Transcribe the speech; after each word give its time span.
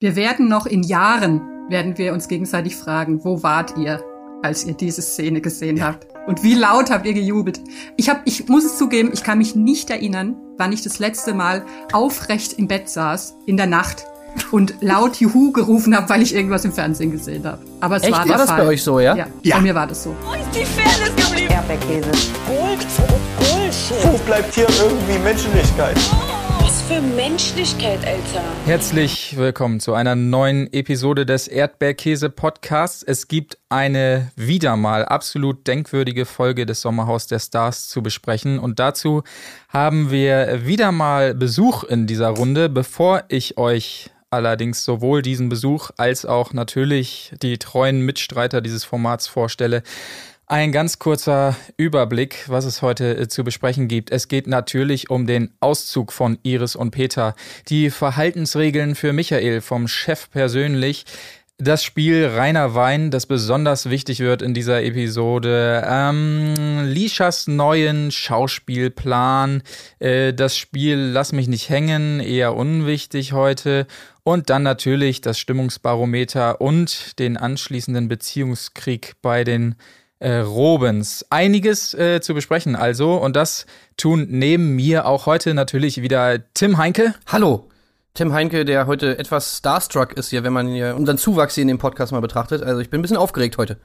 Wir 0.00 0.14
werden 0.14 0.48
noch 0.48 0.66
in 0.66 0.84
Jahren, 0.84 1.40
werden 1.68 1.98
wir 1.98 2.12
uns 2.12 2.28
gegenseitig 2.28 2.76
fragen, 2.76 3.24
wo 3.24 3.42
wart 3.42 3.76
ihr, 3.76 4.00
als 4.44 4.64
ihr 4.64 4.74
diese 4.74 5.02
Szene 5.02 5.40
gesehen 5.40 5.78
ja. 5.78 5.86
habt? 5.86 6.06
Und 6.28 6.44
wie 6.44 6.54
laut 6.54 6.88
habt 6.88 7.04
ihr 7.04 7.14
gejubelt? 7.14 7.60
Ich 7.96 8.08
hab, 8.08 8.20
ich 8.24 8.46
muss 8.46 8.64
es 8.64 8.78
zugeben, 8.78 9.10
ich 9.12 9.24
kann 9.24 9.38
mich 9.38 9.56
nicht 9.56 9.90
erinnern, 9.90 10.36
wann 10.56 10.72
ich 10.72 10.82
das 10.82 11.00
letzte 11.00 11.34
Mal 11.34 11.66
aufrecht 11.92 12.52
im 12.52 12.68
Bett 12.68 12.88
saß, 12.88 13.38
in 13.46 13.56
der 13.56 13.66
Nacht 13.66 14.04
und 14.52 14.76
laut 14.80 15.16
Juhu 15.16 15.50
gerufen 15.50 15.96
habe, 15.96 16.08
weil 16.10 16.22
ich 16.22 16.32
irgendwas 16.32 16.64
im 16.64 16.72
Fernsehen 16.72 17.10
gesehen 17.10 17.44
habe. 17.44 17.58
Aber 17.80 17.96
es 17.96 18.04
Echt? 18.04 18.12
war 18.12 18.22
der 18.22 18.30
war 18.30 18.38
das 18.38 18.50
Fall. 18.50 18.60
bei 18.60 18.66
euch 18.68 18.82
so, 18.84 19.00
ja? 19.00 19.16
Ja, 19.16 19.26
ja. 19.42 19.56
bei 19.56 19.62
mir 19.62 19.74
war 19.74 19.88
das 19.88 20.04
so. 20.04 20.14
Wo 20.24 20.32
ist 20.34 20.44
die 20.54 20.64
Fairness 20.64 21.26
geblieben? 21.26 21.52
Erdbeerkäse. 21.52 22.10
Gold, 22.46 22.86
Bullshit. 23.40 24.12
Wo 24.12 24.16
bleibt 24.18 24.54
hier 24.54 24.68
irgendwie 24.80 25.18
Menschlichkeit? 25.24 25.96
Was 25.96 26.37
für 26.88 27.02
Menschlichkeit, 27.02 27.98
Alter. 28.06 28.42
Herzlich 28.64 29.36
willkommen 29.36 29.78
zu 29.78 29.92
einer 29.92 30.14
neuen 30.14 30.72
Episode 30.72 31.26
des 31.26 31.46
Erdbeerkäse 31.46 32.30
Podcasts. 32.30 33.02
Es 33.02 33.28
gibt 33.28 33.58
eine 33.68 34.32
wieder 34.36 34.74
mal 34.78 35.04
absolut 35.04 35.66
denkwürdige 35.66 36.24
Folge 36.24 36.64
des 36.64 36.80
Sommerhaus 36.80 37.26
der 37.26 37.40
Stars 37.40 37.90
zu 37.90 38.02
besprechen 38.02 38.58
und 38.58 38.78
dazu 38.78 39.22
haben 39.68 40.10
wir 40.10 40.64
wieder 40.64 40.90
mal 40.90 41.34
Besuch 41.34 41.84
in 41.84 42.06
dieser 42.06 42.30
Runde. 42.30 42.70
Bevor 42.70 43.24
ich 43.28 43.58
euch 43.58 44.08
allerdings 44.30 44.82
sowohl 44.82 45.20
diesen 45.20 45.50
Besuch 45.50 45.90
als 45.98 46.24
auch 46.24 46.54
natürlich 46.54 47.34
die 47.42 47.58
treuen 47.58 48.00
Mitstreiter 48.00 48.62
dieses 48.62 48.84
Formats 48.84 49.26
vorstelle, 49.26 49.82
ein 50.48 50.72
ganz 50.72 50.98
kurzer 50.98 51.54
Überblick, 51.76 52.48
was 52.48 52.64
es 52.64 52.80
heute 52.80 53.16
äh, 53.16 53.28
zu 53.28 53.44
besprechen 53.44 53.86
gibt. 53.86 54.10
Es 54.10 54.28
geht 54.28 54.46
natürlich 54.46 55.10
um 55.10 55.26
den 55.26 55.50
Auszug 55.60 56.10
von 56.10 56.38
Iris 56.42 56.74
und 56.74 56.90
Peter, 56.90 57.34
die 57.68 57.90
Verhaltensregeln 57.90 58.94
für 58.94 59.12
Michael 59.12 59.60
vom 59.60 59.88
Chef 59.88 60.30
persönlich, 60.30 61.04
das 61.60 61.82
Spiel 61.82 62.24
Reiner 62.24 62.76
Wein, 62.76 63.10
das 63.10 63.26
besonders 63.26 63.90
wichtig 63.90 64.20
wird 64.20 64.42
in 64.42 64.54
dieser 64.54 64.82
Episode. 64.84 65.84
Ähm, 65.84 66.84
Lishas 66.84 67.48
neuen 67.48 68.12
Schauspielplan. 68.12 69.62
Äh, 69.98 70.32
das 70.32 70.56
Spiel 70.56 70.96
Lass 70.96 71.32
mich 71.32 71.48
nicht 71.48 71.68
hängen, 71.68 72.20
eher 72.20 72.54
unwichtig 72.54 73.32
heute. 73.32 73.88
Und 74.22 74.50
dann 74.50 74.62
natürlich 74.62 75.20
das 75.20 75.38
Stimmungsbarometer 75.40 76.60
und 76.60 77.18
den 77.18 77.36
anschließenden 77.36 78.06
Beziehungskrieg 78.06 79.14
bei 79.20 79.42
den 79.42 79.74
äh, 80.18 80.38
Robens. 80.38 81.26
Einiges 81.30 81.94
äh, 81.94 82.20
zu 82.20 82.34
besprechen 82.34 82.76
also. 82.76 83.14
Und 83.14 83.36
das 83.36 83.66
tun 83.96 84.26
neben 84.30 84.76
mir 84.76 85.06
auch 85.06 85.26
heute 85.26 85.54
natürlich 85.54 86.02
wieder 86.02 86.52
Tim 86.54 86.78
Heinke. 86.78 87.14
Hallo. 87.26 87.68
Tim 88.14 88.32
Heinke, 88.32 88.64
der 88.64 88.88
heute 88.88 89.16
etwas 89.16 89.58
starstruck 89.58 90.14
ist 90.14 90.30
hier, 90.30 90.42
wenn 90.42 90.52
man 90.52 90.66
hier 90.66 90.96
unseren 90.96 91.18
Zuwachs 91.18 91.54
hier 91.54 91.62
in 91.62 91.68
dem 91.68 91.78
Podcast 91.78 92.10
mal 92.10 92.20
betrachtet. 92.20 92.64
Also 92.64 92.80
ich 92.80 92.90
bin 92.90 92.98
ein 92.98 93.02
bisschen 93.02 93.16
aufgeregt 93.16 93.58
heute. 93.58 93.78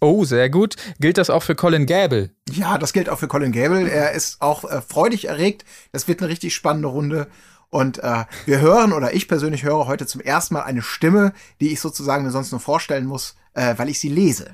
Oh, 0.00 0.24
sehr 0.24 0.50
gut. 0.50 0.76
Gilt 1.00 1.16
das 1.16 1.30
auch 1.30 1.42
für 1.42 1.54
Colin 1.54 1.86
Gable? 1.86 2.30
Ja, 2.50 2.76
das 2.76 2.92
gilt 2.92 3.08
auch 3.08 3.18
für 3.18 3.28
Colin 3.28 3.52
Gable. 3.52 3.88
Er 3.88 4.12
ist 4.12 4.42
auch 4.42 4.64
äh, 4.64 4.82
freudig 4.82 5.28
erregt. 5.28 5.64
Das 5.92 6.06
wird 6.06 6.20
eine 6.20 6.28
richtig 6.28 6.54
spannende 6.54 6.88
Runde. 6.88 7.28
Und 7.70 7.98
äh, 7.98 8.24
wir 8.44 8.60
hören, 8.60 8.92
oder 8.92 9.14
ich 9.14 9.26
persönlich 9.26 9.64
höre 9.64 9.86
heute 9.86 10.06
zum 10.06 10.20
ersten 10.20 10.54
Mal 10.54 10.62
eine 10.62 10.82
Stimme, 10.82 11.32
die 11.60 11.72
ich 11.72 11.80
sozusagen 11.80 12.24
mir 12.24 12.30
sonst 12.30 12.50
nur 12.50 12.60
vorstellen 12.60 13.06
muss, 13.06 13.36
äh, 13.54 13.74
weil 13.78 13.88
ich 13.88 14.00
sie 14.00 14.08
lese. 14.10 14.50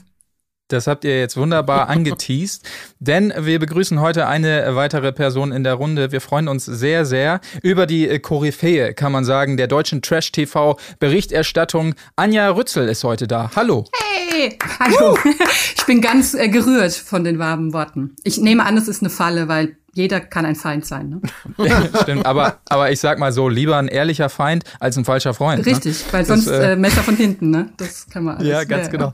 Das 0.68 0.86
habt 0.86 1.04
ihr 1.04 1.18
jetzt 1.18 1.36
wunderbar 1.36 1.88
angeteased, 1.90 2.66
denn 2.98 3.34
wir 3.38 3.58
begrüßen 3.58 4.00
heute 4.00 4.26
eine 4.26 4.74
weitere 4.74 5.12
Person 5.12 5.52
in 5.52 5.62
der 5.62 5.74
Runde. 5.74 6.10
Wir 6.10 6.22
freuen 6.22 6.48
uns 6.48 6.64
sehr, 6.64 7.04
sehr 7.04 7.40
über 7.62 7.86
die 7.86 8.18
Koryphäe, 8.18 8.94
kann 8.94 9.12
man 9.12 9.26
sagen, 9.26 9.58
der 9.58 9.66
deutschen 9.66 10.00
Trash-TV-Berichterstattung. 10.00 11.94
Anja 12.16 12.48
Rützel 12.48 12.88
ist 12.88 13.04
heute 13.04 13.26
da. 13.26 13.50
Hallo. 13.54 13.84
Hey, 14.30 14.58
hallo. 14.80 15.18
Ich 15.76 15.86
bin 15.86 16.00
ganz 16.00 16.32
äh, 16.32 16.48
gerührt 16.48 16.94
von 16.94 17.24
den 17.24 17.38
warmen 17.38 17.74
Worten. 17.74 18.16
Ich 18.24 18.38
nehme 18.38 18.64
an, 18.64 18.78
es 18.78 18.88
ist 18.88 19.02
eine 19.02 19.10
Falle, 19.10 19.48
weil 19.48 19.76
jeder 19.92 20.18
kann 20.18 20.46
ein 20.46 20.56
Feind 20.56 20.86
sein. 20.86 21.08
Ne? 21.10 21.20
Ja, 21.68 21.82
stimmt, 22.02 22.24
aber, 22.24 22.60
aber 22.70 22.90
ich 22.90 23.00
sag 23.00 23.18
mal 23.18 23.32
so, 23.32 23.50
lieber 23.50 23.76
ein 23.76 23.88
ehrlicher 23.88 24.30
Feind 24.30 24.64
als 24.80 24.96
ein 24.96 25.04
falscher 25.04 25.34
Freund. 25.34 25.66
Richtig, 25.66 26.06
ne? 26.06 26.12
weil 26.12 26.24
sonst 26.24 26.46
das, 26.46 26.58
äh, 26.58 26.76
Messer 26.76 27.02
von 27.02 27.16
hinten, 27.16 27.50
ne? 27.50 27.68
Das 27.76 28.08
kann 28.08 28.24
man 28.24 28.38
alles. 28.38 28.48
Ja, 28.48 28.64
ganz 28.64 28.86
ja, 28.86 28.92
genau. 28.92 29.12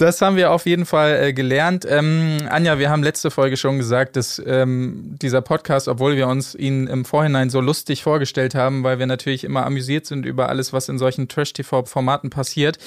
Das 0.00 0.22
haben 0.22 0.36
wir 0.36 0.50
auf 0.50 0.64
jeden 0.64 0.86
Fall 0.86 1.22
äh, 1.22 1.32
gelernt. 1.34 1.86
Ähm, 1.86 2.38
Anja, 2.48 2.78
wir 2.78 2.88
haben 2.88 3.02
letzte 3.02 3.30
Folge 3.30 3.58
schon 3.58 3.76
gesagt, 3.76 4.16
dass 4.16 4.42
ähm, 4.46 5.16
dieser 5.20 5.42
Podcast, 5.42 5.88
obwohl 5.88 6.16
wir 6.16 6.26
uns 6.26 6.54
ihn 6.54 6.86
im 6.86 7.04
Vorhinein 7.04 7.50
so 7.50 7.60
lustig 7.60 8.02
vorgestellt 8.02 8.54
haben, 8.54 8.82
weil 8.82 8.98
wir 8.98 9.04
natürlich 9.04 9.44
immer 9.44 9.66
amüsiert 9.66 10.06
sind 10.06 10.24
über 10.24 10.48
alles, 10.48 10.72
was 10.72 10.88
in 10.88 10.96
solchen 10.96 11.28
Trash-TV-Formaten 11.28 12.30
passiert, 12.30 12.78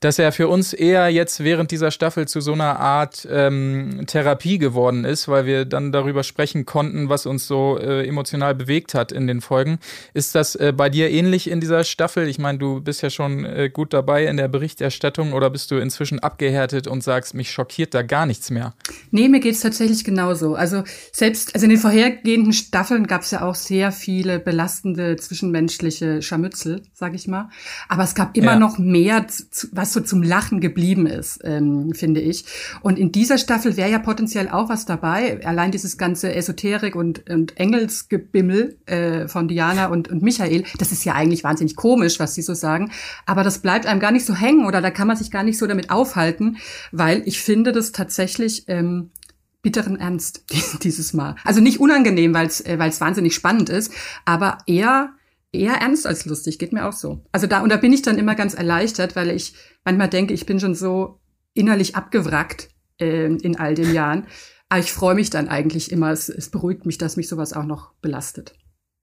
dass 0.00 0.18
er 0.18 0.30
für 0.30 0.48
uns 0.48 0.74
eher 0.74 1.08
jetzt 1.08 1.42
während 1.42 1.70
dieser 1.70 1.90
Staffel 1.90 2.28
zu 2.28 2.42
so 2.42 2.52
einer 2.52 2.78
Art 2.78 3.26
ähm, 3.30 4.04
Therapie 4.06 4.58
geworden 4.58 5.06
ist, 5.06 5.26
weil 5.26 5.46
wir 5.46 5.64
dann 5.64 5.90
darüber 5.90 6.22
sprechen 6.22 6.66
konnten, 6.66 7.08
was 7.08 7.24
uns 7.24 7.46
so 7.46 7.78
äh, 7.78 8.06
emotional 8.06 8.54
bewegt 8.54 8.92
hat 8.92 9.10
in 9.10 9.26
den 9.26 9.40
Folgen. 9.40 9.78
Ist 10.12 10.34
das 10.34 10.54
äh, 10.54 10.74
bei 10.76 10.90
dir 10.90 11.10
ähnlich 11.10 11.48
in 11.48 11.62
dieser 11.62 11.82
Staffel? 11.84 12.28
Ich 12.28 12.38
meine, 12.38 12.58
du 12.58 12.82
bist 12.82 13.00
ja 13.00 13.08
schon 13.08 13.46
äh, 13.46 13.70
gut 13.72 13.94
dabei 13.94 14.26
in 14.26 14.36
der 14.36 14.48
Berichterstattung 14.48 15.32
oder 15.32 15.48
bist 15.48 15.70
du 15.70 15.76
inzwischen 15.76 16.18
abgehärtet? 16.58 16.88
und 16.88 17.02
sagst, 17.02 17.34
mich 17.34 17.50
schockiert 17.50 17.94
da 17.94 18.02
gar 18.02 18.26
nichts 18.26 18.50
mehr. 18.50 18.74
Nee, 19.10 19.28
mir 19.28 19.40
geht's 19.40 19.60
tatsächlich 19.60 20.04
genauso. 20.04 20.54
Also 20.54 20.84
selbst, 21.12 21.54
also 21.54 21.64
in 21.64 21.70
den 21.70 21.78
vorhergehenden 21.78 22.52
Staffeln 22.52 23.06
gab 23.06 23.22
es 23.22 23.30
ja 23.30 23.42
auch 23.42 23.54
sehr 23.54 23.92
viele 23.92 24.38
belastende 24.38 25.16
zwischenmenschliche 25.16 26.22
Scharmützel, 26.22 26.82
sag 26.92 27.14
ich 27.14 27.28
mal. 27.28 27.50
Aber 27.88 28.04
es 28.04 28.14
gab 28.14 28.36
immer 28.36 28.52
ja. 28.52 28.58
noch 28.58 28.78
mehr, 28.78 29.26
was 29.72 29.92
so 29.92 30.00
zum 30.00 30.22
Lachen 30.22 30.60
geblieben 30.60 31.06
ist, 31.06 31.40
ähm, 31.44 31.92
finde 31.94 32.20
ich. 32.20 32.44
Und 32.80 32.98
in 32.98 33.12
dieser 33.12 33.38
Staffel 33.38 33.76
wäre 33.76 33.90
ja 33.90 33.98
potenziell 33.98 34.48
auch 34.48 34.68
was 34.68 34.86
dabei. 34.86 35.44
Allein 35.44 35.70
dieses 35.70 35.98
ganze 35.98 36.34
Esoterik 36.34 36.96
und, 36.96 37.28
und 37.28 37.58
Engelsgebimmel 37.58 38.78
äh, 38.86 39.28
von 39.28 39.48
Diana 39.48 39.86
und, 39.86 40.08
und 40.08 40.22
Michael, 40.22 40.64
das 40.78 40.92
ist 40.92 41.04
ja 41.04 41.14
eigentlich 41.14 41.44
wahnsinnig 41.44 41.76
komisch, 41.76 42.18
was 42.18 42.34
sie 42.34 42.42
so 42.42 42.54
sagen. 42.54 42.90
Aber 43.26 43.44
das 43.44 43.58
bleibt 43.60 43.86
einem 43.86 44.00
gar 44.00 44.12
nicht 44.12 44.26
so 44.26 44.34
hängen 44.34 44.66
oder 44.66 44.80
da 44.80 44.90
kann 44.90 45.08
man 45.08 45.16
sich 45.16 45.30
gar 45.30 45.42
nicht 45.42 45.58
so 45.58 45.66
damit 45.66 45.90
aufhalten 45.90 46.37
weil 46.92 47.22
ich 47.26 47.40
finde 47.40 47.72
das 47.72 47.92
tatsächlich 47.92 48.64
ähm, 48.68 49.10
bitteren 49.62 49.98
Ernst 49.98 50.44
dieses 50.82 51.12
Mal. 51.12 51.36
Also 51.44 51.60
nicht 51.60 51.80
unangenehm, 51.80 52.34
weil 52.34 52.46
es 52.46 52.60
äh, 52.60 52.78
wahnsinnig 52.78 53.34
spannend 53.34 53.68
ist, 53.68 53.92
aber 54.24 54.58
eher 54.66 55.14
eher 55.50 55.74
ernst 55.74 56.06
als 56.06 56.26
lustig, 56.26 56.58
geht 56.58 56.72
mir 56.72 56.86
auch 56.86 56.92
so. 56.92 57.24
Also 57.32 57.46
da 57.46 57.62
und 57.62 57.70
da 57.70 57.76
bin 57.76 57.92
ich 57.92 58.02
dann 58.02 58.18
immer 58.18 58.34
ganz 58.34 58.54
erleichtert, 58.54 59.16
weil 59.16 59.30
ich 59.30 59.54
manchmal 59.84 60.08
denke, 60.08 60.34
ich 60.34 60.46
bin 60.46 60.60
schon 60.60 60.74
so 60.74 61.20
innerlich 61.54 61.96
abgewrackt 61.96 62.68
äh, 63.00 63.32
in 63.32 63.56
all 63.56 63.74
den 63.74 63.92
Jahren. 63.92 64.26
Aber 64.68 64.80
ich 64.80 64.92
freue 64.92 65.14
mich 65.14 65.30
dann 65.30 65.48
eigentlich 65.48 65.90
immer. 65.90 66.10
Es, 66.10 66.28
es 66.28 66.50
beruhigt 66.50 66.84
mich, 66.84 66.98
dass 66.98 67.16
mich 67.16 67.28
sowas 67.28 67.54
auch 67.54 67.64
noch 67.64 67.92
belastet. 68.02 68.54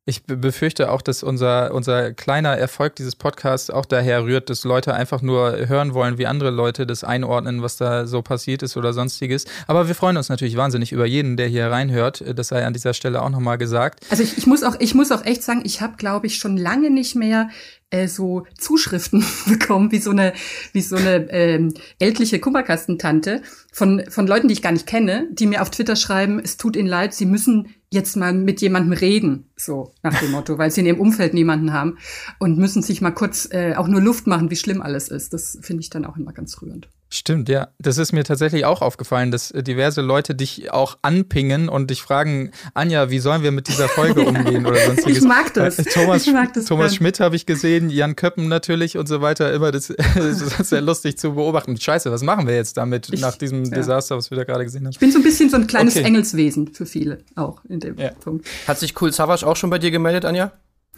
Ich 0.07 0.23
befürchte 0.23 0.91
auch, 0.91 1.01
dass 1.01 1.23
unser, 1.23 1.73
unser 1.73 2.13
kleiner 2.13 2.55
Erfolg 2.55 2.95
dieses 2.95 3.15
Podcasts 3.15 3.71
auch 3.71 3.87
daher 3.87 4.23
rührt, 4.23 4.51
dass 4.51 4.63
Leute 4.63 4.93
einfach 4.93 5.23
nur 5.23 5.67
hören 5.67 5.95
wollen, 5.95 6.19
wie 6.19 6.27
andere 6.27 6.51
Leute 6.51 6.85
das 6.85 7.03
einordnen, 7.03 7.63
was 7.63 7.77
da 7.77 8.05
so 8.05 8.21
passiert 8.21 8.61
ist 8.61 8.77
oder 8.77 8.93
sonstiges. 8.93 9.45
Aber 9.65 9.87
wir 9.87 9.95
freuen 9.95 10.17
uns 10.17 10.29
natürlich 10.29 10.57
wahnsinnig 10.57 10.91
über 10.91 11.07
jeden, 11.07 11.37
der 11.37 11.47
hier 11.47 11.71
reinhört. 11.71 12.23
Das 12.35 12.49
sei 12.49 12.63
an 12.63 12.73
dieser 12.73 12.93
Stelle 12.93 13.19
auch 13.23 13.31
nochmal 13.31 13.57
gesagt. 13.57 14.05
Also 14.11 14.21
ich, 14.21 14.37
ich, 14.37 14.45
muss 14.45 14.61
auch, 14.61 14.75
ich 14.79 14.93
muss 14.93 15.11
auch 15.11 15.25
echt 15.25 15.41
sagen, 15.41 15.63
ich 15.65 15.81
habe, 15.81 15.95
glaube 15.97 16.27
ich, 16.27 16.37
schon 16.37 16.55
lange 16.55 16.91
nicht 16.91 17.15
mehr 17.15 17.49
äh, 17.89 18.07
so 18.07 18.45
Zuschriften 18.59 19.25
bekommen, 19.47 19.91
wie 19.91 19.97
so 19.97 20.11
eine, 20.11 20.33
wie 20.71 20.81
so 20.81 20.97
eine 20.97 21.31
ähm, 21.31 21.73
ältliche 21.97 22.39
Kummerkastentante 22.39 23.41
von, 23.73 24.03
von 24.09 24.27
Leuten, 24.27 24.49
die 24.49 24.53
ich 24.53 24.61
gar 24.61 24.71
nicht 24.71 24.85
kenne, 24.85 25.27
die 25.31 25.47
mir 25.47 25.63
auf 25.63 25.71
Twitter 25.71 25.95
schreiben, 25.95 26.39
es 26.39 26.57
tut 26.57 26.75
ihnen 26.75 26.87
leid, 26.87 27.15
sie 27.15 27.25
müssen 27.25 27.73
jetzt 27.95 28.15
mal 28.15 28.33
mit 28.33 28.61
jemandem 28.61 28.93
reden, 28.93 29.49
so 29.55 29.93
nach 30.03 30.19
dem 30.19 30.31
Motto, 30.31 30.57
weil 30.57 30.69
sie 30.71 30.81
in 30.81 30.87
ihrem 30.87 30.99
Umfeld 30.99 31.33
niemanden 31.33 31.73
haben 31.73 31.97
und 32.39 32.57
müssen 32.57 32.81
sich 32.81 33.01
mal 33.01 33.11
kurz 33.11 33.49
äh, 33.51 33.75
auch 33.75 33.87
nur 33.87 34.01
Luft 34.01 34.27
machen, 34.27 34.51
wie 34.51 34.55
schlimm 34.55 34.81
alles 34.81 35.07
ist. 35.07 35.33
Das 35.33 35.57
finde 35.61 35.81
ich 35.81 35.89
dann 35.89 36.05
auch 36.05 36.17
immer 36.17 36.33
ganz 36.33 36.61
rührend. 36.61 36.89
Stimmt, 37.09 37.49
ja. 37.49 37.69
Das 37.77 37.97
ist 37.97 38.13
mir 38.13 38.23
tatsächlich 38.23 38.65
auch 38.65 38.81
aufgefallen, 38.81 39.31
dass 39.31 39.51
äh, 39.51 39.61
diverse 39.61 40.01
Leute 40.01 40.33
dich 40.33 40.71
auch 40.71 40.97
anpingen 41.01 41.69
und 41.69 41.89
dich 41.91 42.01
fragen, 42.01 42.51
Anja, 42.73 43.09
wie 43.09 43.19
sollen 43.19 43.43
wir 43.43 43.51
mit 43.51 43.67
dieser 43.67 43.87
Folge 43.87 44.21
umgehen 44.25 44.65
oder 44.65 44.79
sonstiges. 44.79 45.19
ich 45.19 45.23
mag 45.23 45.53
das. 45.53 45.79
Äh, 45.79 45.85
Thomas, 45.85 46.25
ich 46.25 46.33
mag 46.33 46.53
das 46.53 46.65
Thomas 46.65 46.95
Schmidt 46.95 47.19
habe 47.19 47.35
ich 47.35 47.45
gesehen, 47.45 47.89
Jan 47.89 48.15
Köppen 48.15 48.47
natürlich 48.47 48.97
und 48.97 49.07
so 49.07 49.21
weiter. 49.21 49.53
Immer 49.53 49.71
das, 49.71 49.87
das 50.15 50.41
ist 50.41 50.69
sehr 50.69 50.81
lustig 50.81 51.17
zu 51.17 51.35
beobachten. 51.35 51.79
Scheiße, 51.79 52.11
was 52.11 52.23
machen 52.23 52.47
wir 52.47 52.55
jetzt 52.55 52.77
damit 52.77 53.09
ich, 53.11 53.21
nach 53.21 53.37
diesem 53.37 53.65
ja. 53.65 53.71
Desaster, 53.71 54.17
was 54.17 54.31
wir 54.31 54.37
da 54.37 54.43
gerade 54.43 54.63
gesehen 54.63 54.85
haben? 54.85 54.91
Ich 54.91 54.99
bin 54.99 55.11
so 55.11 55.19
ein 55.19 55.23
bisschen 55.23 55.49
so 55.49 55.57
ein 55.57 55.67
kleines 55.67 55.95
okay. 55.95 56.05
Engelswesen 56.05 56.73
für 56.73 56.85
viele 56.85 57.19
auch 57.35 57.63
in 57.69 57.79
dem 57.79 57.97
ja. 57.97 58.11
Punkt. 58.11 58.47
Hat 58.67 58.79
sich 58.79 58.99
Cool 58.99 59.13
Savage 59.13 59.45
auch 59.45 59.55
schon 59.55 59.69
bei 59.69 59.77
dir 59.77 59.91
gemeldet, 59.91 60.25
Anja? 60.25 60.51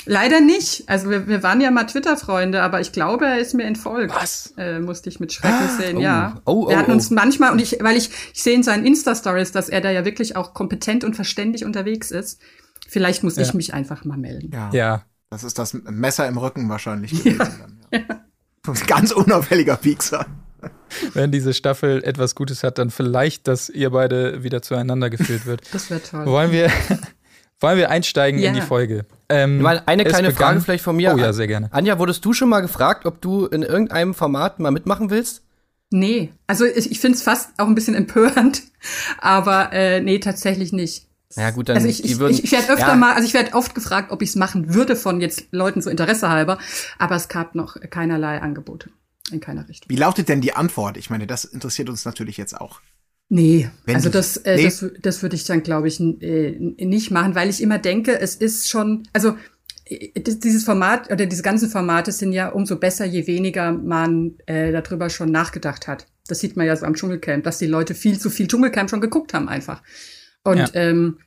Leider 0.08 0.40
nicht. 0.40 0.88
Also 0.88 1.10
wir, 1.10 1.28
wir 1.28 1.44
waren 1.44 1.60
ja 1.60 1.70
mal 1.70 1.84
Twitter-Freunde, 1.84 2.62
aber 2.62 2.80
ich 2.80 2.92
glaube, 2.94 3.26
er 3.26 3.40
ist 3.40 3.54
mir 3.54 3.66
entfolgt. 3.66 4.16
Was? 4.16 4.54
Äh, 4.58 4.80
musste 4.80 5.10
ich 5.10 5.20
mit 5.20 5.34
Schrecken 5.34 5.68
ah, 5.68 5.78
sehen, 5.78 5.98
oh. 5.98 6.02
ja. 6.02 6.42
Oh, 6.46 6.66
oh, 6.66 6.70
wir 6.70 6.78
hatten 6.78 6.92
oh. 6.92 6.96
uns 6.96 7.10
manchmal, 7.12 7.52
und 7.52 7.62
ich, 7.62 7.78
weil 7.82 7.98
ich, 7.98 8.10
ich 8.34 8.42
sehe 8.42 8.56
in 8.56 8.64
seinen 8.64 8.86
Insta-Stories, 8.86 9.52
dass 9.52 9.70
er 9.70 9.82
da 9.82 9.92
ja 9.92 10.06
wirklich 10.06 10.36
auch 10.36 10.54
kompetent 10.54 11.04
und 11.04 11.16
verständig 11.16 11.66
unterwegs 11.66 12.12
ist. 12.12 12.42
Vielleicht 12.88 13.24
muss 13.24 13.36
ja. 13.36 13.44
ich 13.44 13.54
mich 13.54 13.74
einfach 13.74 14.06
mal 14.06 14.18
melden. 14.18 14.52
Ja. 14.54 14.70
ja. 14.72 15.04
Das 15.30 15.44
ist 15.44 15.60
das 15.60 15.74
Messer 15.74 16.26
im 16.28 16.38
Rücken 16.38 16.70
wahrscheinlich 16.70 17.12
gewesen. 17.12 17.38
Ja. 17.92 18.00
Dann, 18.00 18.06
ja. 18.10 18.76
Ganz 18.88 19.12
unauffälliger 19.12 19.76
Piekser. 19.76 20.26
Wenn 21.14 21.32
diese 21.32 21.54
Staffel 21.54 22.04
etwas 22.04 22.34
Gutes 22.34 22.64
hat, 22.64 22.78
dann 22.78 22.90
vielleicht, 22.90 23.48
dass 23.48 23.70
ihr 23.70 23.90
beide 23.92 24.44
wieder 24.44 24.62
zueinander 24.62 25.10
geführt 25.10 25.46
wird. 25.46 25.62
Das 25.74 25.90
wäre 25.90 26.02
toll. 26.02 26.26
Wollen 26.26 26.52
wir, 26.52 26.72
wollen 27.60 27.78
wir 27.78 27.90
einsteigen 27.90 28.40
Ja. 28.40 28.50
in 28.50 28.56
die 28.56 28.62
Folge? 28.62 29.06
Ähm, 29.30 29.62
Mal 29.62 29.82
eine 29.86 30.04
es 30.06 30.10
kleine 30.10 30.30
begann- 30.30 30.48
Frage 30.54 30.62
vielleicht 30.62 30.84
von 30.84 30.96
mir. 30.96 31.14
Oh 31.14 31.18
ja, 31.18 31.34
sehr 31.34 31.48
gerne. 31.48 31.70
Anja, 31.72 31.98
wurdest 32.00 32.24
du 32.24 32.34
schon 32.34 32.50
mal 32.50 32.62
gefragt, 32.62 33.06
ob 33.06 33.22
du 33.22 33.46
in 33.48 33.64
irgendeinem 33.64 34.14
Format 34.14 34.60
mal 34.60 34.72
mitmachen 34.72 35.10
willst? 35.10 35.44
Nee, 35.90 36.34
also 36.48 36.66
ich, 36.66 36.92
ich 36.92 37.00
finde 37.00 37.18
es 37.18 37.24
fast 37.24 37.52
auch 37.58 37.68
ein 37.68 37.76
bisschen 37.76 37.96
empörend, 37.96 38.64
aber 39.20 39.72
äh, 39.74 40.02
nee, 40.02 40.20
tatsächlich 40.20 40.74
nicht. 40.74 41.08
Ja 41.36 41.52
gut, 41.52 41.68
dann 41.70 41.76
Also 41.78 41.88
ich, 41.90 42.04
ich, 42.06 42.20
ich, 42.22 42.44
ich 42.46 42.52
werde 42.52 42.72
öfter 42.72 42.88
ja, 42.90 42.96
mal, 42.96 43.14
also 43.14 43.28
ich 43.28 43.34
werde 43.34 43.54
oft 43.54 43.76
gefragt, 43.76 44.12
ob 44.12 44.22
ich 44.22 44.30
es 44.30 44.36
machen 44.36 44.74
würde 44.74 44.96
von 44.96 45.20
jetzt 45.20 45.46
Leuten 45.52 45.82
so 45.82 45.90
Interesse 45.90 46.30
halber, 46.30 46.58
aber 47.00 47.16
es 47.16 47.28
gab 47.28 47.54
noch 47.54 47.76
keinerlei 47.90 48.42
Angebote 48.42 48.90
in 49.32 49.42
keiner 49.42 49.68
Richtung. 49.68 49.90
Wie 49.90 49.98
lautet 49.98 50.30
denn 50.30 50.40
die 50.40 50.54
Antwort? 50.54 50.96
Ich 50.96 51.10
meine, 51.10 51.28
das 51.28 51.44
interessiert 51.44 51.90
uns 51.90 52.06
natürlich 52.06 52.38
jetzt 52.38 52.60
auch. 52.60 52.80
Nee, 53.30 53.70
Wenn 53.86 53.96
also 53.96 54.10
das, 54.10 54.38
äh, 54.38 54.56
nee. 54.56 54.64
das, 54.64 54.86
das 55.02 55.22
würde 55.22 55.36
ich 55.36 55.44
dann, 55.44 55.62
glaube 55.62 55.88
ich, 55.90 56.00
äh, 56.00 56.52
nicht 56.80 57.12
machen, 57.12 57.36
weil 57.36 57.50
ich 57.50 57.62
immer 57.62 57.78
denke, 57.78 58.18
es 58.20 58.36
ist 58.36 58.70
schon, 58.70 59.04
also 59.12 59.36
äh, 59.86 60.12
dieses 60.22 60.64
Format 60.64 61.12
oder 61.12 61.26
diese 61.26 61.44
ganzen 61.44 61.70
Formate 61.70 62.14
sind 62.14 62.32
ja 62.32 62.50
umso 62.50 62.78
besser, 62.78 63.06
je 63.06 63.28
weniger 63.28 63.74
man 63.74 64.36
äh, 64.46 64.72
darüber 64.72 65.10
schon 65.10 65.30
nachgedacht 65.32 65.88
hat. 65.88 66.08
Das 66.28 66.40
sieht 66.40 66.56
man 66.56 66.68
ja 66.68 66.76
so 66.76 66.86
am 66.86 66.94
Dschungelcamp, 66.94 67.44
dass 67.44 67.58
die 67.58 67.68
Leute 67.68 67.96
viel 67.96 68.18
zu 68.18 68.30
viel 68.30 68.48
Dschungelcamp 68.48 68.90
schon 68.90 69.02
geguckt 69.02 69.34
haben 69.34 69.50
einfach. 69.50 69.84
Und, 70.44 70.58
Ja. 70.60 70.70
ähm, 70.74 71.18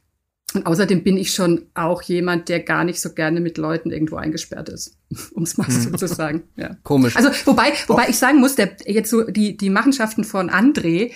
und 0.54 0.66
außerdem 0.66 1.02
bin 1.04 1.16
ich 1.16 1.32
schon 1.32 1.66
auch 1.74 2.02
jemand, 2.02 2.48
der 2.48 2.60
gar 2.60 2.84
nicht 2.84 3.00
so 3.00 3.12
gerne 3.12 3.40
mit 3.40 3.56
Leuten 3.58 3.90
irgendwo 3.90 4.16
eingesperrt 4.16 4.68
ist, 4.68 4.96
um 5.34 5.44
es 5.44 5.56
mal 5.56 5.70
so 5.70 5.90
zu 5.90 6.08
sagen. 6.08 6.42
Ja. 6.56 6.76
Komisch. 6.82 7.16
Also 7.16 7.30
wobei, 7.44 7.72
wobei 7.86 8.08
ich 8.08 8.16
sagen 8.18 8.40
muss, 8.40 8.56
der 8.56 8.70
jetzt 8.86 9.10
so 9.10 9.22
die 9.24 9.56
die 9.56 9.70
Machenschaften 9.70 10.24
von 10.24 10.50
André 10.50 11.12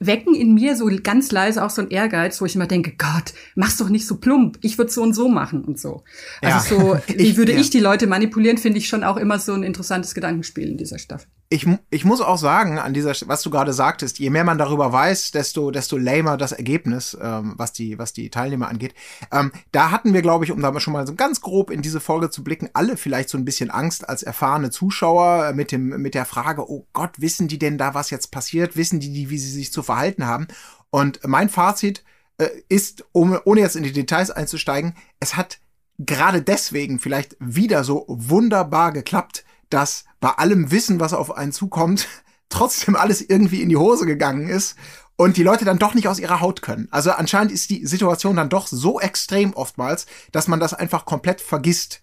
wecken 0.00 0.34
in 0.34 0.54
mir 0.54 0.74
so 0.76 0.88
ganz 1.02 1.30
leise 1.32 1.62
auch 1.64 1.70
so 1.70 1.82
ein 1.82 1.90
Ehrgeiz, 1.90 2.40
wo 2.40 2.46
ich 2.46 2.54
immer 2.54 2.66
denke, 2.66 2.92
Gott, 2.96 3.34
mach's 3.54 3.76
doch 3.76 3.88
nicht 3.90 4.06
so 4.06 4.16
plump. 4.16 4.58
Ich 4.62 4.78
würde 4.78 4.90
so 4.90 5.02
und 5.02 5.12
so 5.14 5.28
machen 5.28 5.64
und 5.64 5.78
so. 5.78 6.02
Also 6.40 6.74
Ja. 6.76 6.80
so, 6.80 6.98
wie 7.18 7.22
Ich- 7.30 7.36
würde 7.36 7.52
ja. 7.52 7.58
ich 7.60 7.70
die 7.70 7.80
Leute 7.80 8.06
manipulieren, 8.06 8.58
finde 8.58 8.78
ich 8.78 8.88
schon 8.88 9.04
auch 9.04 9.16
immer 9.18 9.38
so 9.38 9.52
ein 9.52 9.62
interessantes 9.62 10.14
Gedankenspiel 10.14 10.68
in 10.68 10.78
dieser 10.78 10.98
Staffel. 10.98 11.28
Ich, 11.50 11.66
ich 11.88 12.04
muss 12.04 12.20
auch 12.20 12.36
sagen, 12.36 12.78
an 12.78 12.92
dieser, 12.92 13.14
was 13.26 13.40
du 13.40 13.48
gerade 13.48 13.72
sagtest, 13.72 14.18
je 14.18 14.28
mehr 14.28 14.44
man 14.44 14.58
darüber 14.58 14.92
weiß, 14.92 15.30
desto, 15.30 15.70
desto 15.70 15.96
lamer 15.96 16.36
das 16.36 16.52
Ergebnis, 16.52 17.16
ähm, 17.18 17.54
was 17.56 17.72
die, 17.72 17.98
was 17.98 18.12
die 18.12 18.28
Teilnehmer 18.28 18.68
angeht. 18.68 18.94
Ähm, 19.32 19.50
da 19.72 19.90
hatten 19.90 20.12
wir, 20.12 20.20
glaube 20.20 20.44
ich, 20.44 20.52
um 20.52 20.60
da 20.60 20.78
schon 20.78 20.92
mal 20.92 21.06
so 21.06 21.14
ganz 21.14 21.40
grob 21.40 21.70
in 21.70 21.80
diese 21.80 22.00
Folge 22.00 22.28
zu 22.28 22.44
blicken, 22.44 22.68
alle 22.74 22.98
vielleicht 22.98 23.30
so 23.30 23.38
ein 23.38 23.46
bisschen 23.46 23.70
Angst 23.70 24.06
als 24.06 24.22
erfahrene 24.22 24.68
Zuschauer 24.68 25.54
mit 25.54 25.72
dem, 25.72 25.88
mit 26.02 26.14
der 26.14 26.26
Frage, 26.26 26.70
oh 26.70 26.86
Gott, 26.92 27.12
wissen 27.18 27.48
die 27.48 27.58
denn 27.58 27.78
da, 27.78 27.94
was 27.94 28.10
jetzt 28.10 28.30
passiert? 28.30 28.76
Wissen 28.76 29.00
die, 29.00 29.10
die, 29.10 29.30
wie 29.30 29.38
sie 29.38 29.50
sich 29.50 29.72
zu 29.72 29.82
verhalten 29.82 30.26
haben? 30.26 30.48
Und 30.90 31.20
mein 31.26 31.48
Fazit 31.48 32.04
äh, 32.36 32.48
ist, 32.68 33.06
um, 33.12 33.38
ohne 33.44 33.60
jetzt 33.60 33.76
in 33.76 33.84
die 33.84 33.92
Details 33.92 34.30
einzusteigen, 34.30 34.94
es 35.18 35.34
hat 35.34 35.60
gerade 35.98 36.42
deswegen 36.42 37.00
vielleicht 37.00 37.36
wieder 37.40 37.84
so 37.84 38.04
wunderbar 38.06 38.92
geklappt, 38.92 39.44
dass 39.70 40.04
bei 40.20 40.30
allem 40.30 40.70
Wissen, 40.70 41.00
was 41.00 41.12
auf 41.12 41.36
einen 41.36 41.52
zukommt, 41.52 42.08
trotzdem 42.48 42.96
alles 42.96 43.20
irgendwie 43.20 43.62
in 43.62 43.68
die 43.68 43.76
Hose 43.76 44.06
gegangen 44.06 44.48
ist 44.48 44.76
und 45.16 45.36
die 45.36 45.42
Leute 45.42 45.64
dann 45.64 45.78
doch 45.78 45.94
nicht 45.94 46.08
aus 46.08 46.20
ihrer 46.20 46.40
Haut 46.40 46.62
können. 46.62 46.88
Also 46.90 47.10
anscheinend 47.10 47.52
ist 47.52 47.70
die 47.70 47.84
Situation 47.84 48.36
dann 48.36 48.48
doch 48.48 48.68
so 48.68 49.00
extrem 49.00 49.52
oftmals, 49.52 50.06
dass 50.32 50.48
man 50.48 50.60
das 50.60 50.74
einfach 50.74 51.04
komplett 51.04 51.40
vergisst. 51.40 52.00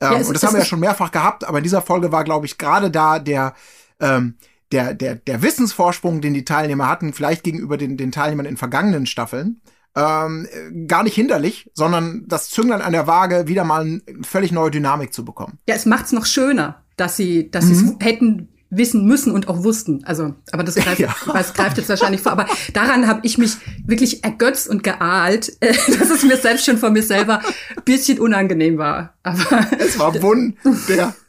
Ähm, 0.00 0.12
Ja, 0.12 0.18
und 0.18 0.34
das 0.34 0.42
haben 0.44 0.54
wir 0.54 0.60
ja 0.60 0.64
schon 0.64 0.80
mehrfach 0.80 1.10
gehabt, 1.10 1.44
aber 1.44 1.58
in 1.58 1.64
dieser 1.64 1.82
Folge 1.82 2.12
war, 2.12 2.24
glaube 2.24 2.46
ich, 2.46 2.56
gerade 2.56 2.90
da 2.90 3.18
der, 3.18 3.54
ähm, 4.00 4.36
der, 4.70 4.94
der, 4.94 5.16
der 5.16 5.42
Wissensvorsprung, 5.42 6.20
den 6.20 6.32
die 6.32 6.44
Teilnehmer 6.44 6.88
hatten, 6.88 7.12
vielleicht 7.12 7.42
gegenüber 7.42 7.76
den, 7.76 7.96
den 7.96 8.12
Teilnehmern 8.12 8.46
in 8.46 8.56
vergangenen 8.56 9.06
Staffeln, 9.06 9.60
ähm, 9.96 10.46
äh, 10.50 10.86
gar 10.86 11.02
nicht 11.02 11.14
hinderlich, 11.14 11.70
sondern 11.74 12.24
das 12.26 12.50
Zünglein 12.50 12.82
an 12.82 12.92
der 12.92 13.06
Waage 13.06 13.48
wieder 13.48 13.64
mal 13.64 13.82
eine 13.82 14.02
völlig 14.22 14.52
neue 14.52 14.70
Dynamik 14.70 15.12
zu 15.12 15.24
bekommen. 15.24 15.58
Ja, 15.68 15.74
es 15.74 15.86
macht's 15.86 16.12
noch 16.12 16.26
schöner, 16.26 16.83
dass 16.96 17.16
sie, 17.16 17.50
dass 17.50 17.66
sie 17.66 17.72
es 17.74 17.84
hätten 18.00 18.48
wissen 18.70 19.06
müssen 19.06 19.30
und 19.32 19.46
auch 19.48 19.62
wussten. 19.62 20.02
Also, 20.04 20.34
aber 20.50 20.64
das 20.64 20.74
greift, 20.74 20.98
Ja. 20.98 21.14
das 21.32 21.54
greift 21.54 21.76
jetzt 21.78 21.88
wahrscheinlich 21.88 22.20
vor. 22.22 22.32
Aber 22.32 22.46
daran 22.72 23.06
habe 23.06 23.20
ich 23.22 23.38
mich 23.38 23.52
wirklich 23.86 24.24
ergötzt 24.24 24.68
und 24.68 24.82
geahlt, 24.82 25.52
dass 25.60 26.10
es 26.10 26.22
mir 26.24 26.36
selbst 26.36 26.64
schon 26.66 26.78
von 26.78 26.92
mir 26.92 27.02
selber 27.02 27.38
ein 27.76 27.82
bisschen 27.84 28.18
unangenehm 28.18 28.78
war. 28.78 29.14
Aber 29.22 29.66
Es 29.78 29.98
war 29.98 30.12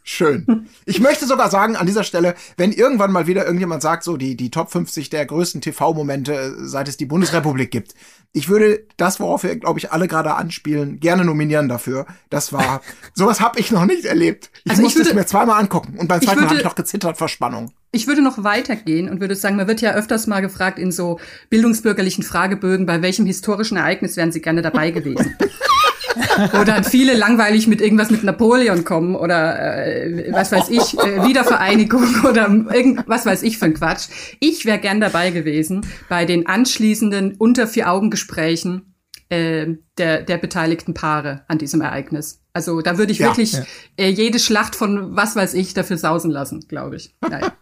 wunderschön. 0.05 0.67
Ich 0.85 0.99
möchte 0.99 1.25
sogar 1.25 1.49
sagen, 1.49 1.75
an 1.75 1.85
dieser 1.85 2.03
Stelle, 2.03 2.35
wenn 2.57 2.71
irgendwann 2.71 3.11
mal 3.11 3.27
wieder 3.27 3.45
irgendjemand 3.45 3.81
sagt, 3.81 4.03
so 4.03 4.17
die, 4.17 4.35
die 4.35 4.51
Top 4.51 4.71
50 4.71 5.09
der 5.09 5.25
größten 5.25 5.61
TV-Momente, 5.61 6.33
äh, 6.33 6.51
seit 6.67 6.87
es 6.87 6.97
die 6.97 7.05
Bundesrepublik 7.05 7.71
gibt. 7.71 7.93
Ich 8.31 8.49
würde 8.49 8.85
das, 8.97 9.19
worauf 9.19 9.43
wir, 9.43 9.55
glaube 9.55 9.79
ich, 9.79 9.91
alle 9.91 10.07
gerade 10.07 10.35
anspielen, 10.35 10.99
gerne 10.99 11.23
nominieren 11.23 11.69
dafür. 11.69 12.05
Das 12.29 12.53
war, 12.53 12.81
sowas 13.13 13.39
habe 13.41 13.59
ich 13.59 13.71
noch 13.71 13.85
nicht 13.85 14.05
erlebt. 14.05 14.51
Ich 14.63 14.71
Also 14.71 14.81
ich 14.81 14.85
musste 14.85 15.01
es 15.01 15.07
würde- 15.07 15.19
mir 15.19 15.25
zweimal 15.25 15.59
angucken 15.59 15.97
und 15.97 16.07
beim 16.07 16.19
ich 16.19 16.25
zweiten 16.25 16.41
Mal 16.41 16.49
habe 16.49 16.57
ich 16.59 16.63
noch 16.65 16.75
gezittert 16.75 17.17
vor 17.17 17.29
Spannung. 17.29 17.71
Ich 17.91 18.07
würde 18.07 18.21
noch 18.21 18.43
weitergehen 18.43 19.09
und 19.09 19.21
würde 19.21 19.35
sagen, 19.35 19.55
man 19.55 19.67
wird 19.67 19.79
ja 19.79 19.93
öfters 19.93 20.27
mal 20.27 20.41
gefragt 20.41 20.79
in 20.79 20.91
so 20.91 21.17
bildungsbürgerlichen 21.49 22.23
Fragebögen, 22.25 22.85
bei 22.85 23.01
welchem 23.01 23.25
historischen 23.25 23.77
Ereignis 23.77 24.17
wären 24.17 24.33
Sie 24.33 24.41
gerne 24.41 24.61
dabei 24.61 24.91
gewesen? 24.91 25.35
Wo 26.51 26.63
dann 26.63 26.83
viele 26.83 27.13
langweilig 27.15 27.67
mit 27.67 27.81
irgendwas 27.81 28.09
mit 28.09 28.23
Napoleon 28.23 28.83
kommen 28.83 29.15
oder 29.15 29.85
äh, 29.85 30.31
was 30.31 30.51
weiß 30.51 30.69
ich, 30.69 30.97
äh, 30.99 31.23
Wiedervereinigung 31.23 32.23
oder 32.29 32.47
irgend, 32.47 33.03
was 33.07 33.25
weiß 33.25 33.43
ich 33.43 33.57
für 33.57 33.65
ein 33.65 33.73
Quatsch. 33.73 34.07
Ich 34.39 34.65
wäre 34.65 34.79
gern 34.79 35.01
dabei 35.01 35.31
gewesen 35.31 35.85
bei 36.09 36.25
den 36.25 36.47
anschließenden 36.47 37.35
unter 37.37 37.67
vier 37.67 37.91
Augen 37.91 38.09
Gesprächen 38.09 38.95
äh, 39.29 39.75
der, 39.97 40.23
der 40.23 40.37
beteiligten 40.37 40.93
Paare 40.93 41.43
an 41.47 41.57
diesem 41.57 41.81
Ereignis. 41.81 42.44
Also 42.55 42.79
da 42.79 42.97
würde 42.97 43.11
ich 43.11 43.19
Ja, 43.19 43.27
wirklich 43.27 43.51
ja. 43.51 43.63
Äh, 43.97 44.07
jede 44.11 44.39
Schlacht 44.39 44.77
von 44.77 45.13
was 45.13 45.35
weiß 45.35 45.53
ich 45.55 45.73
dafür 45.73 45.97
sausen 45.97 46.31
lassen, 46.31 46.63
glaube 46.69 46.95
ich. 46.95 47.13
Naja. 47.19 47.51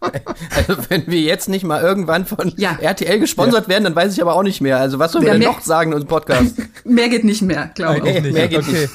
Also 0.56 0.76
wenn 0.88 1.08
wir 1.08 1.20
jetzt 1.20 1.48
nicht 1.48 1.64
mal 1.64 1.82
irgendwann 1.82 2.26
von 2.26 2.52
Ja. 2.56 2.78
RTL 2.80 3.18
gesponsert 3.18 3.68
werden, 3.68 3.82
dann 3.82 3.96
weiß 3.96 4.12
ich 4.12 4.22
aber 4.22 4.36
auch 4.36 4.44
nicht 4.44 4.60
mehr. 4.60 4.78
Also 4.78 5.00
was 5.00 5.10
sollen 5.10 5.24
wir 5.24 5.32
denn 5.32 5.42
noch 5.42 5.60
sagen 5.62 5.90
in 5.90 5.94
unserem 5.96 6.08
Podcast? 6.08 6.54
Mehr 6.84 7.08
geht 7.08 7.24
nicht 7.24 7.42
mehr, 7.42 7.72
glaube 7.74 8.08
ich. 8.08 8.22
nicht. 8.22 8.32
mehr 8.34 8.46
geht 8.46 8.60
okay. 8.60 8.88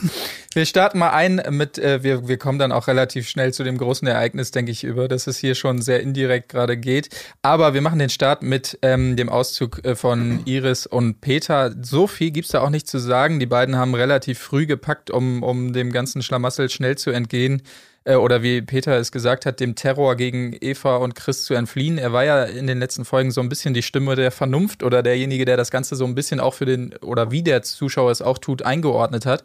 Wir 0.51 0.65
starten 0.65 0.97
mal 0.97 1.11
ein 1.11 1.43
mit, 1.51 1.77
äh, 1.77 2.01
wir, 2.01 2.27
wir 2.27 2.37
kommen 2.37 2.57
dann 2.57 2.71
auch 2.71 2.87
relativ 2.87 3.29
schnell 3.29 3.53
zu 3.53 3.63
dem 3.63 3.77
großen 3.77 4.07
Ereignis, 4.07 4.49
denke 4.49 4.71
ich, 4.71 4.83
über, 4.83 5.07
dass 5.07 5.27
es 5.27 5.37
hier 5.37 5.53
schon 5.53 5.79
sehr 5.79 6.01
indirekt 6.01 6.49
gerade 6.49 6.75
geht. 6.75 7.09
Aber 7.43 7.75
wir 7.75 7.81
machen 7.81 7.99
den 7.99 8.09
Start 8.09 8.41
mit 8.41 8.79
ähm, 8.81 9.15
dem 9.15 9.29
Auszug 9.29 9.85
äh, 9.85 9.95
von 9.95 10.41
Iris 10.45 10.87
und 10.87 11.21
Peter. 11.21 11.75
So 11.83 12.07
viel 12.07 12.31
gibt's 12.31 12.49
da 12.49 12.61
auch 12.61 12.71
nicht 12.71 12.87
zu 12.87 12.97
sagen. 12.97 13.39
Die 13.39 13.45
beiden 13.45 13.75
haben 13.75 13.93
relativ 13.93 14.39
früh 14.39 14.65
gepackt, 14.65 15.11
um, 15.11 15.43
um 15.43 15.71
dem 15.71 15.91
ganzen 15.91 16.23
Schlamassel 16.23 16.67
schnell 16.71 16.97
zu 16.97 17.11
entgehen. 17.11 17.61
Äh, 18.03 18.15
oder 18.15 18.41
wie 18.41 18.63
Peter 18.63 18.97
es 18.97 19.11
gesagt 19.11 19.45
hat, 19.45 19.59
dem 19.59 19.75
Terror 19.75 20.15
gegen 20.15 20.57
Eva 20.59 20.95
und 20.95 21.13
Chris 21.13 21.43
zu 21.43 21.53
entfliehen. 21.53 21.99
Er 21.99 22.11
war 22.11 22.25
ja 22.25 22.45
in 22.45 22.65
den 22.65 22.79
letzten 22.79 23.05
Folgen 23.05 23.29
so 23.29 23.41
ein 23.41 23.49
bisschen 23.49 23.75
die 23.75 23.83
Stimme 23.83 24.15
der 24.15 24.31
Vernunft 24.31 24.81
oder 24.81 25.03
derjenige, 25.03 25.45
der 25.45 25.57
das 25.57 25.69
Ganze 25.69 25.95
so 25.95 26.05
ein 26.05 26.15
bisschen 26.15 26.39
auch 26.39 26.55
für 26.55 26.65
den, 26.65 26.95
oder 27.01 27.29
wie 27.29 27.43
der 27.43 27.61
Zuschauer 27.61 28.09
es 28.09 28.23
auch 28.23 28.39
tut, 28.39 28.63
eingeordnet 28.63 29.27
hat. 29.27 29.43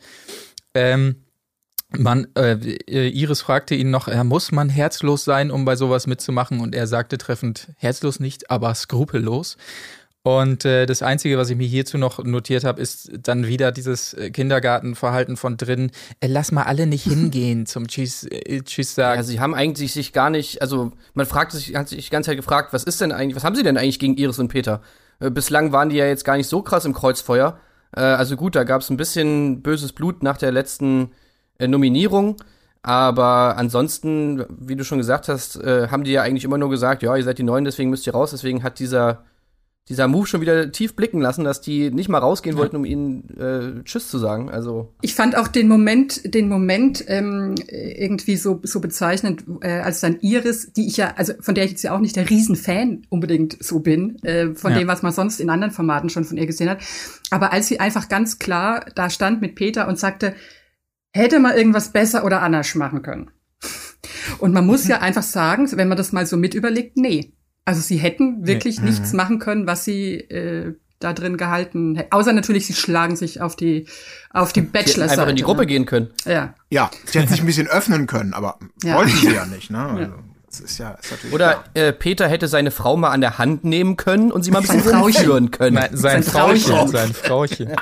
Ähm, 0.75 1.25
man, 1.97 2.27
äh, 2.37 2.57
Iris 3.09 3.41
fragte 3.41 3.75
ihn 3.75 3.91
noch, 3.91 4.09
äh, 4.09 4.25
muss 4.25 4.53
man 4.53 4.69
herzlos 4.69 5.25
sein, 5.25 5.51
um 5.51 5.65
bei 5.65 5.77
sowas 5.77 6.07
mitzumachen? 6.07 6.61
Und 6.61 6.75
er 6.75 6.87
sagte 6.87 7.19
treffend, 7.19 7.69
herzlos 7.77 8.21
nicht, 8.21 8.51
aber 8.51 8.75
skrupellos. 8.75 9.57
Und 10.27 10.65
äh, 10.65 10.87
das 10.87 11.03
Einzige, 11.03 11.37
was 11.37 11.51
ich 11.51 11.57
mir 11.57 11.67
hierzu 11.67 11.99
noch 11.99 12.25
notiert 12.25 12.65
habe, 12.65 12.81
ist 12.81 13.11
dann 13.19 13.47
wieder 13.47 13.73
dieses 13.73 14.15
äh, 14.15 14.31
Kindergartenverhalten 14.31 15.37
von 15.37 15.59
drin. 15.59 15.91
Äh, 16.21 16.29
lass 16.29 16.51
mal 16.51 16.63
alle 16.63 16.87
nicht 16.87 17.05
hingehen 17.09 17.67
zum 17.67 17.89
Tschüss, 17.89 18.25
äh, 18.25 18.63
Tschüss 18.63 18.95
sagen. 18.95 19.21
Ja, 19.21 19.23
sie 19.23 19.39
haben 19.39 19.55
eigentlich 19.55 19.93
sich 19.93 20.15
gar 20.15 20.31
nicht, 20.31 20.63
also 20.63 20.93
man 21.13 21.27
fragt 21.27 21.53
sich, 21.53 21.77
hat 21.77 21.91
sich 21.91 22.07
die 22.07 22.11
ganze 22.11 22.31
Zeit 22.31 22.39
gefragt, 22.39 22.73
was 22.73 22.85
ist 22.85 23.03
denn 23.03 23.13
eigentlich, 23.13 23.37
was 23.37 23.45
haben 23.45 23.55
sie 23.55 23.63
denn 23.63 23.77
eigentlich 23.77 23.99
gegen 23.99 24.17
Iris 24.17 24.39
und 24.39 24.49
Peter? 24.49 24.81
Äh, 25.21 25.31
bislang 25.31 25.73
waren 25.73 25.91
die 25.91 25.97
ja 25.97 26.07
jetzt 26.07 26.25
gar 26.25 26.39
nicht 26.39 26.49
so 26.49 26.63
krass 26.63 26.87
im 26.87 26.95
Kreuzfeuer. 26.95 27.59
Äh, 27.97 28.01
also 28.01 28.37
gut, 28.37 28.55
da 28.55 28.65
gab 28.65 28.83
es 28.83 28.91
ein 28.91 28.97
bisschen 28.97 29.63
böses 29.63 29.93
Blut 29.93 30.23
nach 30.23 30.37
der 30.37 30.53
letzten 30.53 31.13
äh, 31.59 31.69
Nominierung. 31.69 32.37
Aber 32.83 33.57
ansonsten, 33.57 34.45
wie 34.51 34.77
du 34.77 34.85
schon 34.85 34.99
gesagt 34.99 35.29
hast, 35.29 35.57
äh, 35.57 35.89
haben 35.89 36.05
die 36.05 36.13
ja 36.13 36.23
eigentlich 36.23 36.45
immer 36.45 36.59
nur 36.59 36.69
gesagt, 36.69 37.03
ja, 37.03 37.17
ihr 37.17 37.25
seid 37.25 37.39
die 37.39 37.43
Neuen, 37.43 37.65
deswegen 37.65 37.91
müsst 37.91 38.07
ihr 38.07 38.13
raus. 38.13 38.33
Deswegen 38.33 38.63
hat 38.63 38.79
dieser, 38.79 39.25
dieser 39.91 40.09
Move 40.09 40.27
schon 40.27 40.41
wieder 40.41 40.73
tief 40.73 40.97
blicken 40.97 41.21
lassen, 41.21 41.45
dass 41.45 41.61
die 41.61 41.91
nicht 41.91 42.09
mal 42.09 42.19
rausgehen 42.19 42.57
wollten, 42.57 42.77
um 42.77 42.87
ihnen 42.87 43.29
äh, 43.39 43.85
Tschüss 43.85 44.09
zu 44.09 44.19
sagen. 44.19 44.49
Also 44.49 44.95
Ich 45.03 45.15
fand 45.15 45.37
auch 45.37 45.47
den 45.47 45.69
Moment, 45.69 46.33
den 46.35 46.49
Moment 46.49 47.05
ähm, 47.07 47.55
irgendwie 47.69 48.37
so 48.37 48.61
so 48.63 48.81
bezeichnend, 48.81 49.45
äh, 49.61 49.81
als 49.81 50.01
dann 50.01 50.19
Iris, 50.21 50.73
die 50.73 50.87
ich 50.87 50.97
ja, 50.97 51.13
also 51.17 51.35
von 51.41 51.55
der 51.55 51.65
ich 51.65 51.73
jetzt 51.73 51.83
ja 51.83 51.95
auch 51.95 52.01
nicht 52.01 52.17
der 52.17 52.31
Riesenfan 52.31 53.03
unbedingt 53.11 53.63
so 53.63 53.81
bin, 53.81 54.17
äh, 54.25 54.55
von 54.55 54.73
Ja. 54.73 54.79
dem, 54.79 54.89
was 54.89 55.03
man 55.03 55.13
sonst 55.13 55.39
in 55.39 55.51
anderen 55.51 55.73
Formaten 55.75 56.09
schon 56.09 56.25
von 56.25 56.39
ihr 56.39 56.47
gesehen 56.47 56.71
hat, 56.71 56.79
aber 57.31 57.53
als 57.53 57.67
sie 57.67 57.79
einfach 57.79 58.09
ganz 58.09 58.39
klar 58.39 58.87
da 58.95 59.11
stand 59.11 59.43
mit 59.43 59.55
Peter 59.55 59.87
und 59.87 59.99
sagte, 59.99 60.35
hätte 61.13 61.41
mal 61.41 61.59
irgendwas 61.59 61.93
besser 61.93 62.25
oder 62.25 62.41
anders 62.41 62.75
machen 62.75 63.03
können. 63.03 63.31
Und 64.39 64.53
man 64.55 64.67
muss 64.67 64.89
ja 64.89 64.99
einfach 65.01 65.23
sagen, 65.23 65.69
wenn 65.77 65.89
man 65.89 65.99
das 65.99 66.13
mal 66.13 66.25
so 66.27 66.39
mit 66.39 66.55
überlegt, 66.55 66.97
nee. 66.97 67.34
Also 67.65 67.81
sie 67.81 67.97
hätten 67.97 68.47
wirklich 68.47 68.81
Nee. 68.81 68.91
nichts 68.91 69.13
machen 69.13 69.39
können, 69.39 69.67
was 69.67 69.85
sie 69.85 70.15
äh, 70.17 70.75
da 71.01 71.13
drin 71.13 71.37
gehalten 71.37 71.97
hätten. 71.97 72.13
Außer 72.13 72.33
natürlich, 72.33 72.67
sie 72.67 72.75
schlagen 72.75 73.17
sich 73.17 73.41
auf 73.41 73.57
die, 73.57 73.87
auf 74.31 74.53
die 74.53 74.61
Bachelor-Seite. 74.63 75.13
einfach 75.21 75.29
in 75.29 75.37
die 75.37 75.43
Gruppe 75.43 75.63
ne? 75.63 75.67
gehen 75.67 75.87
können. 75.87 76.09
Ja. 76.25 76.55
Ja, 76.71 76.91
sie 77.05 77.19
hätten 77.19 77.31
sich 77.31 77.41
ein 77.41 77.47
bisschen 77.53 77.67
öffnen 77.69 78.07
können, 78.07 78.33
aber 78.35 78.59
Ja. 78.83 78.97
wollten 78.97 79.17
sie 79.17 79.31
ja 79.35 79.47
nicht, 79.47 79.71
ne? 79.71 79.79
Also, 79.85 80.13
das 80.49 80.61
ist 80.61 80.79
ja, 80.79 80.91
ist 80.93 81.11
natürlich 81.11 81.35
Oder 81.35 81.65
äh, 81.75 81.93
Peter 81.93 82.29
hätte 82.29 82.47
seine 82.49 82.71
Frau 82.71 82.97
mal 82.97 83.11
an 83.11 83.21
der 83.21 83.39
Hand 83.39 83.65
nehmen 83.65 83.97
können 83.97 84.31
und 84.31 84.45
sie 84.45 84.51
mal 84.53 84.59
ein 84.61 84.67
bisschen 84.67 84.97
rumführen 85.01 85.51
können. 85.51 85.75
Nein, 85.75 85.91
sein, 85.97 86.23
Sein 86.23 86.33
Frauchen, 86.33 86.57
Frauchen. 86.59 86.89
sein 86.91 87.13
Frauchen. 87.13 87.73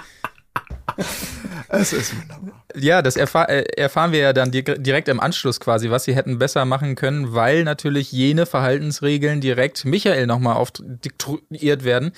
Es 1.74 1.94
ist 1.94 2.14
wunderbar. 2.14 2.64
Ja, 2.74 3.00
das 3.00 3.16
erfahr 3.16 3.48
äh, 3.48 3.64
erfahren 3.76 4.12
wir 4.12 4.18
ja 4.18 4.32
dann 4.34 4.50
di 4.50 4.62
direkt 4.62 5.08
im 5.08 5.20
Anschluss 5.20 5.58
quasi, 5.58 5.88
was 5.88 6.04
sie 6.04 6.14
hätten 6.14 6.38
besser 6.38 6.66
machen 6.66 6.96
können, 6.96 7.32
weil 7.32 7.64
natürlich 7.64 8.12
jene 8.12 8.44
Verhaltensregeln 8.44 9.40
direkt 9.40 9.86
Michael 9.86 10.26
nochmal 10.26 10.56
aufdiktiert 10.56 11.84
werden, 11.84 12.12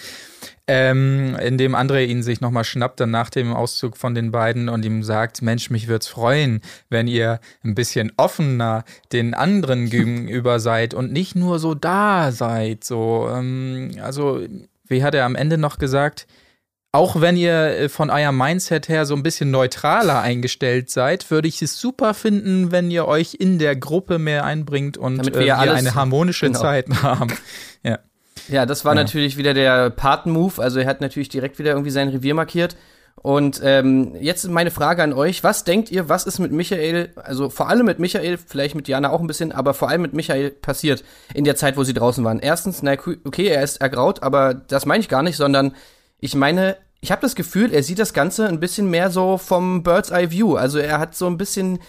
ähm, 0.67 1.37
indem 1.41 1.77
André 1.77 2.05
ihn 2.05 2.25
sich 2.25 2.41
nochmal 2.41 2.65
schnappt 2.65 2.99
dann 2.99 3.13
nach 3.13 3.31
dem 3.31 3.55
Auszug 3.55 3.97
von 3.97 4.17
den 4.17 4.33
beiden 4.33 4.69
und 4.69 4.85
ihm 4.85 5.05
sagt, 5.05 5.41
Mensch, 5.41 5.71
mich 5.71 5.87
würd's 5.87 6.09
freuen, 6.09 6.61
wenn 6.89 7.07
ihr 7.07 7.39
ein 7.63 7.77
bisschen 7.77 8.11
offener 8.17 8.85
den 9.13 9.35
anderen 9.35 9.89
gegenüber 9.91 10.59
seid 10.59 10.95
und 10.95 11.13
nicht 11.13 11.37
nur 11.37 11.61
so 11.61 11.75
da 11.75 12.33
seid. 12.33 12.83
So, 12.83 13.29
ähm, 13.33 13.93
also, 14.03 14.41
wie 14.87 15.05
hat 15.05 15.15
er 15.15 15.27
am 15.27 15.37
Ende 15.37 15.59
noch 15.59 15.79
gesagt? 15.79 16.27
Auch 16.95 17.21
wenn 17.21 17.37
ihr 17.37 17.53
äh, 17.53 17.89
von 17.89 18.09
eurem 18.09 18.37
Mindset 18.39 18.89
her 18.89 19.05
so 19.05 19.15
ein 19.17 19.23
bisschen 19.25 19.51
neutraler 19.51 20.21
eingestellt 20.21 20.91
seid, 20.91 21.29
würde 21.31 21.49
ich 21.49 21.61
es 21.61 21.79
super 21.81 22.15
finden, 22.15 22.71
wenn 22.71 22.91
ihr 22.91 23.09
euch 23.09 23.35
in 23.39 23.59
der 23.59 23.75
Gruppe 23.75 24.19
mehr 24.21 24.45
einbringt 24.45 24.97
und 24.97 25.19
Damit 25.19 25.33
äh, 25.35 25.35
wir 25.35 25.41
wir 25.41 25.47
ja 25.47 25.57
alles- 25.59 25.75
eine 25.79 25.95
harmonische 25.97 26.47
genau. 26.47 26.61
Zeit 26.61 26.87
haben. 27.03 27.33
Ja. 27.83 27.99
Ja, 28.49 28.65
das 28.67 28.85
war 28.85 28.95
Ja. 28.95 29.03
natürlich 29.03 29.37
wieder 29.37 29.55
der 29.55 29.91
Paten-Move. 29.91 30.63
Also 30.63 30.79
er 30.79 30.87
hat 30.87 31.01
natürlich 31.01 31.29
direkt 31.31 31.59
wieder 31.59 31.73
irgendwie 31.73 31.91
sein 31.91 32.09
Revier 32.11 32.35
markiert. 32.35 32.77
Und 33.17 33.61
ähm, 33.65 34.15
jetzt 34.21 34.47
meine 34.51 34.71
Frage 34.71 35.03
an 35.03 35.13
euch. 35.15 35.43
Was 35.43 35.65
denkt 35.65 35.91
ihr, 35.91 36.09
was 36.09 36.27
ist 36.27 36.41
mit 36.41 36.53
Michael, 36.53 37.11
also 37.17 37.49
vor 37.49 37.69
allem 37.71 37.87
mit 37.87 37.99
Michael, 37.99 38.39
vielleicht 38.45 38.75
mit 38.75 38.87
Jana 38.87 39.11
auch 39.11 39.21
ein 39.21 39.27
bisschen, 39.27 39.51
aber 39.53 39.73
vor 39.73 39.89
allem 39.89 40.03
mit 40.03 40.13
Michael 40.15 40.51
passiert 40.51 41.05
in 41.33 41.45
der 41.45 41.57
Zeit, 41.57 41.77
wo 41.77 41.85
sie 41.85 41.95
draußen 41.95 42.23
waren? 42.25 42.39
Erstens, 42.41 42.83
na 42.83 42.93
okay, 43.25 43.47
er 43.47 43.63
ist 43.63 43.81
ergraut, 43.81 44.23
aber 44.23 44.53
das 44.53 44.85
meine 44.85 45.01
ich 45.01 45.09
gar 45.09 45.23
nicht, 45.23 45.37
sondern 45.37 45.75
ich 46.25 46.35
meine, 46.35 46.79
ich 47.03 47.13
habe 47.13 47.21
das 47.21 47.35
Gefühl, 47.35 47.71
er 47.71 47.83
sieht 47.83 47.99
das 47.99 48.15
Ganze 48.15 48.49
ein 48.49 48.59
bisschen 48.59 48.89
mehr 48.89 49.11
so 49.11 49.37
vom 49.37 49.83
Bird's 49.83 50.09
Eye 50.09 50.31
View. 50.31 50.57
Also 50.57 50.79
er 50.79 50.99
hat 50.99 51.15
so 51.15 51.27
ein 51.27 51.37
bisschen 51.37 51.81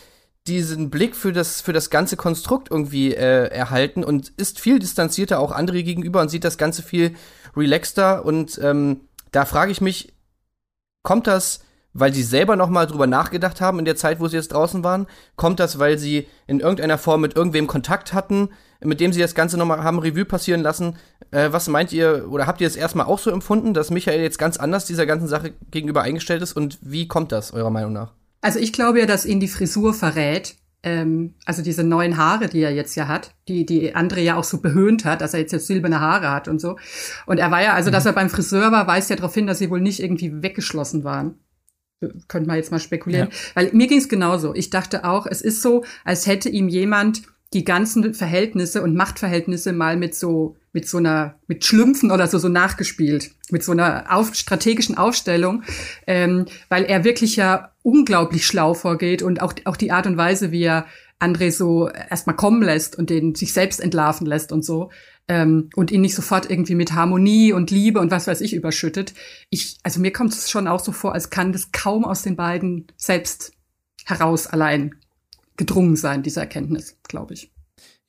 diesen 0.46 0.90
Blick 0.90 1.16
für 1.16 1.32
das, 1.32 1.62
für 1.62 1.72
das 1.72 1.90
ganze 1.90 2.18
Konstrukt 2.18 2.70
irgendwie 2.70 3.14
äh, 3.16 3.48
erhalten 3.48 4.04
und 4.04 4.34
ist 4.36 4.60
viel 4.60 4.78
distanzierter 4.78 5.40
auch 5.40 5.54
andere 5.54 5.84
gegenüber 5.84 6.20
und 6.20 6.28
sieht 6.28 6.44
das 6.44 6.58
Ganze 6.58 6.84
viel 6.84 7.16
relaxter. 7.56 8.26
Und 8.26 8.60
ähm, 8.62 9.08
da 9.32 9.46
frage 9.46 9.72
ich 9.72 9.80
mich, 9.80 10.12
kommt 11.02 11.28
das, 11.28 11.62
weil 11.94 12.14
sie 12.14 12.24
selber 12.24 12.58
noch 12.58 12.68
mal 12.68 12.88
drüber 12.88 13.08
nachgedacht 13.08 13.62
haben 13.62 13.80
in 13.80 13.86
der 13.86 13.96
Zeit, 13.96 14.20
wo 14.20 14.28
sie 14.28 14.36
jetzt 14.36 14.52
draußen 14.52 14.84
waren? 14.84 15.08
Kommt 15.38 15.62
das, 15.62 15.80
weil 15.80 15.98
sie 15.98 16.28
in 16.46 16.60
irgendeiner 16.60 16.98
Form 16.98 17.22
mit 17.22 17.38
irgendwem 17.38 17.68
Kontakt 17.68 18.12
hatten, 18.12 18.50
mit 18.84 19.00
dem 19.00 19.14
sie 19.14 19.22
das 19.22 19.36
Ganze 19.36 19.58
noch 19.58 19.66
mal 19.66 19.84
haben 19.84 20.00
Revue 20.00 20.26
passieren 20.26 20.62
lassen? 20.62 20.98
Äh, 21.32 21.52
was 21.52 21.68
meint 21.68 21.94
ihr, 21.94 22.28
oder 22.30 22.48
habt 22.48 22.62
ihr 22.62 22.68
es 22.68 22.76
erstmal 22.76 23.06
auch 23.06 23.20
so 23.20 23.32
empfunden, 23.32 23.74
dass 23.74 23.92
Michael 23.92 24.22
jetzt 24.22 24.40
ganz 24.40 24.58
anders 24.58 24.86
dieser 24.86 25.06
ganzen 25.06 25.28
Sache 25.28 25.54
gegenüber 25.72 26.02
eingestellt 26.02 26.42
ist? 26.42 26.54
Und 26.54 26.78
wie 26.82 27.08
kommt 27.08 27.32
das, 27.32 27.54
eurer 27.54 27.72
Meinung 27.72 27.94
nach? 27.94 28.14
Also 28.42 28.60
ich 28.60 28.74
glaube 28.74 29.00
ja, 29.00 29.06
dass 29.06 29.26
ihn 29.26 29.40
die 29.40 29.48
Frisur 29.48 29.94
verrät. 29.94 30.56
Ähm, 30.84 31.34
also 31.46 31.64
diese 31.64 31.84
neuen 31.84 32.18
Haare, 32.18 32.48
die 32.48 32.62
er 32.62 32.72
jetzt 32.72 32.96
ja 32.96 33.08
hat, 33.08 33.34
die 33.48 33.66
die 33.66 33.96
André 33.96 34.20
ja 34.20 34.36
auch 34.36 34.44
so 34.44 34.62
behöhnt 34.62 35.04
hat, 35.04 35.22
dass 35.22 35.34
er 35.34 35.40
jetzt, 35.40 35.52
jetzt 35.52 35.66
silberne 35.66 36.00
Haare 36.00 36.30
hat 36.30 36.48
und 36.48 36.62
so. 36.62 36.78
Und 37.26 37.40
er 37.40 37.50
war 37.50 37.64
ja, 37.64 37.74
also 37.74 37.90
dass 37.90 38.06
er 38.06 38.14
beim 38.14 38.30
Friseur 38.30 38.72
war, 38.72 38.86
weist 38.86 39.10
ja 39.10 39.16
darauf 39.16 39.34
hin, 39.34 39.48
dass 39.48 39.58
sie 39.58 39.72
wohl 39.72 39.82
nicht 39.82 40.00
irgendwie 40.00 40.44
weggeschlossen 40.44 41.04
waren. 41.04 41.40
Könnte 42.28 42.48
man 42.48 42.58
jetzt 42.58 42.72
mal 42.72 42.80
spekulieren. 42.80 43.30
Weil 43.56 43.72
mir 43.74 43.88
ging 43.88 43.98
es 43.98 44.10
genauso. 44.10 44.54
Ich 44.54 44.70
dachte 44.70 45.06
auch, 45.06 45.26
es 45.26 45.42
ist 45.42 45.62
so, 45.62 45.84
als 46.04 46.28
hätte 46.28 46.50
ihm 46.50 46.68
jemand 46.68 47.24
die 47.54 47.64
ganzen 47.64 48.14
Verhältnisse 48.14 48.82
und 48.82 48.96
Machtverhältnisse 48.96 49.74
mal 49.74 49.98
mit 49.98 50.16
so 50.16 50.58
mit 50.74 50.88
so 50.90 50.98
einer 50.98 51.36
mit 51.48 51.64
Schlümpfen 51.64 52.12
oder 52.12 52.28
so 52.28 52.38
so 52.38 52.50
nachgespielt 52.50 53.32
mit 53.50 53.64
so 53.64 53.72
einer 53.72 54.08
auf, 54.10 54.36
strategischen 54.36 54.98
Aufstellung, 54.98 55.64
ähm, 56.08 56.46
weil 56.70 56.84
er 56.84 57.04
wirklich 57.04 57.36
ja 57.36 57.72
unglaublich 57.84 58.46
schlau 58.46 58.74
vorgeht 58.74 59.22
und 59.22 59.42
auch 59.42 59.54
auch 59.66 59.78
die 59.78 59.92
Art 59.92 60.08
und 60.08 60.18
Weise, 60.18 60.52
wie 60.52 60.64
er 60.64 60.86
André 61.20 61.52
so 61.52 61.88
erstmal 61.88 62.36
kommen 62.36 62.62
lässt 62.62 62.98
und 62.98 63.10
den 63.10 63.36
sich 63.36 63.54
selbst 63.54 63.80
entlarven 63.80 64.28
lässt 64.28 64.52
und 64.52 64.66
so 64.66 64.92
ähm, 65.30 65.70
und 65.76 65.92
ihn 65.92 66.02
nicht 66.02 66.16
sofort 66.16 66.50
irgendwie 66.50 66.76
mit 66.76 66.92
Harmonie 66.92 67.54
und 67.54 67.72
Liebe 67.72 68.00
und 68.00 68.12
was 68.12 68.28
weiß 68.28 68.42
ich 68.42 68.54
überschüttet. 68.54 69.14
Ich 69.50 69.78
also 69.84 70.02
mir 70.02 70.12
kommt 70.12 70.34
es 70.34 70.50
schon 70.50 70.68
auch 70.68 70.82
so 70.82 70.92
vor, 70.92 71.14
als 71.14 71.30
kann 71.30 71.54
das 71.54 71.72
kaum 71.72 72.04
aus 72.04 72.24
den 72.24 72.36
beiden 72.36 72.88
selbst 72.98 73.54
heraus 74.06 74.48
allein 74.48 74.96
gedrungen 75.58 75.96
sein, 75.96 76.24
diese 76.24 76.40
Erkenntnis, 76.40 76.98
glaube 77.08 77.34
ich. 77.34 77.52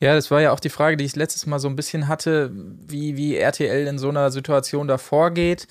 Ja, 0.01 0.15
das 0.15 0.31
war 0.31 0.43
ja 0.43 0.53
auch 0.53 0.61
die 0.61 0.69
Frage, 0.69 0.97
die 0.97 1.05
ich 1.05 1.17
letztes 1.17 1.47
Mal 1.47 1.59
so 1.59 1.69
ein 1.69 1.77
bisschen 1.77 2.07
hatte, 2.07 2.51
wie, 2.55 3.17
wie 3.17 3.37
RTL 3.37 3.87
in 3.87 3.99
so 3.99 4.11
einer 4.11 4.31
Situation 4.31 4.89
da 4.89 4.99
vorgeht. 4.99 5.67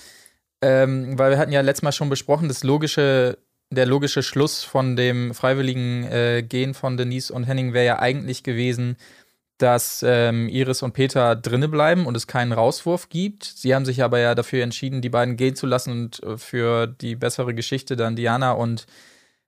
Ähm, 0.61 1.19
weil 1.19 1.31
wir 1.31 1.37
hatten 1.37 1.51
ja 1.51 1.61
letztes 1.61 1.83
Mal 1.83 1.91
schon 1.91 2.09
besprochen, 2.09 2.47
das 2.47 2.63
logische, 2.63 3.37
der 3.69 3.85
logische 3.85 4.23
Schluss 4.23 4.63
von 4.63 4.95
dem 4.95 5.33
freiwilligen 5.33 6.05
äh, 6.05 6.43
Gehen 6.47 6.73
von 6.73 6.97
Denise 6.97 7.31
und 7.31 7.43
Henning 7.43 7.73
wäre 7.73 7.85
ja 7.85 7.99
eigentlich 7.99 8.41
gewesen, 8.41 8.97
dass 9.57 10.03
ähm, 10.05 10.49
Iris 10.49 10.81
und 10.81 10.93
Peter 10.93 11.35
drinne 11.35 11.69
bleiben 11.69 12.05
und 12.05 12.17
es 12.17 12.27
keinen 12.27 12.51
Rauswurf 12.51 13.09
gibt. 13.09 13.43
Sie 13.43 13.75
haben 13.75 13.85
sich 13.85 14.03
aber 14.03 14.19
ja 14.19 14.33
dafür 14.35 14.63
entschieden, 14.63 15.01
die 15.01 15.09
beiden 15.09 15.37
gehen 15.37 15.55
zu 15.55 15.67
lassen 15.67 15.91
und 15.91 16.23
äh, 16.23 16.37
für 16.37 16.87
die 16.87 17.15
bessere 17.15 17.53
Geschichte 17.53 17.95
dann 17.95 18.15
Diana 18.15 18.53
und 18.53 18.87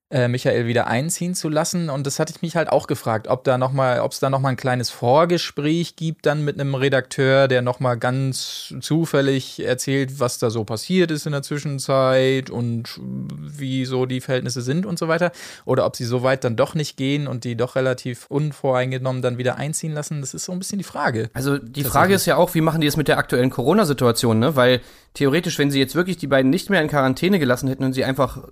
äh, 0.09 0.29
Michael 0.29 0.67
wieder 0.67 0.87
einziehen 0.87 1.35
zu 1.35 1.49
lassen. 1.49 1.89
Und 1.89 2.07
das 2.07 2.17
hatte 2.17 2.31
ich 2.33 2.41
mich 2.41 2.55
halt 2.55 2.69
auch 2.69 2.87
gefragt, 2.87 3.27
ob 3.27 3.43
da 3.43 3.57
noch 3.57 3.73
mal, 3.73 3.99
ob 3.99 4.13
es 4.13 4.19
da 4.19 4.29
noch 4.29 4.39
mal 4.39 4.49
ein 4.49 4.55
kleines 4.55 4.89
Vorgespräch 4.89 5.97
gibt 5.97 6.25
dann 6.25 6.45
mit 6.45 6.59
einem 6.59 6.75
Redakteur, 6.75 7.49
der 7.49 7.61
noch 7.61 7.81
mal 7.81 7.95
ganz 7.95 8.73
zufällig 8.79 9.59
erzählt, 9.59 10.19
was 10.19 10.39
da 10.39 10.49
so 10.49 10.63
passiert 10.63 11.11
ist 11.11 11.25
in 11.25 11.33
der 11.33 11.41
Zwischenzeit 11.41 12.49
und 12.49 12.99
wie 13.01 13.83
so 13.83 14.05
die 14.05 14.21
Verhältnisse 14.21 14.61
sind 14.61 14.85
und 14.85 14.97
so 14.97 15.09
weiter. 15.09 15.31
Oder 15.65 15.85
ob 15.85 15.97
sie 15.97 16.05
so 16.05 16.23
weit 16.23 16.45
dann 16.45 16.55
doch 16.55 16.73
nicht 16.73 16.95
gehen 16.95 17.27
und 17.27 17.43
die 17.43 17.57
doch 17.57 17.75
relativ 17.75 18.27
unvoreingenommen 18.29 19.21
dann 19.21 19.37
wieder 19.37 19.57
einziehen 19.57 19.93
lassen. 19.93 20.21
Das 20.21 20.33
ist 20.33 20.45
so 20.45 20.53
ein 20.53 20.59
bisschen 20.59 20.77
die 20.77 20.85
Frage. 20.85 21.29
Also 21.33 21.57
die 21.57 21.83
Frage 21.83 22.13
ist 22.13 22.25
ja 22.25 22.37
auch, 22.37 22.55
wie 22.55 22.61
machen 22.61 22.79
die 22.79 22.87
es 22.87 22.95
mit 22.95 23.09
der 23.09 23.17
aktuellen 23.17 23.49
Corona-Situation, 23.49 24.39
ne? 24.39 24.55
Weil 24.55 24.79
theoretisch, 25.15 25.59
wenn 25.59 25.69
sie 25.69 25.79
jetzt 25.79 25.95
wirklich 25.95 26.15
die 26.15 26.27
beiden 26.27 26.49
nicht 26.49 26.69
mehr 26.69 26.81
in 26.81 26.87
Quarantäne 26.87 27.39
gelassen 27.39 27.67
hätten 27.67 27.83
und 27.83 27.91
sie 27.91 28.05
einfach 28.05 28.47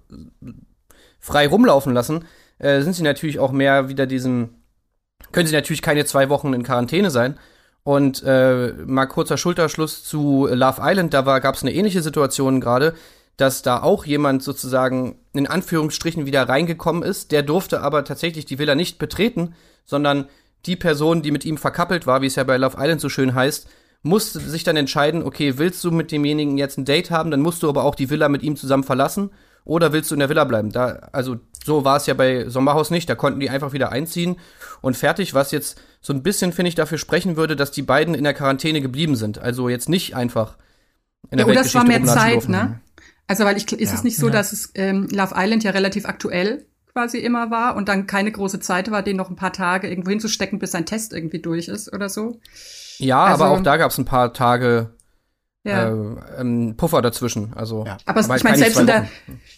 frei 1.26 1.48
rumlaufen 1.48 1.94
lassen, 1.94 2.26
äh, 2.60 2.82
sind 2.82 2.94
sie 2.94 3.04
natürlich 3.04 3.40
auch 3.40 3.52
mehr 3.52 3.90
wieder 3.90 4.06
diesem, 4.06 4.50
können 5.32 5.48
sie 5.48 5.56
natürlich 5.56 5.82
keine 5.82 6.06
zwei 6.06 6.30
Wochen 6.30 6.54
in 6.54 6.64
Quarantäne 6.64 7.10
sein. 7.10 7.40
Und 7.84 8.24
äh, 8.24 8.74
mal 8.86 9.06
kurzer 9.06 9.38
Schulterschluss 9.38 10.04
zu 10.04 10.48
Love 10.52 10.82
Island, 10.84 11.14
da 11.14 11.40
gab 11.40 11.56
es 11.56 11.64
eine 11.64 11.74
ähnliche 11.74 12.02
Situation 12.02 12.62
gerade, 12.62 12.94
dass 13.38 13.64
da 13.64 13.82
auch 13.82 14.06
jemand 14.06 14.44
sozusagen 14.44 15.20
in 15.34 15.46
Anführungsstrichen 15.46 16.26
wieder 16.26 16.48
reingekommen 16.48 17.04
ist, 17.04 17.32
der 17.32 17.44
durfte 17.44 17.82
aber 17.82 18.04
tatsächlich 18.06 18.46
die 18.46 18.60
Villa 18.60 18.76
nicht 18.76 18.98
betreten, 18.98 19.56
sondern 19.84 20.30
die 20.66 20.76
Person, 20.76 21.22
die 21.22 21.32
mit 21.32 21.46
ihm 21.46 21.58
verkappelt 21.58 22.08
war, 22.08 22.22
wie 22.22 22.28
es 22.28 22.36
ja 22.36 22.44
bei 22.44 22.58
Love 22.58 22.78
Island 22.80 23.02
so 23.02 23.10
schön 23.10 23.36
heißt, 23.36 23.68
musste 24.04 24.40
sich 24.40 24.64
dann 24.64 24.78
entscheiden, 24.78 25.24
okay, 25.24 25.58
willst 25.58 25.84
du 25.84 25.92
mit 25.92 26.12
demjenigen 26.12 26.58
jetzt 26.58 26.78
ein 26.78 26.86
Date 26.86 27.12
haben, 27.12 27.30
dann 27.30 27.42
musst 27.42 27.62
du 27.62 27.70
aber 27.70 27.84
auch 27.84 27.96
die 27.96 28.10
Villa 28.10 28.30
mit 28.30 28.42
ihm 28.42 28.56
zusammen 28.56 28.84
verlassen 28.84 29.32
oder 29.66 29.92
willst 29.92 30.10
du 30.12 30.16
in 30.16 30.20
der 30.20 30.30
Villa 30.30 30.44
bleiben? 30.46 30.72
Da, 30.72 31.10
also 31.12 31.38
so 31.66 31.84
war 31.84 31.98
es 31.98 32.06
ja 32.06 32.14
bei 32.14 32.48
Sommerhaus 32.48 32.92
nicht. 32.92 33.10
Da 33.10 33.16
konnten 33.16 33.40
die 33.40 33.50
einfach 33.50 33.74
wieder 33.74 33.92
einziehen 33.92 34.38
und 34.82 34.96
fertig, 34.96 35.34
was 35.34 35.52
jetzt 35.52 35.82
so 36.02 36.14
ein 36.14 36.24
bisschen, 36.24 36.54
finde 36.54 36.70
ich, 36.70 36.76
dafür 36.76 36.98
sprechen 37.00 37.36
würde, 37.36 37.56
dass 37.56 37.72
die 37.72 37.82
beiden 37.82 38.14
in 38.16 38.24
der 38.24 38.34
Quarantäne 38.36 38.80
geblieben 38.82 39.16
sind. 39.16 39.40
Also 39.40 39.68
jetzt 39.68 39.90
nicht 39.90 40.16
einfach 40.16 40.56
in 41.32 41.40
der 41.40 41.48
Ja, 41.48 41.52
oder 41.52 41.62
es 41.62 41.74
war 41.74 41.84
mehr 41.84 41.98
Weltgeschichte 42.04 42.40
Zeit, 42.42 42.50
ne? 42.50 42.80
Also 43.28 43.44
weil 43.44 43.58
ich 43.58 43.72
ist 43.72 43.90
Ja. 43.90 43.96
es 43.96 44.04
nicht 44.04 44.18
so, 44.18 44.30
dass 44.30 44.54
es 44.54 44.72
ähm, 44.76 45.08
Love 45.12 45.34
Island 45.36 45.64
ja 45.64 45.72
relativ 45.72 46.06
aktuell 46.06 46.68
quasi 46.94 47.18
immer 47.18 47.50
war 47.50 47.76
und 47.76 47.90
dann 47.90 48.06
keine 48.06 48.32
große 48.32 48.60
Zeit 48.60 48.92
war, 48.92 49.02
den 49.02 49.18
noch 49.18 49.30
ein 49.32 49.36
paar 49.36 49.52
Tage 49.52 49.90
irgendwo 49.90 50.12
hinzustecken, 50.12 50.60
bis 50.60 50.72
sein 50.72 50.86
Test 50.86 51.12
irgendwie 51.12 51.40
durch 51.40 51.68
ist 51.68 51.92
oder 51.92 52.08
so. 52.08 52.40
Ja, 53.00 53.24
Also- 53.26 53.44
aber 53.44 53.54
auch 53.54 53.64
da 53.64 53.78
gab 53.78 53.90
es 53.92 53.98
ein 53.98 54.06
paar 54.06 54.32
Tage 54.32 54.92
Ja. 55.66 55.90
äh, 55.90 56.42
ähm, 56.42 56.76
Puffer 56.78 57.02
dazwischen. 57.02 57.54
Also, 57.56 57.84
Ja. 57.86 57.98
aber 58.06 58.22
halt 58.22 58.38
ich 58.38 58.44
meine, 58.44 58.58
selbst 58.58 58.80
in, 58.80 58.86
der, 58.88 59.08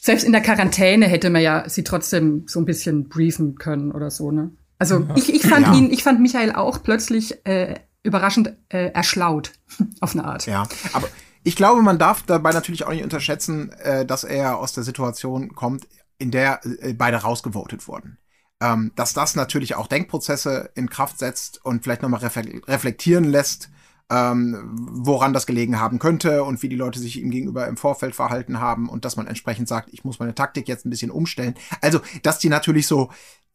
selbst 0.02 0.24
in 0.24 0.32
der 0.32 0.42
Quarantäne 0.42 1.06
hätte 1.08 1.30
man 1.30 1.42
ja 1.42 1.68
sie 1.68 1.84
trotzdem 1.84 2.46
so 2.48 2.60
ein 2.60 2.66
bisschen 2.66 3.10
briefen 3.10 3.56
können 3.56 3.92
oder 3.92 4.10
so, 4.10 4.32
ne? 4.32 4.52
Also 4.80 5.06
ich, 5.16 5.34
ich 5.34 5.42
fand 5.46 5.68
Ja. 5.68 5.74
ihn, 5.74 5.92
ich 5.92 6.04
fand 6.04 6.22
Michael 6.22 6.54
auch 6.54 6.82
plötzlich 6.84 7.46
äh, 7.46 7.76
überraschend 8.04 8.54
äh, 8.70 8.92
erschlaut 8.92 9.52
auf 10.02 10.14
eine 10.14 10.24
Art. 10.24 10.46
Ja, 10.46 10.68
aber 10.94 11.08
ich 11.44 11.56
glaube, 11.56 11.82
man 11.82 11.98
darf 12.00 12.24
dabei 12.24 12.52
natürlich 12.52 12.86
auch 12.86 12.92
nicht 12.92 13.04
unterschätzen, 13.04 13.72
äh, 13.84 14.06
dass 14.06 14.24
er 14.24 14.58
aus 14.60 14.74
der 14.74 14.84
Situation 14.84 15.56
kommt, 15.56 15.88
in 16.20 16.32
der 16.32 16.62
äh, 16.66 16.94
beide 16.94 17.18
rausgevotet 17.18 17.88
wurden. 17.88 18.18
ähm, 18.62 18.92
dass 18.96 19.14
das 19.14 19.36
natürlich 19.36 19.76
auch 19.76 19.86
Denkprozesse 19.88 20.72
in 20.74 20.90
Kraft 20.90 21.20
setzt 21.20 21.64
und 21.64 21.84
vielleicht 21.84 22.02
nochmal 22.02 22.22
reflektieren 22.68 23.24
lässt, 23.26 23.70
ähm, 24.10 24.72
woran 24.74 25.34
das 25.34 25.46
gelegen 25.46 25.80
haben 25.80 26.00
könnte 26.00 26.44
und 26.44 26.62
wie 26.64 26.70
die 26.70 26.76
Leute 26.76 27.00
sich 27.00 27.20
ihm 27.20 27.30
gegenüber 27.30 27.68
im 27.68 27.78
Vorfeld 27.78 28.16
verhalten 28.16 28.60
haben 28.60 28.90
und 28.90 29.06
dass 29.06 29.18
man 29.18 29.28
entsprechend 29.28 29.68
sagt, 29.68 29.90
ich 29.92 30.04
muss 30.04 30.20
meine 30.20 30.36
Taktik 30.36 30.68
jetzt 30.68 30.86
ein 30.86 30.90
bisschen 30.90 31.12
umstellen. 31.12 31.56
Also, 31.82 32.00
dass 32.24 32.40
die 32.40 32.50
natürlich 32.50 32.88
so 32.88 33.10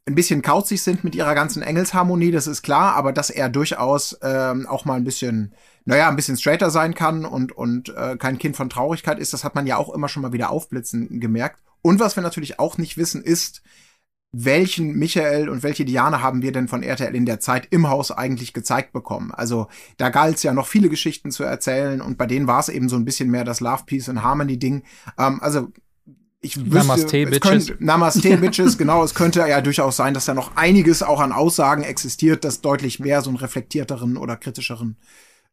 ein 0.04 0.14
bisschen 0.14 0.42
kauzig 0.42 0.82
sind 0.82 1.04
mit 1.04 1.14
ihrer 1.14 1.34
ganzen 1.34 1.62
Engelsharmonie, 1.62 2.32
das 2.32 2.46
ist 2.46 2.62
klar, 2.62 2.94
aber 2.96 3.12
dass 3.12 3.30
er 3.30 3.48
durchaus 3.48 4.18
ähm, 4.22 4.66
auch 4.66 4.84
mal 4.84 4.94
ein 4.94 5.04
bisschen, 5.04 5.54
naja, 5.84 6.08
ein 6.08 6.16
bisschen 6.16 6.36
straighter 6.36 6.70
sein 6.70 6.94
kann 6.94 7.24
und, 7.24 7.52
und 7.52 7.88
äh, 7.90 8.16
kein 8.16 8.38
Kind 8.38 8.56
von 8.56 8.68
Traurigkeit 8.68 9.18
ist, 9.18 9.32
das 9.32 9.44
hat 9.44 9.54
man 9.54 9.66
ja 9.66 9.76
auch 9.76 9.94
immer 9.94 10.08
schon 10.08 10.22
mal 10.22 10.32
wieder 10.32 10.50
aufblitzen 10.50 11.20
gemerkt. 11.20 11.60
Und 11.82 12.00
was 12.00 12.16
wir 12.16 12.22
natürlich 12.22 12.58
auch 12.58 12.78
nicht 12.78 12.96
wissen, 12.96 13.22
ist, 13.22 13.62
welchen 14.32 14.94
Michael 14.94 15.50
und 15.50 15.62
welche 15.62 15.84
Diana 15.84 16.22
haben 16.22 16.40
wir 16.40 16.52
denn 16.52 16.66
von 16.66 16.82
RTL 16.82 17.14
in 17.14 17.26
der 17.26 17.38
Zeit 17.38 17.68
im 17.70 17.88
Haus 17.88 18.10
eigentlich 18.10 18.54
gezeigt 18.54 18.92
bekommen? 18.92 19.30
Also 19.30 19.68
da 19.98 20.08
galt 20.08 20.36
es 20.36 20.42
ja 20.42 20.54
noch 20.54 20.66
viele 20.66 20.88
Geschichten 20.88 21.30
zu 21.30 21.44
erzählen 21.44 22.00
und 22.00 22.16
bei 22.16 22.26
denen 22.26 22.46
war 22.46 22.60
es 22.60 22.70
eben 22.70 22.88
so 22.88 22.96
ein 22.96 23.04
bisschen 23.04 23.30
mehr 23.30 23.44
das 23.44 23.60
Love, 23.60 23.82
Peace 23.84 24.08
and 24.08 24.22
Harmony 24.22 24.58
Ding. 24.58 24.84
Ähm, 25.18 25.38
also 25.42 25.68
ich 26.40 26.56
wüsste, 26.56 26.74
Namaste, 26.74 27.26
Bitches. 27.26 27.40
Könnte, 27.40 27.76
Namaste, 27.78 28.36
Bitches, 28.38 28.78
genau. 28.78 29.04
Es 29.04 29.14
könnte 29.14 29.40
ja 29.40 29.60
durchaus 29.60 29.96
sein, 29.96 30.14
dass 30.14 30.24
da 30.24 30.34
noch 30.34 30.56
einiges 30.56 31.02
auch 31.02 31.20
an 31.20 31.32
Aussagen 31.32 31.82
existiert, 31.82 32.42
das 32.44 32.62
deutlich 32.62 32.98
mehr 32.98 33.20
so 33.20 33.30
einen 33.30 33.36
reflektierteren 33.36 34.16
oder 34.16 34.36
kritischeren 34.36 34.96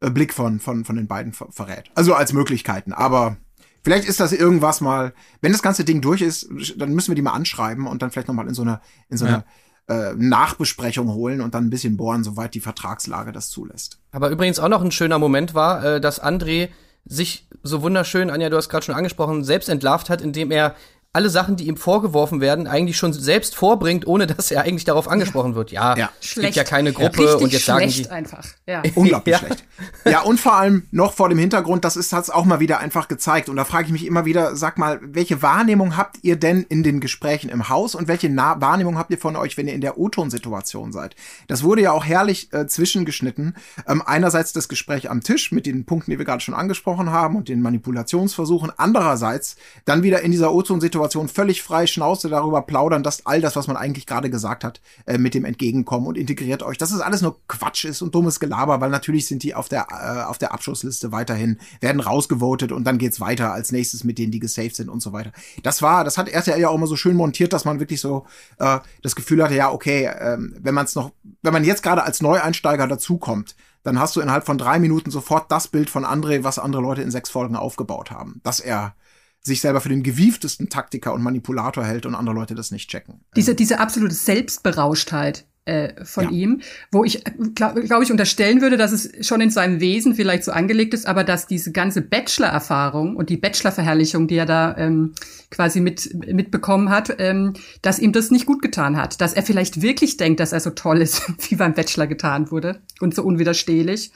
äh, 0.00 0.10
Blick 0.10 0.32
von, 0.34 0.58
von, 0.58 0.84
von 0.84 0.96
den 0.96 1.06
beiden 1.06 1.32
ver 1.32 1.48
verrät. 1.50 1.90
Also 1.94 2.14
als 2.14 2.32
Möglichkeiten. 2.32 2.92
Aber 2.92 3.36
Vielleicht 3.82 4.06
ist 4.06 4.20
das 4.20 4.32
irgendwas 4.32 4.80
mal, 4.80 5.14
wenn 5.40 5.52
das 5.52 5.62
ganze 5.62 5.84
Ding 5.84 6.00
durch 6.00 6.20
ist, 6.20 6.48
dann 6.76 6.92
müssen 6.92 7.08
wir 7.08 7.14
die 7.14 7.22
mal 7.22 7.32
anschreiben 7.32 7.86
und 7.86 8.02
dann 8.02 8.10
vielleicht 8.10 8.28
noch 8.28 8.34
mal 8.34 8.46
in 8.46 8.54
so 8.54 8.62
einer 8.62 8.80
in 9.08 9.16
so 9.16 9.24
einer 9.24 9.44
ja. 9.88 10.10
äh, 10.10 10.14
Nachbesprechung 10.16 11.08
holen 11.08 11.40
und 11.40 11.54
dann 11.54 11.66
ein 11.66 11.70
bisschen 11.70 11.96
bohren, 11.96 12.22
soweit 12.22 12.54
die 12.54 12.60
Vertragslage 12.60 13.32
das 13.32 13.48
zulässt. 13.48 13.98
Aber 14.12 14.30
übrigens 14.30 14.58
auch 14.58 14.68
noch 14.68 14.82
ein 14.82 14.92
schöner 14.92 15.18
Moment 15.18 15.54
war, 15.54 15.84
äh, 15.84 16.00
dass 16.00 16.22
André 16.22 16.68
sich 17.06 17.48
so 17.62 17.82
wunderschön, 17.82 18.30
Anja, 18.30 18.50
du 18.50 18.56
hast 18.56 18.68
gerade 18.68 18.84
schon 18.84 18.94
angesprochen, 18.94 19.44
selbst 19.44 19.68
entlarvt 19.68 20.10
hat, 20.10 20.20
indem 20.20 20.50
er 20.50 20.76
alle 21.12 21.28
Sachen, 21.28 21.56
die 21.56 21.66
ihm 21.66 21.76
vorgeworfen 21.76 22.40
werden, 22.40 22.68
eigentlich 22.68 22.96
schon 22.96 23.12
selbst 23.12 23.56
vorbringt, 23.56 24.06
ohne 24.06 24.28
dass 24.28 24.52
er 24.52 24.62
eigentlich 24.62 24.84
darauf 24.84 25.08
angesprochen 25.08 25.56
wird. 25.56 25.72
Ja, 25.72 25.96
ja. 25.96 26.10
es 26.22 26.36
gibt 26.36 26.54
ja 26.54 26.62
keine 26.62 26.92
Gruppe 26.92 27.24
ja. 27.24 27.34
und 27.34 27.52
jetzt 27.52 27.64
sagen 27.64 27.88
die 27.88 28.08
einfach. 28.08 28.46
Ja. 28.64 28.82
Unglaublich 28.94 29.32
ja. 29.32 29.38
schlecht. 29.38 29.64
Ja, 30.04 30.20
und 30.20 30.38
vor 30.38 30.54
allem 30.54 30.86
noch 30.92 31.14
vor 31.14 31.28
dem 31.28 31.38
Hintergrund, 31.38 31.84
das 31.84 31.96
ist 31.96 32.12
hat's 32.12 32.30
auch 32.30 32.44
mal 32.44 32.60
wieder 32.60 32.78
einfach 32.78 33.08
gezeigt 33.08 33.48
und 33.48 33.56
da 33.56 33.64
frage 33.64 33.86
ich 33.86 33.92
mich 33.92 34.06
immer 34.06 34.24
wieder, 34.24 34.54
sag 34.54 34.78
mal, 34.78 35.00
welche 35.02 35.42
Wahrnehmung 35.42 35.96
habt 35.96 36.18
ihr 36.22 36.36
denn 36.36 36.62
in 36.62 36.84
den 36.84 37.00
Gesprächen 37.00 37.50
im 37.50 37.68
Haus 37.68 37.96
und 37.96 38.06
welche 38.06 38.28
Na 38.28 38.60
Wahrnehmung 38.60 38.96
habt 38.96 39.10
ihr 39.10 39.18
von 39.18 39.34
euch, 39.34 39.56
wenn 39.56 39.66
ihr 39.66 39.74
in 39.74 39.80
der 39.80 39.98
O-Ton-Situation 39.98 40.92
seid? 40.92 41.16
Das 41.48 41.64
wurde 41.64 41.82
ja 41.82 41.90
auch 41.90 42.04
herrlich 42.04 42.52
äh, 42.52 42.68
zwischengeschnitten. 42.68 43.56
Ähm, 43.88 44.00
einerseits 44.06 44.52
das 44.52 44.68
Gespräch 44.68 45.10
am 45.10 45.22
Tisch 45.22 45.50
mit 45.50 45.66
den 45.66 45.86
Punkten, 45.86 46.12
die 46.12 46.18
wir 46.18 46.24
gerade 46.24 46.40
schon 46.40 46.54
angesprochen 46.54 47.10
haben 47.10 47.34
und 47.34 47.48
den 47.48 47.62
Manipulationsversuchen, 47.62 48.70
andererseits 48.76 49.56
dann 49.86 50.04
wieder 50.04 50.20
in 50.20 50.30
dieser 50.30 50.54
O-Ton-Situation 50.54 50.99
völlig 51.08 51.62
frei 51.62 51.86
Schnauze 51.86 52.28
darüber 52.28 52.62
plaudern, 52.62 53.02
dass 53.02 53.26
all 53.26 53.40
das, 53.40 53.56
was 53.56 53.66
man 53.66 53.76
eigentlich 53.76 54.06
gerade 54.06 54.30
gesagt 54.30 54.64
hat, 54.64 54.80
äh, 55.06 55.18
mit 55.18 55.34
dem 55.34 55.44
entgegenkommen 55.44 56.06
und 56.06 56.18
integriert 56.18 56.62
euch. 56.62 56.78
Dass 56.78 56.90
es 56.90 57.00
alles 57.00 57.22
nur 57.22 57.36
Quatsch 57.48 57.84
ist 57.84 58.02
und 58.02 58.14
dummes 58.14 58.40
Gelaber, 58.40 58.80
weil 58.80 58.90
natürlich 58.90 59.26
sind 59.26 59.42
die 59.42 59.54
auf 59.54 59.68
der, 59.68 59.86
äh, 59.90 60.22
auf 60.24 60.38
der 60.38 60.52
Abschussliste 60.52 61.12
weiterhin, 61.12 61.58
werden 61.80 62.00
rausgevotet 62.00 62.72
und 62.72 62.84
dann 62.84 62.98
geht's 62.98 63.20
weiter 63.20 63.52
als 63.52 63.72
nächstes 63.72 64.04
mit 64.04 64.18
denen, 64.18 64.32
die 64.32 64.40
gesaved 64.40 64.76
sind 64.76 64.88
und 64.88 65.00
so 65.00 65.12
weiter. 65.12 65.32
Das 65.62 65.82
war, 65.82 66.04
das 66.04 66.18
hat 66.18 66.28
RTL 66.28 66.60
ja 66.60 66.68
auch 66.68 66.74
immer 66.74 66.86
so 66.86 66.96
schön 66.96 67.16
montiert, 67.16 67.52
dass 67.52 67.64
man 67.64 67.80
wirklich 67.80 68.00
so 68.00 68.26
äh, 68.58 68.78
das 69.02 69.16
Gefühl 69.16 69.42
hatte, 69.42 69.54
ja, 69.54 69.70
okay, 69.70 70.04
äh, 70.04 70.36
wenn 70.38 70.74
man 70.74 70.84
es 70.84 70.94
noch, 70.94 71.12
wenn 71.42 71.52
man 71.52 71.64
jetzt 71.64 71.82
gerade 71.82 72.02
als 72.02 72.20
Neueinsteiger 72.20 72.86
dazukommt, 72.86 73.54
dann 73.82 73.98
hast 73.98 74.16
du 74.16 74.20
innerhalb 74.20 74.44
von 74.44 74.58
drei 74.58 74.78
Minuten 74.78 75.10
sofort 75.10 75.50
das 75.50 75.68
Bild 75.68 75.88
von 75.88 76.04
André, 76.04 76.44
was 76.44 76.58
andere 76.58 76.82
Leute 76.82 77.02
in 77.02 77.10
sechs 77.10 77.30
Folgen 77.30 77.56
aufgebaut 77.56 78.10
haben. 78.10 78.40
Dass 78.44 78.60
er 78.60 78.94
sich 79.42 79.60
selber 79.60 79.80
für 79.80 79.88
den 79.88 80.02
gewieftesten 80.02 80.68
Taktiker 80.68 81.12
und 81.14 81.22
Manipulator 81.22 81.84
hält 81.84 82.06
und 82.06 82.14
andere 82.14 82.34
Leute 82.34 82.54
das 82.54 82.70
nicht 82.70 82.90
checken. 82.90 83.20
Diese, 83.36 83.54
diese 83.54 83.80
absolute 83.80 84.14
Selbstberauschtheit 84.14 85.46
äh, 85.66 86.04
von 86.04 86.24
ja. 86.24 86.30
ihm, 86.30 86.62
wo 86.90 87.04
ich, 87.04 87.22
glaube 87.54 87.82
glaub 87.82 88.02
ich, 88.02 88.10
unterstellen 88.10 88.60
würde, 88.60 88.76
dass 88.76 88.92
es 88.92 89.26
schon 89.26 89.40
in 89.40 89.50
seinem 89.50 89.80
Wesen 89.80 90.14
vielleicht 90.14 90.44
so 90.44 90.52
angelegt 90.52 90.94
ist, 90.94 91.06
aber 91.06 91.22
dass 91.22 91.46
diese 91.46 91.70
ganze 91.70 92.02
Bachelor-Erfahrung 92.02 93.14
und 93.14 93.28
die 93.30 93.36
Bachelor-Verherrlichung, 93.36 94.26
die 94.26 94.36
er 94.36 94.46
da 94.46 94.76
ähm, 94.76 95.14
quasi 95.50 95.80
mit, 95.80 96.14
mitbekommen 96.32 96.90
hat, 96.90 97.14
ähm, 97.18 97.54
dass 97.82 97.98
ihm 97.98 98.12
das 98.12 98.30
nicht 98.30 98.46
gut 98.46 98.62
getan 98.62 98.96
hat. 98.96 99.20
Dass 99.20 99.32
er 99.32 99.42
vielleicht 99.42 99.82
wirklich 99.82 100.16
denkt, 100.16 100.40
dass 100.40 100.52
er 100.52 100.60
so 100.60 100.70
toll 100.70 101.00
ist, 101.00 101.30
wie 101.50 101.56
beim 101.56 101.74
Bachelor 101.74 102.06
getan 102.06 102.50
wurde 102.50 102.80
und 103.00 103.14
so 103.14 103.22
unwiderstehlich. 103.22 104.12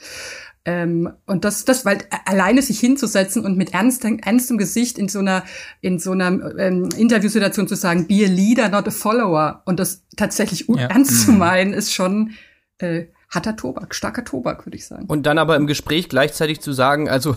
Ähm, 0.65 1.13
und 1.27 1.45
das, 1.45 1.63
das, 1.63 1.85
weil 1.85 1.99
alleine 2.25 2.61
sich 2.63 2.79
hinzusetzen 2.79 3.45
und 3.45 3.55
mit 3.55 3.73
ernstem, 3.73 4.17
ernstem 4.19 4.57
Gesicht 4.57 4.97
in 4.97 5.07
so 5.07 5.19
einer, 5.19 5.43
in 5.81 5.99
so 5.99 6.11
einer 6.11 6.57
ähm, 6.57 6.89
Interviewsituation 6.97 7.67
zu 7.67 7.75
sagen, 7.75 8.07
be 8.07 8.25
a 8.25 8.27
leader, 8.27 8.69
not 8.69 8.87
a 8.87 8.91
follower, 8.91 9.61
und 9.65 9.79
das 9.79 10.03
tatsächlich 10.17 10.65
ja. 10.67 10.87
ernst 10.87 11.25
zu 11.25 11.33
mhm. 11.33 11.37
meinen, 11.37 11.73
ist 11.73 11.93
schon 11.93 12.31
äh, 12.79 13.05
harter 13.35 13.55
Tobak, 13.55 13.93
starker 13.93 14.23
Tobak, 14.23 14.65
würde 14.65 14.77
ich 14.77 14.87
sagen. 14.87 15.05
Und 15.07 15.25
dann 15.25 15.37
aber 15.37 15.55
im 15.55 15.67
Gespräch 15.67 16.09
gleichzeitig 16.09 16.61
zu 16.61 16.71
sagen, 16.73 17.09
also 17.09 17.35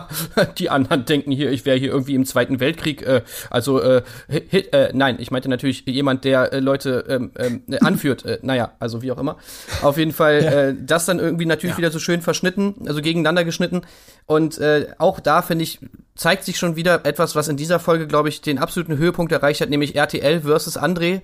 die 0.58 0.70
anderen 0.70 1.04
denken 1.04 1.32
hier, 1.32 1.50
ich 1.50 1.64
wäre 1.64 1.78
hier 1.78 1.90
irgendwie 1.90 2.14
im 2.14 2.24
Zweiten 2.24 2.60
Weltkrieg, 2.60 3.02
äh, 3.02 3.22
also 3.50 3.80
äh, 3.80 4.02
hit, 4.28 4.72
äh, 4.72 4.90
nein, 4.94 5.16
ich 5.18 5.30
meinte 5.30 5.48
natürlich 5.48 5.84
jemand, 5.86 6.24
der 6.24 6.52
äh, 6.52 6.60
Leute 6.60 7.04
ähm, 7.08 7.32
ähm, 7.38 7.62
äh, 7.68 7.80
anführt, 7.80 8.24
äh, 8.24 8.38
naja, 8.42 8.72
also 8.78 9.02
wie 9.02 9.10
auch 9.10 9.18
immer. 9.18 9.38
Auf 9.82 9.96
jeden 9.96 10.12
Fall, 10.12 10.44
ja. 10.44 10.50
äh, 10.50 10.74
das 10.78 11.06
dann 11.06 11.18
irgendwie 11.18 11.46
natürlich 11.46 11.74
ja. 11.74 11.78
wieder 11.78 11.90
so 11.90 11.98
schön 11.98 12.22
verschnitten, 12.22 12.74
also 12.86 13.00
gegeneinander 13.00 13.44
geschnitten. 13.44 13.82
Und 14.26 14.58
äh, 14.58 14.88
auch 14.98 15.20
da, 15.20 15.42
finde 15.42 15.64
ich, 15.64 15.80
zeigt 16.14 16.44
sich 16.44 16.58
schon 16.58 16.76
wieder 16.76 17.04
etwas, 17.06 17.34
was 17.34 17.48
in 17.48 17.56
dieser 17.56 17.80
Folge, 17.80 18.06
glaube 18.06 18.28
ich, 18.28 18.42
den 18.42 18.58
absoluten 18.58 18.98
Höhepunkt 18.98 19.32
erreicht 19.32 19.60
hat, 19.60 19.70
nämlich 19.70 19.96
RTL 19.96 20.42
versus 20.42 20.78
André 20.78 21.22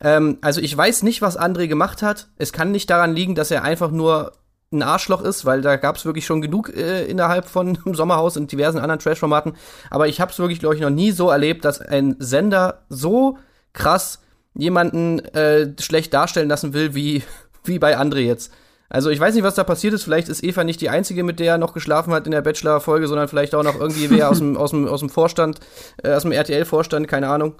ähm, 0.00 0.38
also 0.40 0.60
ich 0.60 0.76
weiß 0.76 1.02
nicht, 1.02 1.22
was 1.22 1.38
André 1.38 1.66
gemacht 1.66 2.02
hat. 2.02 2.28
Es 2.36 2.52
kann 2.52 2.70
nicht 2.70 2.90
daran 2.90 3.14
liegen, 3.14 3.34
dass 3.34 3.50
er 3.50 3.64
einfach 3.64 3.90
nur 3.90 4.32
ein 4.70 4.82
Arschloch 4.82 5.22
ist, 5.22 5.44
weil 5.44 5.62
da 5.62 5.76
gab 5.76 5.96
es 5.96 6.04
wirklich 6.04 6.26
schon 6.26 6.42
genug 6.42 6.74
äh, 6.76 7.04
innerhalb 7.06 7.46
von 7.46 7.78
Sommerhaus 7.92 8.36
und 8.36 8.52
diversen 8.52 8.78
anderen 8.78 8.98
Trash-Formaten. 8.98 9.54
Aber 9.90 10.08
ich 10.08 10.20
habe 10.20 10.30
es 10.30 10.38
wirklich, 10.38 10.60
glaube 10.60 10.74
ich, 10.74 10.80
noch 10.80 10.90
nie 10.90 11.10
so 11.10 11.30
erlebt, 11.30 11.64
dass 11.64 11.80
ein 11.80 12.16
Sender 12.18 12.82
so 12.88 13.38
krass 13.72 14.20
jemanden 14.54 15.20
äh, 15.20 15.72
schlecht 15.80 16.12
darstellen 16.12 16.48
lassen 16.48 16.74
will, 16.74 16.94
wie, 16.94 17.22
wie 17.64 17.78
bei 17.78 17.98
André 17.98 18.20
jetzt. 18.20 18.52
Also 18.90 19.10
ich 19.10 19.20
weiß 19.20 19.34
nicht, 19.34 19.44
was 19.44 19.54
da 19.54 19.64
passiert 19.64 19.92
ist. 19.92 20.04
Vielleicht 20.04 20.28
ist 20.28 20.42
Eva 20.42 20.64
nicht 20.64 20.80
die 20.80 20.88
einzige, 20.88 21.22
mit 21.22 21.40
der 21.40 21.52
er 21.52 21.58
noch 21.58 21.74
geschlafen 21.74 22.12
hat 22.14 22.24
in 22.24 22.32
der 22.32 22.40
Bachelor-Folge, 22.40 23.06
sondern 23.06 23.28
vielleicht 23.28 23.54
auch 23.54 23.62
noch 23.62 23.78
irgendwie 23.78 24.08
wer 24.08 24.30
aus 24.30 24.38
dem, 24.38 24.56
aus 24.56 24.70
dem, 24.70 24.88
aus 24.88 25.00
dem 25.00 25.10
Vorstand, 25.10 25.60
äh, 26.02 26.12
aus 26.12 26.22
dem 26.22 26.32
RTL-Vorstand, 26.32 27.06
keine 27.06 27.28
Ahnung. 27.28 27.54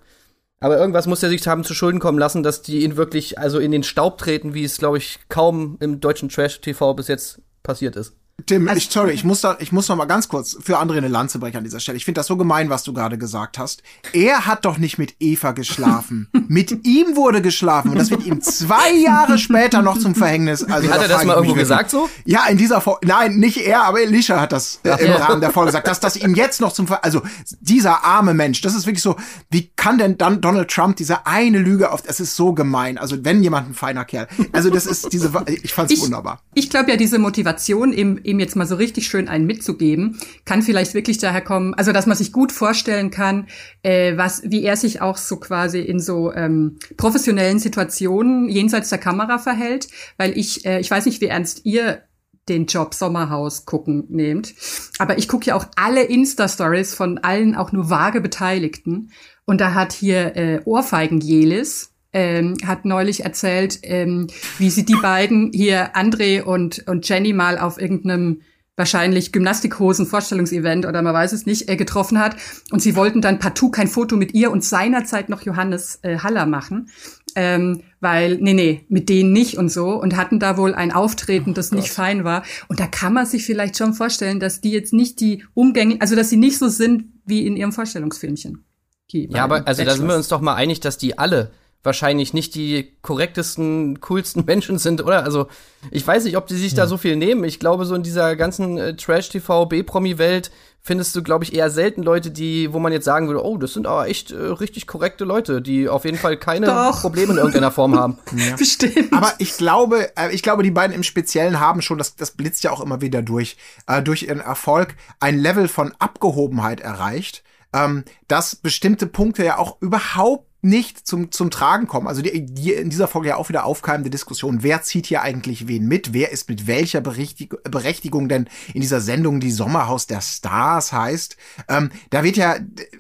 Aber 0.61 0.79
irgendwas 0.79 1.07
muss 1.07 1.23
er 1.23 1.29
sich 1.29 1.47
haben 1.47 1.63
zu 1.63 1.75
Schulden 1.75 2.01
kommen 2.01 2.19
lassen, 2.19 2.43
dass 2.43 2.63
die 2.63 2.83
ihn 2.83 2.97
wirklich 2.97 3.39
also 3.39 3.59
in 3.59 3.71
den 3.71 3.85
Staub 3.85 4.19
treten, 4.19 4.55
wie 4.55 4.65
es, 4.65 4.79
glaube 4.79 4.99
ich, 4.99 5.21
kaum 5.29 5.77
im 5.81 6.01
deutschen 6.01 6.29
Trash-TV 6.29 6.95
bis 6.95 7.09
jetzt 7.09 7.41
passiert 7.63 7.95
ist. 7.97 8.15
Tim, 8.47 8.69
also, 8.69 8.79
ich, 8.79 8.89
sorry, 8.91 9.13
ich 9.13 9.25
muss 9.25 9.41
da, 9.41 9.57
ich 9.59 9.73
muss 9.73 9.89
noch 9.89 9.97
mal 9.97 10.05
ganz 10.05 10.29
kurz 10.29 10.57
für 10.61 10.79
andere 10.79 10.99
eine 10.99 11.09
Lanze 11.09 11.39
brechen 11.41 11.59
an 11.59 11.65
dieser 11.65 11.81
Stelle. 11.81 11.97
Ich 11.97 12.05
finde 12.05 12.21
das 12.21 12.29
so 12.29 12.37
gemein, 12.37 12.71
was 12.71 12.85
du 12.85 12.93
gerade 12.93 13.19
gesagt 13.19 13.59
hast. 13.59 13.83
Er 14.13 14.47
hat 14.47 14.65
doch 14.65 14.79
nicht 14.79 14.97
mit 14.97 15.17
Eva 15.19 15.53
geschlafen. 15.53 16.29
mit 16.49 16.87
ihm 16.87 17.17
wurde 17.17 17.43
geschlafen 17.43 17.91
und 17.91 17.99
das 17.99 18.11
wird 18.11 18.25
ihm 18.25 18.41
zwei 18.41 18.93
Jahre 18.93 19.39
später 19.39 19.83
noch 19.83 19.99
zum 19.99 20.15
Verhängnis. 20.15 20.63
Also, 20.63 20.89
hat 20.91 21.03
er 21.03 21.09
das 21.09 21.25
mal 21.25 21.35
irgendwo 21.35 21.55
gesagt 21.55 21.91
so? 21.91 22.09
Ja, 22.25 22.47
in 22.47 22.59
dieser 22.59 22.81
Folge. 22.81 23.09
Nein, 23.09 23.39
nicht 23.39 23.59
er, 23.59 23.83
aber 23.83 24.01
Elisha 24.01 24.41
hat 24.41 24.53
das 24.53 24.81
äh, 24.85 25.05
im 25.05 25.13
Rahmen 25.13 25.41
der 25.41 25.51
Folge 25.51 25.69
gesagt, 25.69 25.89
dass 25.89 25.99
das 25.99 26.17
ihm 26.17 26.35
jetzt 26.35 26.61
noch 26.61 26.73
zum 26.73 26.87
Ver 26.87 27.05
also 27.05 27.23
dieser 27.61 28.05
arme 28.05 28.35
Mensch, 28.35 28.61
das 28.61 28.75
ist 28.75 28.87
wirklich 28.87 29.03
so, 29.03 29.17
wie 29.51 29.71
kann 29.75 29.99
denn 29.99 30.17
dann 30.17 30.41
Donald 30.41 30.71
Trump 30.71 30.97
diese 30.97 31.27
eine 31.27 31.59
Lüge 31.59 31.91
auf, 31.91 32.03
es 32.07 32.21
ist 32.21 32.37
so 32.37 32.53
gemein. 32.53 32.99
Also 32.99 33.25
wenn 33.25 33.43
jemand 33.43 33.71
ein 33.71 33.75
feiner 33.75 34.05
Kerl. 34.05 34.29
Also 34.53 34.71
das 34.71 34.87
ist 34.87 35.13
diese, 35.13 35.33
ich 35.47 35.75
fand's 35.75 35.93
ich, 35.93 36.01
wunderbar. 36.01 36.41
Ich 36.55 36.71
glaube 36.71 36.91
ja, 36.91 36.97
diese 36.97 37.19
Motivation 37.19 37.93
im 37.93 38.19
ihm 38.29 38.39
jetzt 38.39 38.57
mal 38.57 38.67
so 38.67 38.77
richtig 38.77 39.07
schön 39.07 39.29
einen 39.29 39.47
mitzugeben, 39.47 40.19
kann 40.45 40.63
vielleicht 40.63 40.95
wirklich 40.95 41.19
daher 41.19 41.41
kommen, 41.41 41.75
also 41.75 41.93
dass 41.93 42.07
man 42.07 42.17
sich 42.17 42.33
gut 42.33 42.53
vorstellen 42.53 43.11
kann, 43.11 43.47
äh, 43.83 44.17
was, 44.17 44.43
wie 44.45 44.63
er 44.63 44.77
sich 44.77 45.01
auch 45.01 45.17
so 45.17 45.37
quasi 45.37 45.81
in 45.81 45.99
so 45.99 46.33
ähm, 46.33 46.79
professionellen 46.97 47.59
Situationen 47.59 48.49
jenseits 48.49 48.91
der 48.91 48.99
Kamera 48.99 49.39
verhält, 49.39 49.89
weil 50.17 50.37
ich, 50.39 50.65
äh, 50.65 50.81
ich 50.81 50.91
weiß 50.91 51.07
nicht, 51.07 51.21
wie 51.21 51.27
ernst 51.27 51.63
ihr 51.65 52.03
den 52.49 52.67
Job 52.67 52.95
Sommerhaus 52.95 53.67
gucken 53.67 54.05
nehmt. 54.09 54.55
Aber 54.99 55.19
ich 55.19 55.29
gucke 55.29 55.47
ja 55.47 55.55
auch 55.55 55.67
alle 55.77 56.03
Insta-Stories 56.03 56.95
von 56.95 57.19
allen 57.19 57.55
auch 57.55 57.73
nur 57.73 57.91
vage 57.91 58.21
Beteiligten. 58.21 59.13
Und 59.45 59.61
da 59.61 59.75
hat 59.75 59.93
hier 59.93 60.37
äh, 60.37 60.61
Ohrfeigen 60.65 61.21
Jelis, 61.21 61.93
ähm, 62.13 62.57
hat 62.65 62.85
neulich 62.85 63.25
erzählt, 63.25 63.81
ähm, 63.83 64.29
wie 64.59 64.71
sie 64.71 64.85
die 64.85 64.97
beiden 64.97 65.51
hier, 65.53 65.95
André 65.95 66.43
und, 66.43 66.87
und 66.89 67.09
Jenny, 67.09 67.33
mal 67.33 67.59
auf 67.59 67.81
irgendeinem 67.81 68.41
wahrscheinlich 68.77 69.33
Gymnastikhosen-Vorstellungsevent 69.33 70.87
oder 70.87 71.03
man 71.03 71.13
weiß 71.13 71.33
es 71.33 71.47
nicht, 71.47 71.69
äh, 71.69 71.77
getroffen 71.77 72.21
hat. 72.21 72.37
Und 72.71 72.81
sie 72.81 72.95
wollten 72.95 73.21
dann 73.21 73.41
partout 73.41 73.71
kein 73.71 73.89
Foto 73.89 74.17
mit 74.17 74.35
ihr 74.35 74.53
und 74.53 74.65
seinerzeit 74.65 75.29
noch 75.29 75.43
Johannes 75.43 75.99
äh, 76.03 76.19
Haller 76.19 76.47
machen. 76.47 76.89
ähm, 77.35 77.83
weil, 78.01 78.37
nee, 78.41 78.55
nee, 78.55 78.85
mit 78.89 79.09
denen 79.09 79.33
nicht 79.33 79.59
und 79.59 79.71
so 79.71 79.91
und 79.91 80.17
hatten 80.17 80.41
da 80.41 80.57
wohl 80.57 80.75
ein 80.75 80.93
Auftreten, 80.93 81.55
das 81.55 81.73
nicht 81.73 81.91
fein 81.91 82.25
war. 82.25 82.43
Und 82.69 82.81
da 82.81 82.87
kann 82.87 83.13
man 83.13 83.27
sich 83.27 83.45
vielleicht 83.45 83.77
schon 83.77 83.95
vorstellen, 83.95 84.41
dass 84.41 84.61
die 84.61 84.71
jetzt 84.71 84.93
nicht 84.93 85.21
die 85.21 85.45
Umgänge, 85.55 85.99
also 86.01 86.17
dass 86.17 86.31
sie 86.31 86.37
nicht 86.37 86.59
so 86.59 86.69
sind 86.69 87.05
wie 87.27 87.47
in 87.47 87.57
ihrem 87.57 87.73
Vorstellungsfilmchen. 87.73 88.65
Ja, 89.11 89.45
aber 89.45 89.67
also 89.67 89.85
da 89.85 89.93
sind 89.93 90.01
wir 90.01 90.07
Bachelors. 90.09 90.17
uns 90.17 90.29
doch 90.29 90.41
mal 90.41 90.55
einig, 90.55 90.81
dass 90.81 90.99
die 90.99 91.19
alle 91.19 91.51
wahrscheinlich 91.83 92.35
nicht 92.35 92.55
die 92.55 92.97
korrektesten, 93.03 94.01
coolsten 94.01 94.45
Menschen 94.47 94.79
sind, 94.79 95.03
oder? 95.03 95.25
Also 95.25 95.47
ich 95.91 96.07
weiß 96.07 96.25
nicht, 96.25 96.37
ob 96.37 96.47
die 96.47 96.57
sich 96.57 96.75
da 96.75 96.83
Hm. 96.83 96.89
so 96.89 96.97
viel 96.97 97.17
nehmen. 97.17 97.45
Ich 97.45 97.61
glaube, 97.61 97.85
so 97.85 97.95
in 97.95 98.03
dieser 98.03 98.37
ganzen 98.37 98.79
äh, 98.79 98.97
Trash-TV, 98.97 99.67
B-Promi-Welt 99.67 100.51
findest 100.81 101.15
du, 101.15 101.23
glaube 101.23 101.45
ich, 101.45 101.55
eher 101.55 101.71
selten 101.71 102.03
Leute, 102.03 102.31
die, 102.31 102.73
wo 102.73 102.79
man 102.79 102.93
jetzt 102.93 103.05
sagen 103.05 103.27
würde, 103.27 103.45
oh, 103.45 103.59
das 103.59 103.75
sind 103.75 103.87
aber 103.87 104.09
echt 104.09 104.31
äh, 104.31 104.37
richtig 104.37 104.87
korrekte 104.87 105.25
Leute, 105.25 105.61
die 105.61 105.89
auf 105.89 106.05
jeden 106.05 106.17
Fall 106.19 106.37
keine 106.37 106.67
Doch. 106.67 107.01
Probleme 107.01 107.33
in 107.33 107.39
irgendeiner 107.39 107.71
Form 107.71 107.95
haben. 107.99 108.19
Bestimmt. 108.59 109.13
Aber 109.13 109.33
ich 109.39 109.57
glaube, 109.57 110.11
äh, 110.17 110.33
ich 110.35 110.43
glaube, 110.43 110.63
die 110.63 110.71
beiden 110.71 110.95
im 110.95 111.03
Speziellen 111.03 111.61
haben 111.61 111.83
schon, 111.83 111.99
das, 111.99 112.17
das 112.17 112.33
blitzt 112.33 112.65
ja 112.65 112.71
auch 112.71 112.81
immer 112.81 113.01
wieder 113.01 113.23
durch, 113.23 113.57
äh, 113.87 114.03
durch 114.03 114.23
ihren 114.25 114.41
Erfolg 114.41 114.95
ein 115.21 115.39
Level 115.39 115.69
von 115.69 115.93
Abgehobenheit 115.99 116.81
erreicht, 116.81 117.43
ähm, 117.73 118.05
dass 118.29 118.57
bestimmte 118.57 119.07
Punkte 119.07 119.45
ja 119.45 119.59
auch 119.59 119.77
überhaupt 119.81 120.48
nicht 120.61 121.07
zum, 121.07 121.31
zum 121.31 121.51
Tragen 121.51 121.87
kommen. 121.87 122.09
Also 122.09 122.21
die, 122.21 122.45
die 122.45 122.73
in 122.73 122.91
dieser 122.91 123.07
Folge 123.07 123.29
ja 123.29 123.37
auch 123.37 123.49
wieder 123.49 123.65
aufkeimende 123.65 124.11
Diskussion, 124.11 124.63
wer 124.63 124.83
zieht 124.83 125.07
hier 125.07 125.23
eigentlich 125.23 125.69
wen 125.69 125.87
mit? 125.87 126.13
Wer 126.13 126.33
ist 126.33 126.49
mit 126.49 126.67
welcher 126.67 127.01
Berichtig 127.01 127.55
Berechtigung 127.63 128.29
denn 128.29 128.49
in 128.75 128.81
dieser 128.81 129.01
Sendung, 129.01 129.39
die 129.39 129.53
Sommerhaus 129.53 130.07
der 130.07 130.21
Stars 130.21 130.93
heißt? 130.93 131.37
Ähm, 131.69 131.91
da 132.11 132.25
wird 132.25 132.37
ja, 132.37 132.57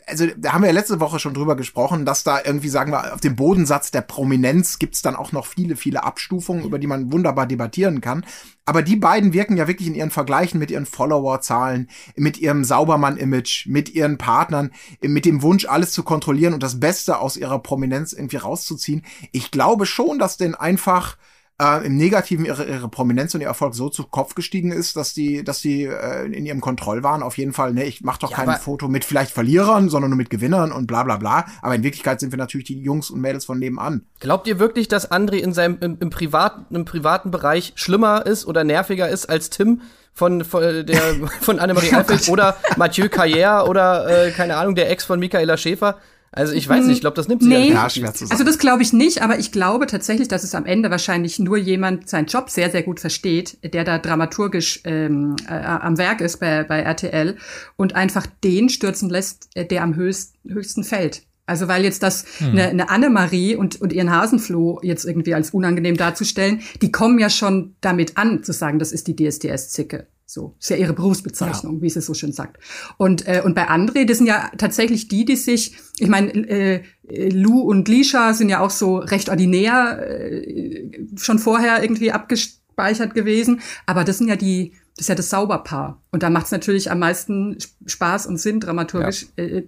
also 0.06 0.26
da 0.36 0.52
haben 0.52 0.62
wir 0.62 0.68
ja 0.68 0.74
letzte 0.74 1.00
Woche 1.00 1.18
schon 1.18 1.34
drüber 1.34 1.56
gesprochen, 1.56 2.04
dass 2.04 2.22
da 2.22 2.40
irgendwie, 2.44 2.68
sagen 2.68 2.92
wir, 2.92 3.12
auf 3.12 3.20
dem 3.20 3.34
Bodensatz 3.34 3.90
der 3.90 4.02
Prominenz 4.02 4.78
gibt's 4.78 5.02
dann 5.02 5.16
auch 5.16 5.32
noch 5.32 5.46
viele, 5.46 5.74
viele 5.74 6.04
Abstufungen, 6.04 6.64
über 6.64 6.78
die 6.78 6.86
man 6.86 7.12
wunderbar 7.12 7.46
debattieren 7.46 8.00
kann. 8.00 8.24
Aber 8.68 8.82
die 8.82 8.96
beiden 8.96 9.32
wirken 9.32 9.56
ja 9.56 9.66
wirklich 9.66 9.88
in 9.88 9.94
ihren 9.94 10.10
Vergleichen 10.10 10.60
mit 10.60 10.70
ihren 10.70 10.84
Followerzahlen, 10.84 11.88
mit 12.16 12.36
ihrem 12.36 12.64
Saubermann-Image, 12.64 13.66
mit 13.66 13.94
ihren 13.94 14.18
Partnern, 14.18 14.72
mit 15.00 15.24
dem 15.24 15.40
Wunsch, 15.40 15.64
alles 15.64 15.92
zu 15.92 16.02
kontrollieren 16.02 16.52
und 16.52 16.62
das 16.62 16.78
Beste 16.78 17.18
aus 17.18 17.38
ihrer 17.38 17.60
Prominenz 17.60 18.12
irgendwie 18.12 18.36
rauszuziehen. 18.36 19.06
Ich 19.32 19.50
glaube 19.50 19.86
schon, 19.86 20.18
dass 20.18 20.36
denn 20.36 20.54
einfach 20.54 21.16
äh, 21.60 21.84
im 21.84 21.96
Negativen 21.96 22.44
ihre, 22.44 22.64
ihre 22.64 22.88
Prominenz 22.88 23.34
und 23.34 23.40
ihr 23.40 23.48
Erfolg 23.48 23.74
so 23.74 23.88
zu 23.88 24.04
Kopf 24.04 24.34
gestiegen 24.34 24.70
ist, 24.70 24.96
dass 24.96 25.12
die, 25.12 25.42
dass 25.42 25.60
die 25.60 25.84
äh, 25.84 26.24
in 26.26 26.46
ihrem 26.46 26.60
Kontrollwahn 26.60 27.22
auf 27.22 27.36
jeden 27.36 27.52
Fall, 27.52 27.72
ne, 27.72 27.84
ich 27.84 28.02
mach 28.02 28.18
doch 28.18 28.30
Ja, 28.30 28.36
kein 28.36 28.58
Foto 28.58 28.88
mit 28.88 29.04
vielleicht 29.04 29.32
Verlierern, 29.32 29.88
sondern 29.88 30.10
nur 30.10 30.16
mit 30.16 30.30
Gewinnern 30.30 30.72
und 30.72 30.86
bla 30.86 31.02
bla 31.02 31.16
bla. 31.16 31.46
Aber 31.60 31.74
in 31.74 31.82
Wirklichkeit 31.82 32.20
sind 32.20 32.32
wir 32.32 32.38
natürlich 32.38 32.66
die 32.66 32.80
Jungs 32.80 33.10
und 33.10 33.20
Mädels 33.20 33.44
von 33.44 33.58
nebenan. 33.58 34.06
Glaubt 34.20 34.46
ihr 34.46 34.58
wirklich, 34.58 34.88
dass 34.88 35.10
André 35.10 35.36
in 35.36 35.52
seinem 35.52 35.78
im, 35.80 35.96
im 36.00 36.10
privaten 36.10 36.74
im 36.74 36.84
privaten 36.84 37.30
Bereich 37.30 37.72
schlimmer 37.74 38.24
ist 38.24 38.46
oder 38.46 38.62
nerviger 38.62 39.08
ist 39.08 39.26
als 39.26 39.50
Tim 39.50 39.82
von 40.12 40.44
von 40.44 40.86
der 40.86 41.14
von 41.40 41.58
Annemarie 41.58 41.92
Alfred 41.92 42.28
oder 42.28 42.56
Mathieu 42.76 43.06
Carrière 43.06 43.66
oder 43.68 44.26
äh, 44.26 44.30
keine 44.30 44.56
Ahnung 44.56 44.76
der 44.76 44.90
Ex 44.90 45.04
von 45.04 45.18
Michaela 45.18 45.56
Schäfer? 45.56 45.98
Also 46.30 46.52
ich 46.52 46.68
weiß 46.68 46.84
nicht, 46.84 46.96
ich 46.96 47.00
glaube, 47.00 47.16
das 47.16 47.28
nimmt 47.28 47.42
sie 47.42 47.48
Nee. 47.48 47.72
ja. 47.72 47.88
Schwer 47.88 48.12
zu 48.12 48.26
sagen. 48.26 48.32
Also 48.32 48.44
das 48.44 48.58
glaube 48.58 48.82
ich 48.82 48.92
nicht, 48.92 49.22
aber 49.22 49.38
ich 49.38 49.50
glaube 49.50 49.86
tatsächlich, 49.86 50.28
dass 50.28 50.44
es 50.44 50.54
am 50.54 50.66
Ende 50.66 50.90
wahrscheinlich 50.90 51.38
nur 51.38 51.56
jemand 51.56 52.08
seinen 52.08 52.26
Job 52.26 52.50
sehr, 52.50 52.70
sehr 52.70 52.82
gut 52.82 53.00
versteht, 53.00 53.58
der 53.62 53.84
da 53.84 53.98
dramaturgisch 53.98 54.80
ähm, 54.84 55.36
äh, 55.48 55.54
am 55.54 55.96
Werk 55.96 56.20
ist 56.20 56.38
bei, 56.38 56.64
bei 56.64 56.80
RTL 56.80 57.36
und 57.76 57.94
einfach 57.94 58.26
den 58.44 58.68
stürzen 58.68 59.08
lässt, 59.08 59.48
äh, 59.54 59.64
der 59.64 59.82
am 59.82 59.96
höchst, 59.96 60.34
höchsten 60.46 60.84
fällt. 60.84 61.22
Also 61.48 61.66
weil 61.66 61.82
jetzt 61.82 62.02
das 62.02 62.24
eine, 62.40 62.68
eine 62.68 62.90
Annemarie 62.90 63.56
und, 63.56 63.80
und 63.80 63.92
ihren 63.92 64.10
Hasenfloh 64.10 64.80
jetzt 64.82 65.04
irgendwie 65.04 65.34
als 65.34 65.50
unangenehm 65.50 65.96
darzustellen, 65.96 66.60
die 66.82 66.92
kommen 66.92 67.18
ja 67.18 67.30
schon 67.30 67.74
damit 67.80 68.16
an, 68.16 68.42
zu 68.44 68.52
sagen, 68.52 68.78
das 68.78 68.92
ist 68.92 69.06
die 69.08 69.16
DSDS-Zicke. 69.16 70.06
So, 70.30 70.54
ist 70.60 70.68
ja 70.68 70.76
ihre 70.76 70.92
Berufsbezeichnung, 70.92 71.80
wie 71.80 71.88
sie 71.88 72.00
es 72.00 72.06
so 72.06 72.12
schön 72.12 72.32
sagt. 72.32 72.58
Und, 72.98 73.26
äh, 73.26 73.40
und 73.42 73.54
bei 73.54 73.66
André, 73.70 74.04
das 74.04 74.18
sind 74.18 74.26
ja 74.26 74.50
tatsächlich 74.58 75.08
die, 75.08 75.24
die 75.24 75.36
sich, 75.36 75.74
ich 75.98 76.08
meine, 76.08 76.30
äh, 76.50 76.82
Lou 77.30 77.60
und 77.62 77.88
Lisha 77.88 78.34
sind 78.34 78.50
ja 78.50 78.60
auch 78.60 78.68
so 78.70 78.98
recht 78.98 79.30
ordinär 79.30 79.98
äh, 80.20 80.90
schon 81.16 81.38
vorher 81.38 81.82
irgendwie 81.82 82.12
abgespeichert 82.12 83.14
gewesen, 83.14 83.60
aber 83.86 84.04
das 84.04 84.18
sind 84.18 84.28
ja 84.28 84.36
die, 84.36 84.72
das 84.96 85.04
ist 85.04 85.08
ja 85.08 85.14
das 85.14 85.30
Sauberpaar. 85.30 86.02
Und 86.10 86.22
da 86.22 86.28
macht 86.28 86.44
es 86.44 86.52
natürlich 86.52 86.90
am 86.90 86.98
meisten 86.98 87.56
Sp- 87.56 87.72
Spaß 87.86 88.26
und 88.26 88.36
Sinn, 88.38 88.60
dramaturgisch, 88.60 89.28
äh, 89.36 89.62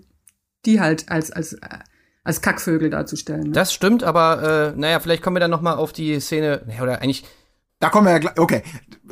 die 0.66 0.80
halt 0.80 1.10
als, 1.10 1.30
als, 1.30 1.54
äh, 1.54 1.58
als 2.24 2.42
Kackvögel 2.42 2.90
darzustellen. 2.90 3.44
Ne? 3.44 3.52
Das 3.52 3.72
stimmt, 3.72 4.02
aber 4.04 4.72
äh, 4.74 4.78
naja, 4.78 5.00
vielleicht 5.00 5.22
kommen 5.22 5.36
wir 5.36 5.40
dann 5.40 5.50
noch 5.50 5.62
mal 5.62 5.74
auf 5.74 5.92
die 5.92 6.20
Szene, 6.20 6.62
naja, 6.66 6.82
oder 6.82 7.00
eigentlich 7.02 7.24
Da 7.80 7.88
kommen 7.88 8.06
wir 8.06 8.12
ja 8.12 8.18
gleich. 8.18 8.38
Okay. 8.38 8.62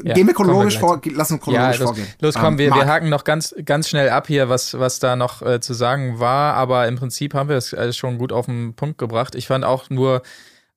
Ja, 0.05 0.15
Gehen 0.15 0.27
wir 0.27 0.29
wir 0.29 0.35
chronologisch 0.35 0.79
gleich 0.79 0.81
vor, 0.91 1.01
lass 1.15 1.31
uns 1.31 1.41
Ja, 1.41 1.45
chronologisch 1.45 1.79
los, 1.81 1.89
vorgehen. 1.89 2.07
los 2.21 2.35
komm, 2.35 2.53
Ähm, 2.55 2.59
wir, 2.59 2.75
wir 2.75 2.87
haken 2.87 3.09
noch 3.09 3.25
ganz, 3.25 3.55
ganz 3.65 3.89
schnell 3.89 4.11
ab 4.11 4.27
hier, 4.27 4.49
was, 4.49 4.79
was 4.79 4.99
da 5.01 5.17
noch 5.17 5.43
äh, 5.43 5.59
zu 5.61 5.73
sagen 5.75 6.21
war, 6.21 6.55
aber 6.55 6.87
im 6.87 6.97
Prinzip 6.97 7.35
haben 7.35 7.49
wir 7.49 7.57
es 7.57 7.73
äh, 7.73 7.93
schon 7.93 8.19
gut 8.19 8.31
auf 8.33 8.47
den 8.47 8.75
Punkt 8.75 8.99
gebracht. 8.99 9.35
Ich 9.35 9.47
fand 9.49 9.65
auch 9.65 9.89
nur 9.91 10.23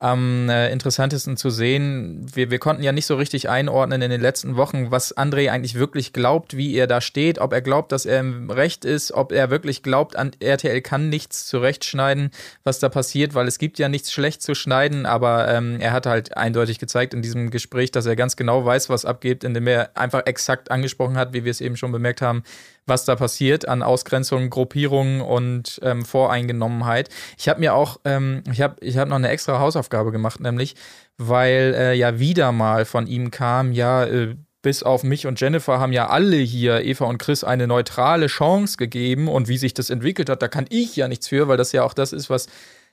am 0.02 0.50
äh, 0.50 0.72
interessantesten 0.72 1.38
zu 1.38 1.52
sehen, 1.52 2.26
wir, 2.34 2.50
wir 2.50 2.58
konnten 2.58 2.82
ja 2.82 2.92
nicht 2.92 3.06
so 3.06 3.16
richtig 3.18 3.50
einordnen 3.50 4.02
in 4.02 4.10
den 4.10 4.20
letzten 4.20 4.56
Wochen, 4.56 4.90
was 4.90 5.16
André 5.16 5.52
eigentlich 5.52 5.76
wirklich 5.76 6.12
glaubt, 6.12 6.58
wie 6.58 6.74
er 6.74 6.88
da 6.88 7.02
steht, 7.02 7.38
ob 7.38 7.54
er 7.54 7.62
glaubt, 7.62 7.92
dass 7.92 8.08
er 8.08 8.20
im 8.20 8.50
Recht 8.50 8.84
ist, 8.84 9.12
ob 9.12 9.32
er 9.32 9.52
wirklich 9.52 9.84
glaubt, 9.84 10.16
an 10.16 10.32
RTL 10.40 10.82
kann 10.82 11.10
nichts 11.10 11.46
zurechtschneiden, 11.46 12.32
was 12.64 12.80
da 12.80 12.90
passiert, 12.90 13.36
weil 13.36 13.48
es 13.48 13.60
gibt 13.60 13.78
ja 13.78 13.90
nichts 13.90 14.12
schlecht 14.12 14.42
zu 14.42 14.56
schneiden, 14.56 15.06
aber 15.06 15.48
ähm, 15.50 15.80
er 15.80 15.92
hat 15.92 16.08
halt 16.08 16.36
eindeutig 16.36 16.80
gezeigt 16.80 17.14
in 17.14 17.22
diesem 17.22 17.52
Gespräch, 17.52 17.92
dass 17.92 18.08
er 18.08 18.16
ganz 18.16 18.36
genau 18.36 18.66
weiß, 18.66 18.90
was 18.90 19.06
abgeht, 19.06 19.44
indem 19.44 19.68
er 19.68 19.96
einfach 19.96 20.26
exakt 20.26 20.72
angesprochen 20.72 21.16
hat, 21.16 21.34
wie 21.34 21.44
wir 21.44 21.52
es 21.52 21.62
eben 21.62 21.78
schon 21.78 21.92
bemerkt 21.92 22.24
haben, 22.24 22.42
was 22.86 23.06
da 23.06 23.16
passiert 23.16 23.68
an 23.68 23.84
Ausgrenzung, 23.84 24.50
Gruppierungen 24.50 25.22
und 25.22 25.80
ähm, 25.84 26.06
Voreingenommenheit. 26.06 27.10
Ich 27.38 27.50
habe 27.50 27.60
mir 27.60 27.74
auch, 27.74 28.00
ähm, 28.06 28.44
ich 28.52 28.62
habe 28.62 28.76
ich 28.82 28.98
hab 28.98 29.08
noch 29.08 29.16
eine 29.16 29.30
extra 29.30 29.60
Hausaufgabe 29.60 30.12
gemacht, 30.12 30.40
nämlich, 30.40 30.76
weil 31.18 31.76
äh, 31.78 31.94
ja 31.94 32.20
wieder 32.20 32.52
mal 32.52 32.86
von 32.86 33.08
ihm 33.08 33.32
kam, 33.32 33.72
ja, 33.72 34.06
äh, 34.06 34.36
bis 34.62 34.84
auf 34.84 35.04
mich 35.04 35.26
und 35.26 35.40
Jennifer 35.42 35.80
haben 35.80 35.92
ja 35.92 36.08
alle 36.08 36.38
hier, 36.38 36.86
Eva 36.86 37.06
und 37.06 37.18
Chris, 37.18 37.44
eine 37.44 37.66
neutrale 37.66 38.28
Chance 38.28 38.78
gegeben 38.78 39.28
und 39.28 39.48
wie 39.48 39.58
sich 39.58 39.74
das 39.74 39.90
entwickelt 39.90 40.30
hat, 40.30 40.42
da 40.42 40.48
kann 40.48 40.66
ich 40.70 40.96
ja 40.96 41.08
nichts 41.08 41.28
für, 41.28 41.48
weil 41.48 41.58
das 41.58 41.72
ja 41.72 41.84
auch 41.84 41.94
das 41.94 42.14
ist, 42.14 42.30
was 42.30 42.48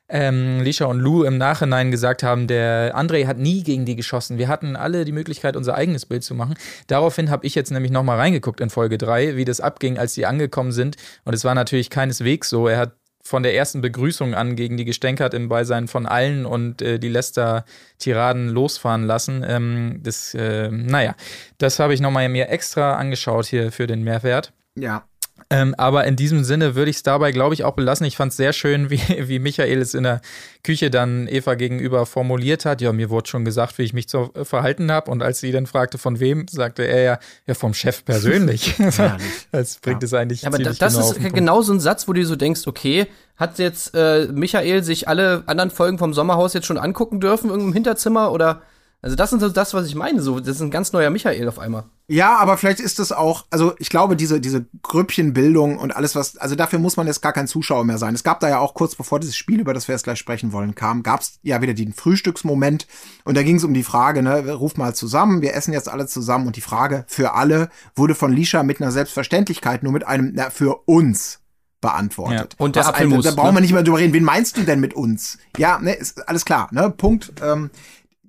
ähm, 0.09 0.61
Lisha 0.61 0.87
und 0.87 1.01
Lou 1.01 1.25
im 1.25 1.39
Nachhinein 1.39 1.91
gesagt 1.91 2.23
haben, 2.23 2.47
der 2.47 2.97
André 2.97 3.27
hat 3.27 3.39
nie 3.39 3.63
gegen 3.63 3.85
die 3.85 3.97
geschossen. 3.97 4.39
Wir 4.39 4.49
hatten 4.49 4.77
alle 4.77 5.05
die 5.05 5.13
Möglichkeit, 5.13 5.57
unser 5.57 5.75
eigenes 5.75 6.07
Bild 6.07 6.25
zu 6.25 6.35
machen. 6.35 6.55
Daraufhin 6.87 7.31
habe 7.31 7.47
ich 7.47 7.55
jetzt 7.55 7.71
nämlich 7.71 7.93
nochmal 7.93 8.19
reingeguckt 8.19 8.61
in 8.61 8.71
Folge 8.71 8.99
3, 8.99 9.37
wie 9.37 9.45
das 9.45 9.61
abging, 9.61 9.99
als 9.99 10.15
die 10.15 10.27
angekommen 10.27 10.73
sind. 10.73 10.97
Und 11.25 11.35
es 11.35 11.45
war 11.45 11.55
natürlich 11.55 11.91
keineswegs 11.91 12.49
so. 12.49 12.69
Er 12.69 12.79
hat 12.79 12.93
von 13.23 13.43
der 13.43 13.55
ersten 13.55 13.83
Begrüßung 13.83 14.35
an 14.35 14.57
gegen 14.57 14.77
die 14.77 14.87
gestänkert 14.87 15.35
im 15.35 15.49
Beisein 15.49 15.87
von 15.87 16.07
allen 16.07 16.47
und 16.47 16.81
äh, 16.81 16.99
die 16.99 17.09
Lester-Tiraden 17.09 18.49
losfahren 18.49 19.05
lassen. 19.05 19.45
Ähm, 19.47 20.01
das, 20.03 20.35
äh, 20.35 20.71
naja, 20.71 21.15
das 21.59 21.79
habe 21.79 21.93
ich 21.93 22.01
nochmal 22.01 22.29
mir 22.31 22.49
extra 22.49 22.95
angeschaut 22.97 23.47
hier 23.47 23.71
für 23.71 23.87
den 23.87 24.03
Mehrwert. 24.03 24.53
Ja. 24.77 25.08
Ähm, 25.51 25.75
aber 25.79 26.05
in 26.05 26.15
diesem 26.15 26.45
Sinne 26.45 26.75
würde 26.75 26.91
ich 26.91 26.97
es 26.97 27.03
dabei, 27.03 27.33
glaube 27.33 27.55
ich, 27.55 27.65
auch 27.65 27.73
belassen. 27.73 28.05
Ich 28.05 28.19
fand 28.19 28.33
es 28.33 28.37
sehr 28.37 28.53
schön, 28.53 28.91
wie, 28.91 29.01
wie 29.29 29.39
Michael 29.39 29.81
es 29.81 29.95
in 29.95 30.03
der 30.03 30.21
Küche 30.63 30.91
dann 30.91 31.27
Eva 31.27 31.55
gegenüber 31.55 32.05
formuliert 32.05 32.67
hat. 32.67 32.83
Ja, 32.83 32.93
mir 32.93 33.09
wurde 33.09 33.31
schon 33.31 33.47
gesagt, 33.47 33.79
wie 33.79 33.83
ich 33.83 33.95
mich 33.95 34.09
zu 34.09 34.31
äh, 34.35 34.45
verhalten 34.45 34.93
habe. 34.93 35.11
Und 35.11 35.23
als 35.23 35.41
sie 35.41 35.51
dann 35.51 35.67
fragte, 35.67 35.97
von 35.97 36.21
wem, 36.21 36.47
sagte 36.49 36.83
er 36.83 37.03
ja, 37.03 37.19
ja 37.47 37.55
vom 37.55 37.73
Chef 37.73 38.05
persönlich. 38.05 38.75
das 39.53 39.79
bringt 39.79 40.03
es 40.03 40.13
eigentlich 40.13 40.43
Ja, 40.43 40.49
aber 40.49 40.59
das 40.59 40.79
genau 40.79 41.11
ist 41.13 41.35
genau 41.35 41.63
so 41.63 41.73
ein 41.73 41.81
Satz, 41.81 42.07
wo 42.09 42.13
du 42.13 42.25
so 42.27 42.37
denkst, 42.37 42.67
okay, 42.67 43.07
hat 43.37 43.59
jetzt 43.59 43.95
äh, 43.95 44.27
Michael 44.31 44.83
sich 44.83 45.09
alle 45.09 45.45
anderen 45.47 45.71
Folgen 45.71 45.97
vom 45.97 46.13
Sommerhaus 46.13 46.53
jetzt 46.53 46.67
schon 46.67 46.77
angucken 46.77 47.21
dürfen, 47.21 47.49
irgendeinem 47.49 47.73
Hinterzimmer 47.73 48.33
oder 48.33 48.63
also 49.01 49.15
das 49.17 49.33
ist 49.33 49.41
so 49.41 49.49
das, 49.49 49.75
was 49.75 49.87
ich 49.87 49.95
meine, 49.95 50.21
so 50.21 50.41
das 50.41 50.57
ist 50.57 50.61
ein 50.63 50.71
ganz 50.71 50.93
neuer 50.93 51.11
Michael 51.11 51.49
auf 51.49 51.59
einmal. 51.59 51.85
Ja, 52.09 52.37
aber 52.39 52.57
vielleicht 52.57 52.81
ist 52.81 52.99
es 52.99 53.13
auch, 53.13 53.45
also 53.51 53.75
ich 53.79 53.91
glaube, 53.91 54.17
diese, 54.17 54.41
diese 54.41 54.65
Grüppchenbildung 54.83 55.79
und 55.79 55.95
alles, 55.95 56.15
was, 56.15 56.37
also 56.39 56.55
dafür 56.55 56.79
muss 56.79 56.97
man 56.97 57.07
jetzt 57.07 57.21
gar 57.23 57.33
kein 57.33 57.47
Zuschauer 57.47 57.85
mehr 57.85 57.99
sein. 57.99 58.15
Es 58.15 58.25
gab 58.25 58.41
da 58.41 58.49
ja 58.49 58.59
auch 58.59 58.75
kurz 58.75 58.95
bevor 58.95 59.21
dieses 59.21 59.37
Spiel, 59.37 59.61
über 59.61 59.75
das 59.75 59.89
wir 59.89 59.95
jetzt 59.95 60.05
gleich 60.05 60.19
sprechen 60.19 60.53
wollen, 60.53 60.75
kam, 60.75 61.03
gab 61.03 61.21
es 61.21 61.39
ja 61.43 61.61
wieder 61.63 61.75
den 61.75 61.93
Frühstücksmoment 61.93 62.87
und 63.25 63.37
da 63.37 63.43
ging 63.43 63.57
es 63.57 63.65
um 63.65 63.75
die 63.75 63.83
Frage, 63.85 64.23
ne, 64.23 64.53
ruf 64.53 64.77
mal 64.77 64.95
zusammen, 64.95 65.43
wir 65.43 65.55
essen 65.55 65.73
jetzt 65.73 65.89
alle 65.89 66.07
zusammen 66.07 66.47
und 66.47 66.57
die 66.57 66.61
Frage 66.61 67.05
für 67.09 67.35
alle 67.35 67.69
wurde 67.95 68.15
von 68.15 68.33
Lisha 68.33 68.63
mit 68.63 68.81
einer 68.81 68.91
Selbstverständlichkeit 68.91 69.83
nur 69.83 69.93
mit 69.93 70.07
einem, 70.07 70.33
na, 70.35 70.51
für 70.51 70.83
uns 70.87 71.41
beantwortet. 71.81 72.57
Ja, 72.59 72.65
und 72.65 72.75
der 72.75 72.81
Was 72.83 72.89
Apfelmus, 72.89 73.25
ein- 73.27 73.35
Da 73.37 73.41
brauchen 73.41 73.51
ne? 73.55 73.57
wir 73.59 73.61
nicht 73.61 73.73
mehr 73.73 73.83
drüber 73.85 73.99
reden. 73.99 74.13
Wen 74.13 74.25
meinst 74.25 74.57
du 74.57 74.63
denn 74.63 74.81
mit 74.81 74.95
uns? 74.95 75.39
Ja, 75.57 75.79
ne, 75.79 75.93
ist 75.95 76.27
alles 76.29 76.45
klar, 76.45 76.69
ne? 76.73 76.91
Punkt. 76.91 77.33
Ähm, 77.41 77.71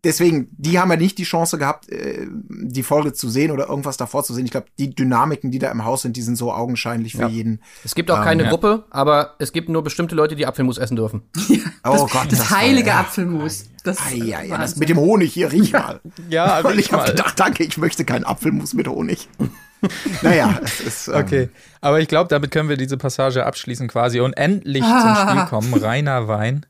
deswegen, 0.04 0.48
die 0.58 0.80
haben 0.80 0.90
ja 0.92 0.98
nicht 0.98 1.18
die 1.18 1.24
Chance 1.24 1.58
gehabt, 1.58 1.90
äh, 1.90 2.26
die 2.50 2.84
Folge 2.84 3.14
zu 3.14 3.30
sehen 3.30 3.52
oder 3.52 3.68
irgendwas 3.70 3.98
davor 3.98 4.24
zu 4.24 4.34
sehen. 4.34 4.46
Ich 4.46 4.52
glaube, 4.52 4.68
die 4.78 4.94
Dynamiken, 4.94 5.52
die 5.52 5.60
da 5.60 5.70
im 5.72 5.86
Haus 5.86 6.02
sind, 6.04 6.16
die 6.18 6.22
sind 6.22 6.36
so 6.36 6.52
augenscheinlich 6.54 7.14
für 7.14 7.24
Ja. 7.24 7.28
jeden. 7.28 7.62
Es 7.84 7.96
gibt 7.96 8.10
auch 8.12 8.18
Ähm, 8.20 8.24
keine 8.24 8.44
ja. 8.44 8.50
Gruppe, 8.50 8.86
aber 8.90 9.36
es 9.40 9.52
gibt 9.52 9.70
nur 9.70 9.84
bestimmte 9.84 10.16
Leute, 10.16 10.36
die 10.36 10.46
Apfelmus 10.46 10.78
essen 10.78 10.96
dürfen. 10.96 11.24
Oh 11.86 12.08
Gott, 12.08 12.32
das, 12.32 12.40
das 12.40 12.52
war- 12.52 12.60
heilige 12.60 12.90
ja. 12.90 13.00
Apfelmus. 13.00 13.66
Das 13.86 13.98
Ah, 14.00 14.14
ja, 14.14 14.42
ja, 14.42 14.58
das 14.58 14.76
mit 14.76 14.90
dem 14.90 14.98
Honig 14.98 15.32
hier, 15.34 15.52
riech 15.52 15.72
mal. 15.72 16.02
Ja, 16.30 16.60
Und 16.60 16.78
ich 16.78 16.92
habe 16.92 17.06
gedacht, 17.12 17.40
danke, 17.40 17.64
ich 17.64 17.78
möchte 17.78 18.04
keinen 18.04 18.26
Apfelmus 18.26 18.74
mit 18.74 18.88
Honig. 18.90 19.30
naja, 20.22 20.60
es 20.62 20.82
ist. 20.82 21.08
Ähm, 21.08 21.16
Okay, 21.16 21.50
aber 21.80 22.02
ich 22.02 22.10
glaube, 22.10 22.28
damit 22.28 22.52
können 22.52 22.68
wir 22.68 22.76
diese 22.76 22.98
Passage 22.98 23.46
abschließen 23.46 23.88
quasi 23.88 24.20
und 24.20 24.34
endlich 24.34 24.84
zum 24.84 24.92
Ah. 24.92 25.30
Spiel 25.32 25.46
kommen. 25.46 25.74
Reiner 25.74 26.28
Wein. 26.28 26.66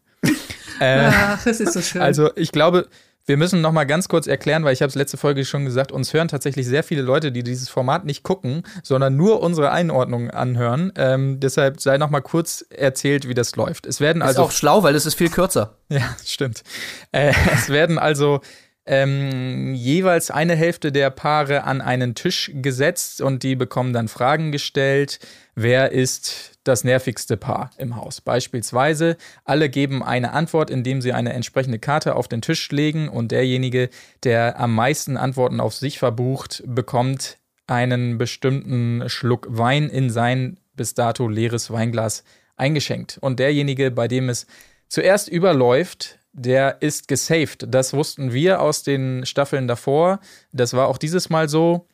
Äh, 0.80 1.10
Ach, 1.12 1.44
das 1.44 1.60
ist 1.60 1.74
so 1.74 1.82
schön. 1.82 2.02
also 2.02 2.30
ich 2.36 2.52
glaube, 2.52 2.88
wir 3.30 3.38
müssen 3.38 3.62
noch 3.62 3.72
mal 3.72 3.86
ganz 3.86 4.08
kurz 4.10 4.26
erklären, 4.26 4.64
weil 4.64 4.74
ich 4.74 4.82
habe 4.82 4.90
es 4.90 4.96
letzte 4.96 5.18
Folge 5.18 5.46
schon 5.46 5.64
gesagt, 5.64 5.92
uns 5.92 6.14
hören 6.14 6.28
tatsächlich 6.28 6.66
sehr 6.66 6.84
viele 6.84 7.04
Leute, 7.04 7.32
die 7.32 7.44
dieses 7.44 7.70
Format 7.70 8.04
nicht 8.04 8.24
gucken, 8.24 8.64
sondern 8.84 9.16
nur 9.16 9.42
unsere 9.42 9.72
Einordnung 9.72 10.32
anhören. 10.32 10.92
Ähm, 10.96 11.40
deshalb 11.40 11.80
sei 11.80 12.00
noch 12.00 12.10
mal 12.10 12.22
kurz 12.22 12.66
erzählt, 12.72 13.30
wie 13.30 13.36
das 13.36 13.56
läuft. 13.56 13.86
Es 13.86 14.02
werden 14.02 14.24
Ist 14.24 14.30
also 14.30 14.44
auch 14.44 14.52
schlau, 14.52 14.82
weil 14.82 14.96
es 14.96 15.06
ist 15.06 15.14
viel 15.14 15.30
kürzer. 15.30 15.76
Ja, 15.90 16.16
stimmt. 16.26 16.64
Äh, 17.12 17.34
es 17.54 17.70
werden 17.70 18.00
also 18.00 18.42
ähm, 18.90 19.76
jeweils 19.76 20.32
eine 20.32 20.56
Hälfte 20.56 20.92
der 20.92 21.12
Paare 21.12 21.64
an 21.64 21.80
einen 21.80 22.16
Tisch 22.16 22.50
gesetzt 22.56 23.22
und 23.22 23.44
die 23.44 23.56
bekommen 23.56 23.94
dann 23.94 24.08
Fragen 24.08 24.52
gestellt. 24.52 25.20
Wer 25.54 25.92
ist 25.92 26.60
das 26.64 26.84
nervigste 26.84 27.38
Paar 27.38 27.70
im 27.78 27.96
Haus? 27.96 28.20
Beispielsweise, 28.20 29.16
alle 29.46 29.70
geben 29.70 30.02
eine 30.02 30.32
Antwort, 30.34 30.72
indem 30.72 31.02
sie 31.02 31.14
eine 31.14 31.34
entsprechende 31.34 31.78
Karte 31.78 32.16
auf 32.16 32.28
den 32.28 32.42
Tisch 32.42 32.72
legen 32.72 33.10
und 33.10 33.32
derjenige, 33.32 33.90
der 34.24 34.60
am 34.60 34.74
meisten 34.74 35.18
Antworten 35.18 35.60
auf 35.60 35.76
sich 35.76 36.00
verbucht, 36.00 36.64
bekommt 36.66 37.38
einen 37.68 38.18
bestimmten 38.18 39.08
Schluck 39.08 39.46
Wein 39.52 39.88
in 39.88 40.10
sein 40.10 40.58
bis 40.76 40.96
dato 40.96 41.28
leeres 41.28 41.70
Weinglas 41.70 42.24
eingeschenkt. 42.58 43.20
Und 43.22 43.38
derjenige, 43.40 43.92
bei 43.92 44.08
dem 44.08 44.30
es 44.30 44.48
zuerst 44.88 45.28
überläuft, 45.28 46.19
der 46.42 46.82
ist 46.82 47.08
gesaved. 47.08 47.66
Das 47.68 47.94
wussten 47.94 48.34
wir 48.34 48.62
aus 48.62 48.84
den 48.84 49.26
Staffeln 49.26 49.68
davor. 49.68 50.20
Das 50.52 50.74
war 50.74 50.88
auch 50.88 50.98
dieses 50.98 51.30
Mal 51.30 51.50
so, 51.50 51.88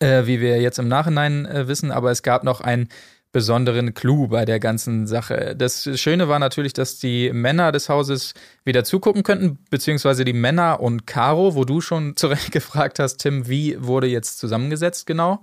äh, 0.00 0.26
wie 0.26 0.40
wir 0.40 0.60
jetzt 0.60 0.78
im 0.78 0.88
Nachhinein 0.88 1.46
äh, 1.46 1.68
wissen, 1.68 1.90
aber 1.90 2.10
es 2.10 2.22
gab 2.22 2.44
noch 2.44 2.60
einen 2.60 2.88
besonderen 3.32 3.94
Clou 3.94 4.28
bei 4.28 4.44
der 4.44 4.60
ganzen 4.60 5.06
Sache. 5.06 5.54
Das 5.56 5.88
Schöne 6.00 6.28
war 6.28 6.38
natürlich, 6.38 6.72
dass 6.72 6.98
die 6.98 7.32
Männer 7.32 7.72
des 7.72 7.88
Hauses 7.88 8.32
wieder 8.64 8.84
zugucken 8.84 9.24
könnten, 9.24 9.58
beziehungsweise 9.70 10.24
die 10.24 10.32
Männer 10.32 10.80
und 10.80 11.06
Caro, 11.06 11.54
wo 11.54 11.64
du 11.64 11.80
schon 11.80 12.16
zurecht 12.16 12.52
gefragt 12.52 12.98
hast, 12.98 13.18
Tim, 13.18 13.48
wie 13.48 13.76
wurde 13.78 14.06
jetzt 14.06 14.38
zusammengesetzt 14.38 15.06
genau? 15.06 15.42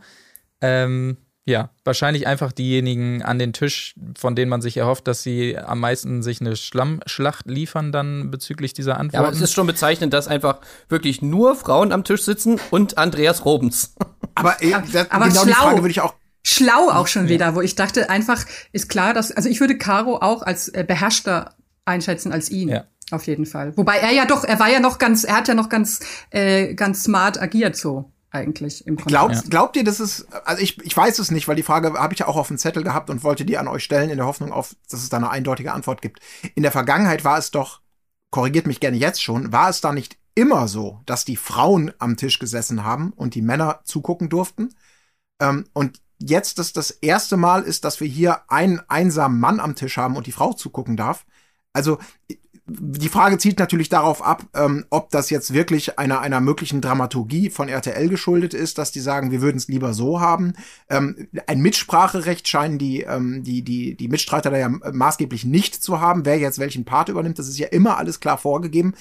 Ähm, 0.61 1.17
ja, 1.45 1.69
wahrscheinlich 1.83 2.27
einfach 2.27 2.51
diejenigen 2.51 3.23
an 3.23 3.39
den 3.39 3.51
Tisch, 3.51 3.95
von 4.17 4.35
denen 4.35 4.49
man 4.49 4.61
sich 4.61 4.77
erhofft, 4.77 5.07
dass 5.07 5.23
sie 5.23 5.57
am 5.57 5.79
meisten 5.79 6.21
sich 6.21 6.39
eine 6.39 6.55
Schlammschlacht 6.55 7.47
liefern 7.49 7.91
dann 7.91 8.29
bezüglich 8.29 8.73
dieser 8.73 8.91
Ja, 8.91 8.95
aber 8.97 9.01
Antworten. 9.01 9.35
es 9.35 9.41
ist 9.41 9.53
schon 9.53 9.65
bezeichnend, 9.65 10.13
dass 10.13 10.27
einfach 10.27 10.59
wirklich 10.87 11.21
nur 11.21 11.55
Frauen 11.55 11.91
am 11.91 12.03
Tisch 12.03 12.23
sitzen 12.23 12.59
und 12.69 12.97
Andreas 12.97 13.43
Robens. 13.45 13.95
Aber, 14.35 14.61
äh, 14.63 14.71
das, 14.93 15.11
aber 15.11 15.27
genau 15.27 15.43
die 15.43 15.51
schlau. 15.51 15.61
Frage 15.63 15.77
würde 15.81 15.91
ich 15.91 15.99
auch. 15.99 16.15
Schlau 16.41 16.89
auch 16.89 17.07
schon 17.07 17.27
wieder, 17.27 17.53
wo 17.53 17.59
ich 17.61 17.75
dachte, 17.75 18.09
einfach 18.09 18.45
ist 18.71 18.87
klar, 18.87 19.13
dass, 19.13 19.29
also 19.31 19.49
ich 19.49 19.59
würde 19.59 19.77
Caro 19.77 20.19
auch 20.21 20.41
als 20.41 20.69
äh, 20.69 20.85
beherrschter 20.87 21.53
einschätzen 21.83 22.31
als 22.31 22.49
ihn. 22.49 22.69
Ja. 22.69 22.85
Auf 23.11 23.27
jeden 23.27 23.45
Fall. 23.45 23.75
Wobei 23.75 23.97
er 23.97 24.11
ja 24.11 24.25
doch, 24.25 24.45
er 24.45 24.57
war 24.57 24.69
ja 24.69 24.79
noch 24.79 24.99
ganz, 24.99 25.25
er 25.25 25.35
hat 25.35 25.49
ja 25.49 25.53
noch 25.53 25.67
ganz, 25.67 25.99
äh, 26.29 26.73
ganz 26.75 27.03
smart 27.03 27.41
agiert 27.41 27.75
so 27.75 28.09
eigentlich 28.31 28.87
im 28.87 28.95
Prinzip. 28.95 29.09
Glaubt, 29.09 29.49
glaubt 29.49 29.75
ihr, 29.75 29.83
dass 29.83 29.99
es, 29.99 30.25
also 30.45 30.61
ich, 30.61 30.79
ich 30.81 30.95
weiß 30.95 31.19
es 31.19 31.31
nicht, 31.31 31.47
weil 31.47 31.55
die 31.55 31.63
Frage 31.63 31.93
habe 31.93 32.13
ich 32.13 32.19
ja 32.19 32.27
auch 32.27 32.37
auf 32.37 32.47
dem 32.47 32.57
Zettel 32.57 32.83
gehabt 32.83 33.09
und 33.09 33.23
wollte 33.23 33.45
die 33.45 33.57
an 33.57 33.67
euch 33.67 33.83
stellen, 33.83 34.09
in 34.09 34.17
der 34.17 34.25
Hoffnung 34.25 34.51
auf, 34.51 34.75
dass 34.89 35.03
es 35.03 35.09
da 35.09 35.17
eine 35.17 35.29
eindeutige 35.29 35.73
Antwort 35.73 36.01
gibt. 36.01 36.19
In 36.55 36.63
der 36.63 36.71
Vergangenheit 36.71 37.23
war 37.23 37.37
es 37.37 37.51
doch, 37.51 37.81
korrigiert 38.29 38.67
mich 38.67 38.79
gerne 38.79 38.97
jetzt 38.97 39.21
schon, 39.21 39.51
war 39.51 39.69
es 39.69 39.81
da 39.81 39.91
nicht 39.91 40.17
immer 40.33 40.67
so, 40.67 41.01
dass 41.05 41.25
die 41.25 41.35
Frauen 41.35 41.91
am 41.99 42.15
Tisch 42.15 42.39
gesessen 42.39 42.83
haben 42.85 43.11
und 43.11 43.35
die 43.35 43.41
Männer 43.41 43.81
zugucken 43.83 44.29
durften? 44.29 44.73
Ähm, 45.41 45.65
und 45.73 46.01
jetzt 46.17 46.57
das 46.57 46.71
das 46.71 46.91
erste 46.91 47.35
Mal 47.35 47.63
ist, 47.63 47.83
dass 47.83 47.99
wir 47.99 48.07
hier 48.07 48.49
einen 48.49 48.79
einsamen 48.87 49.39
Mann 49.39 49.59
am 49.59 49.75
Tisch 49.75 49.97
haben 49.97 50.15
und 50.15 50.27
die 50.27 50.31
Frau 50.31 50.53
zugucken 50.53 50.95
darf. 50.95 51.25
Also 51.73 51.99
die 52.67 53.09
Frage 53.09 53.37
zielt 53.37 53.59
natürlich 53.59 53.89
darauf 53.89 54.23
ab, 54.23 54.43
ähm, 54.53 54.85
ob 54.89 55.09
das 55.09 55.29
jetzt 55.29 55.53
wirklich 55.53 55.97
einer, 55.97 56.21
einer 56.21 56.39
möglichen 56.41 56.79
Dramaturgie 56.79 57.49
von 57.49 57.67
RTL 57.67 58.07
geschuldet 58.07 58.53
ist, 58.53 58.77
dass 58.77 58.91
die 58.91 58.99
sagen, 58.99 59.31
wir 59.31 59.41
würden 59.41 59.57
es 59.57 59.67
lieber 59.67 59.93
so 59.93 60.21
haben. 60.21 60.53
Ähm, 60.89 61.27
ein 61.47 61.61
Mitspracherecht 61.61 62.47
scheinen 62.47 62.77
die, 62.77 63.01
ähm, 63.01 63.43
die, 63.43 63.63
die, 63.63 63.95
die 63.95 64.07
Mitstreiter 64.07 64.51
da 64.51 64.57
ja 64.57 64.69
maßgeblich 64.69 65.43
nicht 65.43 65.81
zu 65.81 65.99
haben, 65.99 66.25
wer 66.25 66.37
jetzt 66.37 66.59
welchen 66.59 66.85
Part 66.85 67.09
übernimmt. 67.09 67.39
Das 67.39 67.47
ist 67.47 67.57
ja 67.57 67.67
immer 67.67 67.97
alles 67.97 68.19
klar 68.19 68.37
vorgegeben. 68.37 68.93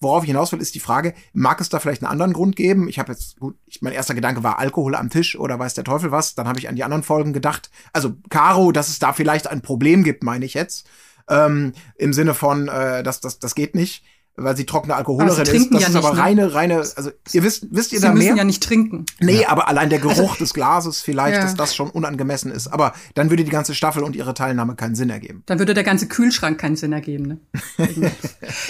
Worauf 0.00 0.22
ich 0.22 0.28
hinaus 0.28 0.52
will, 0.52 0.60
ist 0.60 0.76
die 0.76 0.80
Frage, 0.80 1.12
mag 1.32 1.60
es 1.60 1.70
da 1.70 1.80
vielleicht 1.80 2.02
einen 2.04 2.12
anderen 2.12 2.32
Grund 2.32 2.54
geben? 2.54 2.88
Ich 2.88 3.00
habe 3.00 3.10
jetzt, 3.10 3.40
gut, 3.40 3.56
ich, 3.66 3.82
mein 3.82 3.92
erster 3.92 4.14
Gedanke 4.14 4.44
war 4.44 4.60
Alkohol 4.60 4.94
am 4.94 5.10
Tisch 5.10 5.36
oder 5.36 5.58
weiß 5.58 5.74
der 5.74 5.82
Teufel 5.82 6.12
was. 6.12 6.36
Dann 6.36 6.46
habe 6.46 6.60
ich 6.60 6.68
an 6.68 6.76
die 6.76 6.84
anderen 6.84 7.02
Folgen 7.02 7.32
gedacht. 7.32 7.68
Also 7.92 8.14
Caro, 8.30 8.70
dass 8.70 8.88
es 8.88 9.00
da 9.00 9.12
vielleicht 9.12 9.48
ein 9.48 9.60
Problem 9.60 10.04
gibt, 10.04 10.22
meine 10.22 10.44
ich 10.44 10.54
jetzt. 10.54 10.86
Ähm, 11.28 11.72
Im 11.96 12.12
Sinne 12.12 12.34
von, 12.34 12.68
äh, 12.68 13.02
das, 13.02 13.20
das, 13.20 13.38
das 13.38 13.54
geht 13.54 13.74
nicht, 13.74 14.02
weil 14.40 14.56
sie 14.56 14.66
trockene 14.66 14.94
Alkoholerin 14.94 15.34
sie 15.34 15.42
ist. 15.42 15.50
trinken 15.50 15.74
Das 15.74 15.82
ja 15.82 15.88
ist 15.88 15.94
nicht, 15.94 16.04
aber 16.04 16.14
ne? 16.14 16.22
reine, 16.22 16.54
reine, 16.54 16.76
also 16.76 17.10
ihr 17.32 17.42
wisst, 17.42 17.66
wisst 17.72 17.92
ihr 17.92 17.98
Sie 17.98 18.06
da 18.06 18.12
müssen 18.14 18.28
mehr? 18.28 18.36
ja 18.36 18.44
nicht 18.44 18.62
trinken. 18.62 19.04
Nee, 19.18 19.44
aber 19.46 19.66
allein 19.66 19.90
der 19.90 19.98
Geruch 19.98 20.36
des 20.36 20.54
Glases 20.54 21.00
vielleicht, 21.02 21.34
Ja. 21.34 21.42
dass 21.42 21.56
das 21.56 21.74
schon 21.74 21.90
unangemessen 21.90 22.52
ist. 22.52 22.68
Aber 22.68 22.92
dann 23.14 23.30
würde 23.30 23.42
die 23.42 23.50
ganze 23.50 23.74
Staffel 23.74 24.04
und 24.04 24.14
ihre 24.14 24.34
Teilnahme 24.34 24.76
keinen 24.76 24.94
Sinn 24.94 25.10
ergeben. 25.10 25.42
Dann 25.46 25.58
würde 25.58 25.74
der 25.74 25.82
ganze 25.82 26.06
Kühlschrank 26.06 26.56
keinen 26.58 26.76
Sinn 26.76 26.92
ergeben. 26.92 27.26
Ne? 27.26 27.38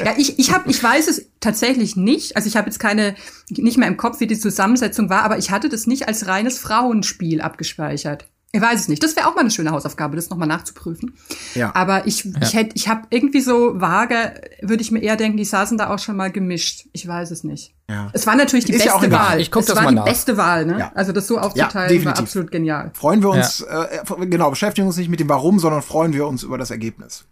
ja, 0.05 0.14
ich, 0.16 0.38
ich, 0.38 0.53
hab, 0.55 0.66
ich 0.66 0.83
weiß 0.83 1.07
es 1.07 1.27
tatsächlich 1.40 1.97
nicht. 1.97 2.35
Also 2.37 2.49
ich 2.49 2.57
habe 2.57 2.66
jetzt 2.68 2.79
keine, 2.79 3.14
nicht 3.51 3.77
mehr 3.77 3.88
im 3.88 3.99
Kopf, 3.99 4.21
wie 4.21 4.27
die 4.27 4.38
Zusammensetzung 4.38 5.11
war, 5.11 5.23
aber 5.23 5.37
ich 5.37 5.51
hatte 5.51 5.68
das 5.68 5.87
nicht 5.87 6.09
als 6.09 6.27
reines 6.29 6.59
Frauenspiel 6.59 7.42
abgespeichert. 7.42 8.27
Ich 8.50 8.62
weiß 8.62 8.80
es 8.80 8.88
nicht. 8.88 9.02
Das 9.02 9.14
wäre 9.14 9.28
auch 9.28 9.34
mal 9.34 9.42
eine 9.42 9.50
schöne 9.50 9.72
Hausaufgabe, 9.72 10.16
das 10.16 10.30
nochmal 10.30 10.48
nachzuprüfen. 10.48 11.14
Ja. 11.54 11.74
Aber 11.74 12.06
ich, 12.06 12.24
ich 12.40 12.54
hätte, 12.54 12.70
ich 12.76 12.88
habe 12.88 13.02
irgendwie 13.11 13.42
so 13.42 13.78
vage, 13.78 14.40
würde 14.62 14.82
ich 14.82 14.90
mir 14.90 15.00
eher 15.00 15.16
denken, 15.16 15.37
die 15.37 15.44
saßen 15.44 15.76
da 15.76 15.90
auch 15.90 15.98
schon 15.98 16.16
mal 16.16 16.32
gemischt. 16.32 16.87
Ich 16.92 17.06
weiß 17.06 17.30
es 17.30 17.44
nicht. 17.44 17.74
Ja. 17.90 18.08
Es 18.14 18.26
war 18.26 18.37
natürlich 18.37 18.64
die 18.64 18.72
Ist 18.72 18.87
ja 18.87 18.92
auch 18.92 19.00
beste 19.00 19.14
egal. 19.14 19.28
Wahl. 19.32 19.40
Ich 19.40 19.50
guck 19.50 19.61
es 19.61 19.66
das 19.66 19.76
war 19.76 19.82
mal 19.84 19.90
die 19.90 19.96
nach. 19.96 20.04
beste 20.04 20.38
Wahl, 20.38 20.64
ne? 20.64 20.78
Ja. 20.78 20.92
Also 20.94 21.12
das 21.12 21.26
so 21.26 21.38
aufzuteilen 21.38 22.04
war 22.06 22.18
absolut 22.18 22.50
genial. 22.50 22.90
Freuen 22.94 23.22
wir 23.22 23.30
uns, 23.30 23.61
äh, 23.61 23.87
genau, 24.26 24.48
beschäftigen 24.48 24.87
uns 24.87 24.96
nicht 24.96 25.11
mit 25.11 25.20
dem 25.20 25.28
Warum, 25.28 25.58
sondern 25.58 25.82
freuen 25.82 26.14
wir 26.14 26.26
uns 26.26 26.42
über 26.42 26.56
das 26.56 26.70
Ergebnis. 26.70 27.26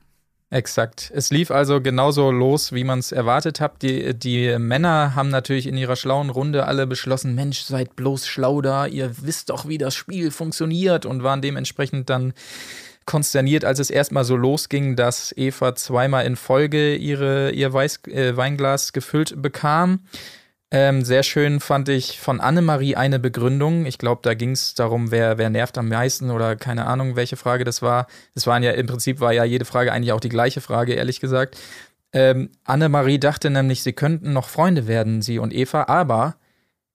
Exakt. 0.48 1.10
Es 1.12 1.30
lief 1.30 1.50
also 1.50 1.80
genauso 1.80 2.30
los, 2.30 2.72
wie 2.72 2.84
man 2.84 3.00
es 3.00 3.10
erwartet 3.10 3.60
hat. 3.60 3.82
Die, 3.82 4.14
die 4.14 4.56
Männer 4.58 5.16
haben 5.16 5.28
natürlich 5.28 5.66
in 5.66 5.76
ihrer 5.76 5.96
schlauen 5.96 6.30
Runde 6.30 6.66
alle 6.66 6.86
beschlossen, 6.86 7.34
Mensch, 7.34 7.62
seid 7.62 7.96
bloß 7.96 8.28
schlau 8.28 8.62
da, 8.62 8.86
ihr 8.86 9.10
wisst 9.22 9.50
doch, 9.50 9.66
wie 9.66 9.78
das 9.78 9.96
Spiel 9.96 10.30
funktioniert 10.30 11.04
und 11.04 11.24
waren 11.24 11.42
dementsprechend 11.42 12.08
dann 12.10 12.32
konsterniert, 13.06 13.64
als 13.64 13.80
es 13.80 13.90
erstmal 13.90 14.24
so 14.24 14.36
losging, 14.36 14.94
dass 14.94 15.32
Eva 15.36 15.74
zweimal 15.74 16.26
in 16.26 16.36
Folge 16.36 16.94
ihre, 16.94 17.50
ihr 17.50 17.72
Weiß, 17.72 18.00
äh, 18.06 18.36
Weinglas 18.36 18.92
gefüllt 18.92 19.40
bekam. 19.40 20.00
Ähm, 20.78 21.06
sehr 21.06 21.22
schön 21.22 21.60
fand 21.60 21.88
ich 21.88 22.20
von 22.20 22.38
Annemarie 22.38 22.96
eine 22.96 23.18
Begründung. 23.18 23.86
Ich 23.86 23.96
glaube, 23.96 24.20
da 24.22 24.34
ging 24.34 24.50
es 24.50 24.74
darum, 24.74 25.10
wer, 25.10 25.38
wer 25.38 25.48
nervt 25.48 25.78
am 25.78 25.88
meisten 25.88 26.30
oder 26.30 26.54
keine 26.54 26.86
Ahnung, 26.86 27.16
welche 27.16 27.36
Frage 27.36 27.64
das 27.64 27.80
war. 27.80 28.06
Es 28.34 28.46
waren 28.46 28.62
ja 28.62 28.72
im 28.72 28.86
Prinzip 28.86 29.20
war 29.20 29.32
ja 29.32 29.42
jede 29.44 29.64
Frage 29.64 29.90
eigentlich 29.90 30.12
auch 30.12 30.20
die 30.20 30.28
gleiche 30.28 30.60
Frage, 30.60 30.92
ehrlich 30.92 31.18
gesagt. 31.18 31.56
Ähm, 32.12 32.50
Annemarie 32.64 33.18
dachte 33.18 33.48
nämlich, 33.48 33.82
sie 33.82 33.94
könnten 33.94 34.34
noch 34.34 34.50
Freunde 34.50 34.86
werden, 34.86 35.22
sie 35.22 35.38
und 35.38 35.54
Eva, 35.54 35.84
aber 35.88 36.36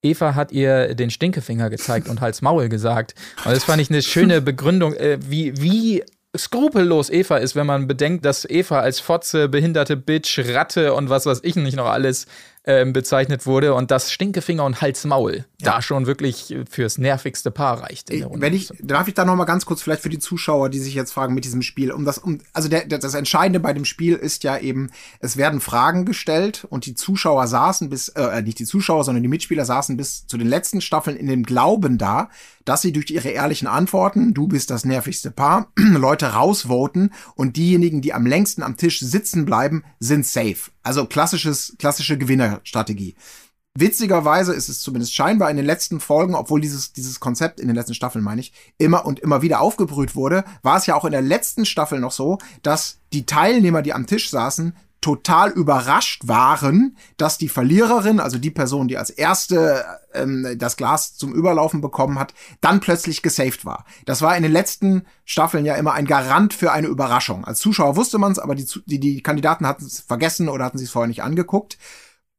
Eva 0.03 0.35
hat 0.35 0.51
ihr 0.51 0.93
den 0.93 1.09
Stinkefinger 1.09 1.71
gezeigt 1.71 2.07
und 2.07 2.21
Hals 2.21 2.43
Maul 2.43 2.69
gesagt. 2.69 3.15
Und 3.45 3.55
das 3.55 3.63
fand 3.63 3.81
ich 3.81 3.89
eine 3.89 4.03
schöne 4.03 4.41
Begründung, 4.41 4.93
äh, 4.93 5.17
wie, 5.27 5.59
wie 5.59 6.03
skrupellos 6.37 7.09
Eva 7.09 7.37
ist, 7.37 7.55
wenn 7.55 7.65
man 7.65 7.87
bedenkt, 7.87 8.25
dass 8.25 8.47
Eva 8.47 8.79
als 8.79 8.99
Fotze, 8.99 9.49
behinderte 9.49 9.97
Bitch, 9.97 10.37
Ratte 10.37 10.93
und 10.93 11.09
was 11.09 11.25
weiß 11.25 11.39
ich 11.41 11.55
nicht 11.55 11.75
noch 11.75 11.87
alles 11.87 12.27
ähm, 12.63 12.93
bezeichnet 12.93 13.45
wurde 13.45 13.73
und 13.73 13.89
das 13.89 14.11
Stinkefinger 14.11 14.63
und 14.63 14.81
Hals-Maul 14.81 15.45
da 15.59 15.81
schon 15.81 16.05
wirklich 16.05 16.55
fürs 16.69 16.97
nervigste 16.97 17.51
Paar 17.51 17.81
reicht 17.81 18.09
in 18.09 18.19
der 18.19 18.27
Runde. 18.27 18.41
Wenn 18.41 18.53
ich, 18.53 18.71
darf 18.81 19.07
ich 19.07 19.13
da 19.13 19.25
noch 19.25 19.35
mal 19.35 19.45
ganz 19.45 19.65
kurz 19.65 19.81
vielleicht 19.81 20.01
für 20.01 20.09
die 20.09 20.19
Zuschauer, 20.19 20.69
die 20.69 20.79
sich 20.79 20.93
jetzt 20.93 21.11
fragen 21.11 21.33
mit 21.33 21.45
diesem 21.45 21.61
Spiel, 21.61 21.91
um 21.91 22.05
das, 22.05 22.17
um, 22.17 22.39
also 22.53 22.69
der, 22.69 22.85
der, 22.85 22.99
das 22.99 23.13
Entscheidende 23.13 23.59
bei 23.59 23.73
dem 23.73 23.85
Spiel 23.85 24.15
ist 24.15 24.43
ja 24.43 24.57
eben, 24.57 24.89
es 25.19 25.37
werden 25.37 25.61
Fragen 25.61 26.05
gestellt 26.05 26.65
und 26.69 26.85
die 26.85 26.95
Zuschauer 26.95 27.47
saßen 27.47 27.89
bis, 27.89 28.09
äh, 28.09 28.41
nicht 28.41 28.59
die 28.59 28.65
Zuschauer, 28.65 29.03
sondern 29.03 29.23
die 29.23 29.29
Mitspieler 29.29 29.65
saßen 29.65 29.97
bis 29.97 30.27
zu 30.27 30.37
den 30.37 30.47
letzten 30.47 30.81
Staffeln 30.81 31.17
in 31.17 31.27
dem 31.27 31.43
Glauben 31.43 31.97
da, 31.97 32.29
dass 32.65 32.81
sie 32.81 32.91
durch 32.91 33.09
ihre 33.09 33.29
ehrlichen 33.29 33.67
Antworten, 33.67 34.33
du 34.33 34.47
bist 34.47 34.69
das 34.69 34.85
nervigste 34.85 35.31
Paar, 35.31 35.71
Leute 35.75 36.27
rausvoten 36.27 37.11
und 37.35 37.57
diejenigen, 37.57 38.01
die 38.01 38.13
am 38.13 38.25
längsten 38.25 38.63
am 38.63 38.77
Tisch 38.77 38.99
sitzen 38.99 39.45
bleiben, 39.45 39.83
sind 39.99 40.25
safe. 40.25 40.71
Also 40.83 41.05
klassisches, 41.05 41.75
klassische 41.77 42.17
Gewinnerstrategie. 42.17 43.15
Witzigerweise 43.73 44.53
ist 44.53 44.67
es 44.67 44.81
zumindest 44.81 45.13
scheinbar 45.13 45.49
in 45.49 45.55
den 45.55 45.65
letzten 45.65 46.01
Folgen, 46.01 46.35
obwohl 46.35 46.59
dieses, 46.59 46.91
dieses 46.91 47.21
Konzept 47.21 47.59
in 47.59 47.67
den 47.67 47.75
letzten 47.75 47.93
Staffeln, 47.93 48.23
meine 48.23 48.41
ich, 48.41 48.51
immer 48.77 49.05
und 49.05 49.19
immer 49.19 49.41
wieder 49.41 49.61
aufgebrüht 49.61 50.13
wurde, 50.13 50.43
war 50.61 50.77
es 50.77 50.87
ja 50.87 50.95
auch 50.95 51.05
in 51.05 51.13
der 51.13 51.21
letzten 51.21 51.65
Staffel 51.65 51.99
noch 51.99 52.11
so, 52.11 52.37
dass 52.63 52.99
die 53.13 53.25
Teilnehmer, 53.25 53.81
die 53.81 53.93
am 53.93 54.07
Tisch 54.07 54.29
saßen, 54.29 54.75
total 55.01 55.49
überrascht 55.49 56.27
waren, 56.27 56.95
dass 57.17 57.37
die 57.37 57.49
Verliererin, 57.49 58.19
also 58.19 58.37
die 58.37 58.51
Person, 58.51 58.87
die 58.87 58.97
als 58.97 59.09
erste 59.09 59.83
ähm, 60.13 60.55
das 60.57 60.77
Glas 60.77 61.15
zum 61.15 61.33
Überlaufen 61.33 61.81
bekommen 61.81 62.19
hat, 62.19 62.33
dann 62.61 62.79
plötzlich 62.79 63.23
gesaved 63.23 63.65
war. 63.65 63.85
Das 64.05 64.21
war 64.21 64.37
in 64.37 64.43
den 64.43 64.51
letzten 64.51 65.03
Staffeln 65.25 65.65
ja 65.65 65.75
immer 65.75 65.93
ein 65.93 66.05
Garant 66.05 66.53
für 66.53 66.71
eine 66.71 66.87
Überraschung. 66.87 67.45
Als 67.45 67.59
Zuschauer 67.59 67.95
wusste 67.95 68.19
man 68.19 68.31
es, 68.31 68.39
aber 68.39 68.53
die, 68.55 68.67
die, 68.85 68.99
die 68.99 69.23
Kandidaten 69.23 69.65
hatten 69.65 69.85
es 69.85 70.01
vergessen 70.01 70.49
oder 70.49 70.65
hatten 70.65 70.77
sich 70.77 70.87
es 70.87 70.93
vorher 70.93 71.07
nicht 71.07 71.23
angeguckt. 71.23 71.77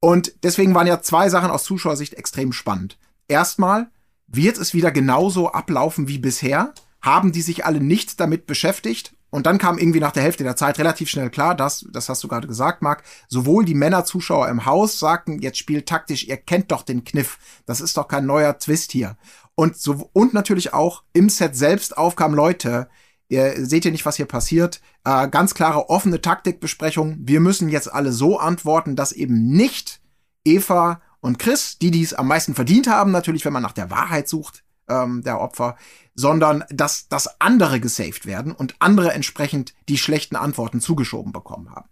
Und 0.01 0.33
deswegen 0.43 0.75
waren 0.75 0.87
ja 0.87 1.03
zwei 1.03 1.29
Sachen 1.29 1.51
aus 1.51 1.65
Zuschauersicht 1.65 2.15
extrem 2.15 2.53
spannend. 2.53 2.97
Erstmal, 3.29 3.91
wird 4.27 4.57
es 4.57 4.73
wieder 4.73 4.91
genauso 4.91 5.53
ablaufen 5.53 6.09
wie 6.09 6.19
bisher? 6.19 6.73
Haben 7.01 7.33
die 7.33 7.43
sich 7.43 7.65
alle 7.65 7.81
nicht 7.81 8.19
damit 8.19 8.47
beschäftigt? 8.47 9.15
Und 9.33 9.47
dann 9.47 9.57
kam 9.57 9.79
irgendwie 9.79 9.99
nach 9.99 10.13
der 10.13 10.23
Hälfte 10.23 10.45
der 10.45 10.57
Zeit 10.57 10.79
relativ 10.79 11.09
schnell 11.09 11.31
klar, 11.31 11.55
dass, 11.55 11.87
das 11.91 12.11
hast 12.11 12.23
du 12.23 12.29
gerade 12.29 12.47
gesagt, 12.47 12.83
Marc, 12.83 13.03
sowohl 13.29 13.65
die 13.65 13.75
Männer-Zuschauer 13.75 14.47
im 14.51 14.67
Haus 14.67 14.99
sagten, 14.99 15.41
jetzt 15.41 15.57
spielt 15.57 15.89
taktisch, 15.89 16.29
ihr 16.29 16.37
kennt 16.37 16.71
doch 16.71 16.83
den 16.83 17.03
Kniff. 17.03 17.39
Das 17.65 17.81
ist 17.81 17.97
doch 17.97 18.09
kein 18.09 18.27
neuer 18.27 18.59
Twist 18.59 18.93
hier. 18.93 19.17
Und 19.55 19.79
so, 19.79 20.11
und 20.13 20.35
natürlich 20.35 20.75
auch 20.75 21.03
im 21.15 21.31
Set 21.31 21.57
selbst 21.57 21.97
aufkam 21.97 22.35
Leute, 22.35 22.91
ihr 23.31 23.65
seht 23.65 23.87
ihr 23.87 23.91
nicht, 23.91 24.05
was 24.05 24.17
hier 24.17 24.27
passiert. 24.27 24.83
Äh, 25.05 25.29
ganz 25.29 25.55
klare 25.55 25.89
offene 25.89 26.21
Taktikbesprechung. 26.21 27.17
Wir 27.21 27.41
müssen 27.41 27.71
jetzt 27.71 27.91
alle 27.91 28.13
so 28.13 28.39
antworten, 28.39 28.97
dass 28.97 29.13
eben 29.13 29.49
nicht 29.49 30.03
Eva 30.45 31.01
und 31.21 31.39
Chris, 31.39 31.79
die 31.79 31.91
dies 31.91 32.13
am 32.13 32.29
meisten 32.29 32.55
verdient 32.55 32.87
haben, 32.87 33.13
natürlich, 33.13 33.47
wenn 33.47 33.55
man 33.55 33.63
nach 33.63 33.73
der 33.73 33.91
Wahrheit 33.91 34.29
sucht, 34.29 34.63
ähm, 34.89 35.23
der 35.23 35.41
Opfer, 35.41 35.77
sondern 36.15 36.65
dass, 36.71 37.09
dass 37.09 37.41
andere 37.41 37.81
gesaved 37.81 38.27
werden 38.27 38.53
und 38.53 38.77
andere 38.79 39.13
entsprechend 39.13 39.75
die 39.89 39.99
schlechten 39.99 40.37
Antworten 40.37 40.81
zugeschoben 40.81 41.33
bekommen 41.33 41.71
haben. 41.71 41.89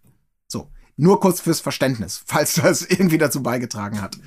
So. 0.47 0.71
Nur 0.97 1.21
kurz 1.21 1.41
fürs 1.41 1.61
Verständnis, 1.61 2.23
falls 2.27 2.55
das 2.55 2.83
irgendwie 2.83 3.19
dazu 3.19 3.43
beigetragen 3.43 4.03
hat. 4.03 4.19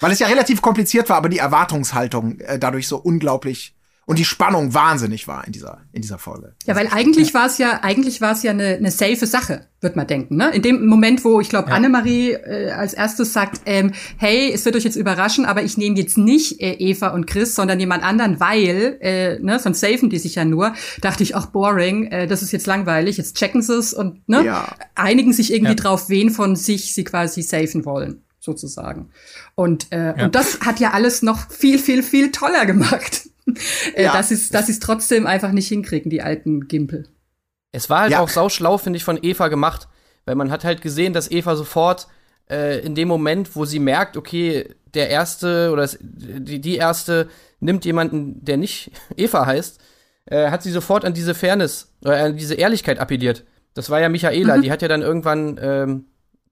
Weil 0.00 0.12
es 0.12 0.18
ja 0.18 0.26
relativ 0.26 0.60
kompliziert 0.60 1.08
war, 1.08 1.16
aber 1.16 1.28
die 1.28 1.38
Erwartungshaltung 1.38 2.40
äh, 2.40 2.58
dadurch 2.58 2.88
so 2.88 2.98
unglaublich 2.98 3.73
und 4.06 4.18
die 4.18 4.24
Spannung 4.24 4.74
wahnsinnig 4.74 5.26
war 5.28 5.46
in 5.46 5.52
dieser 5.52 5.82
in 5.92 6.02
dieser 6.02 6.18
Folge. 6.18 6.54
Ja, 6.66 6.76
weil 6.76 6.88
eigentlich 6.88 7.32
war 7.34 7.46
es 7.46 7.58
ja 7.58 7.80
eigentlich 7.82 8.20
war 8.20 8.32
es 8.32 8.42
ja 8.42 8.50
eine, 8.50 8.76
eine 8.76 8.90
safe 8.90 9.26
Sache, 9.26 9.68
wird 9.80 9.96
man 9.96 10.06
denken. 10.06 10.36
Ne? 10.36 10.50
In 10.50 10.62
dem 10.62 10.86
Moment, 10.86 11.24
wo 11.24 11.40
ich 11.40 11.48
glaube 11.48 11.70
ja. 11.70 11.76
Annemarie 11.76 12.32
äh, 12.32 12.70
als 12.70 12.92
erstes 12.92 13.32
sagt, 13.32 13.62
ähm, 13.66 13.92
hey, 14.16 14.52
es 14.52 14.64
wird 14.64 14.76
euch 14.76 14.84
jetzt 14.84 14.96
überraschen, 14.96 15.46
aber 15.46 15.62
ich 15.62 15.78
nehme 15.78 15.96
jetzt 15.96 16.18
nicht 16.18 16.60
äh, 16.60 16.72
Eva 16.74 17.08
und 17.08 17.26
Chris, 17.26 17.54
sondern 17.54 17.80
jemand 17.80 18.04
anderen, 18.04 18.40
weil 18.40 18.98
äh, 19.00 19.38
ne, 19.38 19.58
sonst 19.58 19.80
safen 19.80 20.10
die 20.10 20.18
sich 20.18 20.34
ja 20.34 20.44
nur. 20.44 20.74
Dachte 21.00 21.22
ich, 21.22 21.34
auch 21.34 21.46
boring, 21.46 22.06
äh, 22.06 22.26
das 22.26 22.42
ist 22.42 22.52
jetzt 22.52 22.66
langweilig. 22.66 23.16
Jetzt 23.16 23.36
checken 23.36 23.62
sie 23.62 23.78
es 23.78 23.94
und 23.94 24.28
ne, 24.28 24.44
ja. 24.44 24.74
einigen 24.94 25.32
sich 25.32 25.52
irgendwie 25.52 25.72
ja. 25.72 25.76
drauf, 25.76 26.08
wen 26.08 26.30
von 26.30 26.56
sich 26.56 26.94
sie 26.94 27.04
quasi 27.04 27.42
safen 27.42 27.84
wollen 27.84 28.24
sozusagen. 28.38 29.10
Und, 29.54 29.90
äh, 29.90 30.16
ja. 30.16 30.24
und 30.26 30.34
das 30.34 30.60
hat 30.60 30.78
ja 30.78 30.90
alles 30.90 31.22
noch 31.22 31.50
viel, 31.50 31.78
viel, 31.78 32.02
viel 32.02 32.30
toller 32.30 32.66
gemacht. 32.66 33.28
Äh, 33.94 34.04
ja. 34.04 34.12
dass 34.14 34.30
sie 34.30 34.52
dass 34.52 34.70
es 34.70 34.80
trotzdem 34.80 35.26
einfach 35.26 35.52
nicht 35.52 35.68
hinkriegen, 35.68 36.10
die 36.10 36.22
alten 36.22 36.66
Gimpel. 36.66 37.06
Es 37.72 37.90
war 37.90 38.00
halt 38.00 38.12
ja. 38.12 38.20
auch 38.20 38.28
sauschlau, 38.28 38.78
finde 38.78 38.96
ich, 38.96 39.04
von 39.04 39.18
Eva 39.20 39.48
gemacht, 39.48 39.88
weil 40.24 40.34
man 40.34 40.50
hat 40.50 40.64
halt 40.64 40.80
gesehen, 40.80 41.12
dass 41.12 41.30
Eva 41.30 41.54
sofort 41.54 42.08
äh, 42.50 42.80
in 42.80 42.94
dem 42.94 43.08
Moment, 43.08 43.54
wo 43.54 43.64
sie 43.64 43.78
merkt, 43.78 44.16
okay, 44.16 44.74
der 44.94 45.10
erste 45.10 45.70
oder 45.72 45.88
die, 46.00 46.60
die 46.60 46.76
erste 46.76 47.28
nimmt 47.60 47.84
jemanden, 47.84 48.44
der 48.44 48.56
nicht 48.56 48.92
Eva 49.16 49.46
heißt, 49.46 49.80
äh, 50.26 50.50
hat 50.50 50.62
sie 50.62 50.70
sofort 50.70 51.04
an 51.04 51.14
diese 51.14 51.34
Fairness 51.34 51.92
oder 52.02 52.24
an 52.24 52.36
diese 52.36 52.54
Ehrlichkeit 52.54 52.98
appelliert. 52.98 53.44
Das 53.74 53.90
war 53.90 54.00
ja 54.00 54.08
Michaela, 54.08 54.56
mhm. 54.56 54.62
die 54.62 54.70
hat 54.70 54.82
ja 54.82 54.88
dann 54.88 55.02
irgendwann 55.02 55.58
ähm, 55.60 56.04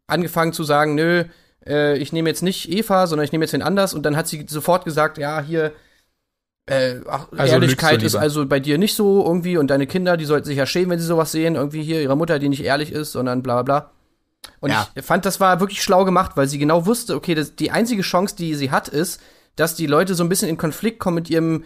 angefangen 0.07 0.52
zu 0.52 0.64
sagen, 0.64 0.94
nö, 0.94 1.24
äh, 1.66 1.96
ich 1.98 2.12
nehme 2.12 2.28
jetzt 2.28 2.42
nicht 2.42 2.70
Eva, 2.70 3.07
sondern 3.07 3.24
ich 3.24 3.33
nehme 3.33 3.44
jetzt 3.44 3.52
den 3.52 3.62
anders 3.62 3.94
und 3.94 4.05
dann 4.05 4.16
hat 4.16 4.28
sie 4.28 4.44
sofort 4.48 4.85
gesagt, 4.85 5.18
ja, 5.18 5.40
hier 5.40 5.72
äh, 6.66 7.01
ach, 7.09 7.27
also 7.37 7.55
Ehrlichkeit 7.55 8.03
ist 8.03 8.14
also 8.14 8.46
bei 8.46 8.61
dir 8.61 8.79
nicht 8.79 8.94
so 8.94 9.25
irgendwie 9.25 9.57
und 9.57 9.68
deine 9.68 9.87
Kinder, 9.87 10.16
die 10.16 10.25
sollten 10.25 10.46
sich 10.46 10.57
ja 10.57 10.66
schämen, 10.66 10.90
wenn 10.90 11.01
sie 11.01 11.07
sowas 11.07 11.33
sehen, 11.33 11.57
irgendwie 11.57 11.83
hier 11.83 12.01
ihre 12.01 12.16
Mutter, 12.16 12.38
die 12.38 12.48
nicht 12.48 12.62
ehrlich 12.62 12.92
ist, 12.92 13.12
sondern 13.12 13.42
bla 13.42 13.62
bla. 13.62 13.90
Und 14.61 14.70
ja. 14.70 14.88
ich 14.94 15.05
fand, 15.05 15.25
das 15.25 15.40
war 15.40 15.61
wirklich 15.61 15.83
schlau 15.83 16.05
gemacht, 16.05 16.33
weil 16.37 16.48
sie 16.48 16.59
genau 16.59 16.87
wusste, 16.87 17.16
okay, 17.16 17.35
das, 17.35 17.57
die 17.57 17.70
einzige 17.70 18.03
Chance, 18.03 18.37
die 18.37 18.55
sie 18.55 18.70
hat, 18.70 18.88
ist, 18.88 19.20
dass 19.57 19.75
die 19.75 19.87
Leute 19.87 20.14
so 20.14 20.22
ein 20.22 20.29
bisschen 20.29 20.48
in 20.48 20.57
Konflikt 20.57 20.98
kommen 20.98 21.16
mit 21.16 21.31
ihrem, 21.31 21.64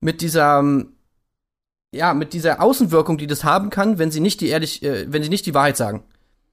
mit 0.00 0.20
dieser, 0.20 0.62
ja, 1.92 2.14
mit 2.14 2.32
dieser 2.32 2.60
Außenwirkung, 2.60 3.18
die 3.18 3.26
das 3.26 3.44
haben 3.44 3.70
kann, 3.70 3.98
wenn 3.98 4.10
sie 4.10 4.20
nicht 4.20 4.40
die 4.40 4.48
ehrlich, 4.48 4.82
äh, 4.82 5.10
wenn 5.10 5.22
sie 5.22 5.28
nicht 5.28 5.46
die 5.46 5.54
Wahrheit 5.54 5.76
sagen. 5.76 6.04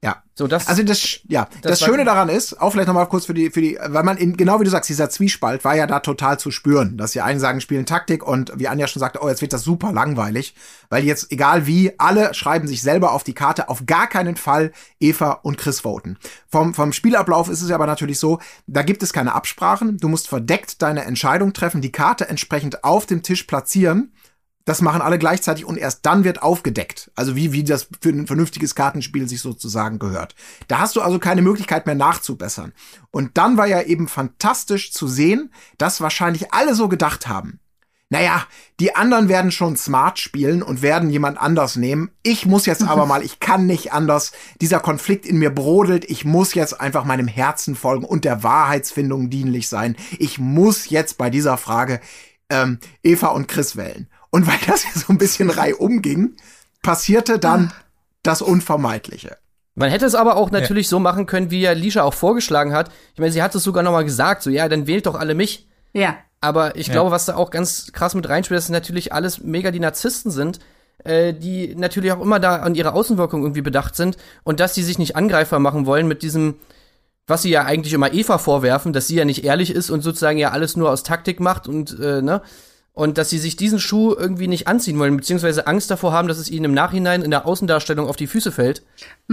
Ja. 0.04 0.22
So, 0.34 0.46
das, 0.46 0.68
also 0.68 0.82
das, 0.82 1.20
ja, 1.28 1.48
das, 1.62 1.78
das 1.78 1.80
Schöne 1.80 2.04
daran 2.04 2.28
ist, 2.28 2.60
auch 2.60 2.72
vielleicht 2.72 2.88
nochmal 2.88 3.08
kurz 3.08 3.24
für 3.24 3.32
die, 3.32 3.48
für 3.48 3.62
die, 3.62 3.78
weil 3.80 4.02
man 4.02 4.18
in, 4.18 4.36
genau 4.36 4.60
wie 4.60 4.64
du 4.64 4.70
sagst, 4.70 4.90
dieser 4.90 5.08
Zwiespalt 5.08 5.64
war 5.64 5.74
ja 5.76 5.86
da 5.86 6.00
total 6.00 6.38
zu 6.38 6.50
spüren, 6.50 6.98
dass 6.98 7.12
die 7.12 7.22
einen 7.22 7.40
sagen, 7.40 7.62
spielen 7.62 7.86
Taktik 7.86 8.22
und 8.26 8.52
wie 8.56 8.68
Anja 8.68 8.86
schon 8.86 9.00
sagte, 9.00 9.20
oh, 9.22 9.28
jetzt 9.28 9.40
wird 9.40 9.54
das 9.54 9.62
super 9.62 9.92
langweilig, 9.92 10.54
weil 10.90 11.04
jetzt, 11.04 11.32
egal 11.32 11.66
wie, 11.66 11.98
alle 11.98 12.34
schreiben 12.34 12.68
sich 12.68 12.82
selber 12.82 13.12
auf 13.12 13.24
die 13.24 13.32
Karte, 13.32 13.70
auf 13.70 13.86
gar 13.86 14.06
keinen 14.06 14.36
Fall 14.36 14.72
Eva 15.00 15.40
und 15.42 15.56
Chris 15.56 15.80
voten. 15.80 16.18
Vom, 16.48 16.74
vom 16.74 16.92
Spielablauf 16.92 17.48
ist 17.48 17.62
es 17.62 17.70
aber 17.70 17.86
natürlich 17.86 18.18
so, 18.18 18.40
da 18.66 18.82
gibt 18.82 19.02
es 19.02 19.14
keine 19.14 19.34
Absprachen, 19.34 19.96
du 19.96 20.08
musst 20.08 20.28
verdeckt 20.28 20.82
deine 20.82 21.06
Entscheidung 21.06 21.54
treffen, 21.54 21.80
die 21.80 21.92
Karte 21.92 22.28
entsprechend 22.28 22.84
auf 22.84 23.06
dem 23.06 23.22
Tisch 23.22 23.44
platzieren 23.44 24.12
das 24.64 24.80
machen 24.80 25.02
alle 25.02 25.18
gleichzeitig 25.18 25.64
und 25.64 25.76
erst 25.76 26.06
dann 26.06 26.24
wird 26.24 26.42
aufgedeckt. 26.42 27.10
Also 27.14 27.36
wie, 27.36 27.52
wie 27.52 27.64
das 27.64 27.88
für 28.00 28.08
ein 28.08 28.26
vernünftiges 28.26 28.74
Kartenspiel 28.74 29.28
sich 29.28 29.40
sozusagen 29.40 29.98
gehört. 29.98 30.34
Da 30.68 30.78
hast 30.78 30.96
du 30.96 31.02
also 31.02 31.18
keine 31.18 31.42
Möglichkeit 31.42 31.86
mehr 31.86 31.94
nachzubessern. 31.94 32.72
Und 33.10 33.36
dann 33.36 33.56
war 33.56 33.66
ja 33.66 33.82
eben 33.82 34.08
fantastisch 34.08 34.92
zu 34.92 35.06
sehen, 35.06 35.52
dass 35.76 36.00
wahrscheinlich 36.00 36.52
alle 36.54 36.74
so 36.74 36.88
gedacht 36.88 37.28
haben. 37.28 37.60
Naja, 38.10 38.46
die 38.80 38.94
anderen 38.94 39.28
werden 39.28 39.50
schon 39.50 39.76
smart 39.76 40.18
spielen 40.18 40.62
und 40.62 40.82
werden 40.82 41.10
jemand 41.10 41.38
anders 41.38 41.76
nehmen. 41.76 42.10
Ich 42.22 42.46
muss 42.46 42.64
jetzt 42.64 42.84
aber 42.84 43.06
mal, 43.06 43.22
ich 43.22 43.40
kann 43.40 43.66
nicht 43.66 43.92
anders. 43.92 44.32
Dieser 44.60 44.80
Konflikt 44.80 45.26
in 45.26 45.38
mir 45.38 45.50
brodelt. 45.50 46.08
Ich 46.08 46.24
muss 46.24 46.54
jetzt 46.54 46.80
einfach 46.80 47.04
meinem 47.04 47.28
Herzen 47.28 47.74
folgen 47.74 48.04
und 48.04 48.24
der 48.24 48.42
Wahrheitsfindung 48.42 49.30
dienlich 49.30 49.68
sein. 49.68 49.96
Ich 50.18 50.38
muss 50.38 50.88
jetzt 50.88 51.18
bei 51.18 51.28
dieser 51.28 51.56
Frage 51.58 52.00
ähm, 52.50 52.78
Eva 53.02 53.28
und 53.28 53.48
Chris 53.48 53.76
wählen. 53.76 54.08
Und 54.34 54.48
weil 54.48 54.58
das 54.66 54.82
ja 54.82 54.90
so 54.94 55.12
ein 55.12 55.18
bisschen 55.18 55.48
reihum 55.60 56.02
ging, 56.02 56.34
passierte 56.82 57.38
dann 57.38 57.70
ah. 57.72 57.84
das 58.24 58.42
Unvermeidliche. 58.42 59.36
Man 59.76 59.90
hätte 59.90 60.06
es 60.06 60.16
aber 60.16 60.36
auch 60.36 60.50
natürlich 60.50 60.88
ja. 60.88 60.90
so 60.90 60.98
machen 60.98 61.26
können, 61.26 61.52
wie 61.52 61.60
ja 61.60 61.70
Lisha 61.70 62.02
auch 62.02 62.14
vorgeschlagen 62.14 62.72
hat. 62.72 62.90
Ich 63.12 63.20
meine, 63.20 63.30
sie 63.30 63.44
hat 63.44 63.54
es 63.54 63.62
sogar 63.62 63.84
noch 63.84 63.92
mal 63.92 64.02
gesagt, 64.04 64.42
so 64.42 64.50
ja, 64.50 64.68
dann 64.68 64.88
wählt 64.88 65.06
doch 65.06 65.14
alle 65.14 65.36
mich. 65.36 65.68
Ja. 65.92 66.16
Aber 66.40 66.74
ich 66.74 66.88
ja. 66.88 66.94
glaube, 66.94 67.12
was 67.12 67.26
da 67.26 67.36
auch 67.36 67.52
ganz 67.52 67.92
krass 67.92 68.16
mit 68.16 68.28
reinspielt, 68.28 68.58
dass 68.58 68.68
natürlich 68.70 69.12
alles 69.12 69.40
mega 69.40 69.70
die 69.70 69.78
Narzissten 69.78 70.32
sind, 70.32 70.58
äh, 71.04 71.32
die 71.32 71.76
natürlich 71.76 72.10
auch 72.10 72.20
immer 72.20 72.40
da 72.40 72.56
an 72.56 72.74
ihre 72.74 72.92
Außenwirkung 72.92 73.42
irgendwie 73.42 73.62
bedacht 73.62 73.94
sind 73.94 74.16
und 74.42 74.58
dass 74.58 74.74
sie 74.74 74.82
sich 74.82 74.98
nicht 74.98 75.14
angreifbar 75.14 75.60
machen 75.60 75.86
wollen 75.86 76.08
mit 76.08 76.24
diesem, 76.24 76.56
was 77.28 77.42
sie 77.42 77.50
ja 77.50 77.62
eigentlich 77.66 77.92
immer 77.92 78.12
Eva 78.12 78.38
vorwerfen, 78.38 78.92
dass 78.92 79.06
sie 79.06 79.14
ja 79.14 79.24
nicht 79.24 79.44
ehrlich 79.44 79.70
ist 79.70 79.90
und 79.90 80.00
sozusagen 80.00 80.38
ja 80.38 80.50
alles 80.50 80.76
nur 80.76 80.90
aus 80.90 81.04
Taktik 81.04 81.38
macht 81.38 81.68
und 81.68 81.96
äh, 82.00 82.20
ne 82.20 82.42
und 82.94 83.18
dass 83.18 83.28
sie 83.28 83.38
sich 83.38 83.56
diesen 83.56 83.80
Schuh 83.80 84.14
irgendwie 84.16 84.46
nicht 84.46 84.68
anziehen 84.68 84.98
wollen, 84.98 85.16
beziehungsweise 85.16 85.66
Angst 85.66 85.90
davor 85.90 86.12
haben, 86.12 86.28
dass 86.28 86.38
es 86.38 86.48
ihnen 86.48 86.66
im 86.66 86.74
Nachhinein 86.74 87.22
in 87.22 87.30
der 87.30 87.44
Außendarstellung 87.44 88.08
auf 88.08 88.16
die 88.16 88.28
Füße 88.28 88.52
fällt. 88.52 88.82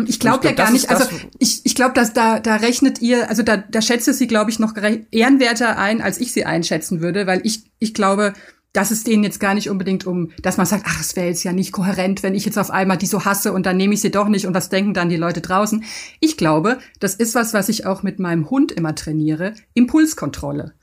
Ich 0.08 0.20
glaube 0.20 0.40
glaub, 0.40 0.46
ja 0.46 0.52
gar 0.52 0.72
nicht, 0.72 0.90
also 0.90 1.06
ich, 1.38 1.62
ich 1.64 1.76
glaube, 1.76 1.94
dass 1.94 2.14
da, 2.14 2.40
da 2.40 2.56
rechnet 2.56 3.02
ihr, 3.02 3.30
also 3.30 3.44
da, 3.44 3.58
da 3.58 3.82
schätze 3.82 4.14
sie, 4.14 4.26
glaube 4.26 4.50
ich, 4.50 4.58
noch 4.58 4.74
ehrenwerter 5.12 5.78
ein, 5.78 6.02
als 6.02 6.20
ich 6.20 6.34
sie 6.34 6.46
einschätzen 6.46 7.02
würde, 7.02 7.28
weil 7.28 7.42
ich, 7.44 7.64
ich 7.78 7.94
glaube, 7.94 8.34
dass 8.74 8.90
es 8.90 9.04
denen 9.04 9.24
jetzt 9.24 9.40
gar 9.40 9.54
nicht 9.54 9.70
unbedingt 9.70 10.08
um, 10.08 10.32
dass 10.42 10.58
man 10.58 10.66
sagt, 10.66 10.86
ach, 10.88 11.00
es 11.00 11.16
wäre 11.16 11.28
jetzt 11.28 11.44
ja 11.44 11.54
nicht 11.54 11.72
kohärent, 11.72 12.24
wenn 12.24 12.36
ich 12.36 12.46
jetzt 12.46 12.58
auf 12.58 12.72
einmal 12.72 12.98
die 12.98 13.06
so 13.06 13.26
hasse 13.26 13.54
und 13.54 13.66
dann 13.66 13.78
nehme 13.78 13.94
ich 13.94 14.02
sie 14.02 14.12
doch 14.12 14.28
nicht 14.28 14.48
und 14.48 14.54
was 14.56 14.70
denken 14.70 14.94
dann 14.94 15.10
die 15.10 15.18
Leute 15.18 15.42
draußen. 15.42 15.84
Ich 16.20 16.38
glaube, 16.38 16.80
das 17.00 17.14
ist 17.14 17.36
was, 17.36 17.54
was 17.54 17.70
ich 17.70 17.86
auch 17.86 18.02
mit 18.02 18.18
meinem 18.18 18.50
Hund 18.50 18.72
immer 18.72 18.96
trainiere, 18.96 19.54
Impulskontrolle. 19.74 20.74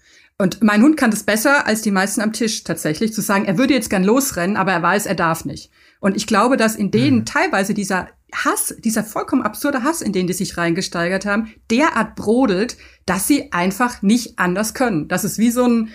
Und 0.41 0.63
mein 0.63 0.83
Hund 0.83 0.97
kann 0.97 1.11
das 1.11 1.25
besser 1.25 1.67
als 1.67 1.83
die 1.83 1.91
meisten 1.91 2.21
am 2.21 2.33
Tisch 2.33 2.63
tatsächlich, 2.63 3.13
zu 3.13 3.21
sagen, 3.21 3.45
er 3.45 3.59
würde 3.59 3.75
jetzt 3.75 3.91
gern 3.91 4.05
losrennen, 4.05 4.57
aber 4.57 4.73
er 4.73 4.83
weiß, 4.83 5.07
er 5.07 5.17
darf 5.17 5.45
nicht. 5.45 5.71
Und 5.99 6.17
ich 6.17 6.29
glaube, 6.29 6.57
dass 6.57 6.77
in 6.77 6.93
denen 6.93 7.19
mhm. 7.19 7.25
teilweise 7.27 7.75
dieser 7.75 8.09
Hass, 8.33 8.75
dieser 8.79 9.03
vollkommen 9.03 9.43
absurde 9.43 9.83
Hass, 9.83 10.01
in 10.01 10.13
den 10.13 10.29
die 10.29 10.35
sich 10.35 10.57
reingesteigert 10.57 11.27
haben, 11.27 11.53
derart 11.71 12.15
brodelt, 12.15 12.77
dass 13.05 13.27
sie 13.27 13.53
einfach 13.53 14.01
nicht 14.03 14.39
anders 14.39 14.75
können. 14.75 15.09
Das 15.09 15.25
ist 15.25 15.39
wie 15.39 15.51
so 15.51 15.65
ein, 15.65 15.89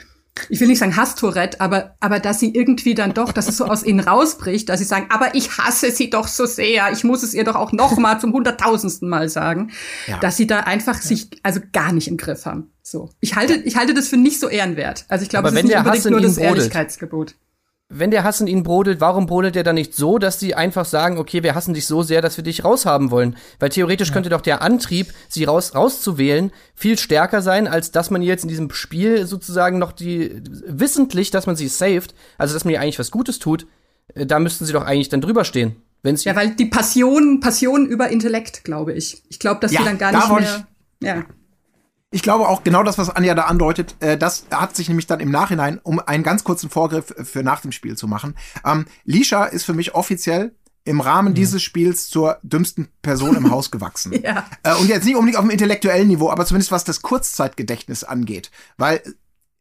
ich 0.49 0.59
will 0.59 0.67
nicht 0.67 0.79
sagen 0.79 0.95
Hasstourette, 0.97 1.61
aber, 1.61 1.95
aber 1.99 2.19
dass 2.19 2.39
sie 2.39 2.53
irgendwie 2.53 2.95
dann 2.95 3.13
doch, 3.13 3.31
dass 3.31 3.47
es 3.47 3.57
so 3.57 3.65
aus 3.65 3.83
ihnen 3.83 3.99
rausbricht, 3.99 4.67
dass 4.67 4.79
sie 4.79 4.85
sagen, 4.85 5.05
aber 5.09 5.35
ich 5.35 5.57
hasse 5.57 5.91
sie 5.91 6.09
doch 6.09 6.27
so 6.27 6.45
sehr, 6.45 6.91
ich 6.91 7.03
muss 7.03 7.21
es 7.23 7.33
ihr 7.33 7.43
doch 7.43 7.55
auch 7.55 7.71
noch 7.71 7.97
mal 7.97 8.19
zum 8.19 8.33
hunderttausendsten 8.33 9.07
Mal 9.07 9.29
sagen, 9.29 9.71
Ja. 10.07 10.17
dass 10.19 10.35
sie 10.37 10.47
da 10.47 10.61
einfach 10.61 10.95
sich 11.01 11.29
also 11.43 11.59
gar 11.71 11.93
nicht 11.93 12.07
im 12.07 12.17
Griff 12.17 12.45
haben. 12.45 12.71
So. 12.81 13.09
Ich 13.19 13.35
halte, 13.35 13.53
ich 13.55 13.77
halte 13.77 13.93
das 13.93 14.07
für 14.07 14.17
nicht 14.17 14.39
so 14.39 14.49
ehrenwert. 14.49 15.05
Also 15.07 15.23
ich 15.23 15.29
glaube, 15.29 15.49
Aber 15.49 15.57
es 15.57 15.63
ist 15.63 15.69
nicht 15.69 15.77
unbedingt 15.77 16.09
nur 16.09 16.21
das 16.21 16.35
brodelt. 16.35 16.57
Ehrlichkeitsgebot. 16.57 17.35
Wenn 17.89 18.11
der 18.11 18.23
Hass 18.23 18.41
in 18.41 18.47
ihnen 18.47 18.63
brodelt, 18.63 19.01
warum 19.01 19.27
brodelt 19.27 19.55
der 19.55 19.63
dann 19.63 19.75
nicht 19.75 19.93
so, 19.93 20.17
dass 20.17 20.39
sie 20.39 20.55
einfach 20.55 20.85
sagen, 20.85 21.17
okay, 21.17 21.43
wir 21.43 21.53
hassen 21.53 21.73
dich 21.73 21.85
so 21.85 22.01
sehr, 22.01 22.21
dass 22.21 22.37
wir 22.37 22.43
dich 22.43 22.63
raushaben 22.63 23.11
wollen? 23.11 23.35
Weil 23.59 23.69
theoretisch 23.69 24.11
könnte 24.11 24.29
doch 24.29 24.41
der 24.41 24.61
Antrieb, 24.61 25.13
sie 25.29 25.43
raus, 25.43 25.75
rauszuwählen, 25.75 26.51
viel 26.73 26.97
stärker 26.97 27.41
sein, 27.41 27.67
als 27.67 27.91
dass 27.91 28.09
man 28.09 28.21
jetzt 28.23 28.43
in 28.43 28.49
diesem 28.49 28.71
Spiel 28.71 29.27
sozusagen 29.27 29.77
noch 29.77 29.91
die, 29.91 30.41
wissentlich, 30.65 31.29
dass 31.29 31.45
man 31.45 31.55
sie 31.55 31.67
saved, 31.67 32.15
also 32.37 32.53
dass 32.53 32.65
man 32.65 32.73
ihr 32.73 32.81
eigentlich 32.81 32.99
was 32.99 33.11
Gutes 33.11 33.37
tut, 33.37 33.67
äh, 34.15 34.25
da 34.25 34.39
müssten 34.39 34.65
sie 34.65 34.73
doch 34.73 34.85
eigentlich 34.85 35.09
dann 35.09 35.21
drüber 35.21 35.45
stehen. 35.45 35.75
Wenn 36.01 36.17
sie 36.17 36.27
Ja, 36.27 36.35
weil 36.35 36.55
die 36.55 36.65
Passion, 36.65 37.39
Passion 37.41 37.85
über 37.85 38.09
Intellekt, 38.09 38.63
glaube 38.63 38.93
ich. 38.93 39.23
Ich 39.29 39.39
glaube, 39.39 39.59
dass 39.61 39.71
Ja, 39.71 39.81
sie 39.81 39.85
dann 39.85 39.97
gar 39.97 40.11
da 40.11 40.39
nicht 40.39 40.39
mehr. 40.39 41.15
Ja. 41.15 41.25
Ich 42.13 42.21
glaube 42.21 42.47
auch 42.47 42.63
genau 42.63 42.83
das, 42.83 42.99
was 42.99 43.09
Anja 43.09 43.33
da 43.33 43.45
andeutet, 43.45 43.95
äh, 43.99 44.19
das 44.19 44.45
hat 44.51 44.75
sich 44.75 44.87
nämlich 44.87 45.07
dann 45.07 45.19
im 45.19 45.31
Nachhinein, 45.31 45.79
um 45.81 45.99
einen 45.99 46.21
ganz 46.21 46.43
kurzen 46.43 46.69
Vorgriff 46.69 47.09
äh, 47.09 47.25
für 47.25 47.41
nach 47.41 47.61
dem 47.61 47.71
Spiel 47.71 47.97
zu 47.97 48.07
machen. 48.07 48.35
Ähm, 48.63 48.85
Lisha 49.03 49.45
ist 49.45 49.63
für 49.63 49.73
mich 49.73 49.95
offiziell 49.95 50.53
im 50.85 51.01
Rahmen 51.01 51.33
dieses 51.33 51.63
Spiels 51.63 52.09
zur 52.09 52.37
dümmsten 52.43 52.89
Person 53.01 53.35
im 53.35 53.49
Haus 53.51 53.71
gewachsen. 53.71 54.13
Ja. 54.21 54.45
Äh, 54.61 54.75
und 54.75 54.89
jetzt 54.89 55.05
nicht 55.05 55.15
unbedingt 55.15 55.37
auf 55.37 55.43
dem 55.43 55.49
intellektuellen 55.49 56.07
Niveau, 56.07 56.29
aber 56.29 56.45
zumindest 56.45 56.71
was 56.71 56.83
das 56.83 57.01
Kurzzeitgedächtnis 57.01 58.03
angeht. 58.03 58.51
Weil 58.77 59.01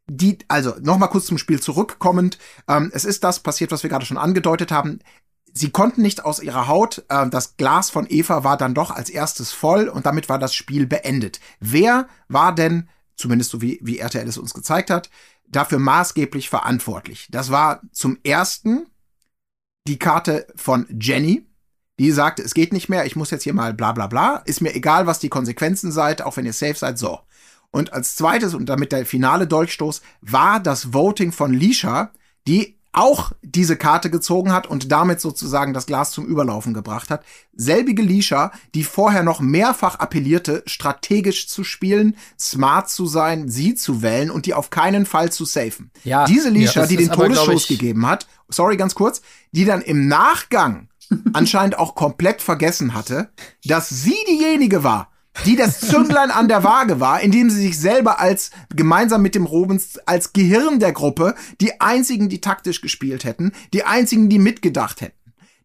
die, 0.05 0.37
also 0.47 0.75
nochmal 0.79 1.09
kurz 1.09 1.25
zum 1.25 1.39
Spiel 1.39 1.59
zurückkommend, 1.59 2.37
ähm, 2.67 2.91
es 2.93 3.03
ist 3.03 3.23
das 3.23 3.39
passiert, 3.39 3.71
was 3.71 3.81
wir 3.81 3.89
gerade 3.89 4.05
schon 4.05 4.19
angedeutet 4.19 4.71
haben. 4.71 4.99
Sie 5.55 5.69
konnten 5.69 6.01
nicht 6.01 6.25
aus 6.25 6.41
ihrer 6.41 6.67
Haut, 6.67 7.05
äh, 7.09 7.29
das 7.29 7.57
Glas 7.57 7.91
von 7.91 8.07
Eva 8.09 8.43
war 8.43 8.57
dann 8.57 8.73
doch 8.73 8.89
als 8.91 9.09
erstes 9.09 9.51
voll 9.51 9.87
und 9.87 10.05
damit 10.05 10.27
war 10.27 10.39
das 10.39 10.55
Spiel 10.55 10.87
beendet. 10.87 11.39
Wer 11.59 12.07
war 12.27 12.55
denn, 12.55 12.89
zumindest 13.15 13.51
so 13.51 13.61
wie, 13.61 13.79
wie 13.83 13.99
RTL 13.99 14.27
es 14.27 14.39
uns 14.39 14.53
gezeigt 14.53 14.89
hat, 14.89 15.11
dafür 15.47 15.77
maßgeblich 15.77 16.49
verantwortlich? 16.49 17.27
Das 17.29 17.51
war 17.51 17.81
zum 17.91 18.17
ersten 18.23 18.87
die 19.87 19.99
Karte 19.99 20.47
von 20.55 20.87
Jenny, 20.99 21.45
die 21.99 22.11
sagte, 22.11 22.41
es 22.41 22.55
geht 22.55 22.73
nicht 22.73 22.89
mehr, 22.89 23.05
ich 23.05 23.15
muss 23.15 23.29
jetzt 23.29 23.43
hier 23.43 23.53
mal 23.53 23.73
bla 23.73 23.91
bla 23.91 24.07
bla, 24.07 24.37
ist 24.45 24.61
mir 24.61 24.73
egal, 24.73 25.05
was 25.05 25.19
die 25.19 25.29
Konsequenzen 25.29 25.91
seid, 25.91 26.23
auch 26.23 26.37
wenn 26.37 26.45
ihr 26.45 26.53
safe 26.53 26.75
seid, 26.75 26.97
so. 26.97 27.19
Und 27.69 27.93
als 27.93 28.15
zweites 28.15 28.53
und 28.55 28.67
damit 28.67 28.91
der 28.91 29.05
finale 29.05 29.47
Dolchstoß 29.47 30.01
war 30.21 30.59
das 30.59 30.93
Voting 30.93 31.31
von 31.31 31.53
Lisha, 31.53 32.11
die 32.47 32.79
auch 32.93 33.31
diese 33.41 33.75
Karte 33.75 34.09
gezogen 34.09 34.51
hat 34.53 34.67
und 34.67 34.91
damit 34.91 35.19
sozusagen 35.19 35.73
das 35.73 35.85
Glas 35.87 36.11
zum 36.11 36.25
Überlaufen 36.25 36.73
gebracht 36.73 37.09
hat. 37.09 37.23
Selbige 37.55 38.01
Lisha, 38.01 38.51
die 38.75 38.83
vorher 38.83 39.23
noch 39.23 39.39
mehrfach 39.41 39.95
appellierte, 39.99 40.63
strategisch 40.65 41.47
zu 41.47 41.63
spielen, 41.63 42.15
smart 42.39 42.89
zu 42.89 43.05
sein, 43.07 43.49
sie 43.49 43.75
zu 43.75 44.01
wählen 44.01 44.29
und 44.31 44.45
die 44.45 44.53
auf 44.53 44.69
keinen 44.69 45.05
Fall 45.05 45.31
zu 45.31 45.43
safen. 45.45 45.91
Ja, 46.03 46.25
Diese 46.25 46.49
ja, 46.49 46.53
Lisha, 46.53 46.79
das 46.81 46.89
die 46.89 46.97
den 46.97 47.09
aber, 47.09 47.25
ich- 47.53 47.67
gegeben 47.67 48.05
hat, 48.07 48.27
sorry, 48.49 48.77
ganz 48.77 48.95
kurz, 48.95 49.21
die 49.51 49.65
dann 49.65 49.81
im 49.81 50.07
Nachgang 50.07 50.87
anscheinend 51.33 51.77
auch 51.77 51.95
komplett 51.95 52.41
vergessen 52.41 52.93
hatte, 52.93 53.29
dass 53.65 53.89
sie 53.89 54.15
diejenige 54.27 54.83
war, 54.83 55.09
die 55.45 55.55
das 55.55 55.79
Zünglein 55.79 56.31
an 56.31 56.47
der 56.47 56.63
Waage 56.63 56.99
war, 56.99 57.21
indem 57.21 57.49
sie 57.49 57.61
sich 57.61 57.77
selber 57.77 58.19
als 58.19 58.51
gemeinsam 58.73 59.21
mit 59.21 59.35
dem 59.35 59.45
Robens 59.45 59.97
als 60.05 60.33
Gehirn 60.33 60.79
der 60.79 60.93
Gruppe 60.93 61.35
die 61.59 61.81
einzigen, 61.81 62.29
die 62.29 62.41
taktisch 62.41 62.81
gespielt 62.81 63.23
hätten, 63.23 63.51
die 63.73 63.83
einzigen, 63.83 64.29
die 64.29 64.39
mitgedacht 64.39 65.01
hätten. 65.01 65.17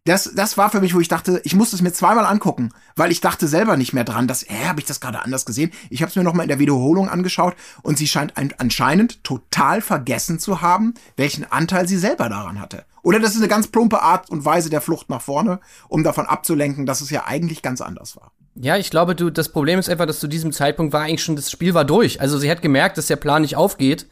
Das, 0.05 0.31
das 0.33 0.57
war 0.57 0.71
für 0.71 0.81
mich, 0.81 0.95
wo 0.95 0.99
ich 0.99 1.07
dachte, 1.07 1.41
ich 1.43 1.55
musste 1.55 1.75
es 1.75 1.81
mir 1.81 1.91
zweimal 1.91 2.25
angucken, 2.25 2.71
weil 2.95 3.11
ich 3.11 3.21
dachte 3.21 3.47
selber 3.47 3.77
nicht 3.77 3.93
mehr 3.93 4.05
dran, 4.05 4.27
dass, 4.27 4.43
hä, 4.47 4.65
habe 4.67 4.79
ich 4.79 4.87
das 4.87 5.01
gerade 5.01 5.21
anders 5.23 5.45
gesehen? 5.45 5.71
Ich 5.89 6.01
habe 6.01 6.09
es 6.09 6.15
mir 6.15 6.23
noch 6.23 6.33
mal 6.33 6.43
in 6.43 6.49
der 6.49 6.57
Wiederholung 6.57 7.09
angeschaut 7.09 7.55
und 7.83 7.97
sie 7.97 8.07
scheint 8.07 8.35
ein, 8.37 8.53
anscheinend 8.57 9.23
total 9.23 9.81
vergessen 9.81 10.39
zu 10.39 10.61
haben, 10.61 10.95
welchen 11.15 11.49
Anteil 11.51 11.87
sie 11.87 11.97
selber 11.97 12.27
daran 12.27 12.59
hatte. 12.59 12.85
Oder 13.03 13.19
das 13.19 13.31
ist 13.31 13.37
eine 13.37 13.49
ganz 13.49 13.67
plumpe 13.67 14.01
Art 14.01 14.29
und 14.29 14.45
Weise 14.45 14.69
der 14.69 14.81
Flucht 14.81 15.09
nach 15.09 15.21
vorne, 15.21 15.59
um 15.89 16.03
davon 16.03 16.25
abzulenken, 16.25 16.85
dass 16.85 17.01
es 17.01 17.11
ja 17.11 17.25
eigentlich 17.25 17.61
ganz 17.61 17.81
anders 17.81 18.15
war. 18.15 18.31
Ja, 18.55 18.77
ich 18.77 18.89
glaube, 18.89 19.15
du, 19.15 19.29
das 19.29 19.49
Problem 19.49 19.79
ist 19.79 19.89
einfach, 19.89 20.05
dass 20.05 20.19
zu 20.19 20.27
diesem 20.27 20.51
Zeitpunkt 20.51 20.93
war 20.93 21.03
eigentlich 21.03 21.23
schon, 21.23 21.35
das 21.35 21.51
Spiel 21.51 21.73
war 21.73 21.85
durch. 21.85 22.21
Also 22.21 22.37
sie 22.37 22.49
hat 22.49 22.61
gemerkt, 22.61 22.97
dass 22.97 23.07
der 23.07 23.15
Plan 23.15 23.41
nicht 23.41 23.55
aufgeht. 23.55 24.07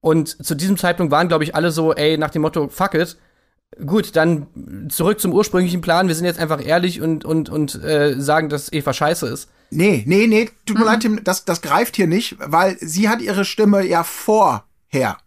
Und 0.00 0.44
zu 0.44 0.54
diesem 0.54 0.76
Zeitpunkt 0.76 1.10
waren, 1.10 1.28
glaube 1.28 1.44
ich, 1.44 1.54
alle 1.54 1.70
so, 1.70 1.94
ey, 1.94 2.18
nach 2.18 2.30
dem 2.30 2.42
Motto, 2.42 2.68
fuck 2.68 2.94
it. 2.94 3.16
Gut, 3.84 4.16
dann 4.16 4.46
zurück 4.88 5.20
zum 5.20 5.32
ursprünglichen 5.32 5.80
Plan. 5.80 6.08
Wir 6.08 6.14
sind 6.14 6.24
jetzt 6.24 6.40
einfach 6.40 6.64
ehrlich 6.64 7.00
und, 7.00 7.24
und, 7.24 7.50
und 7.50 7.74
äh, 7.82 8.18
sagen, 8.18 8.48
dass 8.48 8.72
Eva 8.72 8.92
scheiße 8.92 9.26
ist. 9.26 9.50
Nee, 9.70 10.04
nee, 10.06 10.26
nee, 10.26 10.48
tut 10.64 10.78
mir 10.78 10.86
leid, 10.86 11.00
Tim, 11.00 11.22
das, 11.22 11.44
das 11.44 11.60
greift 11.60 11.96
hier 11.96 12.06
nicht, 12.06 12.36
weil 12.38 12.78
sie 12.80 13.08
hat 13.08 13.20
ihre 13.20 13.44
Stimme 13.44 13.84
ja 13.86 14.02
vorher. 14.02 15.18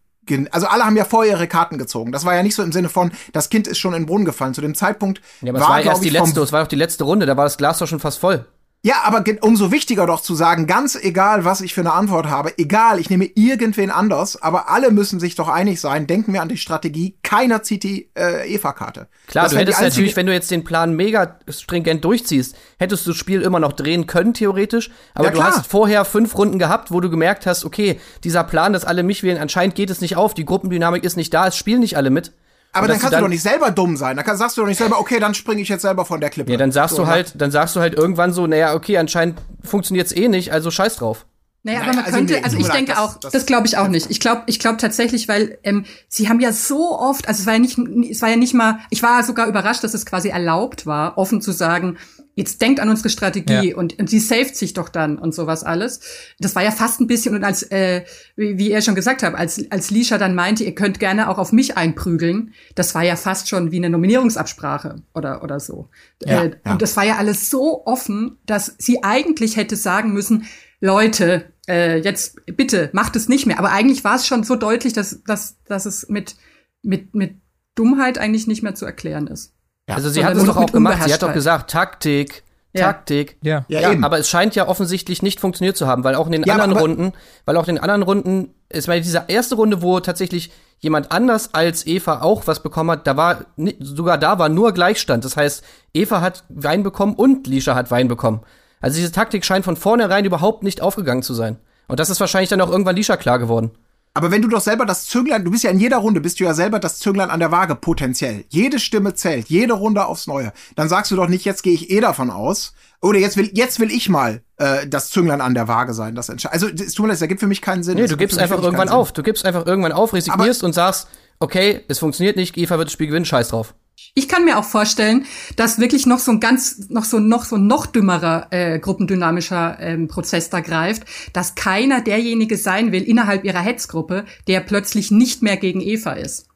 Also 0.51 0.67
alle 0.67 0.85
haben 0.85 0.95
ja 0.95 1.05
vorher 1.05 1.33
ihre 1.33 1.47
Karten 1.47 1.77
gezogen. 1.77 2.11
Das 2.11 2.25
war 2.25 2.35
ja 2.35 2.43
nicht 2.43 2.55
so 2.55 2.63
im 2.63 2.71
Sinne 2.71 2.89
von, 2.89 3.11
das 3.33 3.49
Kind 3.49 3.67
ist 3.67 3.79
schon 3.79 3.93
in 3.93 4.03
den 4.03 4.05
Brunnen 4.05 4.25
gefallen. 4.25 4.53
Zu 4.53 4.61
dem 4.61 4.75
Zeitpunkt 4.75 5.21
Ja, 5.41 5.51
aber 5.51 5.59
war, 5.59 5.79
es 5.79 5.85
war 5.85 5.91
erst 5.91 6.03
die 6.03 6.09
letzte, 6.09 6.41
es 6.41 6.51
war 6.51 6.61
doch 6.61 6.69
die 6.69 6.75
letzte 6.75 7.03
Runde, 7.03 7.25
da 7.25 7.35
war 7.37 7.45
das 7.45 7.57
Glas 7.57 7.79
doch 7.79 7.87
schon 7.87 7.99
fast 7.99 8.19
voll. 8.19 8.45
Ja, 8.83 9.03
aber 9.03 9.23
umso 9.41 9.71
wichtiger 9.71 10.07
doch 10.07 10.21
zu 10.21 10.33
sagen, 10.33 10.65
ganz 10.65 10.95
egal, 10.95 11.45
was 11.45 11.61
ich 11.61 11.75
für 11.75 11.81
eine 11.81 11.93
Antwort 11.93 12.27
habe, 12.27 12.57
egal, 12.57 12.99
ich 12.99 13.11
nehme 13.11 13.25
irgendwen 13.35 13.91
anders, 13.91 14.41
aber 14.41 14.69
alle 14.71 14.89
müssen 14.89 15.19
sich 15.19 15.35
doch 15.35 15.49
einig 15.49 15.79
sein, 15.79 16.07
denken 16.07 16.33
wir 16.33 16.41
an 16.41 16.49
die 16.49 16.57
Strategie, 16.57 17.15
keiner 17.21 17.61
zieht 17.61 17.83
die 17.83 18.09
äh, 18.17 18.51
Eva-Karte. 18.51 19.07
Klar, 19.27 19.43
Das 19.43 19.53
du 19.53 19.59
hättest 19.59 19.81
natürlich, 19.81 20.15
wenn 20.15 20.25
du 20.25 20.33
jetzt 20.33 20.49
den 20.49 20.63
Plan 20.63 20.95
mega 20.95 21.37
stringent 21.47 22.03
durchziehst, 22.03 22.55
hättest 22.79 23.05
du 23.05 23.11
das 23.11 23.17
Spiel 23.17 23.43
immer 23.43 23.59
noch 23.59 23.73
drehen 23.73 24.07
können, 24.07 24.33
theoretisch. 24.33 24.89
Aber 25.13 25.25
Ja, 25.25 25.31
du 25.31 25.43
hast 25.43 25.67
vorher 25.67 26.03
fünf 26.03 26.35
Runden 26.35 26.57
gehabt, 26.57 26.89
wo 26.89 27.01
du 27.01 27.11
gemerkt 27.11 27.45
hast, 27.45 27.65
okay, 27.65 27.99
dieser 28.23 28.43
Plan, 28.43 28.73
dass 28.73 28.83
alle 28.83 29.03
mich 29.03 29.21
wählen, 29.21 29.37
anscheinend 29.37 29.75
geht 29.75 29.91
es 29.91 30.01
nicht 30.01 30.15
auf, 30.15 30.33
die 30.33 30.45
Gruppendynamik 30.45 31.03
ist 31.03 31.17
nicht 31.17 31.31
da, 31.35 31.45
es 31.45 31.55
spielen 31.55 31.81
nicht 31.81 31.97
alle 31.97 32.09
mit. 32.09 32.31
Aber 32.73 32.87
dann 32.87 32.99
kannst 32.99 33.15
du 33.17 33.21
doch 33.21 33.27
nicht 33.27 33.43
selber 33.43 33.71
dumm 33.71 33.97
sein. 33.97 34.15
Dann 34.17 34.37
sagst 34.37 34.57
du 34.57 34.61
doch 34.61 34.67
nicht 34.67 34.77
selber, 34.77 34.99
okay, 34.99 35.19
dann 35.19 35.33
springe 35.33 35.61
ich 35.61 35.69
jetzt 35.69 35.81
selber 35.81 36.05
von 36.05 36.21
der 36.21 36.29
Klippe. 36.29 36.51
Ja, 36.51 36.57
dann 36.57 36.71
sagst 36.71 36.95
So, 36.95 37.03
du 37.03 37.07
halt, 37.07 37.33
dann 37.35 37.51
sagst 37.51 37.75
du 37.75 37.79
halt 37.81 37.95
irgendwann 37.95 38.31
so, 38.31 38.47
naja, 38.47 38.73
okay, 38.73 38.97
anscheinend 38.97 39.39
funktioniert's 39.63 40.11
eh 40.13 40.27
nicht, 40.29 40.53
also 40.53 40.71
scheiß 40.71 40.95
drauf. 40.97 41.25
Naja, 41.63 41.79
Naja, 41.79 41.89
aber 41.91 41.95
man 41.97 42.05
also 42.05 42.17
könnte, 42.17 42.33
nee, 42.33 42.41
also 42.43 42.57
ich 42.57 42.67
denke 42.69 42.91
das- 42.93 42.99
auch, 42.99 43.19
das- 43.19 43.31
das, 43.33 43.45
glaube 43.45 43.67
ich 43.67 43.77
auch 43.77 43.87
nicht. 43.87 44.09
Ich 44.09 44.19
glaube, 44.19 44.43
ich 44.47 44.57
glaube 44.59 44.77
tatsächlich, 44.77 45.27
weil 45.27 45.59
ähm, 45.63 45.85
sie 46.07 46.27
haben 46.27 46.39
ja 46.39 46.51
so 46.53 46.97
oft, 46.97 47.27
also 47.27 47.41
es 47.41 47.45
war 47.45 47.53
ja 47.53 47.59
nicht, 47.59 47.77
es 48.09 48.21
war 48.23 48.29
ja 48.29 48.35
nicht 48.35 48.53
mal, 48.55 48.79
ich 48.89 49.03
war 49.03 49.23
sogar 49.23 49.47
überrascht, 49.47 49.83
dass 49.83 49.93
es 49.93 50.05
quasi 50.07 50.29
erlaubt 50.29 50.87
war, 50.87 51.17
offen 51.19 51.39
zu 51.39 51.51
sagen, 51.51 51.97
jetzt 52.33 52.61
denkt 52.61 52.79
an 52.79 52.89
unsere 52.89 53.09
Strategie 53.09 53.69
Ja. 53.71 53.75
und, 53.75 53.99
und 53.99 54.09
sie 54.09 54.19
saved 54.19 54.55
sich 54.55 54.73
doch 54.73 54.89
dann 54.89 55.19
und 55.19 55.35
sowas 55.35 55.63
alles. 55.63 55.99
Das 56.39 56.55
war 56.55 56.63
ja 56.63 56.71
fast 56.71 56.99
ein 57.01 57.05
bisschen 57.05 57.35
und 57.35 57.43
als, 57.43 57.61
äh, 57.71 58.05
wie, 58.35 58.57
wie 58.57 58.71
ihr 58.71 58.81
schon 58.81 58.95
gesagt 58.95 59.21
habt, 59.21 59.37
als 59.37 59.69
als 59.69 59.91
Lisha 59.91 60.17
dann 60.17 60.33
meinte, 60.33 60.63
ihr 60.63 60.73
könnt 60.73 60.99
gerne 60.99 61.29
auch 61.29 61.37
auf 61.37 61.51
mich 61.51 61.77
einprügeln, 61.77 62.53
das 62.73 62.95
war 62.95 63.03
ja 63.03 63.17
fast 63.17 63.49
schon 63.49 63.71
wie 63.71 63.77
eine 63.77 63.89
Nominierungsabsprache 63.91 65.03
oder 65.13 65.43
oder 65.43 65.59
so. 65.59 65.89
Ja, 66.25 66.43
äh, 66.43 66.51
ja. 66.65 66.71
Und 66.71 66.81
das 66.81 66.95
war 66.97 67.03
ja 67.03 67.17
alles 67.17 67.49
so 67.49 67.85
offen, 67.85 68.37
dass 68.45 68.73
sie 68.77 69.03
eigentlich 69.03 69.57
hätte 69.57 69.75
sagen 69.75 70.13
müssen, 70.13 70.45
Leute, 70.81 71.45
äh, 71.69 71.99
jetzt 71.99 72.37
bitte 72.45 72.89
macht 72.91 73.15
es 73.15 73.29
nicht 73.29 73.45
mehr. 73.45 73.59
Aber 73.59 73.71
eigentlich 73.71 74.03
war 74.03 74.15
es 74.15 74.27
schon 74.27 74.43
so 74.43 74.55
deutlich, 74.55 74.93
dass, 74.93 75.23
dass, 75.23 75.57
dass 75.65 75.85
es 75.85 76.09
mit, 76.09 76.35
mit, 76.81 77.13
mit 77.15 77.35
Dummheit 77.75 78.17
eigentlich 78.17 78.47
nicht 78.47 78.63
mehr 78.63 78.75
zu 78.75 78.85
erklären 78.85 79.27
ist. 79.27 79.53
also 79.87 80.09
sie 80.09 80.25
hat 80.25 80.35
es 80.35 80.43
doch 80.43 80.57
auch 80.57 80.71
gemacht, 80.71 81.03
sie 81.05 81.13
hat 81.13 81.21
doch 81.23 81.33
gesagt, 81.33 81.69
Taktik, 81.69 82.43
Ja. 82.73 82.87
Taktik. 82.91 83.37
Ja. 83.43 83.63
Ja, 83.69 83.79
Ja, 83.81 83.91
eben. 83.91 84.03
aber 84.03 84.17
es 84.19 84.27
scheint 84.29 84.55
ja 84.55 84.67
offensichtlich 84.67 85.21
nicht 85.21 85.39
funktioniert 85.39 85.77
zu 85.77 85.87
haben, 85.87 86.03
weil 86.03 86.15
auch 86.15 86.25
in 86.25 86.31
den 86.33 86.43
Ja, 86.43 86.53
anderen 86.55 86.71
aber- 86.71 86.81
Runden, 86.81 87.13
weil 87.45 87.55
auch 87.57 87.67
in 87.67 87.75
den 87.75 87.83
anderen 87.83 88.01
Runden, 88.03 88.53
es 88.69 88.87
war 88.87 88.95
diese 88.95 89.23
erste 89.27 89.55
Runde, 89.55 89.81
wo 89.81 89.99
tatsächlich 89.99 90.51
jemand 90.79 91.11
anders 91.11 91.53
als 91.53 91.85
Eva 91.85 92.21
auch 92.21 92.47
was 92.47 92.63
bekommen 92.63 92.89
hat, 92.91 93.05
da 93.05 93.15
war 93.15 93.45
sogar 93.79 94.17
da 94.17 94.39
war 94.39 94.49
nur 94.49 94.71
Gleichstand. 94.73 95.23
Das 95.25 95.37
heißt, 95.37 95.63
Eva 95.93 96.21
hat 96.21 96.43
Wein 96.49 96.81
bekommen 96.81 97.13
und 97.13 97.45
Lisha 97.45 97.75
hat 97.75 97.91
Wein 97.91 98.07
bekommen. 98.07 98.41
Also 98.81 98.97
diese 98.97 99.11
Taktik 99.11 99.45
scheint 99.45 99.63
von 99.65 99.77
vornherein 99.77 100.25
überhaupt 100.25 100.63
nicht 100.63 100.81
aufgegangen 100.81 101.23
zu 101.23 101.33
sein. 101.33 101.57
Und 101.87 101.99
das 101.99 102.09
ist 102.09 102.19
wahrscheinlich 102.19 102.49
dann 102.49 102.61
auch 102.61 102.69
irgendwann 102.69 102.95
Lisha 102.95 103.17
klar 103.17 103.39
geworden. 103.39 103.71
Aber 104.13 104.29
wenn 104.29 104.41
du 104.41 104.49
doch 104.49 104.59
selber 104.59 104.85
das 104.85 105.05
Zünglein, 105.05 105.45
du 105.45 105.51
bist 105.51 105.63
ja 105.63 105.69
in 105.71 105.79
jeder 105.79 105.97
Runde, 105.97 106.19
bist 106.19 106.39
du 106.39 106.43
ja 106.43 106.53
selber 106.53 106.79
das 106.79 106.99
Zünglein 106.99 107.29
an 107.29 107.39
der 107.39 107.51
Waage 107.51 107.75
potenziell. 107.75 108.43
Jede 108.49 108.77
Stimme 108.79 109.13
zählt, 109.13 109.47
jede 109.47 109.73
Runde 109.73 110.05
aufs 110.05 110.27
Neue. 110.27 110.51
Dann 110.75 110.89
sagst 110.89 111.11
du 111.11 111.15
doch 111.15 111.29
nicht, 111.29 111.45
jetzt 111.45 111.63
gehe 111.63 111.73
ich 111.73 111.89
eh 111.89 112.01
davon 112.01 112.29
aus. 112.29 112.73
Oder 113.01 113.19
jetzt 113.19 113.37
will, 113.37 113.49
jetzt 113.53 113.79
will 113.79 113.89
ich 113.89 114.09
mal 114.09 114.41
äh, 114.57 114.85
das 114.85 115.09
Zünglein 115.09 115.39
an 115.39 115.53
der 115.53 115.69
Waage 115.69 115.93
sein. 115.93 116.13
Das 116.13 116.27
entscheidet. 116.27 116.53
Also 116.53 116.67
es 116.67 116.93
tut 116.93 117.03
mir 117.03 117.07
leid, 117.07 117.15
das 117.15 117.21
ergibt 117.21 117.39
für 117.39 117.47
mich 117.47 117.61
keinen 117.61 117.83
Sinn. 117.83 117.95
Nee, 117.95 118.01
Das 118.01 118.11
du 118.11 118.17
gibst 118.17 118.37
einfach 118.37 118.61
irgendwann 118.61 118.89
auf. 118.89 119.13
Du 119.13 119.23
gibst 119.23 119.45
einfach 119.45 119.65
irgendwann 119.65 119.93
auf, 119.93 120.13
resignierst 120.13 120.63
und 120.63 120.73
sagst, 120.73 121.07
okay, 121.39 121.81
es 121.87 121.99
funktioniert 121.99 122.35
nicht, 122.35 122.57
Eva 122.57 122.77
wird 122.77 122.87
das 122.87 122.93
Spiel 122.93 123.07
gewinnen, 123.07 123.25
scheiß 123.25 123.49
drauf. 123.49 123.73
Ich 124.13 124.27
kann 124.27 124.45
mir 124.45 124.57
auch 124.57 124.65
vorstellen, 124.65 125.25
dass 125.55 125.79
wirklich 125.79 126.05
noch 126.05 126.19
so 126.19 126.31
ein 126.31 126.39
ganz, 126.39 126.89
noch 126.89 127.05
so 127.05 127.19
noch 127.19 127.45
so 127.45 127.55
ein 127.55 127.67
noch 127.67 127.85
dümmerer 127.85 128.47
äh, 128.51 128.79
gruppendynamischer 128.79 129.77
ähm, 129.79 130.07
Prozess 130.07 130.49
da 130.49 130.59
greift, 130.59 131.03
dass 131.33 131.55
keiner 131.55 132.01
derjenige 132.01 132.57
sein 132.57 132.91
will 132.91 133.03
innerhalb 133.03 133.45
ihrer 133.45 133.61
Hetzgruppe, 133.61 134.25
der 134.47 134.61
plötzlich 134.61 135.11
nicht 135.11 135.41
mehr 135.41 135.57
gegen 135.57 135.81
Eva 135.81 136.13
ist. 136.13 136.50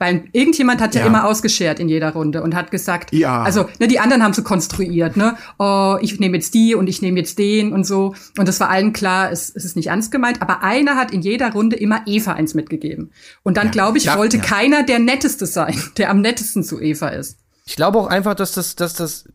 Weil 0.00 0.24
irgendjemand 0.32 0.80
hat 0.80 0.94
ja, 0.94 1.02
Ja. 1.02 1.06
immer 1.06 1.26
ausgeschert 1.26 1.78
in 1.78 1.88
jeder 1.90 2.12
Runde 2.14 2.42
und 2.42 2.54
hat 2.54 2.70
gesagt, 2.70 3.12
Ja. 3.12 3.42
also 3.42 3.68
ne, 3.78 3.86
die 3.86 4.00
anderen 4.00 4.22
haben 4.24 4.32
so 4.32 4.42
konstruiert, 4.42 5.16
ne, 5.18 5.36
oh, 5.58 5.98
ich 6.00 6.18
nehme 6.18 6.38
jetzt 6.38 6.54
die 6.54 6.74
und 6.74 6.88
ich 6.88 7.02
nehme 7.02 7.18
jetzt 7.20 7.38
den 7.38 7.72
und 7.74 7.84
so. 7.84 8.14
Und 8.38 8.48
das 8.48 8.58
war 8.60 8.70
allen 8.70 8.94
klar, 8.94 9.30
es, 9.30 9.54
es 9.54 9.64
ist 9.66 9.76
nicht 9.76 9.88
ernst 9.88 10.10
gemeint. 10.10 10.40
Aber 10.40 10.62
einer 10.62 10.96
hat 10.96 11.12
in 11.12 11.20
jeder 11.20 11.52
Runde 11.52 11.76
immer 11.76 12.00
Eva 12.06 12.32
eins 12.32 12.54
mitgegeben. 12.54 13.12
Und 13.42 13.58
dann, 13.58 13.70
glaube 13.70 13.98
ich, 13.98 14.04
Ja, 14.06 14.16
wollte 14.16 14.38
ja. 14.38 14.42
keiner 14.42 14.82
der 14.84 14.98
Netteste 14.98 15.44
sein, 15.44 15.80
der 15.98 16.08
am 16.10 16.22
nettesten 16.22 16.64
zu 16.64 16.80
Eva 16.80 17.08
ist. 17.08 17.38
Ich 17.66 17.76
glaube 17.76 17.98
auch 17.98 18.06
einfach, 18.06 18.34
dass 18.34 18.52
das, 18.52 18.74
dass 18.76 18.94
das 18.94 19.26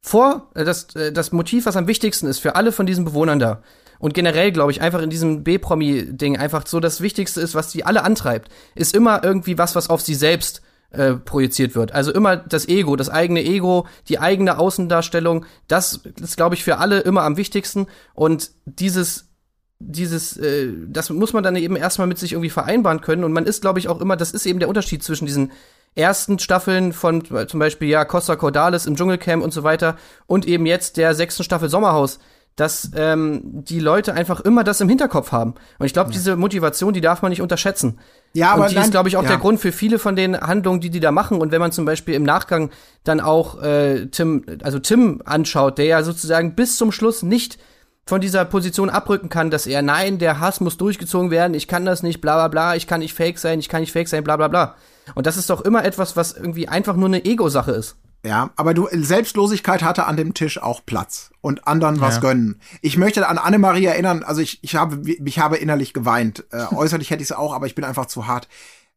vor, 0.00 0.50
äh, 0.54 0.64
das, 0.64 0.96
äh, 0.96 1.12
das 1.12 1.32
Motiv, 1.32 1.66
was 1.66 1.76
am 1.76 1.86
wichtigsten 1.86 2.26
ist 2.28 2.38
für 2.38 2.56
alle 2.56 2.72
von 2.72 2.86
diesen 2.86 3.04
Bewohnern 3.04 3.38
da. 3.38 3.62
Und 3.98 4.14
generell, 4.14 4.52
glaube 4.52 4.72
ich, 4.72 4.80
einfach 4.80 5.02
in 5.02 5.10
diesem 5.10 5.44
B-Promi-Ding 5.44 6.36
einfach 6.36 6.66
so 6.66 6.80
das 6.80 7.00
Wichtigste 7.00 7.40
ist, 7.40 7.54
was 7.54 7.70
die 7.70 7.84
alle 7.84 8.04
antreibt, 8.04 8.50
ist 8.74 8.94
immer 8.94 9.22
irgendwie 9.24 9.58
was, 9.58 9.74
was 9.74 9.90
auf 9.90 10.00
sie 10.00 10.14
selbst 10.14 10.62
äh, 10.90 11.14
projiziert 11.14 11.74
wird. 11.74 11.92
Also 11.92 12.12
immer 12.12 12.36
das 12.36 12.68
Ego, 12.68 12.96
das 12.96 13.08
eigene 13.08 13.42
Ego, 13.42 13.86
die 14.08 14.18
eigene 14.18 14.58
Außendarstellung, 14.58 15.44
das 15.68 16.00
ist, 16.20 16.36
glaube 16.36 16.54
ich, 16.54 16.64
für 16.64 16.78
alle 16.78 17.00
immer 17.00 17.22
am 17.22 17.36
wichtigsten. 17.36 17.86
Und 18.14 18.50
dieses 18.64 19.26
dieses, 19.80 20.36
äh, 20.36 20.72
das 20.86 21.10
muss 21.10 21.32
man 21.32 21.42
dann 21.42 21.56
eben 21.56 21.76
erstmal 21.76 22.06
mit 22.06 22.18
sich 22.18 22.32
irgendwie 22.32 22.50
vereinbaren 22.50 23.00
können. 23.00 23.24
Und 23.24 23.32
man 23.32 23.44
ist, 23.44 23.60
glaube 23.60 23.78
ich, 23.78 23.88
auch 23.88 24.00
immer, 24.00 24.16
das 24.16 24.30
ist 24.30 24.46
eben 24.46 24.58
der 24.58 24.68
Unterschied 24.68 25.02
zwischen 25.02 25.26
diesen 25.26 25.52
ersten 25.94 26.38
Staffeln 26.38 26.92
von 26.92 27.24
äh, 27.34 27.46
zum 27.46 27.60
Beispiel 27.60 27.88
ja 27.88 28.04
Costa 28.04 28.36
Cordalis 28.36 28.86
im 28.86 28.96
Dschungelcamp 28.96 29.44
und 29.44 29.52
so 29.52 29.62
weiter 29.62 29.96
und 30.26 30.46
eben 30.46 30.66
jetzt 30.66 30.96
der 30.96 31.14
sechsten 31.14 31.44
Staffel 31.44 31.68
Sommerhaus, 31.68 32.18
dass 32.56 32.92
ähm, 32.94 33.40
die 33.44 33.80
Leute 33.80 34.14
einfach 34.14 34.40
immer 34.40 34.62
das 34.62 34.80
im 34.80 34.88
Hinterkopf 34.88 35.32
haben. 35.32 35.54
Und 35.78 35.86
ich 35.86 35.92
glaube, 35.92 36.12
diese 36.12 36.36
Motivation, 36.36 36.92
die 36.92 37.00
darf 37.00 37.20
man 37.20 37.30
nicht 37.30 37.42
unterschätzen. 37.42 37.98
Ja, 38.32 38.52
aber 38.52 38.62
und 38.62 38.70
die 38.70 38.76
nein, 38.76 38.84
ist, 38.84 38.90
glaube 38.92 39.08
ich, 39.08 39.16
auch 39.16 39.22
ja. 39.22 39.30
der 39.30 39.38
Grund 39.38 39.60
für 39.60 39.72
viele 39.72 39.98
von 39.98 40.14
den 40.14 40.40
Handlungen, 40.40 40.80
die 40.80 40.90
die 40.90 41.00
da 41.00 41.10
machen. 41.10 41.40
Und 41.40 41.50
wenn 41.50 41.60
man 41.60 41.72
zum 41.72 41.84
Beispiel 41.84 42.14
im 42.14 42.22
Nachgang 42.22 42.70
dann 43.02 43.20
auch 43.20 43.60
äh, 43.62 44.06
Tim, 44.06 44.44
also 44.62 44.78
Tim 44.78 45.20
anschaut, 45.24 45.78
der 45.78 45.86
ja 45.86 46.02
sozusagen 46.04 46.54
bis 46.54 46.76
zum 46.76 46.92
Schluss 46.92 47.22
nicht 47.22 47.58
von 48.06 48.20
dieser 48.20 48.44
Position 48.44 48.90
abrücken 48.90 49.30
kann, 49.30 49.50
dass 49.50 49.66
er, 49.66 49.82
nein, 49.82 50.18
der 50.18 50.38
Hass 50.38 50.60
muss 50.60 50.76
durchgezogen 50.76 51.30
werden, 51.30 51.54
ich 51.54 51.68
kann 51.68 51.86
das 51.86 52.02
nicht, 52.02 52.20
bla 52.20 52.34
bla 52.34 52.48
bla, 52.48 52.76
ich 52.76 52.86
kann 52.86 53.00
nicht 53.00 53.14
fake 53.14 53.38
sein, 53.38 53.58
ich 53.58 53.68
kann 53.68 53.80
nicht 53.80 53.92
fake 53.92 54.08
sein, 54.08 54.22
bla 54.22 54.36
bla 54.36 54.48
bla. 54.48 54.74
Und 55.14 55.26
das 55.26 55.36
ist 55.36 55.50
doch 55.50 55.62
immer 55.62 55.84
etwas, 55.84 56.16
was 56.16 56.32
irgendwie 56.32 56.68
einfach 56.68 56.96
nur 56.96 57.08
eine 57.08 57.24
Ego-Sache 57.24 57.72
ist. 57.72 57.96
Ja, 58.24 58.50
aber 58.56 58.72
du, 58.72 58.88
Selbstlosigkeit 58.90 59.82
hatte 59.82 60.06
an 60.06 60.16
dem 60.16 60.32
Tisch 60.32 60.60
auch 60.60 60.84
Platz 60.86 61.30
und 61.42 61.66
anderen 61.68 62.00
was 62.00 62.22
gönnen. 62.22 62.58
Ich 62.80 62.96
möchte 62.96 63.28
an 63.28 63.36
Annemarie 63.36 63.84
erinnern, 63.84 64.22
also 64.22 64.40
ich, 64.40 64.60
ich 64.62 64.76
habe, 64.76 65.02
ich 65.06 65.38
habe 65.38 65.58
innerlich 65.58 65.92
geweint. 65.92 66.44
Äh, 66.50 66.64
äußerlich 66.74 67.10
hätte 67.10 67.22
ich 67.22 67.30
es 67.30 67.36
auch, 67.36 67.54
aber 67.54 67.66
ich 67.66 67.74
bin 67.74 67.84
einfach 67.84 68.06
zu 68.06 68.26
hart. 68.26 68.48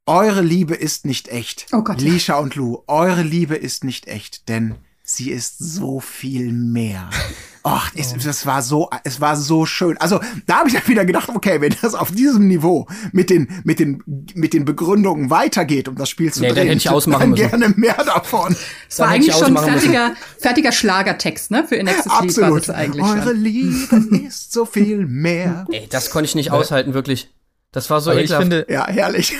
Eure 0.05 0.41
Liebe 0.41 0.75
ist 0.75 1.05
nicht 1.05 1.27
echt. 1.27 1.67
Oh 1.73 1.81
Gott, 1.81 2.01
ja. 2.01 2.09
Lisha 2.09 2.37
und 2.37 2.55
Lou, 2.55 2.83
eure 2.87 3.23
Liebe 3.23 3.55
ist 3.55 3.83
nicht 3.83 4.07
echt, 4.07 4.47
denn 4.47 4.75
sie 5.09 5.31
ist 5.31 5.57
so 5.59 5.99
viel 5.99 6.51
mehr. 6.51 7.09
Och, 7.63 7.89
es, 7.95 8.13
das 8.23 8.45
war 8.45 8.61
so, 8.61 8.89
es 9.03 9.19
war 9.19 9.35
so 9.35 9.65
schön. 9.65 9.97
Also 9.97 10.21
da 10.45 10.59
habe 10.59 10.69
ich 10.69 10.75
dann 10.75 10.87
wieder 10.87 11.03
gedacht, 11.03 11.27
okay, 11.27 11.59
wenn 11.59 11.75
das 11.81 11.95
auf 11.95 12.11
diesem 12.11 12.47
Niveau 12.47 12.87
mit 13.11 13.29
den 13.29 13.49
mit 13.65 13.79
den 13.79 14.01
mit 14.35 14.53
den 14.53 14.63
Begründungen 14.63 15.29
weitergeht, 15.29 15.89
um 15.89 15.95
das 15.95 16.09
Spiel 16.09 16.31
zu 16.31 16.39
Nee, 16.39 16.47
dann 16.47 16.55
drehen, 16.55 16.67
hätte 16.67 16.77
ich 16.77 16.89
ausmachen 16.89 17.19
dann 17.19 17.29
müssen. 17.31 17.49
gerne 17.49 17.73
mehr 17.75 18.01
davon. 18.05 18.55
Es 18.89 18.99
war 18.99 19.09
eigentlich 19.09 19.35
ich 19.35 19.35
schon 19.35 19.57
ein 19.57 19.63
fertiger, 19.63 20.13
fertiger 20.39 20.71
Schlagertext, 20.71 21.51
ne? 21.51 21.65
Für 21.67 21.75
ihr 21.75 21.83
nächstes 21.83 22.05
Lied 22.05 22.13
war 22.13 22.21
Absolut. 22.21 22.67
das 22.69 22.75
eigentlich 22.75 23.03
Eure 23.03 23.23
schon. 23.23 23.41
Liebe 23.41 24.17
ist 24.27 24.53
so 24.53 24.65
viel 24.65 25.05
mehr. 25.05 25.65
Ey, 25.69 25.87
das 25.89 26.09
konnte 26.09 26.25
ich 26.25 26.35
nicht 26.35 26.51
aushalten, 26.51 26.93
wirklich. 26.93 27.29
Das 27.71 27.89
war 27.89 27.99
so 28.01 28.11
Aber 28.11 28.21
ich 28.21 28.31
finde, 28.33 28.65
Ja, 28.69 28.87
herrlich. 28.87 29.33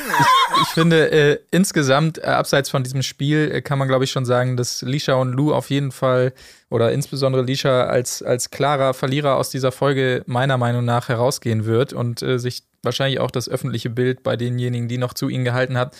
ich 0.61 0.67
finde 0.73 1.11
äh, 1.11 1.39
insgesamt, 1.51 2.17
äh, 2.17 2.23
abseits 2.23 2.69
von 2.69 2.84
diesem 2.84 3.01
Spiel, 3.01 3.51
äh, 3.53 3.61
kann 3.61 3.80
man 3.80 3.88
glaube 3.88 4.03
ich 4.03 4.11
schon 4.11 4.25
sagen, 4.25 4.57
dass 4.57 4.82
Lisha 4.82 5.13
und 5.13 5.34
Lou 5.34 5.53
auf 5.53 5.69
jeden 5.69 5.91
Fall 5.91 6.34
oder 6.69 6.91
insbesondere 6.91 7.43
Lisha 7.43 7.86
als, 7.86 8.21
als 8.21 8.49
klarer 8.51 8.93
Verlierer 8.93 9.38
aus 9.38 9.49
dieser 9.49 9.71
Folge 9.71 10.23
meiner 10.28 10.57
Meinung 10.57 10.84
nach 10.84 11.07
herausgehen 11.09 11.65
wird 11.65 11.93
und 11.93 12.21
äh, 12.21 12.38
sich 12.38 12.63
wahrscheinlich 12.84 13.19
auch 13.19 13.32
das 13.32 13.49
öffentliche 13.49 13.89
Bild 13.89 14.23
bei 14.23 14.36
denjenigen, 14.36 14.88
die 14.88 14.97
noch 14.97 15.13
zu 15.13 15.30
ihnen 15.30 15.45
gehalten 15.45 15.78
hat, 15.78 15.95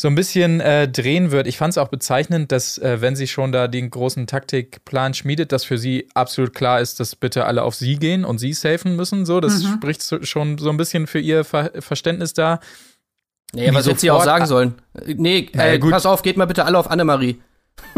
so 0.00 0.06
ein 0.06 0.14
bisschen 0.14 0.60
äh, 0.60 0.86
drehen 0.86 1.32
wird. 1.32 1.48
Ich 1.48 1.58
fand 1.58 1.72
es 1.72 1.78
auch 1.78 1.88
bezeichnend, 1.88 2.52
dass 2.52 2.78
äh, 2.78 3.00
wenn 3.00 3.16
sie 3.16 3.26
schon 3.26 3.50
da 3.50 3.66
den 3.66 3.90
großen 3.90 4.28
Taktikplan 4.28 5.12
schmiedet, 5.12 5.50
dass 5.50 5.64
für 5.64 5.76
sie 5.76 6.06
absolut 6.14 6.54
klar 6.54 6.80
ist, 6.80 7.00
dass 7.00 7.16
bitte 7.16 7.46
alle 7.46 7.64
auf 7.64 7.74
sie 7.74 7.96
gehen 7.96 8.24
und 8.24 8.38
sie 8.38 8.52
safen 8.52 8.94
müssen. 8.94 9.26
So, 9.26 9.40
das 9.40 9.64
spricht 9.64 10.00
so, 10.02 10.22
schon 10.22 10.56
so 10.56 10.70
ein 10.70 10.76
bisschen 10.76 11.08
für 11.08 11.18
ihr 11.18 11.42
Ver 11.42 11.72
Verständnis 11.80 12.32
da. 12.32 12.60
nee, 13.52 13.74
was 13.74 13.88
hätte 13.88 13.98
sie 13.98 14.12
auch 14.12 14.22
sagen 14.22 14.46
sollen? 14.46 14.74
Äh, 14.94 15.14
Nee, 15.14 15.50
ja, 15.52 15.64
äh, 15.64 15.78
gut. 15.80 15.90
pass 15.90 16.06
auf, 16.06 16.22
geht 16.22 16.36
mal 16.36 16.46
bitte 16.46 16.64
alle 16.64 16.78
auf 16.78 16.88
Annemarie. 16.88 17.40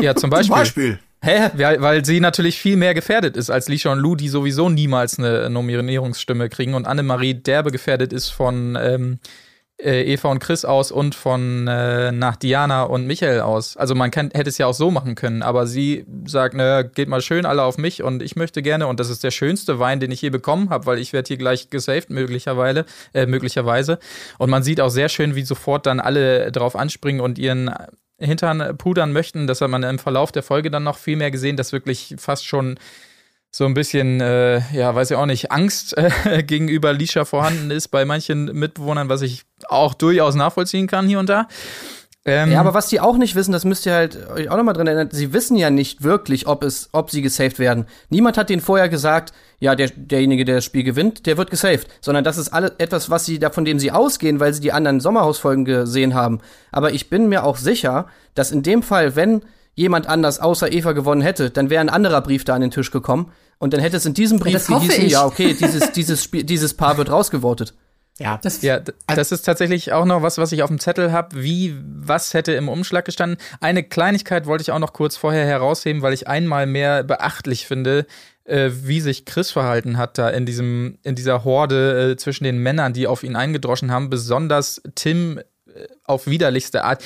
Ja, 0.00 0.14
zum 0.14 0.22
Zum 0.22 0.30
Beispiel. 0.30 0.56
Beispiel. 0.56 0.98
Hä? 1.22 1.50
Weil, 1.52 1.82
weil 1.82 2.04
sie 2.06 2.18
natürlich 2.20 2.58
viel 2.58 2.76
mehr 2.76 2.94
gefährdet 2.94 3.36
ist 3.36 3.50
als 3.50 3.68
Lisha 3.68 3.92
und 3.92 3.98
Lou, 3.98 4.16
die 4.16 4.30
sowieso 4.30 4.70
niemals 4.70 5.18
eine 5.18 5.50
Nominierungsstimme 5.50 6.48
kriegen 6.48 6.72
und 6.72 6.86
Annemarie 6.86 7.34
derbe 7.34 7.70
gefährdet 7.70 8.14
ist 8.14 8.30
von 8.30 8.78
ähm, 8.80 9.18
äh, 9.82 10.12
Eva 10.12 10.28
und 10.28 10.40
Chris 10.40 10.64
aus 10.64 10.92
und 10.92 11.14
von 11.14 11.66
äh, 11.68 12.12
nach 12.12 12.36
Diana 12.36 12.84
und 12.84 13.06
Michael 13.06 13.40
aus. 13.40 13.76
Also 13.76 13.94
man 13.94 14.10
kann, 14.10 14.30
hätte 14.32 14.48
es 14.48 14.58
ja 14.58 14.66
auch 14.66 14.74
so 14.74 14.90
machen 14.90 15.14
können, 15.14 15.42
aber 15.42 15.66
sie 15.66 16.04
sagt, 16.26 16.54
naja, 16.54 16.82
geht 16.82 17.08
mal 17.08 17.20
schön 17.20 17.46
alle 17.46 17.62
auf 17.62 17.78
mich 17.78 18.02
und 18.02 18.22
ich 18.22 18.36
möchte 18.36 18.62
gerne 18.62 18.86
und 18.86 19.00
das 19.00 19.10
ist 19.10 19.24
der 19.24 19.30
schönste 19.30 19.78
Wein, 19.78 20.00
den 20.00 20.10
ich 20.10 20.22
je 20.22 20.30
bekommen 20.30 20.70
habe, 20.70 20.86
weil 20.86 20.98
ich 20.98 21.12
werde 21.12 21.28
hier 21.28 21.38
gleich 21.38 21.70
gesaved 21.70 22.10
möglicherweise, 22.10 22.84
äh, 23.14 23.26
möglicherweise. 23.26 23.98
Und 24.38 24.50
man 24.50 24.62
sieht 24.62 24.80
auch 24.80 24.90
sehr 24.90 25.08
schön, 25.08 25.34
wie 25.34 25.42
sofort 25.42 25.86
dann 25.86 26.00
alle 26.00 26.52
drauf 26.52 26.76
anspringen 26.76 27.20
und 27.20 27.38
ihren 27.38 27.70
Hintern 28.18 28.76
pudern 28.76 29.12
möchten. 29.12 29.46
Das 29.46 29.60
hat 29.60 29.70
man 29.70 29.82
im 29.82 29.98
Verlauf 29.98 30.30
der 30.30 30.42
Folge 30.42 30.70
dann 30.70 30.84
noch 30.84 30.98
viel 30.98 31.16
mehr 31.16 31.30
gesehen, 31.30 31.56
dass 31.56 31.72
wirklich 31.72 32.14
fast 32.18 32.46
schon 32.46 32.78
so 33.50 33.64
ein 33.64 33.74
bisschen, 33.74 34.20
äh, 34.20 34.60
ja, 34.72 34.94
weiß 34.94 35.10
ich 35.10 35.16
auch 35.16 35.26
nicht, 35.26 35.50
Angst 35.50 35.96
äh, 35.98 36.42
gegenüber 36.46 36.92
Lisha 36.92 37.24
vorhanden 37.24 37.70
ist 37.70 37.88
bei 37.88 38.04
manchen 38.04 38.44
Mitbewohnern, 38.44 39.08
was 39.08 39.22
ich 39.22 39.42
auch 39.68 39.94
durchaus 39.94 40.34
nachvollziehen 40.34 40.86
kann 40.86 41.06
hier 41.06 41.18
und 41.18 41.28
da. 41.28 41.48
Ähm, 42.26 42.52
Ja, 42.52 42.60
aber 42.60 42.74
was 42.74 42.88
die 42.88 43.00
auch 43.00 43.16
nicht 43.16 43.34
wissen, 43.34 43.52
das 43.52 43.64
müsst 43.64 43.86
ihr 43.86 43.94
halt 43.94 44.28
euch 44.30 44.50
auch 44.50 44.56
nochmal 44.56 44.74
dran 44.74 44.86
erinnern, 44.86 45.08
sie 45.10 45.32
wissen 45.32 45.56
ja 45.56 45.70
nicht 45.70 46.02
wirklich, 46.02 46.46
ob 46.46 46.62
es, 46.62 46.90
ob 46.92 47.10
sie 47.10 47.22
gesaved 47.22 47.58
werden. 47.58 47.86
Niemand 48.10 48.36
hat 48.36 48.50
denen 48.50 48.60
vorher 48.60 48.90
gesagt, 48.90 49.32
ja, 49.58 49.74
der, 49.74 49.88
derjenige, 49.88 50.44
der 50.44 50.56
das 50.56 50.64
Spiel 50.64 50.84
gewinnt, 50.84 51.26
der 51.26 51.38
wird 51.38 51.50
gesaved. 51.50 51.88
Sondern 52.02 52.22
das 52.22 52.36
ist 52.36 52.50
alles 52.50 52.72
etwas, 52.78 53.08
was 53.08 53.24
sie, 53.24 53.40
von 53.52 53.64
dem 53.64 53.78
sie 53.78 53.90
ausgehen, 53.90 54.38
weil 54.38 54.52
sie 54.52 54.60
die 54.60 54.72
anderen 54.72 55.00
Sommerhausfolgen 55.00 55.64
gesehen 55.64 56.14
haben. 56.14 56.40
Aber 56.72 56.92
ich 56.92 57.08
bin 57.08 57.28
mir 57.28 57.42
auch 57.44 57.56
sicher, 57.56 58.06
dass 58.34 58.52
in 58.52 58.62
dem 58.62 58.82
Fall, 58.82 59.16
wenn 59.16 59.42
jemand 59.74 60.06
anders 60.08 60.40
außer 60.40 60.72
Eva 60.72 60.92
gewonnen 60.92 61.22
hätte, 61.22 61.50
dann 61.50 61.70
wäre 61.70 61.80
ein 61.80 61.88
anderer 61.88 62.20
Brief 62.20 62.44
da 62.44 62.54
an 62.54 62.60
den 62.60 62.70
Tisch 62.70 62.90
gekommen. 62.90 63.32
Und 63.58 63.74
dann 63.74 63.80
hätte 63.80 63.96
es 63.96 64.06
in 64.06 64.14
diesem 64.14 64.38
Brief 64.38 64.54
das 64.54 64.68
hoffe 64.68 64.86
gehießen, 64.86 65.06
ich. 65.06 65.12
ja, 65.12 65.24
okay, 65.26 65.54
dieses, 65.54 65.92
dieses 65.92 66.24
Spiel, 66.24 66.44
dieses 66.44 66.74
Paar 66.74 66.96
wird 66.96 67.10
rausgevotet. 67.10 67.74
Ja. 68.20 68.38
Das, 68.42 68.60
Ja, 68.60 68.80
das 69.06 69.32
ist 69.32 69.42
tatsächlich 69.42 69.92
auch 69.92 70.04
noch 70.04 70.22
was, 70.22 70.36
was 70.36 70.52
ich 70.52 70.62
auf 70.62 70.68
dem 70.68 70.78
Zettel 70.78 71.10
habe. 71.10 71.42
Wie, 71.42 71.74
was 71.82 72.34
hätte 72.34 72.52
im 72.52 72.68
Umschlag 72.68 73.06
gestanden? 73.06 73.38
Eine 73.60 73.82
Kleinigkeit 73.82 74.46
wollte 74.46 74.62
ich 74.62 74.72
auch 74.72 74.78
noch 74.78 74.92
kurz 74.92 75.16
vorher 75.16 75.46
herausheben, 75.46 76.02
weil 76.02 76.12
ich 76.12 76.28
einmal 76.28 76.66
mehr 76.66 77.02
beachtlich 77.02 77.66
finde, 77.66 78.06
äh, 78.44 78.70
wie 78.72 79.00
sich 79.00 79.24
Chris 79.24 79.50
verhalten 79.50 79.96
hat 79.96 80.18
da 80.18 80.28
in 80.28 80.44
diesem, 80.44 80.98
in 81.02 81.14
dieser 81.14 81.44
Horde 81.44 82.10
äh, 82.10 82.16
zwischen 82.16 82.44
den 82.44 82.58
Männern, 82.58 82.92
die 82.92 83.06
auf 83.06 83.22
ihn 83.22 83.36
eingedroschen 83.36 83.90
haben. 83.90 84.10
Besonders 84.10 84.82
Tim 84.94 85.38
äh, 85.38 85.86
auf 86.04 86.26
widerlichste 86.26 86.84
Art. 86.84 87.02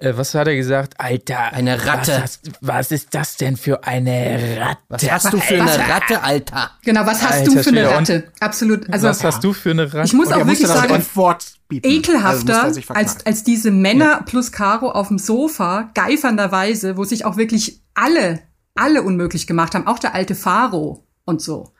Äh, 0.00 0.16
was 0.16 0.34
hat 0.34 0.48
er 0.48 0.56
gesagt? 0.56 0.94
Alter, 0.98 1.52
Eine 1.52 1.86
Ratte. 1.86 2.12
Was, 2.12 2.22
hast- 2.22 2.50
was 2.60 2.90
ist 2.90 3.14
das 3.14 3.36
denn 3.36 3.56
für 3.56 3.84
eine 3.84 4.58
Ratte? 4.58 4.78
Was 4.88 5.10
hast 5.10 5.32
du 5.32 5.38
für 5.38 5.54
eine 5.60 5.78
Ratte, 5.88 6.22
Alter? 6.22 6.70
genau, 6.82 7.04
was 7.06 7.22
hast 7.22 7.32
Alter 7.40 7.52
du 7.52 7.62
für 7.62 7.68
eine 7.70 7.88
Ratte? 7.90 8.24
Absolut. 8.40 8.90
Also, 8.92 9.08
was 9.08 9.22
hast 9.22 9.44
du 9.44 9.52
für 9.52 9.70
eine 9.70 9.92
Ratte? 9.92 10.06
ich 10.06 10.12
muss 10.14 10.32
auch 10.32 10.38
wirklich 10.46 10.66
sagen. 10.66 10.92
Also 10.92 11.34
ekelhafter 11.70 12.52
er 12.52 12.72
verknallen. 12.74 13.06
als, 13.08 13.26
als 13.26 13.44
diese 13.44 13.70
Männer 13.70 14.22
plus 14.24 14.52
Caro 14.52 14.90
auf 14.90 15.08
dem 15.08 15.18
Sofa, 15.18 15.90
geifernderweise, 15.94 16.96
wo 16.96 17.04
sich 17.04 17.24
auch 17.24 17.36
wirklich 17.36 17.82
alle, 17.94 18.40
alle 18.74 19.02
unmöglich 19.02 19.46
gemacht 19.46 19.74
haben, 19.74 19.86
auch 19.86 19.98
der 19.98 20.14
alte 20.14 20.34
Faro 20.34 21.06
und 21.24 21.40
so. 21.42 21.72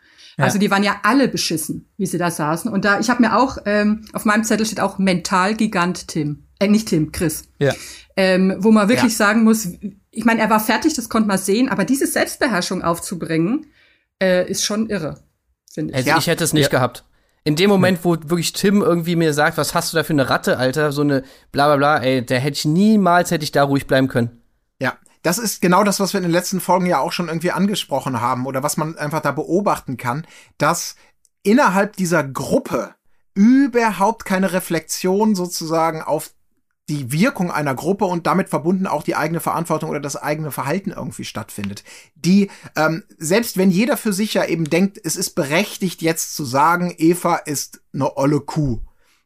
Also 0.45 0.59
die 0.59 0.71
waren 0.71 0.83
ja 0.83 0.97
alle 1.03 1.29
beschissen, 1.29 1.89
wie 1.97 2.07
sie 2.07 2.19
da 2.19 2.31
saßen. 2.31 2.71
Und 2.71 2.85
da, 2.85 3.01
ich 3.01 3.11
habe 3.11 3.23
mir 3.23 3.37
auch, 3.37 3.59
ähm, 3.67 4.05
auf 4.13 4.25
meinem 4.25 4.45
Zettel 4.45 4.67
steht 4.67 4.81
auch 4.81 4.99
Mentalgigant 4.99 6.09
Tim. 6.09 6.45
Äh, 6.59 6.69
nicht 6.69 6.89
Tim, 6.89 7.13
Chris. 7.13 7.45
Ja. 7.59 7.75
Ähm, 8.17 8.57
wo 8.59 8.71
man 8.71 8.89
wirklich 8.89 9.13
Ja. 9.13 9.27
sagen 9.27 9.45
muss, 9.45 9.69
ich 10.11 10.25
meine, 10.25 10.41
er 10.41 10.51
war 10.51 10.61
fertig, 10.61 10.95
das 10.95 11.09
konnte 11.09 11.29
man 11.29 11.39
sehen, 11.39 11.69
aber 11.69 11.85
diese 11.85 12.07
Selbstbeherrschung 12.07 12.83
aufzubringen, 12.83 13.67
äh, 14.23 14.49
ist 14.51 14.65
schon 14.65 14.91
irre, 14.91 15.21
finde 15.73 15.93
ich. 15.93 15.97
Also 15.97 16.09
Ja. 16.11 16.19
ich 16.19 16.27
hätte 16.27 16.45
es 16.45 16.53
nicht 16.53 16.65
Ja. 16.65 16.71
gehabt. 16.79 17.05
In 17.45 17.57
dem 17.57 17.71
Moment, 17.71 18.01
wo 18.05 18.11
wirklich 18.13 18.53
Tim 18.53 18.83
irgendwie 18.83 19.17
mir 19.17 19.33
sagt, 19.33 19.57
was 19.57 19.75
hast 19.75 19.93
du 19.93 19.97
da 19.97 20.05
für 20.05 20.13
eine 20.13 20.29
Ratte, 20.29 20.59
Alter, 20.59 20.93
so 20.93 21.01
eine 21.01 21.23
bla 21.53 21.69
bla 21.69 21.77
bla, 21.77 21.99
ey, 22.05 22.25
der 22.25 22.39
hätte 22.41 22.59
ich 22.59 22.65
niemals, 22.67 23.31
hätte 23.31 23.45
ich 23.45 23.53
da 23.53 23.63
ruhig 23.63 23.87
bleiben 23.87 24.09
können. 24.09 24.40
Das 25.23 25.39
ist 25.39 25.61
genau 25.61 25.85
das, 25.85 26.01
was 26.01 26.13
wir 26.13 26.19
in 26.19 26.25
den 26.25 26.33
letzten 26.33 26.61
Folgen 26.61 26.87
ja 26.87 26.99
auch 26.99 27.13
schon 27.13 27.29
irgendwie 27.29 27.51
angesprochen 27.51 28.21
haben 28.21 28.47
oder 28.47 28.63
was 28.63 28.77
man 28.77 28.97
einfach 28.97 29.21
da 29.21 29.33
beobachten 29.33 29.97
kann, 29.97 30.27
dass 30.59 30.97
innerhalb 31.43 31.97
dieser 31.97 32.25
Gruppe 32.25 32.95
überhaupt 33.35 34.25
keine 34.25 34.53
Reflexion 34.53 35.35
sozusagen 35.35 36.03
auf 36.03 36.31
die 36.89 37.13
Wirkung 37.13 37.53
einer 37.53 37.75
Gruppe 37.75 38.05
und 38.05 38.27
damit 38.27 38.49
verbunden 38.49 38.89
auch 38.89 39.05
die 39.05 39.15
eigene 39.15 39.39
Verantwortung 39.39 39.91
oder 39.91 40.01
das 40.01 40.17
eigene 40.17 40.51
Verhalten 40.51 40.91
irgendwie 40.91 41.25
stattfindet. 41.25 41.85
Die, 42.17 42.51
ähm, 42.75 43.05
selbst 43.17 43.57
wenn 43.57 43.71
jeder 43.71 43.97
für 43.97 44.13
sich 44.13 44.35
ja 44.35 44.45
eben 44.45 44.69
denkt, 44.69 45.01
es 45.03 45.15
ist 45.15 45.31
berechtigt 45.37 46.03
jetzt 46.03 46.35
zu 46.35 46.45
sagen, 46.45 46.93
Eva 46.99 47.37
ist 47.37 47.81
eine 47.95 48.17
olle 48.17 48.41
Kuh, 48.41 48.81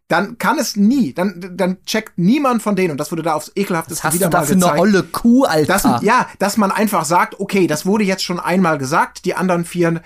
dann 0.09 0.37
kann 0.39 0.59
es 0.59 0.77
nie, 0.77 1.15
dann, 1.15 1.53
dann 1.57 1.83
checkt 1.85 2.19
niemand 2.19 2.63
von 2.63 2.77
denen, 2.77 2.93
und 2.93 2.99
das 2.99 3.11
wurde 3.11 3.23
da 3.23 3.35
aufs 3.35 3.51
ekelhafteste 3.55 4.05
Hast 4.05 4.15
wieder 4.15 4.27
du 4.27 4.31
da 4.31 4.39
mal 4.41 4.47
für 4.47 4.55
gezeigt. 4.55 4.73
eine 4.73 4.81
olle 4.81 5.03
Kuh, 5.03 5.45
Alter? 5.45 5.73
Dass, 5.73 6.03
ja, 6.03 6.29
dass 6.39 6.57
man 6.57 6.71
einfach 6.71 7.05
sagt, 7.05 7.41
okay, 7.41 7.67
das 7.67 7.87
wurde 7.87 8.05
jetzt 8.05 8.23
schon 8.23 8.39
einmal 8.39 8.77
gesagt, 8.77 9.25
die 9.25 9.35
anderen 9.35 9.65
vier, 9.65 10.03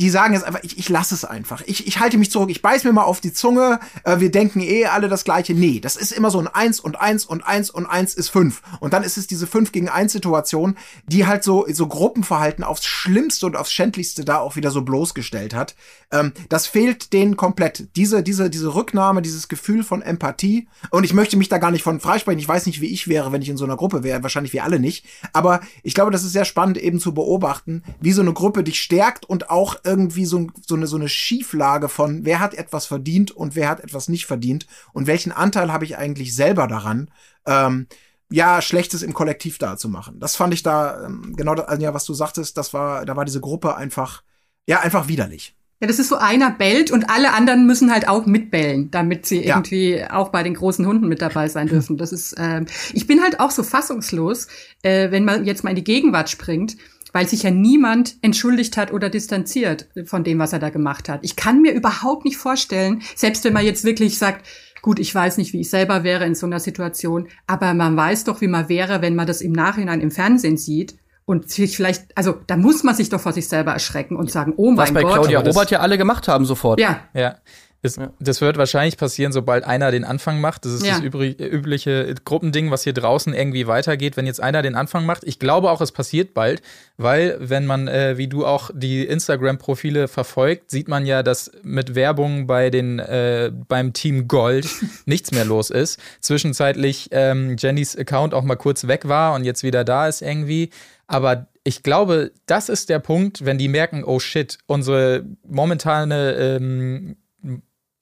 die 0.00 0.08
sagen 0.08 0.32
jetzt 0.32 0.44
einfach, 0.44 0.60
ich, 0.62 0.78
ich 0.78 0.88
lasse 0.88 1.14
es 1.14 1.24
einfach. 1.24 1.62
Ich, 1.66 1.86
ich 1.86 2.00
halte 2.00 2.16
mich 2.16 2.30
zurück, 2.30 2.50
ich 2.50 2.62
beiß 2.62 2.84
mir 2.84 2.92
mal 2.92 3.04
auf 3.04 3.20
die 3.20 3.32
Zunge, 3.32 3.80
äh, 4.04 4.18
wir 4.18 4.30
denken 4.30 4.60
eh 4.60 4.86
alle 4.86 5.08
das 5.08 5.24
Gleiche. 5.24 5.54
Nee, 5.54 5.80
das 5.80 5.96
ist 5.96 6.12
immer 6.12 6.30
so 6.30 6.38
ein 6.38 6.48
Eins 6.48 6.80
und 6.80 6.96
Eins 6.96 7.26
und 7.26 7.42
Eins 7.42 7.68
und 7.70 7.86
Eins 7.86 8.14
ist 8.14 8.30
fünf. 8.30 8.62
Und 8.80 8.94
dann 8.94 9.02
ist 9.02 9.18
es 9.18 9.26
diese 9.26 9.46
Fünf 9.46 9.72
gegen 9.72 9.88
Eins 9.88 10.12
Situation, 10.12 10.76
die 11.06 11.26
halt 11.26 11.44
so, 11.44 11.66
so 11.70 11.86
Gruppenverhalten 11.86 12.64
aufs 12.64 12.86
Schlimmste 12.86 13.44
und 13.44 13.56
aufs 13.56 13.72
Schändlichste 13.72 14.24
da 14.24 14.38
auch 14.38 14.56
wieder 14.56 14.70
so 14.70 14.82
bloßgestellt 14.82 15.54
hat. 15.54 15.74
Ähm, 16.10 16.32
das 16.48 16.66
fehlt 16.66 17.12
denen 17.12 17.36
komplett. 17.36 17.94
Diese, 17.96 18.22
diese, 18.22 18.48
diese 18.48 18.74
Rücknahme, 18.74 19.20
dieses 19.20 19.48
Gefühl 19.48 19.84
von 19.84 20.00
Empathie. 20.00 20.68
Und 20.90 21.04
ich 21.04 21.12
möchte 21.12 21.36
mich 21.36 21.50
da 21.50 21.58
gar 21.58 21.70
nicht 21.70 21.82
von 21.82 22.00
freisprechen. 22.00 22.40
Ich 22.40 22.48
weiß 22.48 22.64
nicht, 22.64 22.80
wie 22.80 22.86
ich 22.86 23.06
wäre, 23.06 23.32
wenn 23.32 23.42
ich 23.42 23.50
in 23.50 23.58
so 23.58 23.64
einer 23.64 23.76
Gruppe 23.76 24.02
wäre. 24.02 24.22
Wahrscheinlich 24.22 24.54
wir 24.54 24.64
alle 24.64 24.80
nicht. 24.80 25.04
Aber 25.34 25.60
ich 25.82 25.94
glaube, 25.94 26.10
das 26.10 26.24
ist 26.24 26.32
sehr 26.32 26.46
spannend 26.46 26.78
eben 26.78 27.00
zu 27.00 27.12
beobachten, 27.12 27.82
wie 28.00 28.12
so 28.12 28.22
eine 28.22 28.32
Gruppe 28.32 28.64
dich 28.64 28.80
stärkt 28.80 29.26
und 29.26 29.50
auch 29.50 29.76
irgendwie 29.90 30.24
so, 30.24 30.46
so, 30.66 30.74
eine, 30.76 30.86
so 30.86 30.96
eine 30.96 31.08
Schieflage 31.08 31.88
von, 31.88 32.24
wer 32.24 32.38
hat 32.40 32.54
etwas 32.54 32.86
verdient 32.86 33.30
und 33.30 33.54
wer 33.56 33.68
hat 33.68 33.80
etwas 33.80 34.08
nicht 34.08 34.26
verdient 34.26 34.66
und 34.92 35.06
welchen 35.06 35.32
Anteil 35.32 35.72
habe 35.72 35.84
ich 35.84 35.98
eigentlich 35.98 36.34
selber 36.34 36.66
daran, 36.66 37.10
ähm, 37.46 37.86
ja, 38.32 38.62
Schlechtes 38.62 39.02
im 39.02 39.12
Kollektiv 39.12 39.58
da 39.58 39.76
zu 39.76 39.88
machen. 39.88 40.20
Das 40.20 40.36
fand 40.36 40.54
ich 40.54 40.62
da, 40.62 41.04
ähm, 41.06 41.34
genau 41.36 41.54
das, 41.56 41.66
also 41.66 41.82
ja, 41.82 41.92
was 41.94 42.04
du 42.04 42.14
sagtest, 42.14 42.56
das 42.56 42.72
war, 42.72 43.04
da 43.04 43.16
war 43.16 43.24
diese 43.24 43.40
Gruppe 43.40 43.76
einfach, 43.76 44.22
ja, 44.68 44.80
einfach 44.80 45.08
widerlich. 45.08 45.56
Ja, 45.80 45.88
das 45.88 45.98
ist 45.98 46.10
so 46.10 46.16
einer 46.16 46.50
bellt 46.50 46.90
und 46.90 47.08
alle 47.08 47.32
anderen 47.32 47.66
müssen 47.66 47.90
halt 47.90 48.06
auch 48.06 48.26
mitbellen, 48.26 48.90
damit 48.90 49.24
sie 49.26 49.42
Ja. 49.42 49.56
irgendwie 49.56 50.04
auch 50.10 50.28
bei 50.28 50.42
den 50.42 50.54
großen 50.54 50.86
Hunden 50.86 51.08
mit 51.08 51.22
dabei 51.22 51.48
sein 51.48 51.68
dürfen. 51.68 51.96
Das 51.96 52.12
ist, 52.12 52.34
ähm, 52.38 52.66
ich 52.92 53.06
bin 53.06 53.22
halt 53.22 53.40
auch 53.40 53.50
so 53.50 53.62
fassungslos, 53.62 54.46
äh, 54.82 55.10
wenn 55.10 55.24
man 55.24 55.44
jetzt 55.46 55.64
mal 55.64 55.70
in 55.70 55.76
die 55.76 55.84
Gegenwart 55.84 56.28
springt, 56.28 56.76
weil 57.12 57.26
sich 57.28 57.42
ja 57.42 57.50
niemand 57.50 58.16
entschuldigt 58.22 58.76
hat 58.76 58.92
oder 58.92 59.10
distanziert 59.10 59.88
von 60.04 60.24
dem, 60.24 60.38
was 60.38 60.52
er 60.52 60.58
da 60.58 60.70
gemacht 60.70 61.08
hat. 61.08 61.20
Ich 61.22 61.36
kann 61.36 61.62
mir 61.62 61.72
überhaupt 61.72 62.24
nicht 62.24 62.36
vorstellen, 62.36 63.02
selbst 63.16 63.44
wenn 63.44 63.52
man 63.52 63.64
jetzt 63.64 63.84
wirklich 63.84 64.18
sagt, 64.18 64.46
gut, 64.82 64.98
ich 64.98 65.14
weiß 65.14 65.36
nicht, 65.36 65.52
wie 65.52 65.60
ich 65.60 65.70
selber 65.70 66.04
wäre 66.04 66.24
in 66.24 66.34
so 66.34 66.46
einer 66.46 66.60
Situation, 66.60 67.28
aber 67.46 67.74
man 67.74 67.96
weiß 67.96 68.24
doch, 68.24 68.40
wie 68.40 68.48
man 68.48 68.68
wäre, 68.68 69.02
wenn 69.02 69.14
man 69.14 69.26
das 69.26 69.40
im 69.40 69.52
Nachhinein 69.52 70.00
im 70.00 70.10
Fernsehen 70.10 70.56
sieht. 70.56 70.96
Und 71.26 71.48
sich 71.48 71.76
vielleicht, 71.76 72.16
also 72.16 72.34
da 72.48 72.56
muss 72.56 72.82
man 72.82 72.96
sich 72.96 73.08
doch 73.08 73.20
vor 73.20 73.32
sich 73.32 73.46
selber 73.46 73.70
erschrecken 73.72 74.16
und 74.16 74.32
sagen, 74.32 74.52
oh 74.56 74.76
Was 74.76 74.86
mein 74.90 74.94
bei 74.94 75.02
Gott. 75.02 75.12
Claudia 75.12 75.38
aber 75.38 75.46
das- 75.46 75.54
Robert 75.54 75.70
ja 75.70 75.78
alle 75.78 75.96
gemacht 75.96 76.26
haben 76.26 76.44
sofort. 76.44 76.80
Ja, 76.80 77.02
Ja. 77.14 77.36
Das, 77.82 77.98
das 78.18 78.42
wird 78.42 78.58
wahrscheinlich 78.58 78.98
passieren, 78.98 79.32
sobald 79.32 79.64
einer 79.64 79.90
den 79.90 80.04
Anfang 80.04 80.40
macht. 80.40 80.66
Das 80.66 80.72
ist 80.72 80.84
Ja. 80.84 80.96
das 80.96 81.02
übrig, 81.02 81.40
übliche 81.40 82.14
Gruppending, 82.26 82.70
was 82.70 82.84
hier 82.84 82.92
draußen 82.92 83.32
irgendwie 83.32 83.66
weitergeht, 83.66 84.18
wenn 84.18 84.26
jetzt 84.26 84.40
einer 84.40 84.60
den 84.60 84.74
Anfang 84.74 85.06
macht. 85.06 85.24
Ich 85.24 85.38
glaube 85.38 85.70
auch, 85.70 85.80
es 85.80 85.90
passiert 85.90 86.34
bald, 86.34 86.60
weil 86.98 87.36
wenn 87.40 87.64
man, 87.64 87.88
äh, 87.88 88.18
wie 88.18 88.28
du 88.28 88.44
auch 88.44 88.70
die 88.74 89.04
Instagram-Profile 89.06 90.08
verfolgt, 90.08 90.70
sieht 90.70 90.88
man 90.88 91.06
ja, 91.06 91.22
dass 91.22 91.50
mit 91.62 91.94
Werbung 91.94 92.46
bei 92.46 92.68
den 92.68 92.98
äh, 92.98 93.50
beim 93.68 93.94
Team 93.94 94.28
Gold 94.28 94.68
nichts 95.06 95.32
mehr 95.32 95.46
los 95.46 95.70
ist. 95.70 95.98
Zwischenzeitlich 96.20 97.08
ähm, 97.12 97.56
Jennys 97.58 97.96
Account 97.96 98.34
auch 98.34 98.44
mal 98.44 98.56
kurz 98.56 98.86
weg 98.88 99.08
war 99.08 99.34
und 99.34 99.44
jetzt 99.44 99.62
wieder 99.62 99.84
da 99.84 100.06
ist 100.06 100.20
irgendwie. 100.20 100.68
Aber 101.06 101.46
ich 101.64 101.82
glaube, 101.82 102.30
das 102.46 102.68
ist 102.68 102.88
der 102.88 103.00
Punkt, 103.00 103.44
wenn 103.44 103.58
die 103.58 103.68
merken, 103.68 104.04
oh 104.04 104.18
shit, 104.20 104.58
unsere 104.66 105.24
momentane 105.48 106.32
ähm, 106.34 107.16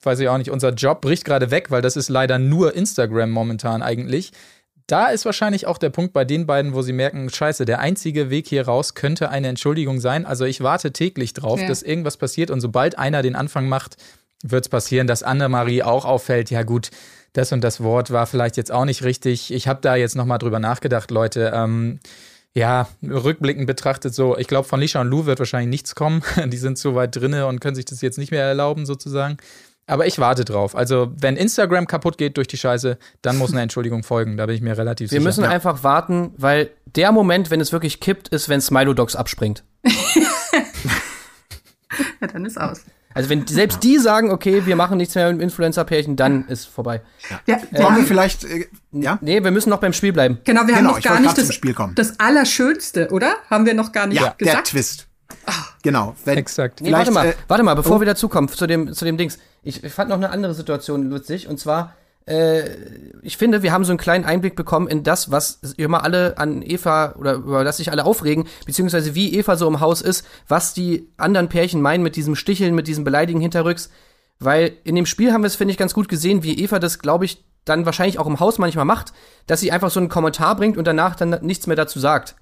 weiß 0.03 0.19
ich 0.19 0.29
auch 0.29 0.37
nicht, 0.37 0.51
unser 0.51 0.69
Job 0.71 1.01
bricht 1.01 1.25
gerade 1.25 1.51
weg, 1.51 1.71
weil 1.71 1.81
das 1.81 1.95
ist 1.97 2.09
leider 2.09 2.39
nur 2.39 2.75
Instagram 2.75 3.29
momentan 3.31 3.81
eigentlich. 3.81 4.31
Da 4.87 5.07
ist 5.09 5.25
wahrscheinlich 5.25 5.67
auch 5.67 5.77
der 5.77 5.91
Punkt 5.91 6.13
bei 6.13 6.25
den 6.25 6.47
beiden, 6.47 6.73
wo 6.73 6.81
sie 6.81 6.93
merken, 6.93 7.29
scheiße, 7.29 7.65
der 7.65 7.79
einzige 7.79 8.29
Weg 8.31 8.47
hier 8.47 8.65
raus 8.65 8.95
könnte 8.95 9.29
eine 9.29 9.47
Entschuldigung 9.47 9.99
sein. 9.99 10.25
Also 10.25 10.45
ich 10.45 10.61
warte 10.61 10.91
täglich 10.91 11.33
drauf, 11.33 11.61
Ja. 11.61 11.67
dass 11.67 11.83
irgendwas 11.83 12.17
passiert 12.17 12.49
und 12.49 12.59
sobald 12.59 12.97
einer 12.97 13.21
den 13.21 13.35
Anfang 13.35 13.69
macht, 13.69 13.97
wird 14.41 14.65
es 14.65 14.69
passieren, 14.69 15.05
dass 15.05 15.21
Annemarie 15.21 15.83
auch 15.83 16.05
auffällt, 16.05 16.49
ja 16.49 16.63
gut, 16.63 16.89
das 17.33 17.51
und 17.51 17.61
das 17.63 17.83
Wort 17.83 18.09
war 18.09 18.25
vielleicht 18.25 18.57
jetzt 18.57 18.71
auch 18.71 18.85
nicht 18.85 19.03
richtig. 19.03 19.53
Ich 19.53 19.67
habe 19.67 19.79
da 19.81 19.95
jetzt 19.95 20.15
nochmal 20.15 20.39
drüber 20.39 20.59
nachgedacht, 20.59 21.11
Leute. 21.11 21.51
Ähm, 21.53 21.99
ja, 22.55 22.87
rückblickend 23.03 23.67
betrachtet 23.67 24.15
so, 24.15 24.35
ich 24.37 24.47
glaube, 24.47 24.67
von 24.67 24.79
Lisha 24.79 24.99
und 25.01 25.07
Lou 25.09 25.27
wird 25.27 25.37
wahrscheinlich 25.37 25.69
nichts 25.69 25.93
kommen. 25.93 26.23
Die 26.47 26.57
sind 26.57 26.79
so 26.79 26.95
weit 26.95 27.15
drinne 27.15 27.45
und 27.45 27.59
können 27.59 27.75
sich 27.75 27.85
das 27.85 28.01
jetzt 28.01 28.17
nicht 28.17 28.31
mehr 28.31 28.43
erlauben, 28.43 28.87
sozusagen. 28.87 29.37
Aber 29.89 30.05
ich 30.05 30.19
warte 30.19 30.45
drauf. 30.45 30.75
Also, 30.75 31.11
wenn 31.19 31.35
Instagram 31.35 31.87
kaputt 31.87 32.17
geht 32.17 32.37
durch 32.37 32.47
die 32.47 32.57
Scheiße, 32.57 32.97
dann 33.23 33.37
muss 33.37 33.51
eine 33.51 33.61
Entschuldigung 33.61 34.03
folgen. 34.03 34.37
Da 34.37 34.45
bin 34.45 34.55
ich 34.55 34.61
mir 34.61 34.77
relativ 34.77 35.09
Wir 35.11 35.17
sicher. 35.19 35.23
müssen 35.27 35.43
einfach 35.45 35.83
warten, 35.83 36.31
weil 36.37 36.69
der 36.95 37.11
Moment, 37.11 37.49
wenn 37.49 37.59
es 37.59 37.71
wirklich 37.71 37.99
kippt, 37.99 38.27
ist, 38.29 38.49
wenn 38.49 38.61
Smilodogs 38.61 39.15
abspringt. 39.15 39.63
ja, 42.21 42.27
dann 42.27 42.45
ist 42.45 42.59
aus. 42.59 42.81
Also 43.15 43.29
wenn 43.29 43.47
selbst 43.47 43.83
die 43.83 43.97
sagen, 43.97 44.29
okay, 44.31 44.67
wir 44.67 44.75
machen 44.75 44.97
nichts 44.97 45.15
mehr 45.15 45.31
mit 45.33 45.41
Influencer-Pärchen, 45.41 46.15
dann 46.15 46.47
ist 46.47 46.65
vorbei. 46.65 47.01
Ja, 47.47 47.59
wir 47.71 47.83
Wollen 47.83 47.95
wir 47.97 48.03
vielleicht, 48.03 48.43
äh, 48.43 48.67
ja? 48.91 49.17
Nee, 49.21 49.43
wir 49.43 49.49
müssen 49.49 49.71
noch 49.71 49.79
beim 49.79 49.93
Spiel 49.93 50.13
bleiben. 50.13 50.37
genau, 50.43 50.67
wir 50.67 50.75
haben 50.75 50.83
Genau, 50.83 50.95
noch 50.95 51.01
gar 51.01 51.19
nicht 51.19 51.35
das, 51.35 51.45
zum 51.47 51.53
Spiel 51.53 51.73
kommen. 51.73 51.95
das 51.95 52.19
Allerschönste, 52.19 53.09
oder? 53.09 53.33
Haben 53.49 53.65
wir 53.65 53.73
noch 53.73 53.91
gar 53.91 54.05
nicht 54.05 54.21
Ja, 54.21 54.35
der 54.39 54.47
gesagt. 54.47 54.67
Twist. 54.67 55.07
Genau. 55.81 56.15
Wenn, 56.25 56.37
Exakt. 56.37 56.81
Nee, 56.81 56.91
warte 56.91 57.11
mal, 57.11 57.29
äh, 57.29 57.33
warte 57.47 57.63
mal, 57.63 57.73
bevor 57.73 57.99
wir 57.99 58.05
dazukommen, 58.05 58.47
zu 58.49 58.67
dem, 58.67 58.93
zu 58.93 59.05
dem 59.05 59.17
Dings. 59.17 59.39
Ich, 59.63 59.83
ich 59.83 59.93
fand 59.93 60.09
noch 60.09 60.17
eine 60.17 60.29
andere 60.29 60.53
Situation 60.53 61.09
lustig, 61.09 61.47
und 61.47 61.59
zwar, 61.59 61.95
äh, 62.25 62.69
ich 63.21 63.37
finde, 63.37 63.63
wir 63.63 63.71
haben 63.71 63.85
so 63.85 63.91
einen 63.91 63.99
kleinen 63.99 64.25
Einblick 64.25 64.55
bekommen 64.55 64.87
in 64.87 65.03
das, 65.03 65.31
was 65.31 65.59
immer 65.77 66.03
alle 66.03 66.37
an 66.37 66.61
Eva, 66.61 67.15
oder 67.17 67.33
über 67.33 67.63
das 67.63 67.77
sich 67.77 67.91
alle 67.91 68.05
aufregen, 68.05 68.47
beziehungsweise 68.65 69.15
wie 69.15 69.35
Eva 69.35 69.57
so 69.57 69.67
im 69.67 69.79
Haus 69.79 70.01
ist, 70.01 70.25
was 70.47 70.73
die 70.73 71.09
anderen 71.17 71.49
Pärchen 71.49 71.81
meinen 71.81 72.03
mit 72.03 72.15
diesem 72.15 72.35
Sticheln, 72.35 72.75
mit 72.75 72.87
diesem 72.87 73.03
Beleidigen 73.03 73.41
hinterrücks. 73.41 73.89
Weil 74.39 74.71
in 74.85 74.95
dem 74.95 75.05
Spiel 75.05 75.33
haben 75.33 75.41
wir 75.43 75.47
es, 75.47 75.57
finde 75.57 75.73
ich, 75.73 75.77
ganz 75.77 75.93
gut 75.93 76.07
gesehen, 76.07 76.43
wie 76.43 76.63
Eva 76.63 76.79
das, 76.79 76.99
glaube 76.99 77.25
ich, 77.25 77.43
dann 77.65 77.85
wahrscheinlich 77.85 78.19
auch 78.19 78.27
im 78.27 78.39
Haus 78.39 78.57
manchmal 78.57 78.85
macht, 78.85 79.11
dass 79.47 79.59
sie 79.59 79.73
einfach 79.73 79.91
so 79.91 79.99
einen 79.99 80.07
Kommentar 80.07 80.55
bringt 80.55 80.77
und 80.77 80.87
danach 80.87 81.15
dann 81.15 81.37
nichts 81.41 81.67
mehr 81.67 81.75
dazu 81.75 81.99
sagt. 81.99 82.35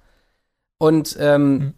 Und 0.77 1.17
ähm, 1.19 1.59
d- 1.59 1.73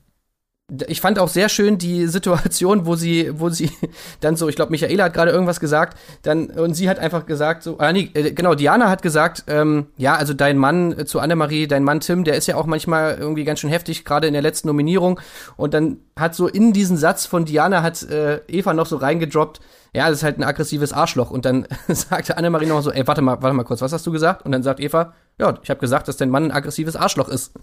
ich 0.87 1.01
fand 1.01 1.19
auch 1.19 1.27
sehr 1.27 1.49
schön 1.49 1.77
die 1.77 2.07
Situation, 2.07 2.85
wo 2.85 2.95
sie, 2.95 3.31
wo 3.39 3.49
sie 3.49 3.71
dann 4.21 4.35
so, 4.35 4.47
ich 4.49 4.55
glaube, 4.55 4.71
Michaela 4.71 5.05
hat 5.05 5.13
gerade 5.13 5.31
irgendwas 5.31 5.59
gesagt, 5.59 5.97
dann 6.23 6.47
und 6.47 6.73
sie 6.73 6.89
hat 6.89 6.99
einfach 6.99 7.25
gesagt, 7.25 7.63
so, 7.63 7.77
ah, 7.79 7.91
nee, 7.91 8.09
äh, 8.13 8.31
genau, 8.31 8.55
Diana 8.55 8.89
hat 8.89 9.01
gesagt, 9.01 9.43
ähm, 9.47 9.87
ja, 9.97 10.15
also 10.15 10.33
dein 10.33 10.57
Mann 10.57 10.97
äh, 10.97 11.05
zu 11.05 11.19
Annemarie, 11.19 11.67
dein 11.67 11.83
Mann 11.83 11.99
Tim, 11.99 12.23
der 12.23 12.35
ist 12.35 12.47
ja 12.47 12.55
auch 12.55 12.65
manchmal 12.65 13.17
irgendwie 13.19 13.43
ganz 13.43 13.59
schön 13.59 13.69
heftig, 13.69 14.05
gerade 14.05 14.27
in 14.27 14.33
der 14.33 14.41
letzten 14.41 14.67
Nominierung. 14.67 15.19
Und 15.57 15.73
dann 15.73 15.97
hat 16.15 16.35
so 16.35 16.47
in 16.47 16.73
diesen 16.73 16.97
Satz 16.97 17.25
von 17.25 17.45
Diana 17.45 17.81
hat 17.81 18.03
äh, 18.03 18.41
Eva 18.47 18.73
noch 18.73 18.85
so 18.85 18.97
reingedroppt, 18.97 19.59
ja, 19.93 20.07
das 20.07 20.19
ist 20.19 20.23
halt 20.23 20.37
ein 20.37 20.43
aggressives 20.43 20.93
Arschloch. 20.93 21.31
Und 21.31 21.45
dann 21.45 21.67
sagte 21.87 22.37
Annemarie 22.37 22.67
noch 22.67 22.81
so, 22.81 22.91
ey, 22.91 23.07
warte 23.07 23.21
mal, 23.21 23.41
warte 23.41 23.55
mal 23.55 23.63
kurz, 23.63 23.81
was 23.81 23.93
hast 23.93 24.05
du 24.05 24.11
gesagt? 24.11 24.45
Und 24.45 24.51
dann 24.51 24.63
sagt 24.63 24.79
Eva, 24.79 25.13
ja, 25.39 25.57
ich 25.63 25.69
habe 25.69 25.79
gesagt, 25.79 26.07
dass 26.07 26.17
dein 26.17 26.29
Mann 26.29 26.45
ein 26.45 26.51
aggressives 26.51 26.95
Arschloch 26.95 27.29
ist. 27.29 27.53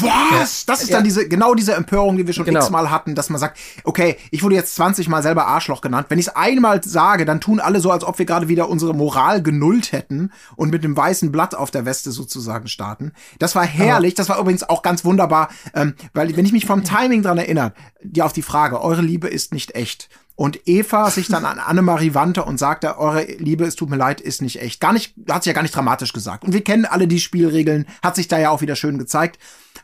Was? 0.00 0.66
Das 0.66 0.82
ist 0.82 0.92
dann 0.92 1.04
diese, 1.04 1.28
genau 1.28 1.54
diese 1.54 1.74
Empörung, 1.74 2.16
die 2.16 2.26
wir 2.26 2.32
schon 2.34 2.44
Genau. 2.44 2.60
x-mal 2.60 2.90
hatten, 2.90 3.14
dass 3.14 3.30
man 3.30 3.40
sagt, 3.40 3.58
okay, 3.84 4.16
ich 4.30 4.42
wurde 4.42 4.54
jetzt 4.54 4.74
20 4.76 5.08
Mal 5.08 5.22
selber 5.22 5.46
Arschloch 5.46 5.80
genannt. 5.80 6.06
Wenn 6.10 6.18
ich 6.18 6.28
es 6.28 6.36
einmal 6.36 6.82
sage, 6.84 7.24
dann 7.24 7.40
tun 7.40 7.60
alle 7.60 7.80
so, 7.80 7.90
als 7.90 8.04
ob 8.04 8.18
wir 8.18 8.26
gerade 8.26 8.48
wieder 8.48 8.68
unsere 8.68 8.94
Moral 8.94 9.42
genullt 9.42 9.92
hätten 9.92 10.32
und 10.56 10.70
mit 10.70 10.84
dem 10.84 10.96
weißen 10.96 11.32
Blatt 11.32 11.54
auf 11.54 11.70
der 11.70 11.84
Weste 11.86 12.12
sozusagen 12.12 12.68
starten. 12.68 13.12
Das 13.38 13.54
war 13.54 13.64
herrlich. 13.64 14.14
Das 14.14 14.28
war 14.28 14.38
übrigens 14.38 14.68
auch 14.68 14.82
ganz 14.82 15.04
wunderbar, 15.04 15.48
ähm, 15.74 15.94
weil 16.14 16.36
wenn 16.36 16.44
ich 16.46 16.52
mich 16.52 16.66
vom 16.66 16.84
Timing 16.84 17.22
dran 17.22 17.38
erinnere, 17.38 17.72
die 18.02 18.22
auf 18.22 18.32
die 18.32 18.42
Frage, 18.42 18.80
eure 18.80 19.02
Liebe 19.02 19.28
ist 19.28 19.52
nicht 19.52 19.74
echt. 19.74 20.08
Und 20.36 20.66
Eva 20.66 21.10
sich 21.10 21.28
dann 21.28 21.44
an 21.44 21.58
Annemarie 21.58 22.14
wandte 22.14 22.44
und 22.44 22.56
sagte, 22.58 22.96
eure 22.96 23.24
Liebe, 23.24 23.64
es 23.64 23.76
tut 23.76 23.90
mir 23.90 23.96
leid, 23.96 24.22
ist 24.22 24.40
nicht 24.40 24.62
echt. 24.62 24.80
Gar 24.80 24.94
nicht, 24.94 25.12
hat 25.28 25.44
sie 25.44 25.50
ja 25.50 25.54
gar 25.54 25.60
nicht 25.60 25.76
dramatisch 25.76 26.14
gesagt. 26.14 26.44
Und 26.44 26.54
wir 26.54 26.64
kennen 26.64 26.86
alle 26.86 27.06
die 27.06 27.20
Spielregeln, 27.20 27.86
hat 28.02 28.16
sich 28.16 28.26
da 28.26 28.38
ja 28.38 28.48
auch 28.48 28.62
wieder 28.62 28.74
schön 28.74 28.96
gezeigt. 28.96 29.38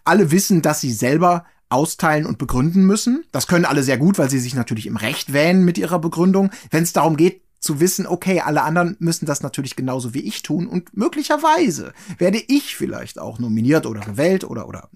Alle 0.07 0.31
wissen, 0.31 0.63
dass 0.63 0.81
sie 0.81 0.93
selber 0.93 1.45
austeilen 1.69 2.27
und 2.27 2.39
begründen 2.39 2.87
müssen. 2.87 3.25
Das 3.33 3.47
können 3.47 3.65
alle 3.65 3.83
sehr 3.83 3.99
gut, 3.99 4.19
weil 4.19 4.31
sie 4.31 4.39
sich 4.39 4.55
natürlich 4.55 4.87
im 4.87 4.97
Recht 4.97 5.33
wähnen 5.33 5.65
mit 5.65 5.79
ihrer 5.79 5.99
Begründung. 5.99 6.51
Wenn 6.71 6.85
es 6.85 6.93
darum 6.93 7.17
geht, 7.17 7.43
zu 7.59 7.81
wissen, 7.81 8.07
okay, 8.07 8.41
alle 8.41 8.63
anderen 8.63 8.97
müssen 9.01 9.27
das 9.27 9.43
natürlich 9.43 9.75
genauso 9.77 10.15
wie 10.15 10.21
ich 10.21 10.43
tun 10.43 10.69
und 10.69 10.97
möglicherweise 10.97 11.93
werde 12.19 12.41
ich 12.47 12.77
vielleicht 12.77 13.19
auch 13.19 13.39
nominiert 13.39 13.87
oder 13.87 14.01
gewählt 14.01 14.45
oder 14.45 14.69
oder 14.69 14.89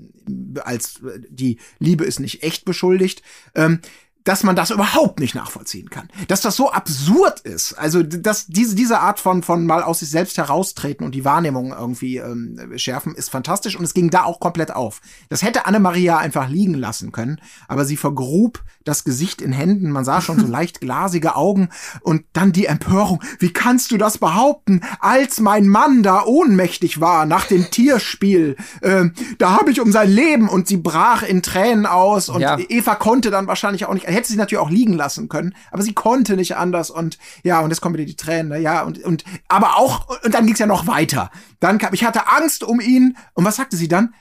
als 0.65 1.01
äh, 1.03 1.21
die 1.29 1.59
Liebe 1.79 2.05
ist 2.05 2.21
nicht 2.21 2.43
echt 2.43 2.65
beschuldigt. 2.65 3.23
Ähm, 3.55 3.81
dass 4.25 4.43
man 4.43 4.57
das 4.57 4.71
überhaupt 4.71 5.21
nicht 5.21 5.35
nachvollziehen 5.35 5.91
kann. 5.91 6.09
Dass 6.29 6.41
das 6.41 6.57
so 6.57 6.71
absurd 6.71 7.41
ist. 7.41 7.75
Also, 7.75 8.03
dass 8.03 8.47
diese, 8.47 8.75
diese 8.75 9.01
Art 9.01 9.19
von, 9.19 9.43
von 9.43 9.67
mal 9.67 9.83
aus 9.83 10.01
sich 10.01 10.11
selbst 10.11 10.37
heraustreten 10.37 11.05
und 11.07 11.15
die 11.15 11.25
Wahrnehmung 11.25 11.73
irgendwie 11.73 12.19
ähm, 12.19 12.73
schärfen, 12.77 13.15
ist 13.15 13.31
fantastisch 13.31 13.77
und 13.77 13.85
es 13.85 13.95
ging 13.95 14.11
da 14.11 14.25
auch 14.25 14.41
komplett 14.41 14.73
auf. 14.73 15.01
Das 15.29 15.43
hätte 15.43 15.67
Anne-Maria 15.67 16.19
einfach 16.19 16.49
liegen 16.49 16.75
lassen 16.75 17.13
können, 17.13 17.41
aber 17.69 17.85
sie 17.85 17.97
vergrub 17.97 18.63
das 18.85 19.05
Gesicht 19.05 19.41
in 19.43 19.53
Händen, 19.53 19.91
man 19.91 20.05
sah 20.05 20.21
schon 20.21 20.39
so 20.39 20.47
leicht 20.51 20.81
glasige 20.81 21.37
Augen 21.37 21.69
und 22.03 22.25
dann 22.33 22.53
die 22.53 22.67
Empörung. 22.67 23.23
Wie 23.39 23.53
kannst 23.53 23.91
du 23.91 23.97
das 23.97 24.19
behaupten, 24.19 24.83
als 25.01 25.41
mein 25.41 25.69
Mann 25.69 26.03
da 26.03 26.25
ohnmächtig 26.25 27.01
war 27.01 27.27
nach 27.27 27.47
dem 27.47 27.71
Tierspiel? 27.71 28.57
Äh, 28.81 29.07
da 29.39 29.53
habe 29.53 29.71
ich 29.71 29.81
um 29.81 29.93
sein 29.93 30.11
Leben 30.11 30.49
und 30.49 30.69
sie 30.69 30.77
brach 30.77 31.23
in 31.23 31.43
Tränen 31.43 31.87
aus 31.87 32.29
und 32.29 32.41
Ja. 32.41 32.59
Eva 32.59 32.95
konnte 32.95 33.31
dann 33.31 33.47
wahrscheinlich 33.47 33.87
auch 33.87 33.95
nicht, 33.95 34.07
hätte 34.21 34.31
sie 34.31 34.39
natürlich 34.39 34.63
auch 34.63 34.71
liegen 34.71 34.95
lassen 34.95 35.29
können, 35.29 35.55
aber 35.71 35.83
sie 35.83 35.95
konnte 35.95 36.37
nicht 36.37 36.57
anders 36.57 36.91
und 36.91 37.19
ja, 37.43 37.61
und 37.61 37.71
jetzt 37.71 37.81
kommen 37.81 37.95
wieder 37.95 38.07
die 38.07 38.17
Tränen, 38.17 38.49
na 38.49 38.57
ja, 38.57 38.83
und, 38.83 39.03
und, 39.03 39.25
aber 39.49 39.77
auch, 39.77 40.07
und 40.25 40.35
dann 40.35 40.47
ging's 40.47 40.59
ja 40.59 40.67
noch 40.67 40.87
weiter. 40.87 41.31
Dann 41.59 41.79
kam, 41.79 41.95
ich 41.95 42.05
hatte 42.05 42.29
Angst 42.29 42.63
um 42.63 42.81
ihn 42.81 43.17
und 43.35 43.45
was 43.45 43.57
sagte 43.57 43.77
sie 43.77 43.89
dann? 43.89 44.15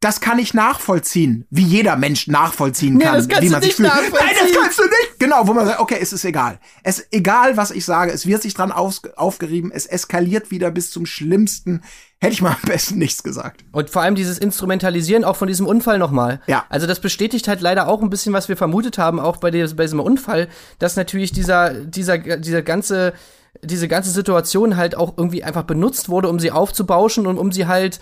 Das 0.00 0.20
kann 0.20 0.38
ich 0.38 0.52
nachvollziehen, 0.52 1.46
wie 1.48 1.62
jeder 1.62 1.96
Mensch 1.96 2.26
nachvollziehen 2.26 2.94
Nee, 2.94 3.04
kann, 3.04 3.14
wie 3.40 3.48
man 3.48 3.62
sich 3.62 3.78
nicht 3.78 3.92
fühlt. 3.92 4.12
Nein, 4.12 4.34
das 4.38 4.52
kannst 4.52 4.78
du 4.78 4.82
nicht. 4.84 5.18
Genau, 5.18 5.46
wo 5.46 5.54
man 5.54 5.64
sagt, 5.64 5.80
okay, 5.80 5.96
es 5.98 6.12
ist 6.12 6.24
egal. 6.26 6.60
Es 6.82 6.98
ist 6.98 7.08
egal, 7.12 7.56
was 7.56 7.70
ich 7.70 7.86
sage, 7.86 8.12
es 8.12 8.26
wird 8.26 8.42
sich 8.42 8.52
dran 8.52 8.72
aus, 8.72 9.02
aufgerieben, 9.16 9.72
es 9.72 9.86
eskaliert 9.86 10.50
wieder 10.50 10.70
bis 10.70 10.90
zum 10.90 11.06
Schlimmsten. 11.06 11.80
Hätte 12.18 12.34
ich 12.34 12.42
mal 12.42 12.50
am 12.62 12.68
besten 12.68 12.98
nichts 12.98 13.22
gesagt. 13.22 13.64
Und 13.72 13.88
vor 13.88 14.02
allem 14.02 14.14
dieses 14.14 14.38
Instrumentalisieren 14.38 15.24
auch 15.24 15.36
von 15.36 15.48
diesem 15.48 15.66
Unfall 15.66 15.98
nochmal. 15.98 16.42
Ja. 16.46 16.66
Also 16.68 16.86
das 16.86 17.00
bestätigt 17.00 17.48
halt 17.48 17.62
leider 17.62 17.88
auch 17.88 18.02
ein 18.02 18.10
bisschen, 18.10 18.34
was 18.34 18.50
wir 18.50 18.58
vermutet 18.58 18.98
haben, 18.98 19.18
auch 19.18 19.38
bei, 19.38 19.50
des, 19.50 19.76
bei 19.76 19.84
diesem 19.84 20.00
Unfall, 20.00 20.48
dass 20.78 20.96
natürlich 20.96 21.32
dieser, 21.32 21.72
dieser, 21.72 22.18
dieser 22.18 22.60
ganze, 22.60 23.14
diese 23.62 23.88
ganze 23.88 24.10
Situation 24.10 24.76
halt 24.76 24.94
auch 24.94 25.14
irgendwie 25.16 25.42
einfach 25.42 25.64
benutzt 25.64 26.10
wurde, 26.10 26.28
um 26.28 26.38
sie 26.38 26.50
aufzubauschen 26.50 27.26
und 27.26 27.38
um 27.38 27.50
sie 27.50 27.66
halt 27.66 27.98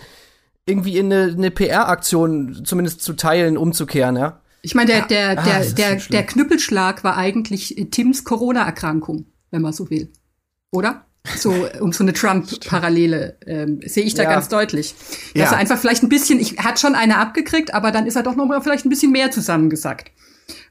irgendwie 0.67 0.97
in 0.97 1.11
eine, 1.11 1.31
eine 1.33 1.51
PR-Aktion 1.51 2.61
zumindest 2.65 3.01
zu 3.01 3.13
teilen, 3.13 3.57
umzukehren, 3.57 4.15
ja. 4.17 4.41
Ich 4.61 4.73
meine, 4.73 4.87
der, 4.91 5.05
der, 5.05 5.37
Ah, 5.39 5.43
der, 5.43 5.59
ist 5.61 5.77
der, 5.77 5.99
so 5.99 6.09
der 6.09 6.25
Knüppelschlag 6.25 7.03
war 7.03 7.17
eigentlich 7.17 7.77
äh, 7.77 7.85
Tims 7.85 8.23
Corona-Erkrankung, 8.23 9.25
wenn 9.51 9.61
man 9.61 9.73
so 9.73 9.89
will. 9.91 10.11
Oder? 10.71 11.05
So, 11.37 11.53
um 11.79 11.91
so 11.91 12.03
eine 12.03 12.13
Trump-Parallele 12.13 13.37
ähm, 13.45 13.79
sehe 13.85 14.03
ich 14.03 14.15
da 14.15 14.23
Ja. 14.23 14.29
ganz 14.31 14.47
deutlich. 14.49 14.93
Dass 15.35 15.51
Ja. 15.51 15.51
er 15.51 15.57
einfach 15.57 15.77
vielleicht 15.77 16.01
ein 16.03 16.09
bisschen, 16.09 16.39
ich 16.39 16.57
hat 16.57 16.79
schon 16.79 16.95
eine 16.95 17.17
abgekriegt, 17.19 17.73
aber 17.75 17.91
dann 17.91 18.07
ist 18.07 18.15
er 18.15 18.23
doch 18.23 18.35
noch 18.35 18.45
mal 18.47 18.61
vielleicht 18.61 18.85
ein 18.85 18.89
bisschen 18.89 19.11
mehr 19.11 19.29
zusammengesackt. 19.31 20.11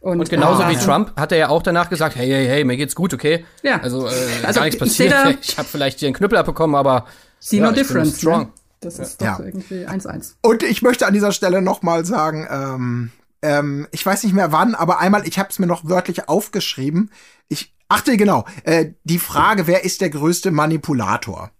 Und 0.00 0.28
genauso 0.28 0.62
Ah. 0.64 0.70
wie 0.70 0.76
Trump 0.76 1.12
hat 1.18 1.30
er 1.32 1.38
ja 1.38 1.48
auch 1.48 1.62
danach 1.62 1.88
gesagt, 1.88 2.16
hey, 2.16 2.26
hey, 2.28 2.46
hey, 2.46 2.64
mir 2.64 2.76
geht's 2.76 2.94
gut, 2.96 3.14
okay? 3.14 3.44
Ja. 3.62 3.80
Also, 3.80 4.06
äh, 4.06 4.10
Also, 4.44 4.58
gar 4.60 4.64
nichts 4.66 4.74
ich 4.74 4.78
passiert. 4.80 5.12
da- 5.12 5.30
Ich 5.42 5.56
habe 5.58 5.68
vielleicht 5.68 6.00
hier 6.00 6.08
einen 6.08 6.14
Knüppel 6.16 6.38
abbekommen, 6.38 6.74
aber 6.76 7.06
See 7.40 7.56
ja, 7.58 7.62
no 7.64 7.70
ich 7.70 7.76
bin 7.76 7.82
difference. 7.84 8.18
strong. 8.18 8.40
Ne? 8.42 8.48
Das 8.84 8.98
ist 8.98 9.20
doch 9.20 9.26
Ja. 9.26 9.40
irgendwie 9.40 9.86
1-1. 9.86 10.34
Und 10.42 10.62
ich 10.62 10.82
möchte 10.82 11.06
an 11.06 11.14
dieser 11.14 11.32
Stelle 11.32 11.62
noch 11.62 11.82
mal 11.82 12.04
sagen, 12.04 12.46
ähm, 12.50 13.10
ähm, 13.42 13.86
ich 13.92 14.04
weiß 14.04 14.22
nicht 14.24 14.34
mehr 14.34 14.52
wann, 14.52 14.74
aber 14.74 14.98
einmal, 14.98 15.26
ich 15.26 15.38
habe 15.38 15.48
es 15.50 15.58
mir 15.58 15.66
noch 15.66 15.88
wörtlich 15.88 16.28
aufgeschrieben. 16.28 17.10
Ich 17.48 17.74
achte 17.88 18.16
genau, 18.16 18.44
äh, 18.64 18.92
die 19.04 19.18
Frage, 19.18 19.66
wer 19.66 19.84
ist 19.84 20.00
der 20.00 20.10
größte 20.10 20.50
Manipulator? 20.50 21.50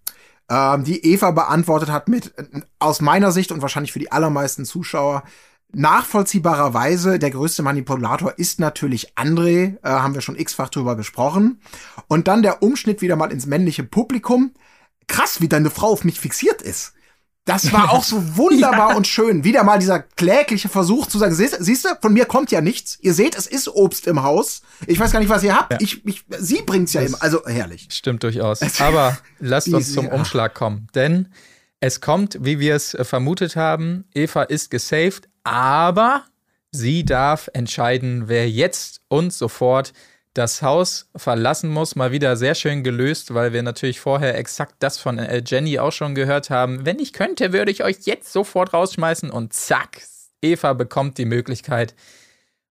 Ähm, 0.49 0.83
die 0.83 1.03
Eva 1.05 1.31
beantwortet 1.31 1.89
hat 1.89 2.07
mit, 2.07 2.37
äh, 2.37 2.45
aus 2.79 3.01
meiner 3.01 3.31
Sicht 3.31 3.51
und 3.51 3.61
wahrscheinlich 3.61 3.91
für 3.91 3.99
die 3.99 4.11
allermeisten 4.11 4.65
Zuschauer, 4.65 5.23
nachvollziehbarerweise 5.73 7.19
der 7.19 7.31
größte 7.31 7.61
Manipulator 7.63 8.33
ist 8.37 8.59
natürlich 8.59 9.13
André, 9.15 9.77
äh, 9.83 9.89
haben 9.89 10.13
wir 10.13 10.21
schon 10.21 10.37
x-fach 10.37 10.69
drüber 10.69 10.95
gesprochen. 10.95 11.59
Und 12.07 12.27
dann 12.27 12.43
der 12.43 12.63
Umschnitt 12.63 13.01
wieder 13.01 13.15
mal 13.15 13.31
ins 13.31 13.45
männliche 13.45 13.83
Publikum. 13.83 14.53
Krass, 15.07 15.41
wie 15.41 15.47
deine 15.49 15.69
Frau 15.69 15.87
auf 15.87 16.03
mich 16.03 16.19
fixiert 16.19 16.61
ist. 16.61 16.93
Das 17.45 17.71
war 17.71 17.91
auch 17.91 18.03
so 18.03 18.17
wunderbar 18.37 18.95
und 18.95 19.07
schön. 19.07 19.43
Wieder 19.43 19.63
mal 19.63 19.77
dieser 19.77 19.99
klägliche 19.99 20.67
Versuch 20.67 21.05
zu 21.05 21.19
sagen, 21.19 21.33
siehst, 21.33 21.57
siehst 21.59 21.85
du, 21.85 21.89
von 22.01 22.11
mir 22.11 22.25
kommt 22.25 22.51
ja 22.51 22.59
nichts. 22.59 22.97
Ihr 23.01 23.13
seht, 23.13 23.37
es 23.37 23.45
ist 23.45 23.67
Obst 23.67 24.07
im 24.07 24.23
Haus. 24.23 24.63
Ich 24.87 24.99
weiß 24.99 25.11
gar 25.11 25.19
nicht, 25.19 25.29
was 25.29 25.43
ihr 25.43 25.55
habt. 25.55 25.81
Ich, 25.81 26.03
ich, 26.05 26.25
sie 26.39 26.63
bringt's 26.63 26.93
ja 26.93 27.01
immer. 27.01 27.21
Also 27.21 27.45
herrlich. 27.45 27.87
Stimmt 27.91 28.23
durchaus. 28.23 28.61
Aber 28.81 29.17
lasst 29.39 29.71
uns 29.71 29.93
zum 29.93 30.07
Umschlag 30.07 30.55
kommen. 30.55 30.87
Denn 30.95 31.29
es 31.79 32.01
kommt, 32.01 32.39
wie 32.41 32.59
wir 32.59 32.75
es 32.75 32.95
äh, 32.95 33.05
vermutet 33.05 33.55
haben, 33.55 34.05
Eva 34.15 34.41
ist 34.41 34.71
gesaved, 34.71 35.29
aber 35.43 36.23
sie 36.71 37.05
darf 37.05 37.49
entscheiden, 37.53 38.23
wer 38.27 38.49
jetzt 38.49 39.01
und 39.07 39.31
sofort 39.31 39.93
das 40.35 40.61
Haus 40.61 41.09
verlassen 41.15 41.69
muss. 41.69 41.95
Mal 41.95 42.11
wieder 42.11 42.35
sehr 42.35 42.55
schön 42.55 42.83
gelöst, 42.83 43.33
weil 43.33 43.53
wir 43.53 43.63
natürlich 43.63 43.99
vorher 43.99 44.37
exakt 44.37 44.75
das 44.79 44.99
von 44.99 45.17
äh, 45.17 45.41
Jenny 45.45 45.79
auch 45.79 45.91
schon 45.91 46.13
gehört 46.13 46.49
haben. 46.49 46.85
Wenn 46.85 46.99
ich 46.99 47.13
könnte, 47.13 47.53
würde 47.53 47.71
ich 47.71 47.83
euch 47.83 47.99
jetzt 48.01 48.31
sofort 48.31 48.73
rausschmeißen 48.73 49.31
und 49.31 49.53
zack, 49.53 50.01
Eva 50.41 50.73
bekommt 50.73 51.17
die 51.17 51.25
Möglichkeit 51.25 51.95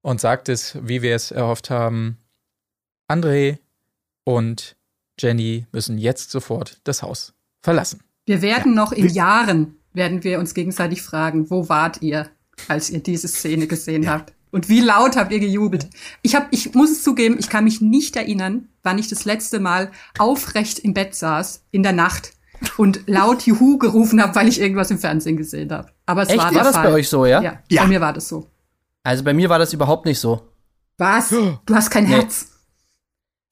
und 0.02 0.20
sagt 0.20 0.48
es, 0.48 0.78
wie 0.82 1.02
wir 1.02 1.16
es 1.16 1.30
erhofft 1.30 1.70
haben. 1.70 2.18
André 3.10 3.58
und 4.24 4.76
Jenny 5.18 5.66
müssen 5.72 5.98
jetzt 5.98 6.30
sofort 6.30 6.80
das 6.84 7.02
Haus 7.02 7.32
verlassen. 7.62 8.02
Wir 8.26 8.42
werden 8.42 8.74
noch 8.74 8.92
in 8.92 9.08
Jahren, 9.08 9.78
werden 9.92 10.22
wir 10.22 10.38
uns 10.38 10.54
gegenseitig 10.54 11.02
fragen, 11.02 11.50
wo 11.50 11.68
wart 11.68 12.02
ihr, 12.02 12.28
als 12.68 12.90
ihr 12.90 13.02
diese 13.02 13.28
Szene 13.28 13.66
gesehen 13.66 14.08
habt? 14.08 14.34
Und 14.54 14.68
wie 14.68 14.80
laut 14.80 15.16
habt 15.16 15.32
ihr 15.32 15.40
gejubelt? 15.40 15.88
Ich 16.22 16.36
hab, 16.36 16.46
ich 16.52 16.74
muss 16.74 16.90
es 16.92 17.02
zugeben, 17.02 17.36
ich 17.40 17.48
kann 17.50 17.64
mich 17.64 17.80
nicht 17.80 18.14
erinnern, 18.14 18.68
wann 18.84 18.98
ich 18.98 19.08
das 19.08 19.24
letzte 19.24 19.58
Mal 19.58 19.90
aufrecht 20.16 20.78
im 20.78 20.94
Bett 20.94 21.14
saß, 21.16 21.64
in 21.72 21.82
der 21.82 21.92
Nacht, 21.92 22.32
und 22.76 23.00
laut 23.08 23.42
Juhu 23.42 23.78
gerufen 23.78 24.22
habe, 24.22 24.34
weil 24.36 24.46
ich 24.48 24.60
irgendwas 24.60 24.90
im 24.92 24.98
Fernsehen 25.00 25.36
gesehen 25.36 25.72
habe. 25.72 25.88
Aber 26.06 26.22
es 26.22 26.28
Echt? 26.28 26.38
war 26.38 26.44
War 26.46 26.52
der 26.52 26.62
das 26.62 26.74
Fall. 26.76 26.84
bei 26.86 26.92
euch 26.92 27.08
so, 27.08 27.26
ja? 27.26 27.42
Ja, 27.42 27.58
Ja. 27.68 27.82
bei 27.82 27.88
mir 27.88 28.00
war 28.00 28.12
das 28.12 28.28
so. 28.28 28.48
Also 29.02 29.24
bei 29.24 29.34
mir 29.34 29.48
war 29.50 29.58
das 29.58 29.72
überhaupt 29.72 30.06
nicht 30.06 30.20
so. 30.20 30.40
Was? 30.98 31.30
Du 31.30 31.74
hast 31.74 31.90
kein 31.90 32.06
Herz. 32.06 32.46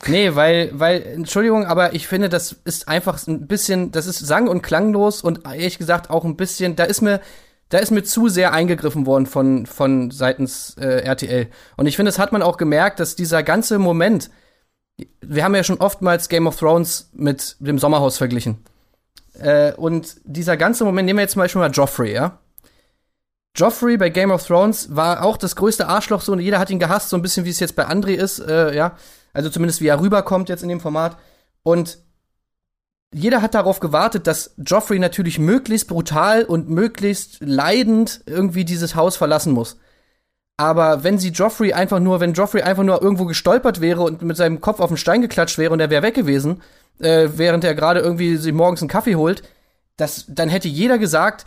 Nee, 0.07 0.34
weil, 0.34 0.70
weil, 0.72 1.03
Entschuldigung, 1.03 1.64
aber 1.66 1.94
ich 1.94 2.09
finde, 2.09 2.28
das 2.28 2.53
ist 2.64 2.88
einfach 2.88 3.24
ein 3.26 3.46
bisschen, 3.46 3.90
das 3.92 4.07
ist 4.07 4.18
sang- 4.20 4.48
und 4.48 4.62
klanglos 4.62 5.20
und 5.22 5.46
ehrlich 5.46 5.78
gesagt 5.78 6.11
auch 6.11 6.24
ein 6.24 6.36
bisschen, 6.36 6.74
da 6.76 6.84
ist 6.84 7.03
mir, 7.03 7.20
da 7.72 7.78
ist 7.78 7.90
mir 7.90 8.02
zu 8.02 8.28
sehr 8.28 8.52
eingegriffen 8.52 9.06
worden 9.06 9.24
von, 9.24 9.64
von 9.64 10.10
seitens 10.10 10.76
äh, 10.78 11.04
RTL. 11.04 11.48
Und 11.78 11.86
ich 11.86 11.96
finde, 11.96 12.10
das 12.10 12.18
hat 12.18 12.30
man 12.30 12.42
auch 12.42 12.58
gemerkt, 12.58 13.00
dass 13.00 13.16
dieser 13.16 13.42
ganze 13.42 13.78
Moment, 13.78 14.30
wir 15.22 15.42
haben 15.42 15.54
ja 15.54 15.64
schon 15.64 15.78
oftmals 15.78 16.28
Game 16.28 16.46
of 16.46 16.58
Thrones 16.58 17.08
mit 17.14 17.56
dem 17.60 17.78
Sommerhaus 17.78 18.18
verglichen. 18.18 18.62
Äh, 19.38 19.72
und 19.72 20.16
dieser 20.24 20.58
ganze 20.58 20.84
Moment, 20.84 21.06
nehmen 21.06 21.16
wir 21.16 21.22
jetzt 21.22 21.32
zum 21.32 21.40
Beispiel 21.40 21.60
mal 21.60 21.70
Joffrey, 21.70 22.12
ja? 22.12 22.40
Joffrey 23.56 23.96
bei 23.96 24.10
Game 24.10 24.30
of 24.30 24.46
Thrones 24.46 24.94
war 24.94 25.22
auch 25.22 25.38
das 25.38 25.56
größte 25.56 25.88
Arschloch 25.88 26.20
so 26.20 26.32
und 26.32 26.40
jeder 26.40 26.58
hat 26.58 26.68
ihn 26.68 26.78
gehasst, 26.78 27.08
so 27.08 27.16
ein 27.16 27.22
bisschen 27.22 27.46
wie 27.46 27.50
es 27.50 27.60
jetzt 27.60 27.76
bei 27.76 27.88
André 27.88 28.12
ist, 28.12 28.38
äh, 28.38 28.74
ja. 28.74 28.98
Also 29.32 29.48
zumindest 29.48 29.80
wie 29.80 29.86
er 29.86 29.98
rüberkommt 29.98 30.50
jetzt 30.50 30.62
in 30.62 30.68
dem 30.68 30.80
Format. 30.80 31.16
Und 31.62 31.96
jeder 33.12 33.42
hat 33.42 33.54
darauf 33.54 33.80
gewartet, 33.80 34.26
dass 34.26 34.54
Joffrey 34.56 34.98
natürlich 34.98 35.38
möglichst 35.38 35.88
brutal 35.88 36.44
und 36.44 36.68
möglichst 36.70 37.38
leidend 37.40 38.22
irgendwie 38.26 38.64
dieses 38.64 38.94
Haus 38.94 39.16
verlassen 39.16 39.52
muss. 39.52 39.78
Aber 40.56 41.02
wenn 41.04 41.18
sie 41.18 41.30
Joffrey 41.30 41.72
einfach 41.72 42.00
nur, 42.00 42.20
wenn 42.20 42.34
Joffrey 42.34 42.62
einfach 42.62 42.84
nur 42.84 43.02
irgendwo 43.02 43.24
gestolpert 43.24 43.80
wäre 43.80 44.02
und 44.02 44.22
mit 44.22 44.36
seinem 44.36 44.60
Kopf 44.60 44.80
auf 44.80 44.88
den 44.88 44.96
Stein 44.96 45.22
geklatscht 45.22 45.58
wäre 45.58 45.72
und 45.72 45.80
er 45.80 45.90
wäre 45.90 46.02
weg 46.02 46.14
gewesen, 46.14 46.62
äh, 47.00 47.28
während 47.34 47.64
er 47.64 47.74
gerade 47.74 48.00
irgendwie 48.00 48.36
sich 48.36 48.52
morgens 48.52 48.80
einen 48.80 48.88
Kaffee 48.88 49.16
holt, 49.16 49.42
das, 49.96 50.24
dann 50.28 50.48
hätte 50.48 50.68
jeder 50.68 50.98
gesagt, 50.98 51.46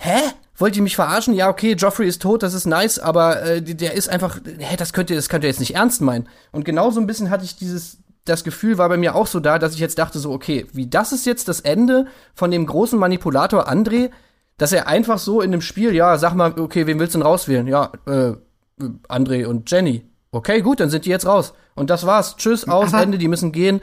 hä? 0.00 0.18
Wollt 0.56 0.76
ihr 0.76 0.82
mich 0.82 0.94
verarschen? 0.94 1.34
Ja, 1.34 1.48
okay, 1.48 1.72
Joffrey 1.72 2.06
ist 2.06 2.22
tot, 2.22 2.44
das 2.44 2.54
ist 2.54 2.66
nice, 2.66 3.00
aber 3.00 3.42
äh, 3.42 3.60
der 3.60 3.94
ist 3.94 4.08
einfach, 4.08 4.38
hä, 4.44 4.76
das 4.76 4.92
könnt 4.92 5.10
ihr, 5.10 5.16
das 5.16 5.28
könnt 5.28 5.42
ihr 5.42 5.50
jetzt 5.50 5.58
nicht 5.58 5.74
ernst 5.74 6.00
meinen. 6.00 6.28
Und 6.52 6.64
genau 6.64 6.92
so 6.92 7.00
ein 7.00 7.08
bisschen 7.08 7.30
hatte 7.30 7.44
ich 7.44 7.56
dieses, 7.56 7.98
das 8.24 8.44
Gefühl 8.44 8.78
war 8.78 8.88
bei 8.88 8.96
mir 8.96 9.14
auch 9.14 9.26
so 9.26 9.40
da, 9.40 9.58
dass 9.58 9.74
ich 9.74 9.80
jetzt 9.80 9.98
dachte 9.98 10.18
so, 10.18 10.32
okay, 10.32 10.66
wie 10.72 10.86
das 10.86 11.12
ist 11.12 11.26
jetzt 11.26 11.48
das 11.48 11.60
Ende 11.60 12.06
von 12.34 12.50
dem 12.50 12.66
großen 12.66 12.98
Manipulator 12.98 13.68
André, 13.68 14.10
dass 14.56 14.72
er 14.72 14.86
einfach 14.88 15.18
so 15.18 15.40
in 15.40 15.52
dem 15.52 15.60
Spiel, 15.60 15.94
ja, 15.94 16.16
sag 16.16 16.34
mal, 16.34 16.58
okay, 16.58 16.86
wen 16.86 16.98
willst 16.98 17.14
du 17.14 17.18
denn 17.18 17.26
rauswählen? 17.26 17.66
Ja, 17.66 17.92
äh, 18.06 18.32
André 19.08 19.46
und 19.46 19.70
Jenny. 19.70 20.04
Okay, 20.30 20.62
gut, 20.62 20.80
dann 20.80 20.90
sind 20.90 21.04
die 21.04 21.10
jetzt 21.10 21.26
raus. 21.26 21.54
Und 21.74 21.90
das 21.90 22.06
war's. 22.06 22.36
Tschüss, 22.36 22.66
aus, 22.68 22.94
Aber- 22.94 23.02
Ende, 23.02 23.18
die 23.18 23.28
müssen 23.28 23.52
gehen. 23.52 23.80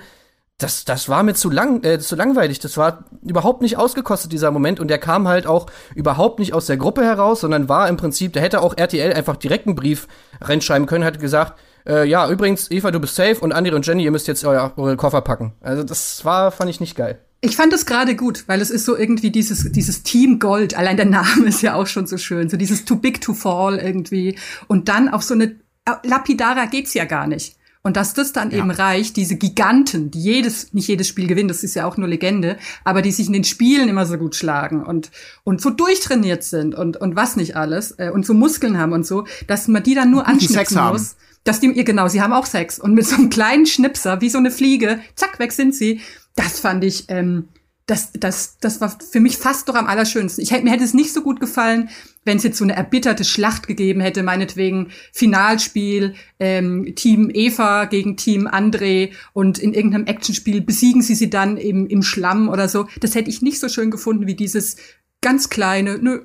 Das, 0.58 0.86
das 0.86 1.10
war 1.10 1.24
mir 1.24 1.34
zu 1.34 1.50
lang, 1.50 1.84
äh, 1.84 1.98
zu 2.00 2.16
langweilig. 2.16 2.60
Das 2.60 2.78
war 2.78 3.06
überhaupt 3.24 3.62
nicht 3.62 3.78
ausgekostet, 3.78 4.32
dieser 4.32 4.52
Moment. 4.52 4.80
Und 4.80 4.90
der 4.90 5.00
kam 5.00 5.28
halt 5.28 5.48
auch 5.48 5.66
überhaupt 5.96 6.40
nicht 6.40 6.54
aus 6.54 6.68
der 6.68 6.78
Gruppe 6.78 7.04
heraus, 7.04 7.42
sondern 7.42 7.68
war 7.68 7.90
im 7.90 7.98
Prinzip, 7.98 8.34
da 8.34 8.42
hätte 8.42 8.62
auch 8.62 8.78
RTL 8.78 9.12
einfach 9.14 9.38
direkt 9.38 9.66
einen 9.66 9.76
Brief 9.76 10.08
reinschreiben 10.40 10.86
können, 10.88 11.04
hat 11.04 11.20
gesagt, 11.20 11.58
äh, 11.88 12.08
ja, 12.08 12.30
übrigens, 12.30 12.70
Eva, 12.72 12.92
du 12.92 13.00
bist 13.00 13.16
safe 13.16 13.40
und 13.40 13.52
Andi 13.52 13.72
und 13.72 13.86
Jenny, 13.86 14.04
ihr 14.04 14.12
müsst 14.12 14.28
jetzt 14.28 14.44
euer, 14.46 14.74
eure 14.78 14.98
Koffer 14.98 15.22
packen. 15.22 15.54
Also 15.62 15.84
das 15.84 16.24
war, 16.26 16.52
fand 16.52 16.70
ich 16.70 16.80
nicht 16.80 16.96
geil. 16.96 17.20
Ich 17.44 17.56
fand 17.56 17.74
es 17.74 17.88
gerade 17.88 18.16
gut, 18.16 18.44
weil 18.48 18.62
es 18.62 18.70
ist 18.70 18.86
so 18.86 18.96
irgendwie 18.96 19.32
dieses, 19.32 19.72
dieses 19.72 20.04
Team 20.04 20.40
Gold. 20.40 20.78
Allein 20.78 20.98
der 20.98 21.08
Name 21.08 21.46
ist 21.48 21.62
ja 21.62 21.74
auch 21.74 21.88
schon 21.88 22.06
so 22.06 22.18
schön. 22.18 22.50
So 22.50 22.58
dieses 22.58 22.86
Too 22.86 22.98
Big 22.98 23.22
to 23.22 23.34
Fall 23.34 23.78
irgendwie. 23.80 24.38
Und 24.68 24.90
dann 24.90 25.10
auf 25.10 25.24
so 25.24 25.34
eine, 25.34 25.56
äh, 25.86 25.94
lapidarer 26.04 26.68
geht's 26.68 26.94
ja 26.94 27.06
gar 27.06 27.28
nicht. 27.28 27.58
Und 27.84 27.98
dass 27.98 28.14
das 28.14 28.32
dann 28.32 28.52
ja. 28.52 28.60
eben 28.60 28.70
reicht, 28.70 29.18
diese 29.18 29.38
Giganten, 29.38 30.12
die 30.12 30.22
jedes, 30.22 30.72
nicht 30.74 30.88
jedes 30.88 31.08
Spiel 31.08 31.26
gewinnen, 31.26 31.48
das 31.48 31.64
ist 31.64 31.74
ja 31.74 31.88
auch 31.88 31.98
nur 31.98 32.08
Legende, 32.08 32.58
aber 32.84 33.02
die 33.02 33.12
sich 33.12 33.26
in 33.26 33.34
den 33.34 33.44
Spielen 33.44 33.90
immer 33.90 34.06
so 34.06 34.18
gut 34.18 34.36
schlagen 34.36 34.86
und, 34.86 35.10
und 35.44 35.62
so 35.62 35.72
durchtrainiert 35.72 36.44
sind 36.44 36.76
und, 36.76 36.98
und 36.98 37.16
was 37.16 37.38
nicht 37.38 37.56
alles, 37.56 37.96
äh, 37.98 38.12
und 38.12 38.24
so 38.24 38.36
Muskeln 38.36 38.78
haben 38.78 38.94
und 38.94 39.06
so, 39.06 39.26
dass 39.48 39.68
man 39.68 39.82
die 39.82 39.96
dann 39.96 40.12
nur 40.12 40.28
anschnitzen 40.28 40.80
muss. 40.90 41.16
Dass 41.44 41.60
die, 41.60 41.68
ihr 41.68 41.84
genau, 41.84 42.08
sie 42.08 42.22
haben 42.22 42.34
auch 42.34 42.46
Sex. 42.46 42.80
Und 42.80 42.94
mit 42.94 43.06
so 43.06 43.16
einem 43.16 43.30
kleinen 43.30 43.66
Schnipser, 43.66 44.22
wie 44.22 44.30
so 44.30 44.38
eine 44.38 44.52
Fliege, 44.52 45.00
zack, 45.16 45.40
weg 45.40 45.52
sind 45.52 45.74
sie. 45.76 46.02
Das 46.36 46.60
fand 46.60 46.84
ich, 46.84 47.06
ähm, 47.10 47.50
das, 47.92 48.12
das, 48.14 48.58
das 48.60 48.80
war 48.80 48.98
für 49.12 49.20
mich 49.20 49.38
fast 49.38 49.68
doch 49.68 49.76
am 49.76 49.88
allerschönsten. 49.88 50.44
Ich 50.44 50.52
hätte, 50.52 50.64
mir 50.64 50.72
hätte 50.72 50.84
es 50.84 50.94
nicht 50.94 51.14
so 51.14 51.22
gut 51.22 51.40
gefallen, 51.40 51.90
wenn 52.24 52.38
es 52.38 52.44
jetzt 52.44 52.58
so 52.58 52.64
eine 52.64 52.76
erbitterte 52.76 53.26
Schlacht 53.26 53.68
gegeben 53.68 54.00
hätte, 54.00 54.24
meinetwegen 54.24 54.92
Finalspiel, 55.12 56.14
ähm, 56.40 56.94
Team 56.96 57.30
Eva 57.34 57.86
gegen 57.86 58.16
Team 58.16 58.48
André 58.48 59.12
und 59.34 59.60
in 59.60 59.74
irgendeinem 59.74 60.06
Actionspiel 60.06 60.62
besiegen 60.62 61.02
sie 61.02 61.16
sie 61.16 61.30
dann 61.30 61.58
im, 61.58 61.88
im 61.88 62.04
Schlamm 62.04 62.48
oder 62.50 62.70
so. 62.70 62.88
Das 63.00 63.16
hätte 63.16 63.30
ich 63.30 63.42
nicht 63.42 63.60
so 63.60 63.68
schön 63.68 63.92
gefunden 63.92 64.28
wie 64.28 64.36
dieses 64.36 64.78
ganz 65.22 65.50
kleine, 65.50 65.98
nö, 65.98 66.22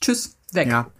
tschüss, 0.00 0.36
weg. 0.52 0.68
Ja. 0.68 0.90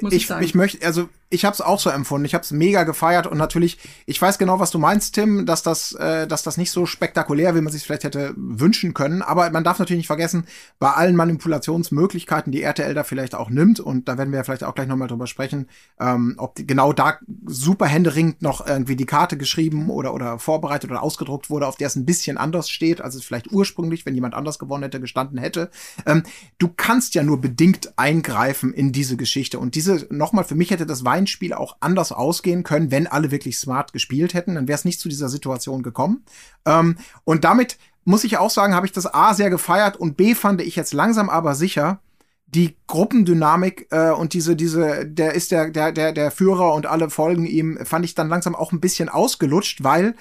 Muss 0.00 0.12
ich, 0.12 0.30
ich, 0.30 0.40
ich 0.40 0.54
möchte, 0.54 0.86
also 0.86 1.08
ich 1.28 1.44
habe 1.44 1.54
es 1.54 1.60
auch 1.60 1.80
so 1.80 1.90
empfunden. 1.90 2.24
Ich 2.24 2.34
habe 2.34 2.42
es 2.42 2.52
mega 2.52 2.84
gefeiert 2.84 3.26
und 3.26 3.36
natürlich, 3.38 3.78
ich 4.06 4.20
weiß 4.20 4.38
genau, 4.38 4.60
was 4.60 4.70
du 4.70 4.78
meinst, 4.78 5.14
Tim, 5.14 5.44
dass 5.44 5.62
das, 5.62 5.92
äh, 5.92 6.26
dass 6.26 6.42
das 6.42 6.56
nicht 6.56 6.70
so 6.70 6.86
spektakulär, 6.86 7.54
wie 7.54 7.60
man 7.60 7.72
sich 7.72 7.82
vielleicht 7.82 8.04
hätte 8.04 8.32
wünschen 8.36 8.94
können. 8.94 9.22
Aber 9.22 9.50
man 9.50 9.64
darf 9.64 9.78
natürlich 9.78 10.00
nicht 10.00 10.06
vergessen, 10.06 10.46
bei 10.78 10.90
allen 10.92 11.16
Manipulationsmöglichkeiten, 11.16 12.52
die 12.52 12.62
RTL 12.62 12.94
da 12.94 13.04
vielleicht 13.04 13.34
auch 13.34 13.50
nimmt, 13.50 13.80
und 13.80 14.08
da 14.08 14.18
werden 14.18 14.30
wir 14.30 14.38
ja 14.38 14.44
vielleicht 14.44 14.64
auch 14.64 14.74
gleich 14.74 14.86
nochmal 14.86 15.08
drüber 15.08 15.26
sprechen, 15.26 15.68
ähm, 15.98 16.34
ob 16.38 16.54
die, 16.54 16.66
genau 16.66 16.92
da 16.92 17.18
super 17.46 17.86
händeringend 17.86 18.42
noch 18.42 18.66
irgendwie 18.66 18.96
die 18.96 19.06
Karte 19.06 19.36
geschrieben 19.36 19.90
oder 19.90 20.14
oder 20.14 20.38
vorbereitet 20.38 20.90
oder 20.90 21.02
ausgedruckt 21.02 21.50
wurde, 21.50 21.66
auf 21.66 21.76
der 21.76 21.88
es 21.88 21.96
ein 21.96 22.06
bisschen 22.06 22.38
anders 22.38 22.70
steht, 22.70 23.00
als 23.00 23.14
es 23.14 23.24
vielleicht 23.24 23.50
ursprünglich, 23.52 24.06
wenn 24.06 24.14
jemand 24.14 24.34
anders 24.34 24.58
gewonnen 24.58 24.84
hätte, 24.84 25.00
gestanden 25.00 25.38
hätte. 25.38 25.70
Ähm, 26.06 26.22
du 26.58 26.68
kannst 26.68 27.14
ja 27.14 27.22
nur 27.22 27.40
bedingt 27.40 27.98
eingreifen 27.98 28.72
in 28.72 28.92
diese 28.92 29.16
Geschichte 29.16 29.58
und 29.58 29.74
diese 29.74 30.06
nochmal 30.10 30.44
für 30.44 30.54
mich 30.54 30.70
hätte 30.70 30.86
das 30.86 31.04
Wein 31.04 31.25
Spiel 31.26 31.52
auch 31.52 31.76
anders 31.80 32.12
ausgehen 32.12 32.62
können, 32.62 32.90
wenn 32.90 33.06
alle 33.06 33.30
wirklich 33.30 33.58
smart 33.58 33.92
gespielt 33.92 34.34
hätten. 34.34 34.54
Dann 34.54 34.68
wäre 34.68 34.76
es 34.76 34.84
nicht 34.84 35.00
zu 35.00 35.08
dieser 35.08 35.28
Situation 35.28 35.82
gekommen. 35.82 36.24
Ähm, 36.64 36.96
und 37.24 37.44
damit 37.44 37.78
muss 38.04 38.24
ich 38.24 38.38
auch 38.38 38.50
sagen, 38.50 38.74
habe 38.74 38.86
ich 38.86 38.92
das 38.92 39.12
A 39.12 39.34
sehr 39.34 39.50
gefeiert 39.50 39.96
und 39.96 40.16
B 40.16 40.34
fand 40.34 40.60
ich 40.60 40.76
jetzt 40.76 40.94
langsam 40.94 41.28
aber 41.28 41.54
sicher 41.54 42.00
die 42.46 42.76
Gruppendynamik 42.86 43.88
äh, 43.90 44.10
und 44.10 44.32
diese 44.32 44.54
diese 44.54 45.04
der 45.04 45.34
ist 45.34 45.50
der 45.50 45.70
der 45.70 45.90
der 45.90 46.12
der 46.12 46.30
Führer 46.30 46.74
und 46.74 46.86
alle 46.86 47.10
folgen 47.10 47.44
ihm 47.44 47.78
fand 47.84 48.04
ich 48.04 48.14
dann 48.14 48.28
langsam 48.28 48.54
auch 48.54 48.70
ein 48.70 48.80
bisschen 48.80 49.08
ausgelutscht, 49.08 49.82
weil 49.82 50.14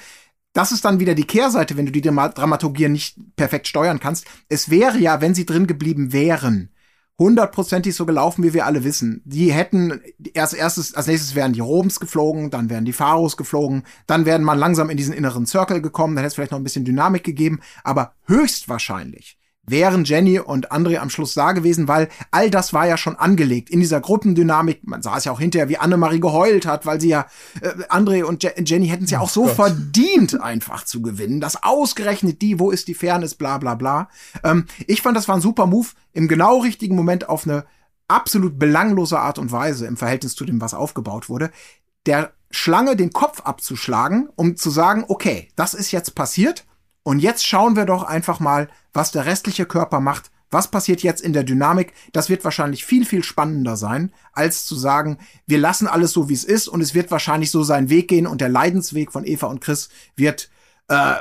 das 0.53 0.71
ist 0.71 0.85
dann 0.85 0.99
wieder 0.99 1.15
die 1.15 1.27
Kehrseite, 1.27 1.77
wenn 1.77 1.85
du 1.85 1.91
die 1.91 2.01
Dramaturgie 2.01 2.87
nicht 2.87 3.17
perfekt 3.35 3.67
steuern 3.67 3.99
kannst. 3.99 4.25
Es 4.47 4.69
wäre 4.69 4.97
ja, 4.97 5.19
wenn 5.19 5.35
sie 5.35 5.45
drin 5.45 5.67
geblieben 5.67 6.13
wären, 6.13 6.69
hundertprozentig 7.17 7.95
so 7.95 8.05
gelaufen, 8.05 8.43
wie 8.43 8.53
wir 8.53 8.65
alle 8.65 8.83
wissen. 8.83 9.21
Die 9.25 9.51
hätten 9.51 10.01
erst 10.33 10.53
erstes, 10.53 10.93
als 10.95 11.07
nächstes 11.07 11.35
wären 11.35 11.53
die 11.53 11.61
Robens 11.61 11.99
geflogen, 11.99 12.49
dann 12.49 12.69
wären 12.69 12.85
die 12.85 12.93
Pharos 12.93 13.37
geflogen, 13.37 13.83
dann 14.07 14.25
wären 14.25 14.43
man 14.43 14.59
langsam 14.59 14.89
in 14.89 14.97
diesen 14.97 15.13
inneren 15.13 15.45
Circle 15.45 15.81
gekommen, 15.81 16.15
dann 16.15 16.23
hätte 16.23 16.29
es 16.29 16.35
vielleicht 16.35 16.51
noch 16.51 16.59
ein 16.59 16.63
bisschen 16.63 16.85
Dynamik 16.85 17.23
gegeben, 17.23 17.61
aber 17.83 18.13
höchstwahrscheinlich 18.27 19.37
wären 19.67 20.03
Jenny 20.03 20.39
und 20.39 20.71
André 20.71 20.97
am 20.97 21.09
Schluss 21.09 21.33
da 21.33 21.51
gewesen, 21.51 21.87
weil 21.87 22.09
all 22.31 22.49
das 22.49 22.73
war 22.73 22.87
ja 22.87 22.97
schon 22.97 23.15
angelegt 23.15 23.69
in 23.69 23.79
dieser 23.79 24.01
Gruppendynamik. 24.01 24.87
Man 24.87 25.01
sah 25.01 25.17
es 25.17 25.25
ja 25.25 25.31
auch 25.31 25.39
hinterher, 25.39 25.69
wie 25.69 25.77
Annemarie 25.77 26.19
geheult 26.19 26.65
hat, 26.65 26.85
weil 26.85 27.01
sie 27.01 27.09
ja, 27.09 27.27
äh, 27.61 27.69
André 27.89 28.23
und 28.23 28.43
Je 28.43 28.51
Jenny 28.63 28.87
hätten 28.87 29.05
es 29.05 29.11
ja 29.11 29.19
auch 29.19 29.29
so 29.29 29.43
Gott. 29.43 29.55
verdient, 29.55 30.41
einfach 30.41 30.85
zu 30.85 31.01
gewinnen. 31.01 31.41
Das 31.41 31.63
ausgerechnet 31.63 32.41
die, 32.41 32.59
wo 32.59 32.71
ist 32.71 32.87
die 32.87 32.93
Fairness, 32.93 33.35
bla 33.35 33.57
bla 33.57 33.75
bla. 33.75 34.09
Ähm, 34.43 34.65
ich 34.87 35.01
fand, 35.01 35.17
das 35.17 35.27
war 35.27 35.35
ein 35.35 35.41
super 35.41 35.65
Move, 35.65 35.89
im 36.13 36.27
genau 36.27 36.59
richtigen 36.59 36.95
Moment 36.95 37.29
auf 37.29 37.45
eine 37.45 37.65
absolut 38.07 38.59
belanglose 38.59 39.19
Art 39.19 39.39
und 39.39 39.51
Weise 39.51 39.87
im 39.87 39.97
Verhältnis 39.97 40.35
zu 40.35 40.45
dem, 40.45 40.61
was 40.61 40.73
aufgebaut 40.73 41.29
wurde. 41.29 41.49
Der 42.05 42.33
Schlange 42.51 42.95
den 42.95 43.11
Kopf 43.11 43.41
abzuschlagen, 43.41 44.29
um 44.35 44.55
zu 44.55 44.69
sagen, 44.69 45.05
okay, 45.07 45.49
das 45.55 45.73
ist 45.73 45.91
jetzt 45.91 46.13
passiert 46.15 46.65
und 47.05 47.19
jetzt 47.19 47.45
schauen 47.45 47.75
wir 47.75 47.85
doch 47.85 48.01
einfach 48.01 48.39
mal, 48.39 48.67
was 48.91 49.11
der 49.11 49.27
restliche 49.27 49.67
Körper 49.67 49.99
macht. 49.99 50.31
Was 50.49 50.71
passiert 50.71 51.03
jetzt 51.03 51.21
in 51.21 51.33
der 51.33 51.43
Dynamik? 51.43 51.93
Das 52.13 52.29
wird 52.29 52.43
wahrscheinlich 52.43 52.83
viel, 52.83 53.05
viel 53.05 53.23
spannender 53.23 53.77
sein, 53.77 54.11
als 54.33 54.65
zu 54.65 54.73
sagen, 54.73 55.19
wir 55.45 55.59
lassen 55.59 55.85
alles 55.85 56.13
so, 56.13 56.29
wie 56.29 56.33
es 56.33 56.43
ist 56.43 56.67
und 56.67 56.81
es 56.81 56.95
wird 56.95 57.11
wahrscheinlich 57.11 57.51
so 57.51 57.61
seinen 57.61 57.91
Weg 57.91 58.07
gehen 58.07 58.25
und 58.25 58.41
der 58.41 58.49
Leidensweg 58.49 59.11
von 59.11 59.23
Eva 59.23 59.45
und 59.45 59.61
Chris 59.61 59.89
wird 60.15 60.49
äh, 60.87 61.17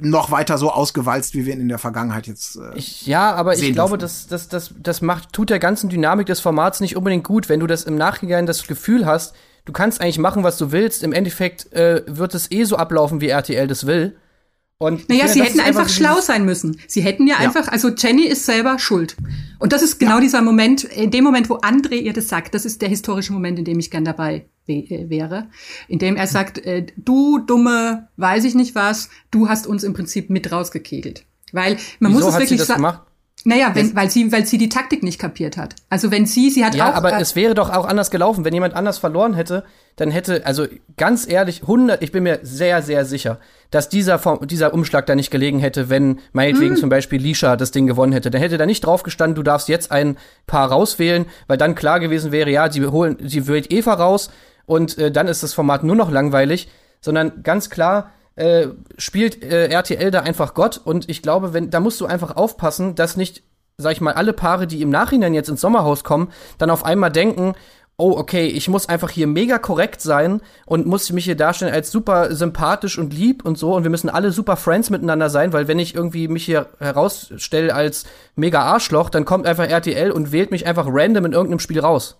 noch 0.00 0.30
weiter 0.30 0.56
so 0.56 0.70
ausgewalzt, 0.70 1.34
wie 1.34 1.44
wir 1.44 1.52
ihn 1.52 1.60
in 1.60 1.68
der 1.68 1.78
Vergangenheit 1.78 2.26
jetzt. 2.26 2.56
Äh, 2.56 2.78
ich, 2.78 3.06
ja, 3.06 3.34
aber 3.34 3.58
ich 3.58 3.72
glaube, 3.74 3.98
das, 3.98 4.28
das, 4.28 4.48
das, 4.48 4.72
das 4.78 5.02
macht, 5.02 5.34
tut 5.34 5.50
der 5.50 5.58
ganzen 5.58 5.90
Dynamik 5.90 6.28
des 6.28 6.40
Formats 6.40 6.80
nicht 6.80 6.96
unbedingt 6.96 7.24
gut, 7.24 7.50
wenn 7.50 7.60
du 7.60 7.66
das 7.66 7.84
im 7.84 7.96
Nachhinein 7.96 8.46
das 8.46 8.66
Gefühl 8.66 9.04
hast, 9.04 9.34
du 9.66 9.72
kannst 9.74 10.00
eigentlich 10.00 10.18
machen, 10.18 10.44
was 10.44 10.56
du 10.56 10.72
willst. 10.72 11.02
Im 11.02 11.12
Endeffekt 11.12 11.70
äh, 11.74 12.04
wird 12.06 12.34
es 12.34 12.50
eh 12.50 12.64
so 12.64 12.76
ablaufen, 12.76 13.20
wie 13.20 13.28
RTL 13.28 13.66
das 13.66 13.86
will. 13.86 14.16
Und 14.78 15.08
naja, 15.08 15.26
sie 15.26 15.42
hätten 15.42 15.60
einfach 15.60 15.88
schlau 15.88 16.20
sein 16.20 16.44
müssen. 16.44 16.78
Sie 16.86 17.00
hätten 17.00 17.26
ja, 17.26 17.36
ja, 17.36 17.46
einfach, 17.46 17.68
also 17.68 17.88
Jenny 17.88 18.26
ist 18.26 18.44
selber 18.44 18.78
schuld. 18.78 19.16
Und 19.58 19.72
das 19.72 19.82
ist 19.82 19.98
genau 19.98 20.16
ja. 20.16 20.20
dieser 20.20 20.42
Moment, 20.42 20.84
in 20.84 21.10
dem 21.10 21.24
Moment, 21.24 21.48
wo 21.48 21.56
André 21.56 21.94
ihr 21.94 22.12
das 22.12 22.28
sagt, 22.28 22.54
das 22.54 22.66
ist 22.66 22.82
der 22.82 22.90
historische 22.90 23.32
Moment, 23.32 23.58
in 23.58 23.64
dem 23.64 23.78
ich 23.78 23.90
gern 23.90 24.04
dabei 24.04 24.44
äh, 24.66 25.08
wäre, 25.08 25.48
in 25.88 25.98
dem 25.98 26.16
er 26.16 26.26
sagt, 26.26 26.58
äh, 26.58 26.84
du 26.96 27.38
dumme, 27.38 28.08
weiß 28.18 28.44
ich 28.44 28.54
nicht 28.54 28.74
was, 28.74 29.08
du 29.30 29.48
hast 29.48 29.66
uns 29.66 29.82
im 29.82 29.94
Prinzip 29.94 30.28
mit 30.28 30.52
rausgekegelt. 30.52 31.24
Weil 31.52 31.78
man 31.98 32.12
Wieso 32.12 32.26
muss 32.26 32.34
es 32.34 32.40
wirklich 32.40 32.62
sagen. 32.62 32.98
Naja, 33.44 33.70
wenn, 33.74 33.94
weil 33.94 34.10
sie, 34.10 34.32
weil 34.32 34.44
sie 34.44 34.58
die 34.58 34.68
Taktik 34.68 35.04
nicht 35.04 35.20
kapiert 35.20 35.56
hat. 35.56 35.76
Also 35.88 36.10
wenn 36.10 36.26
sie, 36.26 36.50
sie 36.50 36.64
hat 36.64 36.74
ja, 36.74 36.84
auch. 36.84 36.88
Ja, 36.90 36.94
aber 36.96 37.20
es 37.20 37.36
wäre 37.36 37.54
doch 37.54 37.70
auch 37.70 37.86
anders 37.86 38.10
gelaufen. 38.10 38.44
Wenn 38.44 38.54
jemand 38.54 38.74
anders 38.74 38.98
verloren 38.98 39.34
hätte, 39.34 39.64
dann 39.94 40.10
hätte, 40.10 40.44
also 40.44 40.66
ganz 40.96 41.28
ehrlich, 41.28 41.62
100, 41.62 42.02
ich 42.02 42.10
bin 42.10 42.24
mir 42.24 42.40
sehr, 42.42 42.82
sehr 42.82 43.04
sicher, 43.04 43.38
dass 43.70 43.88
dieser, 43.88 44.20
dieser 44.44 44.74
Umschlag 44.74 45.06
da 45.06 45.14
nicht 45.14 45.30
gelegen 45.30 45.60
hätte, 45.60 45.88
wenn 45.88 46.18
meinetwegen 46.32 46.74
hm. 46.74 46.80
zum 46.80 46.88
Beispiel 46.88 47.20
Lisha 47.20 47.56
das 47.56 47.70
Ding 47.70 47.86
gewonnen 47.86 48.12
hätte. 48.12 48.30
Dann 48.30 48.40
hätte 48.40 48.58
da 48.58 48.66
nicht 48.66 48.84
drauf 48.84 49.04
gestanden, 49.04 49.36
du 49.36 49.42
darfst 49.42 49.68
jetzt 49.68 49.92
ein 49.92 50.16
Paar 50.46 50.70
rauswählen, 50.70 51.26
weil 51.46 51.56
dann 51.56 51.76
klar 51.76 52.00
gewesen 52.00 52.32
wäre, 52.32 52.50
ja, 52.50 52.70
sie 52.70 52.84
holen, 52.84 53.16
sie 53.22 53.46
wählt 53.46 53.72
Eva 53.72 53.94
raus 53.94 54.30
und 54.66 54.98
äh, 54.98 55.12
dann 55.12 55.28
ist 55.28 55.42
das 55.42 55.54
Format 55.54 55.84
nur 55.84 55.96
noch 55.96 56.10
langweilig, 56.10 56.68
sondern 57.00 57.42
ganz 57.42 57.70
klar, 57.70 58.10
äh, 58.36 58.68
spielt 58.98 59.42
äh, 59.42 59.68
RTL 59.68 60.10
da 60.10 60.20
einfach 60.20 60.54
Gott 60.54 60.80
und 60.82 61.08
ich 61.08 61.22
glaube, 61.22 61.52
wenn 61.52 61.70
da 61.70 61.80
musst 61.80 62.00
du 62.00 62.06
einfach 62.06 62.36
aufpassen, 62.36 62.94
dass 62.94 63.16
nicht, 63.16 63.42
sag 63.78 63.92
ich 63.92 64.00
mal, 64.00 64.14
alle 64.14 64.32
Paare, 64.32 64.66
die 64.66 64.82
im 64.82 64.90
Nachhinein 64.90 65.34
jetzt 65.34 65.48
ins 65.48 65.60
Sommerhaus 65.60 66.04
kommen, 66.04 66.30
dann 66.58 66.70
auf 66.70 66.84
einmal 66.84 67.10
denken, 67.10 67.54
oh, 67.98 68.12
okay, 68.16 68.46
ich 68.46 68.68
muss 68.68 68.88
einfach 68.90 69.08
hier 69.08 69.26
mega 69.26 69.58
korrekt 69.58 70.02
sein 70.02 70.42
und 70.66 70.86
muss 70.86 71.10
mich 71.12 71.24
hier 71.24 71.36
darstellen 71.36 71.72
als 71.72 71.90
super 71.90 72.34
sympathisch 72.34 72.98
und 72.98 73.14
lieb 73.14 73.44
und 73.44 73.56
so 73.56 73.74
und 73.74 73.84
wir 73.84 73.90
müssen 73.90 74.10
alle 74.10 74.32
super 74.32 74.56
Friends 74.56 74.90
miteinander 74.90 75.30
sein, 75.30 75.54
weil 75.54 75.66
wenn 75.66 75.78
ich 75.78 75.94
irgendwie 75.94 76.28
mich 76.28 76.44
hier 76.44 76.68
herausstelle 76.78 77.74
als 77.74 78.04
mega 78.34 78.60
Arschloch, 78.60 79.08
dann 79.08 79.24
kommt 79.24 79.46
einfach 79.46 79.66
RTL 79.66 80.10
und 80.10 80.30
wählt 80.30 80.50
mich 80.50 80.66
einfach 80.66 80.86
random 80.88 81.24
in 81.24 81.32
irgendeinem 81.32 81.60
Spiel 81.60 81.80
raus. 81.80 82.18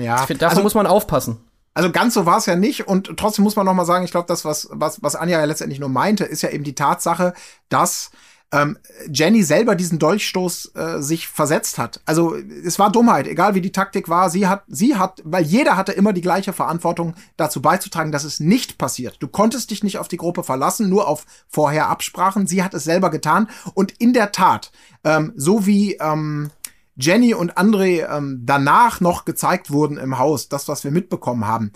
Ja. 0.00 0.18
Find, 0.26 0.42
davon 0.42 0.58
also, 0.58 0.62
muss 0.64 0.74
man 0.74 0.86
aufpassen. 0.88 1.38
Also 1.74 1.90
ganz 1.90 2.14
so 2.14 2.26
war 2.26 2.38
es 2.38 2.46
ja 2.46 2.56
nicht 2.56 2.86
und 2.86 3.16
trotzdem 3.16 3.44
muss 3.44 3.56
man 3.56 3.64
noch 3.64 3.74
mal 3.74 3.84
sagen, 3.84 4.04
ich 4.04 4.10
glaube, 4.10 4.28
das 4.28 4.44
was 4.44 4.68
was 4.70 5.02
was 5.02 5.16
Anja 5.16 5.38
ja 5.38 5.44
letztendlich 5.44 5.80
nur 5.80 5.88
meinte, 5.88 6.24
ist 6.24 6.42
ja 6.42 6.50
eben 6.50 6.64
die 6.64 6.74
Tatsache, 6.74 7.32
dass 7.68 8.10
ähm, 8.52 8.78
Jenny 9.10 9.42
selber 9.42 9.74
diesen 9.74 9.98
Dolchstoß 9.98 10.72
äh, 10.74 11.00
sich 11.00 11.26
versetzt 11.26 11.78
hat. 11.78 12.00
Also 12.04 12.36
es 12.36 12.78
war 12.78 12.92
Dummheit, 12.92 13.26
egal 13.26 13.54
wie 13.54 13.62
die 13.62 13.72
Taktik 13.72 14.08
war. 14.08 14.28
Sie 14.28 14.46
hat, 14.46 14.62
sie 14.68 14.96
hat, 14.96 15.22
weil 15.24 15.44
jeder 15.44 15.76
hatte 15.76 15.92
immer 15.92 16.12
die 16.12 16.20
gleiche 16.20 16.52
Verantwortung, 16.52 17.14
dazu 17.38 17.62
beizutragen, 17.62 18.12
dass 18.12 18.24
es 18.24 18.40
nicht 18.40 18.76
passiert. 18.76 19.16
Du 19.20 19.28
konntest 19.28 19.70
dich 19.70 19.82
nicht 19.82 19.98
auf 19.98 20.08
die 20.08 20.18
Gruppe 20.18 20.44
verlassen, 20.44 20.90
nur 20.90 21.08
auf 21.08 21.24
vorher 21.48 21.88
Absprachen. 21.88 22.46
Sie 22.46 22.62
hat 22.62 22.74
es 22.74 22.84
selber 22.84 23.10
getan 23.10 23.48
und 23.74 23.92
in 23.92 24.12
der 24.12 24.32
Tat, 24.32 24.70
ähm, 25.02 25.32
so 25.34 25.64
wie 25.64 25.94
ähm, 25.94 26.50
Jenny 26.96 27.34
und 27.34 27.56
André 27.56 28.06
ähm, 28.08 28.40
danach 28.42 29.00
noch 29.00 29.24
gezeigt 29.24 29.70
wurden 29.70 29.96
im 29.96 30.18
Haus, 30.18 30.48
das, 30.48 30.68
was 30.68 30.84
wir 30.84 30.90
mitbekommen 30.90 31.46
haben. 31.46 31.72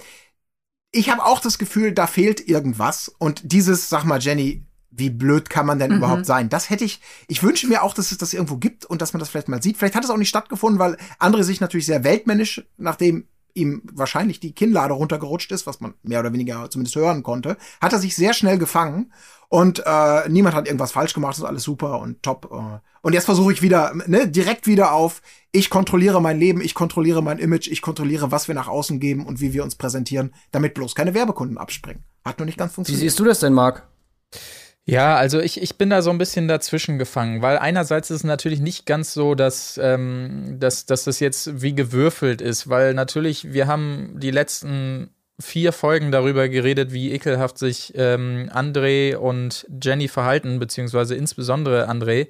Ich 0.92 1.10
habe 1.10 1.24
auch 1.24 1.40
das 1.40 1.58
Gefühl, 1.58 1.92
da 1.92 2.06
fehlt 2.06 2.46
irgendwas. 2.46 3.08
Und 3.18 3.52
dieses, 3.52 3.88
sag 3.88 4.04
mal, 4.04 4.20
Jenny, 4.20 4.66
wie 4.90 5.10
blöd 5.10 5.50
kann 5.50 5.66
man 5.66 5.78
denn 5.78 5.90
mhm. 5.90 5.98
überhaupt 5.98 6.26
sein? 6.26 6.48
Das 6.48 6.70
hätte 6.70 6.84
ich, 6.84 7.00
ich 7.28 7.42
wünsche 7.42 7.66
mir 7.66 7.82
auch, 7.82 7.94
dass 7.94 8.12
es 8.12 8.18
das 8.18 8.32
irgendwo 8.32 8.56
gibt 8.56 8.84
und 8.84 9.02
dass 9.02 9.12
man 9.12 9.20
das 9.20 9.28
vielleicht 9.28 9.48
mal 9.48 9.62
sieht. 9.62 9.76
Vielleicht 9.76 9.94
hat 9.94 10.04
es 10.04 10.10
auch 10.10 10.16
nicht 10.16 10.28
stattgefunden, 10.28 10.78
weil 10.78 10.96
André 11.18 11.42
sich 11.42 11.60
natürlich 11.60 11.86
sehr 11.86 12.04
weltmännisch, 12.04 12.64
nachdem 12.76 13.26
ihm 13.56 13.82
wahrscheinlich 13.92 14.38
die 14.38 14.54
Kinnlade 14.54 14.94
runtergerutscht 14.94 15.50
ist, 15.50 15.66
was 15.66 15.80
man 15.80 15.94
mehr 16.02 16.20
oder 16.20 16.32
weniger 16.32 16.68
zumindest 16.70 16.96
hören 16.96 17.22
konnte, 17.22 17.56
hat 17.80 17.92
er 17.92 17.98
sich 17.98 18.14
sehr 18.14 18.34
schnell 18.34 18.58
gefangen 18.58 19.12
und 19.48 19.82
äh, 19.84 20.28
niemand 20.28 20.54
hat 20.54 20.66
irgendwas 20.66 20.92
falsch 20.92 21.14
gemacht, 21.14 21.36
ist 21.36 21.44
alles 21.44 21.62
super 21.62 22.00
und 22.00 22.22
top. 22.22 22.50
Äh. 22.52 22.78
Und 23.02 23.12
jetzt 23.12 23.26
versuche 23.26 23.52
ich 23.52 23.62
wieder, 23.62 23.92
ne, 24.06 24.28
direkt 24.28 24.66
wieder 24.66 24.92
auf, 24.92 25.22
ich 25.52 25.70
kontrolliere 25.70 26.20
mein 26.20 26.38
Leben, 26.38 26.60
ich 26.60 26.74
kontrolliere 26.74 27.22
mein 27.22 27.38
Image, 27.38 27.68
ich 27.68 27.82
kontrolliere, 27.82 28.32
was 28.32 28.48
wir 28.48 28.54
nach 28.54 28.68
außen 28.68 28.98
geben 28.98 29.26
und 29.26 29.40
wie 29.40 29.52
wir 29.52 29.62
uns 29.62 29.76
präsentieren, 29.76 30.34
damit 30.50 30.74
bloß 30.74 30.94
keine 30.94 31.14
Werbekunden 31.14 31.58
abspringen. 31.58 32.04
Hat 32.24 32.38
nur 32.38 32.46
nicht 32.46 32.58
ganz 32.58 32.72
Wie 32.72 32.76
funktioniert. 32.76 33.02
siehst 33.02 33.18
du 33.18 33.24
das 33.24 33.40
denn, 33.40 33.52
Marc? 33.52 33.86
Ja, 34.88 35.16
also 35.16 35.40
ich, 35.40 35.60
ich 35.60 35.78
bin 35.78 35.90
da 35.90 36.00
so 36.00 36.10
ein 36.10 36.18
bisschen 36.18 36.46
dazwischen 36.46 36.96
gefangen, 36.98 37.42
weil 37.42 37.58
einerseits 37.58 38.10
ist 38.10 38.18
es 38.18 38.24
natürlich 38.24 38.60
nicht 38.60 38.86
ganz 38.86 39.12
so, 39.14 39.34
dass, 39.34 39.80
ähm, 39.82 40.58
dass, 40.60 40.86
dass 40.86 41.02
das 41.02 41.18
jetzt 41.18 41.60
wie 41.60 41.74
gewürfelt 41.74 42.40
ist, 42.40 42.68
weil 42.68 42.94
natürlich, 42.94 43.52
wir 43.52 43.66
haben 43.66 44.14
die 44.16 44.30
letzten 44.30 45.10
vier 45.40 45.72
Folgen 45.72 46.10
darüber 46.12 46.48
geredet, 46.48 46.92
wie 46.92 47.12
ekelhaft 47.12 47.58
sich 47.58 47.92
ähm, 47.94 48.50
André 48.52 49.16
und 49.16 49.66
Jenny 49.82 50.08
verhalten, 50.08 50.58
beziehungsweise 50.58 51.14
insbesondere 51.14 51.90
André. 51.90 52.28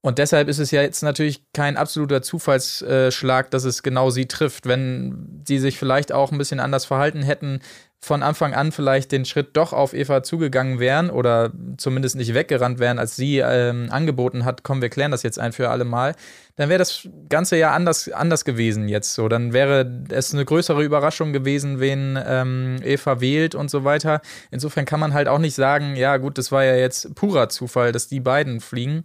Und 0.00 0.18
deshalb 0.18 0.48
ist 0.48 0.58
es 0.58 0.70
ja 0.70 0.80
jetzt 0.80 1.02
natürlich 1.02 1.42
kein 1.52 1.76
absoluter 1.76 2.22
Zufallsschlag, 2.22 3.50
dass 3.50 3.64
es 3.64 3.82
genau 3.82 4.10
sie 4.10 4.26
trifft. 4.26 4.66
Wenn 4.66 5.42
sie 5.46 5.58
sich 5.58 5.76
vielleicht 5.76 6.12
auch 6.12 6.30
ein 6.30 6.38
bisschen 6.38 6.60
anders 6.60 6.84
verhalten 6.84 7.22
hätten, 7.22 7.60
von 8.00 8.22
Anfang 8.22 8.54
an 8.54 8.70
vielleicht 8.70 9.10
den 9.10 9.24
Schritt 9.24 9.56
doch 9.56 9.72
auf 9.72 9.92
Eva 9.92 10.22
zugegangen 10.22 10.78
wären 10.78 11.10
oder 11.10 11.50
zumindest 11.78 12.14
nicht 12.14 12.32
weggerannt 12.32 12.78
wären, 12.78 12.98
als 12.98 13.16
sie 13.16 13.38
ähm, 13.38 13.88
angeboten 13.90 14.44
hat, 14.44 14.62
komm, 14.62 14.80
wir 14.80 14.88
klären 14.88 15.10
das 15.10 15.24
jetzt 15.24 15.38
ein 15.38 15.52
für 15.52 15.68
alle 15.68 15.84
Mal, 15.84 16.14
dann 16.54 16.68
wäre 16.68 16.78
das 16.78 17.08
Ganze 17.28 17.56
ja 17.56 17.72
anders, 17.72 18.08
anders 18.08 18.44
gewesen 18.44 18.88
jetzt 18.88 19.14
so. 19.14 19.28
Dann 19.28 19.52
wäre 19.52 20.04
es 20.10 20.32
eine 20.32 20.44
größere 20.44 20.82
Überraschung 20.82 21.32
gewesen, 21.32 21.80
wen 21.80 22.18
ähm, 22.24 22.76
Eva 22.84 23.20
wählt 23.20 23.54
und 23.54 23.68
so 23.70 23.84
weiter. 23.84 24.20
Insofern 24.50 24.84
kann 24.84 25.00
man 25.00 25.12
halt 25.12 25.26
auch 25.26 25.38
nicht 25.38 25.54
sagen, 25.54 25.96
ja 25.96 26.16
gut, 26.18 26.38
das 26.38 26.52
war 26.52 26.64
ja 26.64 26.76
jetzt 26.76 27.14
purer 27.16 27.48
Zufall, 27.48 27.90
dass 27.90 28.06
die 28.06 28.20
beiden 28.20 28.60
fliegen. 28.60 29.04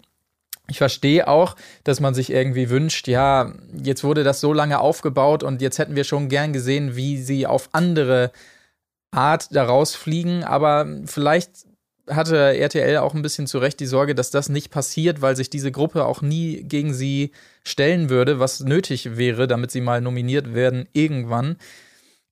Ich 0.68 0.78
verstehe 0.78 1.28
auch, 1.28 1.56
dass 1.84 2.00
man 2.00 2.14
sich 2.14 2.32
irgendwie 2.32 2.70
wünscht, 2.70 3.08
ja, 3.08 3.54
jetzt 3.84 4.04
wurde 4.04 4.24
das 4.24 4.40
so 4.40 4.54
lange 4.54 4.80
aufgebaut 4.80 5.44
und 5.44 5.62
jetzt 5.62 5.78
hätten 5.78 5.96
wir 5.96 6.06
schon 6.06 6.30
gern 6.30 6.54
gesehen, 6.54 6.96
wie 6.96 7.22
sie 7.22 7.46
auf 7.46 7.70
andere 7.74 8.32
Art 9.14 9.56
da 9.56 9.64
rausfliegen, 9.64 10.44
aber 10.44 10.88
vielleicht 11.06 11.66
hatte 12.10 12.58
RTL 12.58 12.98
auch 12.98 13.14
ein 13.14 13.22
bisschen 13.22 13.48
zu 13.48 13.60
Recht 13.60 13.80
die 13.80 13.86
Sorge, 13.86 14.14
dass 14.14 14.30
das 14.30 14.50
nicht 14.50 14.72
passiert, 14.72 15.22
weil 15.22 15.36
sich 15.36 15.50
diese 15.50 15.72
Gruppe 15.72 16.06
auch 16.06 16.22
nie 16.22 16.64
gegen 16.64 16.94
sie 16.94 17.32
stellen 17.64 18.10
würde, 18.10 18.40
was 18.40 18.60
nötig 18.60 19.16
wäre, 19.16 19.48
damit 19.48 19.72
sie 19.72 19.82
mal 19.82 20.02
nominiert 20.02 20.54
werden 20.54 20.88
irgendwann. 20.92 21.56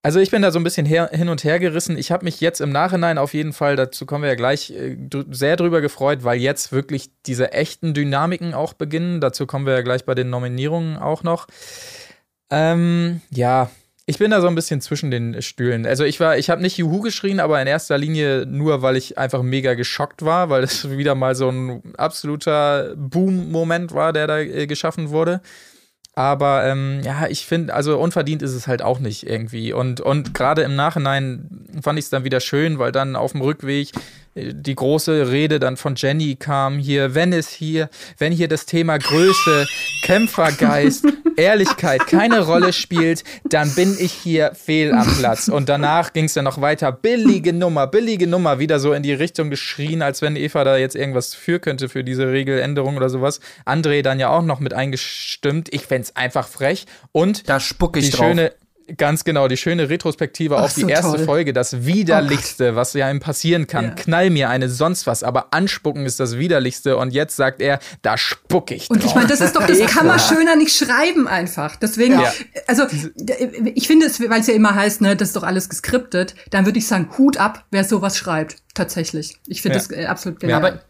Also 0.04 0.20
ich 0.20 0.32
bin 0.32 0.42
da 0.42 0.52
so 0.52 0.60
ein 0.60 0.64
bisschen 0.64 0.88
her, 0.88 1.12
hin 1.14 1.30
und 1.30 1.44
her 1.44 1.60
gerissen. 1.60 1.96
Ich 1.96 2.12
habe 2.12 2.26
mich 2.26 2.42
jetzt 2.42 2.60
im 2.60 2.72
Nachhinein 2.72 3.20
auf 3.20 3.36
jeden 3.36 3.54
Fall, 3.54 3.76
dazu 3.76 4.08
kommen 4.08 4.24
wir 4.24 4.30
ja 4.30 4.36
gleich, 4.36 4.72
äh, 4.72 4.98
sehr 5.30 5.56
drüber 5.56 5.80
gefreut, 5.80 6.24
weil 6.24 6.40
jetzt 6.40 6.72
wirklich 6.72 7.12
diese 7.28 7.54
echten 7.54 7.94
Dynamiken 7.94 8.56
auch 8.56 8.74
beginnen. 8.74 9.22
Dazu 9.22 9.46
kommen 9.46 9.68
wir 9.68 9.74
ja 9.74 9.82
gleich 9.84 10.04
bei 10.04 10.16
den 10.16 10.32
Nominierungen 10.32 10.98
auch 10.98 11.22
noch. 11.22 11.48
Ähm, 12.50 13.22
ja, 13.30 13.70
ich 14.06 14.18
bin 14.18 14.32
da 14.32 14.42
so 14.42 14.48
ein 14.48 14.56
bisschen 14.56 14.82
zwischen 14.82 15.12
den 15.12 15.42
Stühlen. 15.42 15.86
Also 15.86 16.04
ich 16.04 16.20
war, 16.20 16.38
ich 16.38 16.50
habe 16.50 16.62
nicht 16.62 16.78
Juhu 16.78 17.02
geschrien, 17.02 17.40
aber 17.40 17.62
in 17.62 17.68
erster 17.68 17.98
Linie 17.98 18.46
nur, 18.48 18.82
weil 18.82 18.98
ich 18.98 19.18
einfach 19.18 19.44
mega 19.44 19.76
geschockt 19.76 20.24
war, 20.24 20.50
weil 20.50 20.64
es 20.64 20.90
wieder 20.98 21.16
mal 21.16 21.36
so 21.36 21.50
ein 21.50 21.82
absoluter 21.98 22.96
Boom-Moment 22.96 23.94
war, 23.94 24.14
der 24.14 24.28
da 24.28 24.40
äh, 24.40 24.68
geschaffen 24.68 25.10
wurde. 25.10 25.42
Aber 26.14 26.66
ähm, 26.66 27.02
ja, 27.06 27.28
ich 27.28 27.46
finde, 27.46 27.74
also 27.74 27.98
unverdient 27.98 28.42
ist 28.42 28.54
es 28.54 28.68
halt 28.68 28.82
auch 28.82 29.00
nicht 29.00 29.26
irgendwie. 29.26 29.72
Und, 29.72 30.02
und 30.02 30.34
gerade 30.34 30.64
im 30.64 30.76
Nachhinein 30.76 31.68
fand 31.82 31.98
ich 31.98 32.06
es 32.06 32.12
dann 32.12 32.26
wieder 32.26 32.42
schön, 32.42 32.80
weil 32.80 32.92
dann 32.92 33.16
auf 33.16 33.32
dem 33.32 33.42
Rückweg 33.42 33.92
die 34.36 34.76
große 34.76 35.30
Rede 35.30 35.60
dann 35.60 35.76
von 35.78 35.96
Jenny 35.96 36.36
kam 36.36 36.78
hier, 36.78 37.16
wenn 37.16 37.34
es 37.34 37.50
hier, 37.50 37.90
wenn 38.18 38.32
hier 38.32 38.48
das 38.48 38.66
Thema 38.66 38.98
Größe, 38.98 39.68
Kämpfergeist, 40.04 41.06
Ehrlichkeit 41.36 42.08
keine 42.08 42.46
Rolle 42.46 42.72
spielt, 42.72 43.24
dann 43.44 43.74
bin 43.76 43.96
ich 44.00 44.12
hier 44.12 44.54
fehl 44.54 44.94
am 44.94 45.08
Platz. 45.18 45.48
Und 45.48 45.70
danach 45.70 46.14
ging 46.14 46.26
es 46.26 46.34
dann 46.34 46.46
noch 46.46 46.62
weiter, 46.62 46.92
billige 46.92 47.54
Nummer, 47.54 47.88
billige 47.88 48.28
Nummer, 48.28 48.60
wieder 48.60 48.80
so 48.80 48.94
in 48.94 49.04
die 49.04 49.14
Richtung 49.14 49.50
geschrien, 49.50 50.02
als 50.02 50.22
wenn 50.22 50.36
Eva 50.36 50.64
da 50.64 50.78
jetzt 50.78 50.96
irgendwas 50.96 51.34
für 51.34 51.60
könnte 51.60 51.90
für 51.90 52.04
diese 52.04 52.28
Regeländerung 52.32 52.98
oder 52.98 53.10
sowas. 53.10 53.40
André 53.66 54.02
dann 54.02 54.20
ja 54.20 54.30
auch 54.30 54.44
noch 54.44 54.60
mit 54.60 54.74
eingestimmt. 54.74 55.70
Ich 55.74 55.86
fänd's 55.86 56.16
einfach 56.16 56.48
frech. 56.48 56.86
Und 57.12 57.50
Da 57.50 57.60
spuck 57.60 57.98
ich 57.98 58.06
die 58.06 58.12
drauf. 58.12 58.28
schöne, 58.28 58.52
ganz 58.98 59.24
genau, 59.24 59.48
die 59.48 59.58
schöne 59.58 59.90
Retrospektive 59.90 60.58
Ach, 60.58 60.64
auf 60.64 60.74
die 60.74 60.82
so 60.82 60.88
erste 60.88 61.16
toll. 61.18 61.26
Folge, 61.26 61.54
das 61.54 61.86
widerlichste, 61.86 62.76
was 62.76 62.94
ja 62.94 63.10
ihm 63.10 63.20
passieren 63.20 63.68
kann. 63.68 63.86
Ja. 63.86 63.92
Knall 63.92 64.30
mir 64.30 64.50
eine 64.50 64.70
sonst 64.70 65.08
was, 65.08 65.24
aber 65.24 65.54
anspucken 65.54 66.06
ist 66.06 66.20
das 66.20 66.38
widerlichste 66.38 66.98
und 66.98 67.12
jetzt 67.14 67.36
sagt 67.36 67.62
er, 67.62 67.80
da 68.02 68.18
spuck 68.18 68.72
ich 68.72 68.90
Und 68.90 69.02
drauf. 69.04 69.10
ich 69.12 69.16
meine, 69.16 69.28
das 69.28 69.42
ist 69.42 69.56
doch, 69.56 69.66
das 69.66 69.80
kann 69.88 70.08
man 70.08 70.20
schöner 70.20 70.56
nicht 70.56 70.76
schreiben 70.76 71.28
einfach. 71.28 71.76
Deswegen, 71.76 72.20
Ja. 72.20 72.34
also 72.68 72.84
ich 73.76 73.88
finde 73.88 74.06
es, 74.06 74.20
weil 74.20 74.42
es 74.42 74.48
ja 74.48 74.54
immer 74.54 74.76
heißt, 74.76 75.02
ne, 75.02 75.16
das 75.16 75.30
ist 75.30 75.36
doch 75.36 75.44
alles 75.44 75.70
geskriptet, 75.70 76.36
dann 76.50 76.66
würde 76.66 76.80
ich 76.80 76.88
sagen, 76.88 77.10
Hut 77.18 77.38
ab, 77.38 77.66
wer 77.72 77.84
sowas 77.84 78.18
schreibt. 78.18 78.58
Tatsächlich. 78.74 79.38
Ich 79.48 79.62
finde 79.62 79.78
Ja. 79.78 79.84
das 79.84 79.92
äh, 79.98 80.06
absolut 80.06 80.42
Ja, 80.44 80.48
genial. 80.48 80.66
aber 80.72 80.82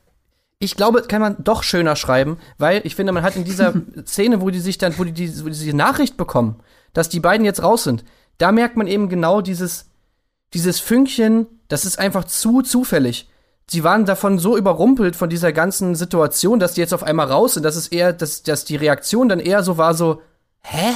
ich 0.59 0.75
glaube, 0.75 1.01
kann 1.01 1.21
man 1.21 1.37
doch 1.43 1.63
schöner 1.63 1.95
schreiben, 1.95 2.37
weil 2.59 2.81
ich 2.83 2.95
finde, 2.95 3.11
man 3.13 3.23
hat 3.23 3.35
in 3.35 3.43
dieser 3.43 3.73
Szene, 4.05 4.41
wo 4.41 4.51
die 4.51 4.59
sich 4.59 4.77
dann, 4.77 4.97
wo 4.99 5.03
die, 5.03 5.11
die 5.11 5.39
wo 5.43 5.45
die 5.49 5.57
diese 5.57 5.75
Nachricht 5.75 6.17
bekommen, 6.17 6.59
dass 6.93 7.09
die 7.09 7.19
beiden 7.19 7.45
jetzt 7.45 7.63
raus 7.63 7.83
sind, 7.83 8.03
da 8.37 8.51
merkt 8.51 8.77
man 8.77 8.87
eben 8.87 9.09
genau 9.09 9.41
dieses, 9.41 9.85
dieses 10.53 10.79
Fünkchen, 10.79 11.47
das 11.67 11.85
ist 11.85 11.99
einfach 11.99 12.23
zu 12.25 12.61
zufällig. 12.61 13.29
Sie 13.69 13.83
waren 13.85 14.05
davon 14.05 14.37
so 14.39 14.57
überrumpelt 14.57 15.15
von 15.15 15.29
dieser 15.29 15.53
ganzen 15.53 15.95
Situation, 15.95 16.59
dass 16.59 16.73
die 16.73 16.81
jetzt 16.81 16.93
auf 16.93 17.03
einmal 17.03 17.27
raus 17.27 17.53
sind, 17.53 17.63
dass 17.63 17.75
es 17.77 17.87
eher, 17.87 18.11
dass, 18.11 18.43
dass 18.43 18.65
die 18.65 18.75
Reaktion 18.75 19.29
dann 19.29 19.39
eher 19.39 19.63
so 19.63 19.77
war, 19.77 19.93
so, 19.93 20.21
hä? 20.61 20.93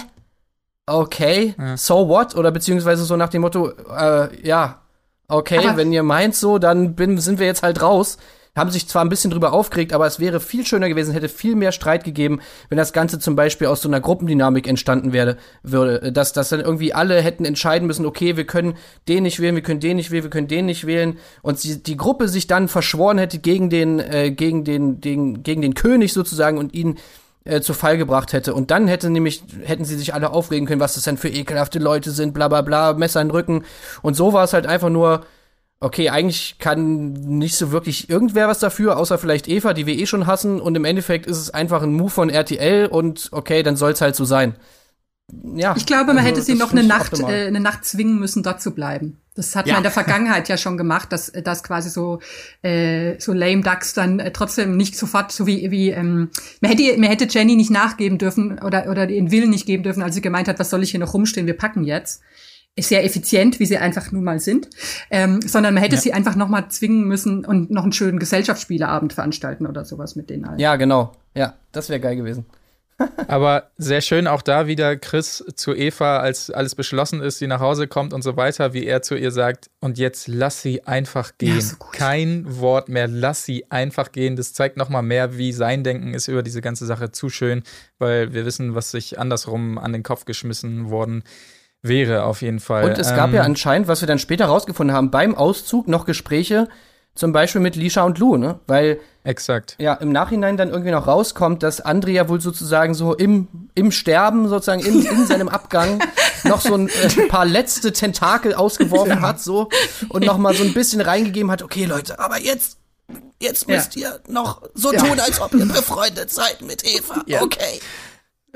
Okay, 0.88 1.56
so 1.78 2.10
what? 2.10 2.36
Oder 2.36 2.52
beziehungsweise 2.52 3.06
so 3.06 3.16
nach 3.18 3.30
dem 3.30 3.42
Motto, 3.42 3.70
äh, 3.98 4.46
ja, 4.48 4.82
okay, 5.28 5.58
Aber- 5.60 5.78
wenn 5.78 5.92
ihr 5.92 6.04
meint 6.04 6.36
so, 6.36 6.60
dann 6.60 6.96
bin, 6.96 7.18
sind 7.18 7.40
wir 7.40 7.48
jetzt 7.48 7.64
halt 7.64 7.82
raus. 7.82 8.18
Haben 8.56 8.72
sich 8.72 8.88
zwar 8.88 9.04
ein 9.04 9.10
bisschen 9.10 9.32
drüber 9.32 9.54
aufgeregt, 9.54 9.94
aber 9.94 10.08
es 10.08 10.20
wäre 10.20 10.40
viel 10.40 10.66
schöner 10.66 10.88
gewesen, 10.88 11.14
hätte 11.14 11.30
viel 11.30 11.56
mehr 11.56 11.72
Streit 11.72 12.04
gegeben, 12.04 12.40
wenn 12.70 12.78
das 12.78 12.94
Ganze 12.94 13.20
zum 13.20 13.36
Beispiel 13.36 13.68
aus 13.68 13.82
so 13.82 13.90
einer 13.90 14.00
Gruppendynamik 14.00 14.68
entstanden 14.68 15.12
wäre, 15.12 15.38
würde, 15.62 16.12
dass, 16.12 16.34
dass 16.34 16.50
dann 16.50 16.62
irgendwie 16.62 16.94
alle 16.94 17.22
hätten 17.22 17.46
entscheiden 17.46 17.88
müssen, 17.88 18.06
okay, 18.06 18.38
wir 18.38 18.46
können 18.46 18.76
den 19.08 19.24
nicht 19.24 19.42
wählen, 19.42 19.56
wir 19.56 19.64
können 19.64 19.82
den 19.82 19.98
nicht 19.98 20.12
wählen, 20.12 20.24
wir 20.24 20.30
können 20.30 20.48
den 20.48 20.66
nicht 20.68 20.88
wählen, 20.88 21.18
und 21.42 21.60
sie, 21.60 21.84
die 21.84 21.98
Gruppe 21.98 22.30
sich 22.30 22.48
dann 22.48 22.68
verschworen 22.68 23.18
hätte 23.18 23.40
gegen 23.40 23.70
den, 23.70 24.00
äh, 24.00 24.32
gegen 24.32 24.64
den, 24.64 25.02
den, 25.02 25.44
gegen 25.44 25.62
den 25.62 25.74
König 25.74 26.14
sozusagen 26.14 26.58
und 26.58 26.74
ihn 26.74 26.98
äh, 27.46 27.62
zu 27.62 27.74
Fall 27.74 27.98
gebracht 27.98 28.34
hätte. 28.34 28.54
Und 28.54 28.72
dann 28.72 28.88
hätte 28.88 29.10
nämlich, 29.10 29.44
hätten 29.64 29.86
sie 29.86 29.98
sich 29.98 30.14
alle 30.14 30.32
aufregen 30.32 30.68
können, 30.68 30.82
was 30.82 30.96
das 30.96 31.04
denn 31.04 31.18
für 31.18 31.30
ekelhafte 31.30 31.80
Leute 31.80 32.12
sind, 32.12 32.34
bla 32.34 32.48
bla 32.48 32.62
bla, 32.62 32.94
Messer 32.94 33.22
in 33.22 33.28
den 33.28 33.36
Rücken. 33.36 33.64
Und 34.02 34.16
so 34.16 34.34
war 34.34 34.44
es 34.44 34.54
halt 34.54 34.66
einfach 34.66 34.90
nur, 34.90 35.26
okay, 35.86 36.10
eigentlich 36.10 36.56
kann 36.58 37.14
nicht 37.14 37.56
so 37.56 37.72
wirklich 37.72 38.10
irgendwer 38.10 38.48
was 38.48 38.58
dafür, 38.60 38.98
außer 38.98 39.20
vielleicht 39.20 39.48
Eva, 39.48 39.74
die 39.74 39.86
wir 39.86 39.98
eh 39.98 40.08
schon 40.08 40.26
hassen. 40.26 40.60
Und 40.60 40.76
im 40.76 40.84
Endeffekt 40.84 41.28
ist 41.28 41.38
es 41.38 41.52
einfach 41.52 41.84
ein 41.84 41.94
Move 41.94 42.10
von 42.10 42.30
RTL 42.30 42.88
und 42.88 43.30
okay, 43.32 43.62
dann 43.62 43.76
soll's 43.76 44.02
halt 44.02 44.16
so 44.16 44.26
sein. 44.26 44.56
Ja. 45.56 45.76
Ich 45.78 45.86
glaube, 45.86 46.06
man 46.08 46.18
also 46.18 46.30
hätte 46.30 46.42
sie 46.42 46.56
noch 46.56 46.72
eine 46.72 46.84
Nacht, 46.84 47.20
äh, 47.20 47.48
eine 47.48 47.60
Nacht 47.60 47.86
zwingen 47.86 48.20
müssen, 48.20 48.42
dort 48.42 48.62
zu 48.62 48.72
bleiben. 48.72 49.22
Das 49.36 49.56
hat 49.56 49.68
Ja. 49.68 49.74
man 49.74 49.80
in 49.80 49.84
der 49.84 49.92
Vergangenheit 50.04 50.50
ja 50.50 50.58
schon 50.58 50.76
gemacht, 50.78 51.12
dass, 51.12 51.32
dass 51.32 51.64
quasi 51.64 51.90
so, 51.90 52.20
äh, 52.64 53.20
so 53.20 53.32
lame 53.34 53.62
Ducks 53.62 53.94
dann 53.94 54.20
äh, 54.20 54.32
trotzdem 54.32 54.78
nicht 54.78 54.96
sofort, 54.98 55.32
so 55.32 55.46
wie, 55.46 55.70
wie 55.70 55.90
ähm, 55.92 56.30
man 56.62 56.72
hätte, 56.72 57.00
man 57.00 57.10
hätte 57.10 57.28
Jenny 57.30 57.56
nicht 57.56 57.72
nachgeben 57.72 58.18
dürfen 58.18 58.58
oder, 58.60 58.90
oder 58.90 59.06
den 59.06 59.30
Willen 59.32 59.50
nicht 59.52 59.66
geben 59.68 59.84
dürfen, 59.84 60.02
als 60.02 60.16
sie 60.16 60.22
gemeint 60.22 60.48
hat, 60.48 60.58
was 60.60 60.70
soll 60.72 60.82
ich 60.84 60.92
hier 60.92 61.00
noch 61.00 61.14
rumstehen, 61.14 61.48
wir 61.48 61.58
packen 61.58 61.84
jetzt. 61.84 62.22
Ist 62.78 62.90
sehr 62.90 63.06
effizient, 63.06 63.60
wie 63.60 63.66
sie 63.66 63.78
einfach 63.78 64.12
nun 64.12 64.24
mal 64.24 64.40
sind, 64.40 64.70
ähm, 65.10 65.42
sondern 65.42 65.74
man 65.74 65.84
hätte 65.84 65.96
sie 65.96 66.12
einfach 66.12 66.36
noch 66.36 66.50
mal 66.50 66.68
zwingen 66.68 67.08
müssen 67.08 67.46
und 67.46 67.72
noch 67.72 67.84
einen 67.84 67.94
schönen 67.94 68.20
Gesellschaftsspieleabend 68.20 69.14
veranstalten 69.14 69.66
oder 69.66 69.86
sowas 69.86 70.18
mit 70.18 70.30
denen 70.30 70.46
allen. 70.46 70.60
ja, 70.60 70.76
genau. 70.76 71.14
Ja, 71.36 71.56
das 71.72 71.90
wäre 71.90 72.00
geil 72.02 72.18
gewesen. 72.18 72.46
Aber 73.28 73.72
sehr 73.78 74.02
schön 74.02 74.28
auch 74.28 74.42
da 74.42 74.68
wieder 74.68 74.96
Chris 74.96 75.44
zu 75.56 75.74
Eva, 75.74 76.20
als 76.20 76.50
alles 76.50 76.76
beschlossen 76.76 77.22
ist, 77.22 77.40
sie 77.40 77.48
nach 77.48 77.60
Hause 77.60 77.88
kommt 77.88 78.14
und 78.14 78.22
so 78.22 78.38
weiter, 78.38 78.74
wie 78.74 78.86
er 78.86 79.02
zu 79.02 79.16
ihr 79.16 79.32
sagt, 79.32 79.70
und 79.82 79.98
jetzt 79.98 80.28
lass 80.28 80.62
sie 80.62 80.86
einfach 80.86 81.38
gehen. 81.38 81.56
Ja, 81.56 81.62
so. 81.62 81.76
Kein 81.92 82.46
Wort 82.60 82.88
mehr, 82.88 83.08
lass 83.08 83.44
sie 83.44 83.70
einfach 83.70 84.12
gehen. 84.12 84.36
Das 84.36 84.54
zeigt 84.54 84.78
nochmal 84.78 85.04
mehr, 85.04 85.38
wie 85.38 85.52
sein 85.52 85.84
Denken 85.84 86.14
ist 86.14 86.28
über 86.28 86.44
diese 86.44 86.62
ganze 86.62 86.86
Sache 86.86 87.12
zu 87.12 87.30
schön, 87.30 87.64
weil 88.00 88.34
wir 88.34 88.46
wissen, 88.46 88.76
was 88.76 88.92
sich 88.92 89.20
andersrum 89.20 89.78
an 89.78 89.92
den 89.92 90.04
Kopf 90.04 90.26
geschmissen 90.26 90.90
worden 90.90 91.24
wäre, 91.88 92.24
auf 92.24 92.42
jeden 92.42 92.60
Fall. 92.60 92.86
Und 92.86 92.98
es 92.98 93.10
gab 93.16 93.30
Ähm, 93.30 93.36
ja 93.36 93.42
anscheinend, 93.44 93.88
was 93.88 94.02
wir 94.02 94.08
dann 94.08 94.20
später 94.20 94.46
rausgefunden 94.46 94.96
haben, 94.96 95.12
beim 95.12 95.36
Auszug 95.36 95.88
noch 95.88 96.06
Gespräche, 96.06 96.68
zum 97.16 97.32
Beispiel 97.32 97.62
mit 97.62 97.76
Lisha 97.78 98.04
und 98.04 98.20
Lou, 98.20 98.36
ne? 98.36 98.60
Weil 98.68 99.00
Exakt. 99.24 99.76
ja 99.80 99.94
im 99.94 100.12
Nachhinein 100.12 100.58
dann 100.58 100.70
irgendwie 100.70 100.92
noch 100.92 101.08
rauskommt, 101.08 101.64
dass 101.64 101.80
Andrea 101.80 102.28
wohl 102.28 102.42
sozusagen 102.42 102.94
so 102.94 103.16
im, 103.16 103.48
im 103.74 103.92
Sterben, 103.92 104.50
sozusagen 104.50 104.82
in, 104.82 105.06
in 105.06 105.26
seinem 105.28 105.48
Abgang, 105.48 106.04
noch 106.44 106.60
so 106.60 106.76
ein 106.76 106.90
äh, 106.90 107.28
paar 107.28 107.46
letzte 107.46 107.94
Tentakel 107.94 108.54
ausgeworfen 108.54 109.22
hat, 109.22 109.42
so, 109.42 109.70
und 110.10 110.26
noch 110.26 110.38
mal 110.38 110.54
so 110.54 110.64
ein 110.64 110.74
bisschen 110.74 111.02
reingegeben 111.02 111.50
hat, 111.52 111.64
okay, 111.64 111.86
Leute, 111.86 112.20
aber 112.20 112.40
jetzt, 112.40 112.78
jetzt 113.42 113.68
müsst 113.68 113.96
ihr 113.96 114.20
noch 114.28 114.62
so 114.74 114.92
tun, 114.92 115.20
als 115.20 115.40
ob 115.42 115.54
ihr 115.54 115.66
befreundet 115.66 116.32
seid 116.32 116.62
mit 116.62 116.84
Eva. 116.84 117.24
Okay. 117.42 117.80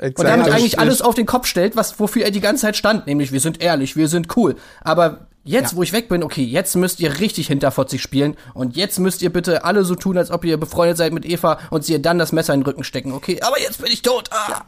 Exakt. 0.00 0.18
Und 0.18 0.26
damit 0.26 0.48
eigentlich 0.52 0.72
ich- 0.74 0.78
alles 0.78 1.02
auf 1.02 1.14
den 1.14 1.26
Kopf 1.26 1.46
stellt, 1.46 1.76
was, 1.76 2.00
wofür 2.00 2.24
er 2.24 2.30
die 2.30 2.40
ganze 2.40 2.62
Zeit 2.62 2.76
stand, 2.76 3.06
nämlich 3.06 3.32
wir 3.32 3.40
sind 3.40 3.62
ehrlich, 3.62 3.96
wir 3.96 4.08
sind 4.08 4.34
cool. 4.36 4.56
Aber 4.82 5.26
jetzt, 5.44 5.76
wo 5.76 5.82
ich 5.82 5.92
weg 5.92 6.08
bin, 6.08 6.22
okay, 6.22 6.42
jetzt 6.42 6.74
müsst 6.76 7.00
ihr 7.00 7.20
richtig 7.20 7.48
hinterfotzig 7.48 8.00
spielen 8.02 8.36
und 8.54 8.76
jetzt 8.76 8.98
müsst 8.98 9.20
ihr 9.22 9.30
bitte 9.30 9.64
alle 9.64 9.84
so 9.84 9.94
tun, 9.94 10.16
als 10.16 10.30
ob 10.30 10.44
ihr 10.44 10.56
befreundet 10.58 10.96
seid 10.96 11.12
mit 11.12 11.24
Eva 11.26 11.58
und 11.70 11.84
sie 11.84 11.92
ihr 11.92 11.98
dann 12.02 12.18
das 12.18 12.32
Messer 12.32 12.54
in 12.54 12.60
den 12.60 12.66
Rücken 12.66 12.84
stecken. 12.84 13.12
Okay, 13.12 13.40
aber 13.42 13.60
jetzt 13.60 13.82
bin 13.82 13.92
ich 13.92 14.02
tot. 14.02 14.30
Ah. 14.32 14.62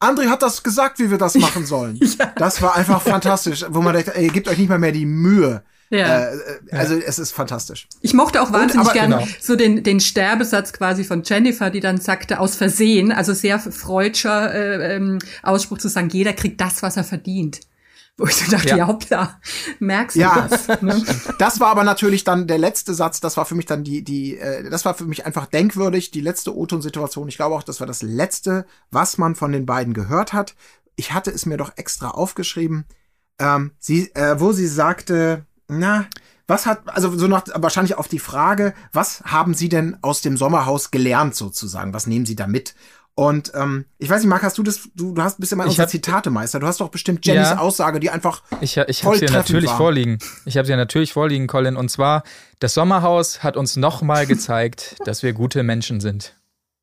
André 0.00 0.28
hat 0.28 0.42
das 0.42 0.62
gesagt, 0.62 0.98
wie 1.00 1.10
wir 1.10 1.18
das 1.18 1.34
machen 1.34 1.66
sollen. 1.66 1.98
Das 2.36 2.62
war 2.62 2.76
einfach 2.76 3.02
fantastisch, 3.02 3.64
wo 3.68 3.80
man 3.82 3.94
denkt, 3.94 4.12
ey, 4.14 4.26
ihr 4.26 4.32
gebt 4.32 4.48
euch 4.48 4.58
nicht 4.58 4.68
mal 4.68 4.78
mehr 4.78 4.92
die 4.92 5.06
Mühe. 5.06 5.62
Ja. 5.90 6.24
Äh, 6.26 6.36
äh, 6.36 6.76
also 6.76 6.94
es 6.96 7.18
ist 7.18 7.32
fantastisch. 7.32 7.88
Ich 8.02 8.12
mochte 8.14 8.42
auch 8.42 8.52
wahnsinnig 8.52 8.86
aber- 8.86 8.92
gern 8.94 9.10
genau. 9.12 9.26
so 9.40 9.56
den, 9.56 9.82
den 9.82 10.00
Sterbesatz 10.00 10.72
quasi 10.72 11.04
von 11.04 11.22
Jennifer, 11.24 11.70
die 11.70 11.80
dann 11.80 11.98
sagte, 11.98 12.40
aus 12.40 12.56
Versehen, 12.56 13.10
also 13.12 13.32
sehr 13.32 13.58
freudscher 13.58 14.52
äh, 14.54 14.96
ähm, 14.96 15.18
Ausspruch 15.42 15.78
zu 15.78 15.88
sagen, 15.88 16.08
jeder 16.10 16.32
kriegt 16.34 16.60
das, 16.60 16.82
was 16.82 16.96
er 16.96 17.04
verdient. 17.04 17.60
Wo 18.20 18.26
ich 18.26 18.34
so 18.34 18.50
dachte, 18.50 18.70
Ja. 18.70 18.76
ja, 18.78 18.86
hoppla, 18.88 19.40
merkst 19.78 20.16
du 20.16 20.20
Ja. 20.20 20.48
das? 20.50 20.66
Ne? 20.82 21.00
Das 21.38 21.60
war 21.60 21.68
aber 21.68 21.84
natürlich 21.84 22.24
dann 22.24 22.48
der 22.48 22.58
letzte 22.58 22.92
Satz, 22.92 23.20
das 23.20 23.36
war 23.36 23.44
für 23.46 23.54
mich 23.54 23.66
dann 23.66 23.84
die, 23.84 24.02
die, 24.02 24.36
äh, 24.36 24.68
das 24.68 24.84
war 24.84 24.94
für 24.94 25.04
mich 25.04 25.24
einfach 25.24 25.46
denkwürdig, 25.46 26.10
die 26.10 26.20
letzte 26.20 26.54
O-Ton-Situation. 26.56 27.28
Ich 27.28 27.36
glaube 27.36 27.54
auch, 27.54 27.62
das 27.62 27.78
war 27.78 27.86
das 27.86 28.02
letzte, 28.02 28.66
was 28.90 29.18
man 29.18 29.36
von 29.36 29.52
den 29.52 29.66
beiden 29.66 29.94
gehört 29.94 30.32
hat. 30.32 30.56
Ich 30.96 31.12
hatte 31.14 31.30
es 31.30 31.46
mir 31.46 31.56
doch 31.58 31.72
extra 31.76 32.10
aufgeschrieben, 32.10 32.86
ähm, 33.38 33.70
sie, 33.78 34.10
äh, 34.16 34.40
wo 34.40 34.50
sie 34.50 34.66
sagte, 34.66 35.46
na, 35.68 36.06
was 36.46 36.66
hat, 36.66 36.80
also 36.86 37.16
so 37.16 37.26
nach, 37.26 37.44
wahrscheinlich 37.54 37.96
auf 37.96 38.08
die 38.08 38.18
Frage, 38.18 38.74
was 38.92 39.22
haben 39.24 39.54
Sie 39.54 39.68
denn 39.68 39.98
aus 40.02 40.22
dem 40.22 40.36
Sommerhaus 40.36 40.90
gelernt 40.90 41.34
sozusagen? 41.34 41.92
Was 41.92 42.06
nehmen 42.06 42.24
Sie 42.26 42.36
da 42.36 42.46
mit? 42.46 42.74
Und 43.14 43.50
ähm, 43.54 43.84
ich 43.98 44.08
weiß 44.08 44.20
nicht, 44.20 44.30
Marc, 44.30 44.44
hast 44.44 44.56
du 44.58 44.62
das, 44.62 44.88
du, 44.94 45.12
du 45.12 45.20
hast 45.22 45.40
bist 45.40 45.50
ja 45.50 45.56
mal 45.58 45.66
unser 45.66 45.88
Zitatemeister. 45.88 46.60
Du 46.60 46.66
hast 46.68 46.80
doch 46.80 46.88
bestimmt 46.88 47.26
Jennys 47.26 47.48
Ja. 47.50 47.58
Aussage, 47.58 47.98
die 47.98 48.10
einfach 48.10 48.42
Ich, 48.60 48.76
ich 48.76 49.04
habe 49.04 49.18
sie 49.18 49.24
ja 49.24 49.32
natürlich 49.32 49.70
war. 49.70 49.76
vorliegen. 49.76 50.18
Ich 50.44 50.56
habe 50.56 50.66
sie 50.66 50.70
ja 50.70 50.76
natürlich 50.76 51.12
vorliegen, 51.12 51.48
Colin. 51.48 51.76
Und 51.76 51.90
zwar, 51.90 52.22
das 52.60 52.74
Sommerhaus 52.74 53.42
hat 53.42 53.56
uns 53.56 53.74
nochmal 53.76 54.26
gezeigt, 54.26 54.96
dass 55.04 55.24
wir 55.24 55.32
gute 55.32 55.64
Menschen 55.64 56.00
sind. 56.00 56.36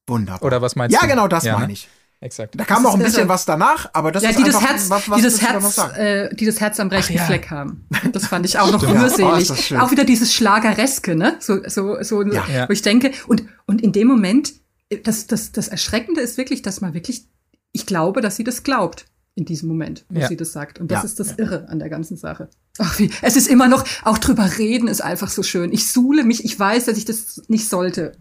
wunderbar. 0.08 0.44
Oder 0.44 0.62
was 0.62 0.76
meinst 0.76 0.94
ja, 0.94 1.02
du? 1.02 1.08
genau, 1.08 1.28
das 1.30 1.46
Ja, 1.46 1.54
meine 1.54 1.68
ne? 1.68 1.74
ich. 1.74 1.88
Exakt. 2.26 2.60
Da 2.60 2.64
kam 2.66 2.84
noch 2.84 2.96
ein 2.96 3.00
bisschen 3.04 3.20
irre. 3.22 3.30
was 3.30 3.46
danach, 3.46 3.90
aber 3.94 4.12
das 4.12 4.24
ja, 4.24 4.32
ist 4.32 4.40
die 4.40 4.44
das 4.44 4.56
einfach, 4.56 4.70
Herz, 4.70 4.90
was, 4.90 5.10
was 5.10 5.18
die 5.18 5.24
das 5.24 5.42
Herz, 5.42 5.76
sagen? 5.76 5.96
äh, 5.96 6.36
die 6.36 6.46
das 6.46 6.60
Herz 6.60 6.80
am 6.80 6.88
rechten 6.90 7.14
Ach 7.14 7.20
ja. 7.20 7.26
Fleck 7.26 7.52
haben. 7.52 7.86
Das 8.14 8.26
fand 8.28 8.46
ich 8.46 8.58
auch 8.58 8.72
noch 8.72 8.82
Stimmt. 8.82 8.96
Ja. 8.96 9.00
Oh, 9.00 9.04
rührselig. 9.36 9.48
das 9.48 9.80
auch 9.80 9.92
wieder 9.92 10.06
dieses 10.06 10.34
Schlagereske, 10.34 11.16
ne? 11.16 11.36
So, 11.40 11.60
so, 11.68 12.02
so, 12.02 12.24
Ja. 12.24 12.44
Ja. 12.52 12.68
wo 12.68 12.74
ich 12.74 12.82
denke, 12.82 13.12
und, 13.28 13.44
und 13.68 13.82
in 13.82 13.92
dem 13.92 14.08
Moment, 14.08 14.54
äh, 14.90 14.98
das, 14.98 15.28
das, 15.28 15.52
das 15.52 15.68
Erschreckende 15.68 16.22
ist 16.22 16.38
wirklich, 16.38 16.62
dass 16.64 16.82
man 16.82 16.94
wirklich, 16.96 17.28
ich 17.72 17.86
glaube, 17.86 18.22
dass 18.22 18.36
sie 18.36 18.44
das 18.44 18.64
glaubt. 18.64 19.06
In 19.38 19.44
diesem 19.44 19.68
Moment, 19.68 20.06
wo 20.08 20.22
Ja. 20.22 20.30
sie 20.30 20.38
das 20.38 20.54
sagt. 20.54 20.80
Und 20.80 20.90
das 20.92 21.00
Ja. 21.00 21.06
ist 21.06 21.20
das 21.20 21.34
Irre 21.34 21.68
an 21.68 21.78
der 21.80 21.90
ganzen 21.90 22.16
Sache. 22.16 22.48
Ach, 22.80 22.98
wie, 23.00 23.12
es 23.22 23.36
ist 23.36 23.50
immer 23.50 23.68
noch, 23.68 23.84
auch 24.04 24.18
drüber 24.18 24.50
reden 24.58 24.88
ist 24.88 25.02
einfach 25.02 25.28
so 25.30 25.44
schön. 25.44 25.74
Ich 25.74 25.92
suhle 25.92 26.24
mich, 26.24 26.46
ich 26.46 26.58
weiß, 26.58 26.86
dass 26.86 26.98
ich 26.98 27.04
das 27.04 27.42
nicht 27.50 27.68
sollte. 27.68 28.14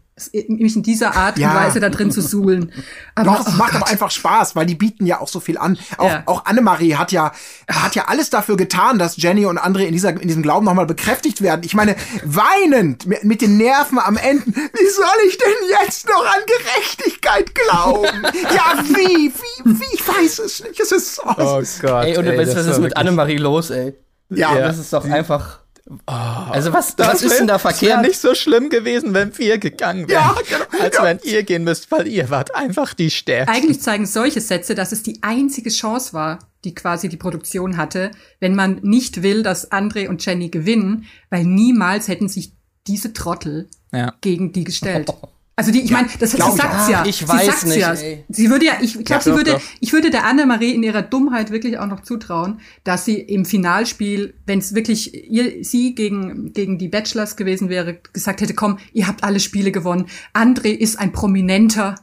Mich 0.47 0.77
in 0.77 0.85
dieser 0.85 1.17
Art 1.17 1.35
und 1.37 1.43
Ja. 1.43 1.55
Weise 1.57 1.81
da 1.81 1.89
drin 1.89 2.12
zu 2.12 2.21
suhlen. 2.23 2.71
Aber, 3.17 3.33
Doch, 3.33 3.41
es 3.41 3.53
oh 3.53 3.57
macht 3.57 3.73
Gott. 3.73 3.83
aber 3.83 3.91
einfach 3.91 4.11
Spaß, 4.12 4.55
weil 4.55 4.65
die 4.65 4.77
bieten 4.77 5.07
ja 5.07 5.21
auch 5.21 5.27
so 5.27 5.41
viel 5.41 5.59
an. 5.59 5.77
Auch, 5.99 6.09
Ja. 6.09 6.23
auch 6.27 6.45
Annemarie 6.45 6.95
hat 6.95 7.11
ja, 7.11 7.33
hat 7.69 7.97
ja 7.97 8.05
alles 8.07 8.31
dafür 8.31 8.57
getan, 8.57 9.01
dass 9.01 9.17
Jenny 9.17 9.45
und 9.45 9.59
André 9.59 9.81
in, 9.87 9.93
dieser, 9.93 10.11
in 10.11 10.29
diesem 10.29 10.43
Glauben 10.45 10.67
nochmal 10.67 10.87
bekräftigt 10.87 11.43
werden. 11.43 11.62
Ich 11.65 11.75
meine, 11.75 11.97
weinend, 12.25 13.07
mit, 13.07 13.25
mit 13.25 13.41
den 13.43 13.57
Nerven 13.57 13.99
am 13.99 14.17
Ende. 14.17 14.45
Wie 14.47 14.89
soll 14.89 15.29
ich 15.29 15.37
denn 15.37 15.49
jetzt 15.83 16.09
noch 16.09 16.25
an 16.25 16.43
Gerechtigkeit 16.47 17.53
glauben? 17.53 18.23
ja, 18.55 18.85
wie, 18.85 19.33
wie, 19.33 19.81
wie, 19.81 19.95
ich 19.95 20.07
weiß 20.09 20.39
es 20.39 20.62
nicht. 20.62 20.79
Es 20.79 20.93
ist 20.93 21.17
so. 21.17 21.23
Oh 21.25 21.61
Gott. 21.83 22.05
Ey, 22.05 22.17
und 22.19 22.27
ey, 22.27 22.39
was, 22.39 22.55
das 22.55 22.67
was 22.69 22.77
ist 22.77 22.81
mit 22.83 22.97
Annemarie 22.97 23.39
los, 23.39 23.71
ey? 23.71 23.95
ja, 24.31 24.55
Das 24.57 24.79
ist 24.79 24.93
doch 24.93 25.05
einfach. 25.05 25.64
Also 26.07 26.72
was, 26.72 26.95
was 26.99 27.20
wär- 27.22 27.30
ist 27.30 27.39
denn 27.41 27.47
da 27.47 27.57
Es 27.57 27.64
wäre 27.64 27.74
verkehrt? 27.74 28.03
nicht 28.03 28.18
so 28.18 28.35
schlimm 28.35 28.70
gewesen, 28.70 29.12
wenn 29.12 29.37
wir 29.37 29.59
gegangen 29.59 30.09
wären. 30.09 30.22
Ja, 30.22 30.35
genau. 30.49 30.82
Als 30.82 30.97
Ja. 30.97 31.03
wenn 31.05 31.18
ihr 31.24 31.43
gehen 31.43 31.64
müsst, 31.64 31.91
weil 31.93 32.07
ihr 32.07 32.30
wart 32.30 32.55
einfach 32.55 32.95
die 32.95 33.11
Stärksten. 33.11 33.55
Eigentlich 33.55 33.80
zeigen 33.82 34.07
solche 34.07 34.41
Sätze, 34.41 34.74
dass 34.74 34.93
es 34.93 35.03
die 35.03 35.18
einzige 35.22 35.68
Chance 35.70 36.14
war, 36.14 36.39
die 36.64 36.74
quasi 36.74 37.09
die 37.11 37.18
Produktion 37.18 37.76
hatte, 37.76 38.11
wenn 38.41 38.55
man 38.55 38.80
nicht 38.82 39.22
will, 39.22 39.43
dass 39.43 39.70
André 39.72 40.09
und 40.09 40.24
Jenny 40.24 40.49
gewinnen, 40.49 41.05
weil 41.28 41.45
niemals 41.45 42.09
hätten 42.09 42.28
sich 42.28 42.53
diese 42.87 43.12
Trottel 43.12 43.68
Ja. 43.93 44.14
gegen 44.22 44.53
die 44.53 44.64
gestellt. 44.64 45.12
Also 45.57 45.71
die, 45.71 45.83
ich 45.83 45.93
meine, 45.93 46.09
das 46.19 46.33
sie 46.33 46.39
ich 46.39 46.43
auch. 46.43 46.89
ja. 46.89 47.05
Ich 47.07 47.19
sie 47.19 47.29
weiß 47.29 47.47
sagt's 47.47 47.65
nicht, 47.67 47.79
ja. 47.79 47.93
ey. 47.95 48.25
Sie 48.29 48.51
würde 48.51 48.65
ja, 48.67 48.73
ich 48.81 48.95
glaube, 48.95 49.09
Ja, 49.09 49.21
sie 49.21 49.31
doch, 49.31 49.37
würde, 49.37 49.53
doch. 49.53 49.63
ich 49.79 49.93
würde 49.93 50.11
der 50.11 50.25
Annemarie 50.25 50.75
in 50.75 50.83
ihrer 50.83 51.03
Dummheit 51.03 51.53
wirklich 51.53 51.79
auch 51.79 51.87
noch 51.87 52.01
zutrauen, 52.01 52.61
dass 52.83 53.05
sie 53.05 53.15
im 53.21 53.45
Finalspiel, 53.45 54.35
wenn 54.47 54.59
es 54.59 54.75
wirklich 54.75 55.31
ihr, 55.31 55.65
sie 55.65 55.95
gegen, 55.95 56.53
gegen 56.53 56.79
die 56.79 56.89
Bachelors 56.89 57.37
gewesen 57.37 57.69
wäre, 57.69 57.99
gesagt 58.13 58.41
hätte, 58.41 58.55
komm, 58.55 58.79
ihr 58.93 59.07
habt 59.07 59.23
alle 59.23 59.39
Spiele 59.39 59.71
gewonnen. 59.71 60.07
André 60.33 60.71
ist 60.73 60.99
ein 60.99 61.13
Prominenter 61.13 61.95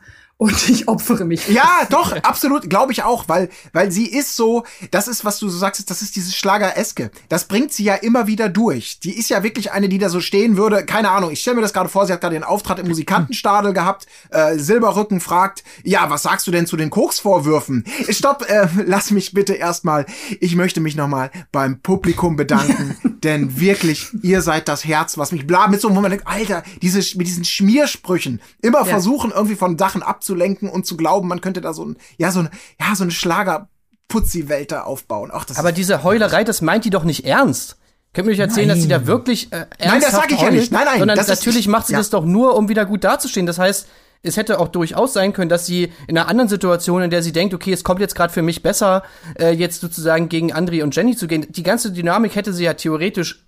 und 0.42 0.70
ich 0.70 0.88
opfere 0.88 1.24
mich. 1.24 1.48
Ja, 1.50 1.86
doch, 1.92 2.16
absolut, 2.24 2.68
glaube 2.68 2.92
ich 2.92 3.04
auch, 3.04 3.30
weil, 3.30 3.50
weil 3.74 3.92
sie 3.92 4.08
ist 4.08 4.36
so, 4.36 4.64
das 4.90 5.08
ist, 5.08 5.24
was 5.24 5.38
du 5.38 5.48
so 5.48 5.56
sagst, 5.60 5.88
das 5.88 6.02
ist 6.02 6.16
dieses 6.16 6.36
Schlager-Eske. 6.36 7.12
Das 7.30 7.46
bringt 7.46 7.72
sie 7.72 7.84
ja 7.84 7.94
immer 7.94 8.26
wieder 8.26 8.50
durch. 8.50 9.00
Die 9.02 9.16
ist 9.16 9.30
ja 9.30 9.44
wirklich 9.44 9.72
eine, 9.72 9.88
die 9.88 10.00
da 10.00 10.10
so 10.10 10.20
stehen 10.20 10.58
würde, 10.58 10.84
keine 10.84 11.12
Ahnung, 11.12 11.30
ich 11.30 11.42
stelle 11.42 11.58
mir 11.58 11.62
das 11.62 11.74
gerade 11.74 11.90
vor, 11.90 12.08
sie 12.08 12.14
hat 12.14 12.22
gerade 12.22 12.34
den 12.34 12.44
Auftritt 12.44 12.80
im 12.80 12.88
Musikantenstadel 12.88 13.72
gehabt, 13.74 14.08
äh, 14.32 14.58
Silberrücken 14.58 15.20
fragt, 15.20 15.64
ja, 15.84 16.10
was 16.10 16.24
sagst 16.24 16.48
du 16.48 16.52
denn 16.52 16.66
zu 16.66 16.76
den 16.76 16.90
Koksvorwürfen? 16.90 17.86
Stopp, 18.10 18.44
äh, 18.50 18.68
lass 18.88 19.12
mich 19.12 19.34
bitte 19.34 19.54
erstmal, 19.54 20.08
ich 20.40 20.56
möchte 20.56 20.82
mich 20.82 20.96
nochmal 20.96 21.30
beim 21.52 21.82
Publikum 21.82 22.36
bedanken, 22.36 22.96
denn 23.24 23.60
wirklich, 23.60 24.08
ihr 24.24 24.42
seid 24.42 24.68
das 24.68 24.86
Herz, 24.86 25.20
was 25.20 25.32
mich 25.32 25.46
bla, 25.46 25.68
mit 25.68 25.82
so 25.82 25.88
einem 25.90 25.96
Moment, 25.98 26.24
Alter, 26.26 26.64
diese, 26.82 26.98
mit 27.16 27.28
diesen 27.28 27.46
Schmiersprüchen, 27.46 28.42
immer 28.64 28.80
Ja. 28.80 28.86
versuchen, 28.86 29.30
irgendwie 29.30 29.56
von 29.56 29.78
Sachen 29.78 30.02
abzulenken 30.32 30.70
und 30.70 30.86
zu 30.86 30.98
glauben, 30.98 31.28
man 31.28 31.42
könnte 31.42 31.62
da 31.62 31.74
so 31.74 31.86
ein, 31.86 31.98
ja, 32.18 32.32
so 32.32 32.40
ein, 32.40 32.50
ja, 32.80 32.96
so 32.96 33.04
eine 33.04 33.12
Schlager-Putzi-Welt 33.12 34.72
da 34.72 34.84
aufbauen. 34.84 35.30
Ach, 35.34 35.46
das 35.46 35.58
Aber 35.58 35.72
diese 35.72 36.04
Heulerei, 36.04 36.44
das 36.44 36.62
meint 36.62 36.86
die 36.86 36.90
doch 36.90 37.04
nicht 37.04 37.26
ernst. 37.26 37.78
Könnt 38.14 38.28
ihr 38.28 38.34
euch 38.34 38.40
erzählen, 38.40 38.68
dass 38.68 38.82
sie 38.82 38.90
da 38.90 39.08
wirklich 39.08 39.52
äh, 39.54 39.68
ernsthaft 39.78 40.04
das 40.04 40.12
sag 40.12 40.32
ich 40.32 40.38
ja 40.38 40.48
heult? 40.48 40.54
nicht. 40.54 40.72
Nein, 40.72 40.86
nein, 40.86 41.00
Sondern 41.00 41.18
das 41.18 41.28
natürlich 41.28 41.68
macht 41.68 41.88
sie 41.88 41.94
ja. 41.94 42.00
das 42.00 42.10
doch 42.10 42.26
nur, 42.26 42.56
um 42.56 42.68
wieder 42.68 42.86
gut 42.86 43.04
dazustehen. 43.06 43.46
Das 43.46 43.58
heißt, 43.58 43.88
es 44.24 44.38
hätte 44.38 44.60
auch 44.60 44.68
durchaus 44.68 45.14
sein 45.14 45.34
können, 45.34 45.50
dass 45.50 45.66
sie 45.66 45.92
in 46.08 46.18
einer 46.18 46.28
anderen 46.28 46.50
Situation, 46.50 47.02
in 47.02 47.10
der 47.10 47.24
sie 47.24 47.32
denkt, 47.32 47.54
okay, 47.54 47.72
es 47.72 47.84
kommt 47.84 48.02
jetzt 48.02 48.16
gerade 48.16 48.32
für 48.32 48.42
mich 48.42 48.62
besser, 48.62 49.04
äh, 49.40 49.52
jetzt 49.52 49.80
sozusagen 49.82 50.28
gegen 50.30 50.52
Andri 50.52 50.84
und 50.84 50.96
Jenny 50.96 51.16
zu 51.16 51.28
gehen. 51.28 51.48
Die 51.50 51.64
ganze 51.64 51.92
Dynamik 51.92 52.36
hätte 52.36 52.54
sie 52.54 52.66
ja 52.66 52.74
theoretisch 52.74 53.46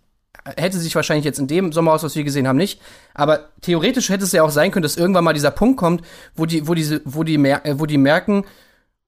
hätte 0.57 0.79
sich 0.79 0.95
wahrscheinlich 0.95 1.25
jetzt 1.25 1.39
in 1.39 1.47
dem 1.47 1.71
Sommerhaus, 1.71 2.03
was 2.03 2.15
wir 2.15 2.23
gesehen 2.23 2.47
haben, 2.47 2.57
nicht. 2.57 2.81
Aber 3.13 3.49
theoretisch 3.61 4.09
hätte 4.09 4.23
es 4.23 4.31
ja 4.31 4.43
auch 4.43 4.49
sein 4.49 4.71
können, 4.71 4.83
dass 4.83 4.97
irgendwann 4.97 5.23
mal 5.23 5.33
dieser 5.33 5.51
Punkt 5.51 5.77
kommt, 5.77 6.01
wo 6.35 6.45
die, 6.45 6.67
wo 6.67 6.73
diese, 6.73 7.01
wo 7.05 7.23
die, 7.23 7.37
mer 7.37 7.65
äh, 7.65 7.79
wo 7.79 7.85
die 7.85 7.97
merken, 7.97 8.45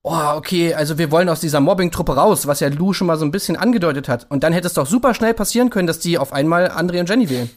oh, 0.02 0.32
okay, 0.36 0.72
also 0.74 0.98
wir 0.98 1.10
wollen 1.10 1.28
aus 1.28 1.40
dieser 1.40 1.60
Mobbing-Truppe 1.60 2.14
raus, 2.14 2.46
was 2.46 2.60
ja 2.60 2.68
Lou 2.68 2.92
schon 2.92 3.06
mal 3.08 3.16
so 3.18 3.24
ein 3.24 3.32
bisschen 3.32 3.56
angedeutet 3.56 4.08
hat. 4.08 4.26
Und 4.30 4.44
dann 4.44 4.52
hätte 4.52 4.68
es 4.68 4.74
doch 4.74 4.86
super 4.86 5.14
schnell 5.14 5.34
passieren 5.34 5.68
können, 5.70 5.86
dass 5.88 5.98
die 5.98 6.16
auf 6.18 6.32
einmal 6.32 6.68
André 6.68 7.00
und 7.00 7.08
Jenny 7.08 7.28
wählen. 7.28 7.50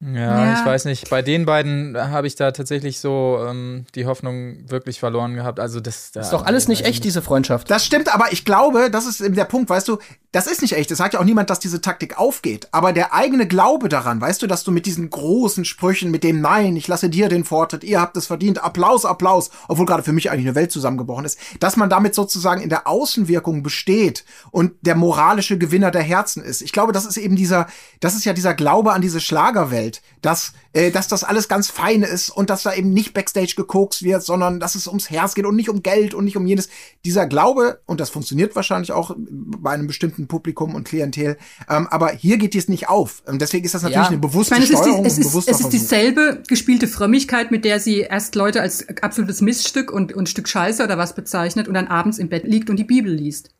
Ja, 0.00 0.44
Ja. 0.44 0.60
ich 0.60 0.64
weiß 0.64 0.84
nicht. 0.84 1.10
Bei 1.10 1.22
den 1.22 1.44
beiden 1.44 1.96
habe 1.98 2.28
ich 2.28 2.36
da 2.36 2.52
tatsächlich 2.52 3.00
so 3.00 3.44
ähm, 3.44 3.84
die 3.96 4.06
Hoffnung 4.06 4.70
wirklich 4.70 5.00
verloren 5.00 5.34
gehabt. 5.34 5.58
Also 5.58 5.80
das 5.80 6.12
da, 6.12 6.20
Ist 6.20 6.30
doch 6.30 6.46
alles 6.46 6.68
nicht 6.68 6.84
echt, 6.84 7.02
diese 7.02 7.20
Freundschaft. 7.22 7.68
das 7.68 7.84
stimmt, 7.84 8.14
aber 8.14 8.26
ich 8.30 8.44
glaube, 8.44 8.90
das 8.92 9.06
ist 9.06 9.20
eben 9.20 9.34
der 9.34 9.44
Punkt, 9.44 9.68
weißt 9.68 9.88
du, 9.88 9.98
das 10.32 10.46
ist 10.46 10.60
nicht 10.60 10.74
echt. 10.74 10.90
Das 10.90 10.98
sagt 10.98 11.14
ja 11.14 11.20
auch 11.20 11.24
niemand, 11.24 11.48
dass 11.48 11.58
diese 11.58 11.80
Taktik 11.80 12.18
aufgeht. 12.18 12.68
Aber 12.70 12.92
der 12.92 13.14
eigene 13.14 13.48
Glaube 13.48 13.88
daran, 13.88 14.20
weißt 14.20 14.42
du, 14.42 14.46
dass 14.46 14.62
du 14.62 14.70
mit 14.70 14.84
diesen 14.84 15.08
großen 15.08 15.64
Sprüchen, 15.64 16.10
mit 16.10 16.22
dem 16.22 16.42
Nein, 16.42 16.76
ich 16.76 16.86
lasse 16.86 17.08
dir 17.08 17.30
den 17.30 17.44
Vortritt, 17.44 17.82
ihr 17.82 17.98
habt 17.98 18.14
es 18.18 18.26
verdient, 18.26 18.62
Applaus, 18.62 19.06
Applaus, 19.06 19.50
obwohl 19.68 19.86
gerade 19.86 20.02
für 20.02 20.12
mich 20.12 20.30
eigentlich 20.30 20.44
eine 20.44 20.54
Welt 20.54 20.70
zusammengebrochen 20.70 21.24
ist, 21.24 21.38
dass 21.60 21.76
man 21.76 21.88
damit 21.88 22.14
sozusagen 22.14 22.60
in 22.60 22.68
der 22.68 22.86
Außenwirkung 22.86 23.62
besteht 23.62 24.26
und 24.50 24.72
der 24.82 24.96
moralische 24.96 25.56
Gewinner 25.56 25.90
der 25.90 26.02
Herzen 26.02 26.42
ist. 26.42 26.60
Ich 26.60 26.72
glaube, 26.72 26.92
das 26.92 27.06
ist 27.06 27.16
eben 27.16 27.34
dieser, 27.34 27.66
das 28.00 28.14
ist 28.14 28.26
ja 28.26 28.34
dieser 28.34 28.52
Glaube 28.52 28.92
an 28.92 29.00
diese 29.00 29.20
Schlagerwelt, 29.20 30.02
dass, 30.20 30.52
äh, 30.74 30.90
dass 30.90 31.08
das 31.08 31.24
alles 31.24 31.48
ganz 31.48 31.70
fein 31.70 32.02
ist 32.02 32.28
und 32.28 32.50
dass 32.50 32.64
da 32.64 32.74
eben 32.74 32.90
nicht 32.90 33.14
Backstage 33.14 33.54
gekokst 33.56 34.02
wird, 34.02 34.22
sondern 34.22 34.60
dass 34.60 34.74
es 34.74 34.88
ums 34.88 35.08
Herz 35.08 35.34
geht 35.34 35.46
und 35.46 35.56
nicht 35.56 35.70
um 35.70 35.82
Geld 35.82 36.12
und 36.12 36.26
nicht 36.26 36.36
um 36.36 36.46
jenes. 36.46 36.68
Dieser 37.06 37.26
Glaube, 37.26 37.80
und 37.86 37.98
das 37.98 38.10
funktioniert 38.10 38.54
wahrscheinlich 38.54 38.92
auch 38.92 39.14
bei 39.16 39.70
einem 39.70 39.86
bestimmten 39.86 40.17
Publikum 40.26 40.74
und 40.74 40.84
Klientel, 40.88 41.36
ähm, 41.68 41.86
aber 41.90 42.08
hier 42.10 42.38
geht 42.38 42.54
dies 42.54 42.68
nicht 42.68 42.88
auf. 42.88 43.22
Und 43.26 43.40
deswegen 43.40 43.64
ist 43.64 43.74
das 43.74 43.82
natürlich 43.82 43.96
Ja. 44.02 44.06
eine 44.08 44.16
Ich 44.16 44.20
bewusste 44.20 44.54
meine, 44.54 44.64
es 44.64 44.70
ist, 44.70 44.78
die, 44.80 44.82
Steuerung 44.88 45.04
es, 45.04 45.18
ist, 45.18 45.34
es 45.48 45.60
ist 45.60 45.68
dieselbe 45.72 46.42
gespielte 46.48 46.88
Frömmigkeit, 46.88 47.50
mit 47.50 47.64
der 47.64 47.78
sie 47.78 48.00
erst 48.00 48.34
Leute 48.34 48.60
als 48.60 48.86
absolutes 49.02 49.40
Miststück 49.40 49.92
und, 49.92 50.12
und 50.14 50.28
Stück 50.28 50.48
Scheiße 50.48 50.82
oder 50.82 50.98
was 50.98 51.14
bezeichnet 51.14 51.68
und 51.68 51.74
dann 51.74 51.86
abends 51.86 52.18
im 52.18 52.28
Bett 52.28 52.44
liegt 52.44 52.70
und 52.70 52.76
die 52.76 52.84
Bibel 52.84 53.12
liest. 53.12 53.50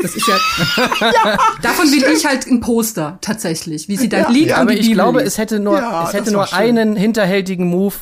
Das 0.00 0.14
ist 0.14 0.26
ja, 0.28 0.36
davon 1.62 1.90
will 1.92 2.04
ich 2.16 2.24
halt 2.26 2.46
ein 2.46 2.60
Poster 2.60 3.18
tatsächlich, 3.20 3.88
wie 3.88 3.96
sie 3.96 4.08
da 4.08 4.28
liegt 4.30 4.50
Ja, 4.50 4.56
und 4.56 4.62
aber 4.62 4.72
die 4.72 4.78
ich 4.78 4.86
Bibel 4.86 4.94
glaube, 4.94 5.18
liest. 5.20 5.32
es 5.32 5.38
hätte 5.38 5.60
nur, 5.60 5.78
Ja, 5.78 6.04
es 6.06 6.12
hätte 6.14 6.32
nur 6.32 6.52
einen 6.54 6.96
hinterhältigen 6.96 7.68
Move 7.68 7.94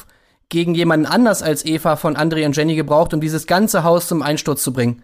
gegen 0.49 0.75
jemanden 0.75 1.07
anders 1.07 1.43
als 1.43 1.65
Eva 1.65 1.97
von 1.97 2.17
André 2.17 2.45
und 2.45 2.55
Jenny 2.57 2.77
gebraucht, 2.77 3.15
um 3.15 3.21
dieses 3.21 3.47
ganze 3.47 3.85
Haus 3.85 4.07
zum 4.07 4.23
Einsturz 4.23 4.63
zu 4.63 4.73
bringen. 4.73 5.03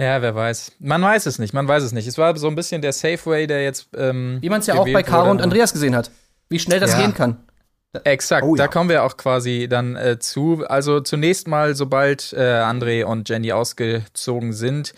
Ja, 0.00 0.22
wer 0.22 0.34
weiß. 0.34 0.72
Man 0.78 1.02
weiß 1.02 1.26
es 1.26 1.38
nicht, 1.40 1.52
man 1.52 1.66
weiß 1.66 1.82
es 1.82 1.92
nicht. 1.92 2.06
Es 2.06 2.18
war 2.18 2.36
so 2.36 2.46
ein 2.48 2.54
bisschen 2.54 2.80
der 2.82 2.92
Safe 2.92 3.18
Way, 3.26 3.46
der 3.48 3.64
jetzt. 3.64 3.88
Ähm, 3.96 4.38
Wie 4.40 4.48
man 4.48 4.60
es 4.60 4.66
ja 4.68 4.74
auch 4.74 4.84
bei 4.92 5.02
Caro 5.02 5.22
wurde. 5.22 5.30
und 5.32 5.42
Andreas 5.42 5.72
gesehen 5.72 5.96
hat. 5.96 6.10
Wie 6.48 6.58
schnell 6.60 6.78
das 6.80 6.92
Ja. 6.92 7.00
gehen 7.00 7.14
kann. 7.14 7.36
Exakt, 8.04 8.44
Oh 8.46 8.54
ja. 8.54 8.64
da 8.64 8.68
kommen 8.68 8.90
wir 8.90 9.02
auch 9.02 9.16
quasi 9.16 9.66
dann 9.68 9.96
äh, 9.96 10.18
zu. 10.18 10.62
Also 10.68 11.00
zunächst 11.00 11.48
mal, 11.48 11.74
sobald 11.74 12.32
äh, 12.34 12.36
André 12.36 13.04
und 13.04 13.28
Jenny 13.28 13.50
ausgezogen 13.52 14.52
sind, 14.52 14.92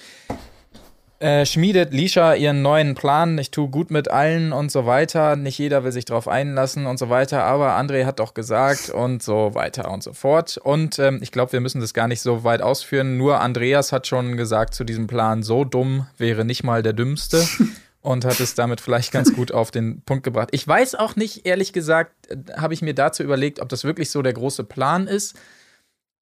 äh, 1.21 1.45
schmiedet 1.45 1.93
Lisha 1.93 2.35
ihren 2.35 2.63
neuen 2.63 2.95
Plan. 2.95 3.37
Ich 3.37 3.51
tue 3.51 3.69
gut 3.69 3.91
mit 3.91 4.11
allen 4.11 4.53
und 4.53 4.73
so 4.73 4.87
weiter. 4.87 5.37
Nicht 5.37 5.59
jeder 5.59 5.85
will 5.85 5.93
sich 5.93 6.07
drauf 6.07 6.27
einlassen 6.27 6.87
und 6.87 6.99
so 6.99 7.11
weiter. 7.11 7.45
Aber 7.45 7.79
André 7.79 8.07
hat 8.07 8.21
doch 8.21 8.33
gesagt 8.33 8.89
und 8.89 9.23
so 9.23 9.55
weiter 9.55 9.91
und 9.91 10.03
so 10.03 10.15
fort. 10.15 10.57
Und 10.57 10.99
ähm, 10.99 11.19
ich 11.23 11.31
glaube, 11.31 11.53
wir 11.53 11.61
müssen 11.61 11.81
das 11.81 11.93
gar 11.93 12.09
nicht 12.09 12.23
so 12.23 12.43
weit 12.43 12.63
ausführen. 12.63 13.19
Nur 13.19 13.41
Andreas 13.41 13.93
hat 13.93 14.07
schon 14.07 14.39
gesagt 14.39 14.75
zu 14.75 14.83
diesem 14.83 15.07
Plan, 15.07 15.43
so 15.43 15.65
dumm 15.65 16.07
wäre 16.17 16.47
nicht 16.47 16.65
mal 16.65 16.83
der 16.83 16.95
Dümmste. 16.95 17.47
und 18.03 18.25
hat 18.25 18.41
es 18.41 18.55
damit 18.55 18.81
vielleicht 18.81 19.13
ganz 19.13 19.35
gut 19.35 19.53
auf 19.53 19.71
den 19.71 20.01
Punkt 20.01 20.25
gebracht. 20.25 20.49
Ich 20.53 20.67
weiß 20.67 20.95
auch 20.95 21.17
nicht, 21.17 21.45
ehrlich 21.47 21.75
gesagt, 21.75 22.13
äh, 22.31 22.37
habe 22.57 22.73
ich 22.73 22.81
mir 22.81 22.95
dazu 22.95 23.23
überlegt, 23.23 23.61
ob 23.61 23.69
das 23.69 23.85
wirklich 23.85 24.11
so 24.11 24.23
der 24.23 24.33
große 24.33 24.65
Plan 24.65 25.07
ist 25.07 25.37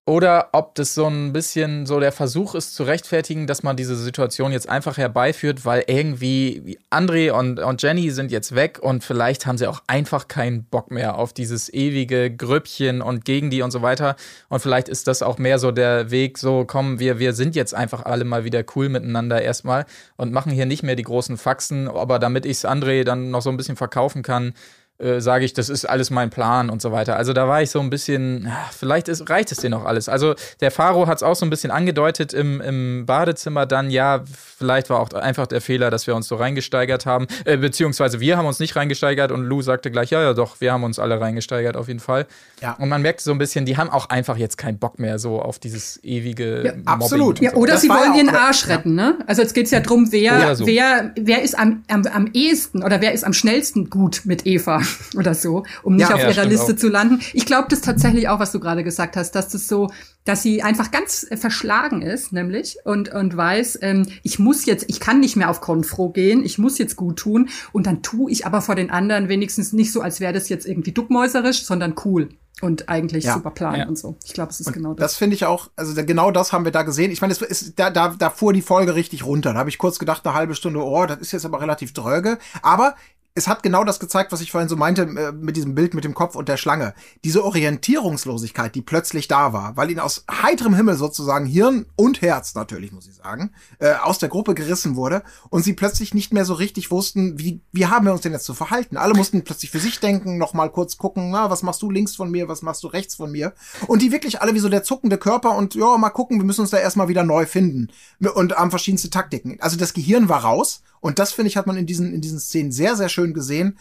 oder 0.09 0.49
ob 0.53 0.73
das 0.73 0.95
so 0.95 1.05
ein 1.05 1.33
bisschen 1.33 1.85
so 1.85 1.99
der 1.99 2.11
Versuch 2.11 2.55
ist 2.55 2.73
zu 2.73 2.81
rechtfertigen, 2.81 3.45
dass 3.45 3.61
man 3.61 3.77
diese 3.77 3.95
Situation 3.95 4.51
jetzt 4.51 4.67
einfach 4.67 4.97
herbeiführt, 4.97 5.65
weil 5.65 5.83
irgendwie 5.85 6.63
wie 6.65 6.79
André 6.89 7.29
und, 7.29 7.59
und 7.59 7.83
Jenny 7.83 8.09
sind 8.09 8.31
jetzt 8.31 8.55
weg 8.55 8.79
und 8.81 9.03
vielleicht 9.03 9.45
haben 9.45 9.59
sie 9.59 9.67
auch 9.67 9.83
einfach 9.85 10.27
keinen 10.27 10.63
Bock 10.63 10.89
mehr 10.89 11.15
auf 11.19 11.31
dieses 11.31 11.71
ewige 11.71 12.35
Grüppchen 12.35 13.03
und 13.03 13.23
gegen 13.23 13.51
die 13.51 13.61
und 13.61 13.69
so 13.69 13.83
weiter. 13.83 14.15
Und 14.47 14.61
vielleicht 14.61 14.89
ist 14.89 15.05
das 15.05 15.21
auch 15.21 15.37
mehr 15.37 15.59
so 15.59 15.69
der 15.69 16.09
Weg, 16.09 16.39
so 16.39 16.65
komm, 16.65 16.97
wir, 16.97 17.19
wir 17.19 17.33
sind 17.33 17.55
jetzt 17.55 17.75
einfach 17.75 18.03
alle 18.03 18.25
mal 18.25 18.43
wieder 18.43 18.63
cool 18.75 18.89
miteinander 18.89 19.43
erstmal 19.43 19.85
und 20.17 20.33
machen 20.33 20.51
hier 20.51 20.65
nicht 20.65 20.81
mehr 20.81 20.95
die 20.95 21.03
großen 21.03 21.37
Faxen, 21.37 21.87
aber 21.87 22.17
damit 22.17 22.47
ich 22.47 22.57
es 22.57 22.65
André 22.65 23.03
dann 23.03 23.29
noch 23.29 23.43
so 23.43 23.51
ein 23.51 23.57
bisschen 23.57 23.75
verkaufen 23.75 24.23
kann, 24.23 24.55
äh, 24.99 25.21
sage 25.21 25.45
ich, 25.45 25.53
das 25.53 25.69
ist 25.69 25.85
alles 25.85 26.09
mein 26.09 26.29
Plan 26.29 26.69
und 26.69 26.81
so 26.81 26.91
weiter. 26.91 27.15
Also 27.15 27.31
da 27.31 27.47
war 27.47 27.61
ich 27.61 27.71
so 27.71 27.79
ein 27.79 27.89
bisschen, 27.89 28.51
vielleicht 28.77 29.07
ist, 29.07 29.29
reicht 29.29 29.51
es 29.51 29.59
dir 29.59 29.69
noch 29.69 29.85
alles. 29.85 30.09
Also 30.09 30.35
der 30.59 30.71
Faro 30.71 31.07
hat 31.07 31.17
es 31.17 31.23
auch 31.23 31.35
so 31.35 31.45
ein 31.45 31.49
bisschen 31.49 31.71
angedeutet 31.71 32.33
im, 32.33 32.59
im 32.59 33.05
Badezimmer 33.05 33.65
dann, 33.65 33.89
ja, 33.91 34.23
vielleicht 34.57 34.89
war 34.89 34.99
auch 34.99 35.13
einfach 35.13 35.47
der 35.47 35.61
Fehler, 35.61 35.89
dass 35.89 36.05
wir 36.05 36.15
uns 36.15 36.27
so 36.27 36.35
reingesteigert 36.35 37.05
haben, 37.05 37.27
äh, 37.45 37.55
beziehungsweise 37.55 38.19
wir 38.19 38.37
haben 38.37 38.45
uns 38.45 38.59
nicht 38.59 38.75
reingesteigert 38.75 39.31
und 39.31 39.45
Lou 39.45 39.61
sagte 39.61 39.89
gleich, 39.89 40.09
ja, 40.09 40.21
ja, 40.21 40.33
doch, 40.33 40.59
wir 40.59 40.73
haben 40.73 40.83
uns 40.83 40.99
alle 40.99 41.21
reingesteigert 41.21 41.77
auf 41.77 41.87
jeden 41.87 42.01
Fall. 42.01 42.27
Ja. 42.61 42.73
Und 42.73 42.89
man 42.89 43.01
merkt 43.01 43.21
so 43.21 43.31
ein 43.31 43.37
bisschen, 43.37 43.65
die 43.65 43.77
haben 43.77 43.89
auch 43.89 44.09
einfach 44.09 44.35
jetzt 44.35 44.57
keinen 44.57 44.79
Bock 44.79 44.99
mehr 44.99 45.17
so 45.17 45.41
auf 45.41 45.59
dieses 45.59 46.03
ewige 46.03 46.65
Ja, 46.65 46.71
Mobbing 46.73 46.87
absolut. 46.87 47.39
Ja, 47.39 47.53
oder 47.53 47.73
Das 47.73 47.83
sie 47.83 47.89
wollen 47.89 48.15
ihren 48.15 48.29
Arsch 48.29 48.67
retten, 48.67 48.95
ne? 48.95 49.17
Also 49.27 49.41
jetzt 49.41 49.53
geht's 49.53 49.71
ja 49.71 49.79
drum, 49.79 50.11
wer, 50.11 50.55
so. 50.57 50.67
wer, 50.67 51.13
wer 51.17 51.41
ist 51.41 51.57
am, 51.57 51.83
am, 51.87 52.05
am 52.05 52.29
ehesten 52.33 52.83
oder 52.83 52.99
wer 52.99 53.13
ist 53.13 53.23
am 53.23 53.31
schnellsten 53.31 53.89
gut 53.89 54.23
mit 54.25 54.45
Eva 54.45 54.81
oder 55.17 55.33
so, 55.33 55.63
um 55.83 55.95
nicht 55.95 56.09
Ja, 56.09 56.15
auf 56.15 56.21
ja, 56.21 56.29
ihrer 56.29 56.45
Liste 56.45 56.73
auch. 56.73 56.77
zu 56.77 56.87
landen. 56.89 57.19
Ich 57.33 57.45
glaube 57.45 57.67
das 57.69 57.81
tatsächlich 57.81 58.27
auch, 58.29 58.39
was 58.39 58.51
du 58.51 58.59
gerade 58.59 58.83
gesagt 58.83 59.15
hast, 59.15 59.31
dass 59.35 59.49
das 59.49 59.67
so, 59.67 59.89
dass 60.25 60.41
sie 60.43 60.61
einfach 60.63 60.91
ganz 60.91 61.25
äh, 61.29 61.37
verschlagen 61.37 62.01
ist, 62.01 62.33
nämlich 62.33 62.77
und 62.85 63.09
und 63.13 63.35
weiß, 63.35 63.79
ähm, 63.81 64.05
ich 64.23 64.39
muss 64.39 64.65
jetzt, 64.65 64.85
ich 64.87 64.99
kann 64.99 65.19
nicht 65.19 65.35
mehr 65.35 65.49
auf 65.49 65.61
Konfro 65.61 66.09
gehen, 66.09 66.43
ich 66.43 66.57
muss 66.57 66.77
jetzt 66.77 66.95
gut 66.95 67.17
tun 67.17 67.49
und 67.71 67.87
dann 67.87 68.01
tue 68.03 68.31
ich 68.31 68.45
aber 68.45 68.61
vor 68.61 68.75
den 68.75 68.91
anderen 68.91 69.29
wenigstens 69.29 69.73
nicht 69.73 69.91
so, 69.91 70.01
als 70.01 70.19
wäre 70.19 70.33
das 70.33 70.49
jetzt 70.49 70.65
irgendwie 70.65 70.91
duckmäuserisch, 70.91 71.63
sondern 71.65 71.95
cool 72.05 72.29
und 72.61 72.89
eigentlich 72.89 73.23
Ja. 73.23 73.35
super 73.35 73.51
Plan 73.51 73.75
Ja. 73.75 73.87
und 73.87 73.97
so. 73.97 74.17
Ich 74.25 74.33
glaube, 74.33 74.51
es 74.51 74.59
ist 74.59 74.73
genau 74.73 74.93
Das 74.93 75.15
finde 75.15 75.33
ich 75.35 75.45
auch, 75.45 75.69
also 75.77 75.93
da, 75.95 76.03
genau 76.03 76.29
das 76.29 76.51
haben 76.51 76.65
wir 76.65 76.73
da 76.73 76.83
gesehen. 76.83 77.09
Ich 77.09 77.21
meine, 77.21 77.31
es 77.33 77.41
ist, 77.41 77.79
da, 77.79 77.89
da, 77.89 78.13
da 78.17 78.29
fuhr 78.29 78.51
die 78.51 78.61
Folge 78.61 78.95
richtig 78.95 79.25
runter. 79.25 79.53
Da 79.53 79.59
habe 79.59 79.69
ich 79.69 79.77
kurz 79.77 79.97
gedacht, 79.97 80.25
eine 80.25 80.35
halbe 80.35 80.55
Stunde, 80.55 80.83
oh, 80.83 81.05
das 81.05 81.19
ist 81.19 81.31
jetzt 81.31 81.45
aber 81.45 81.61
relativ 81.61 81.93
dröge. 81.93 82.37
Aber 82.61 82.95
es 83.39 83.47
hat 83.47 83.63
genau 83.63 83.83
das 83.85 83.99
gezeigt, 83.99 84.31
was 84.31 84.41
ich 84.41 84.51
vorhin 84.51 84.69
so 84.69 84.75
meinte, 84.75 85.03
äh, 85.03 85.31
mit 85.31 85.55
diesem 85.55 85.73
Bild 85.73 85.93
mit 85.93 86.03
dem 86.03 86.13
Kopf 86.13 86.35
und 86.35 86.49
der 86.49 86.57
Schlange. 86.57 86.93
Diese 87.23 87.43
Orientierungslosigkeit, 87.43 88.75
die 88.75 88.81
plötzlich 88.81 89.27
da 89.27 89.53
war, 89.53 89.77
weil 89.77 89.89
ihn 89.89 89.99
aus 89.99 90.25
heiterem 90.29 90.73
Himmel 90.73 90.95
sozusagen 90.95 91.45
Hirn 91.45 91.85
und 91.95 92.21
Herz 92.21 92.53
natürlich, 92.53 92.91
muss 92.91 93.07
ich 93.07 93.15
sagen, 93.15 93.51
äh, 93.79 93.93
aus 93.93 94.19
der 94.19 94.29
Gruppe 94.29 94.55
gerissen 94.55 94.95
wurde 94.95 95.23
und 95.49 95.63
sie 95.63 95.73
plötzlich 95.73 96.13
nicht 96.13 96.33
mehr 96.33 96.43
so 96.43 96.53
richtig 96.53 96.91
wussten, 96.91 97.39
wie, 97.39 97.61
wie 97.71 97.85
haben 97.85 98.05
wir 98.05 98.11
uns 98.11 98.21
denn 98.21 98.33
jetzt 98.33 98.45
zu 98.45 98.53
verhalten. 98.53 98.97
Alle 98.97 99.13
mussten 99.13 99.43
plötzlich 99.43 99.71
für 99.71 99.79
sich 99.79 99.99
denken, 99.99 100.37
noch 100.37 100.53
mal 100.53 100.69
kurz 100.69 100.97
gucken, 100.97 101.31
na, 101.31 101.49
was 101.49 101.63
machst 101.63 101.81
du 101.81 101.89
links 101.89 102.15
von 102.15 102.29
mir, 102.29 102.49
was 102.49 102.61
machst 102.61 102.83
du 102.83 102.87
rechts 102.87 103.15
von 103.15 103.31
mir. 103.31 103.53
Und 103.87 104.01
die 104.01 104.11
wirklich 104.11 104.41
alle 104.41 104.53
wie 104.53 104.59
so 104.59 104.69
der 104.69 104.83
zuckende 104.83 105.17
Körper 105.17 105.55
und 105.55 105.75
ja, 105.75 105.97
mal 105.97 106.09
gucken, 106.09 106.39
wir 106.39 106.45
müssen 106.45 106.61
uns 106.61 106.71
da 106.71 106.77
erstmal 106.77 107.07
wieder 107.07 107.23
neu 107.23 107.45
finden. 107.45 107.87
Und 108.35 108.53
haben 108.53 108.69
verschiedenste 108.69 109.09
Taktiken. 109.09 109.57
Also 109.61 109.77
das 109.77 109.93
Gehirn 109.93 110.27
war 110.27 110.43
raus 110.43 110.81
und 111.01 111.19
das, 111.19 111.31
finde 111.31 111.49
ich, 111.49 111.57
hat 111.57 111.67
man 111.67 111.77
in 111.77 111.85
diesen, 111.85 112.13
in 112.13 112.21
diesen 112.21 112.39
Szenen 112.39 112.71
sehr, 112.71 112.95
sehr 112.95 113.09
schön 113.09 113.33
gesehen. 113.33 113.77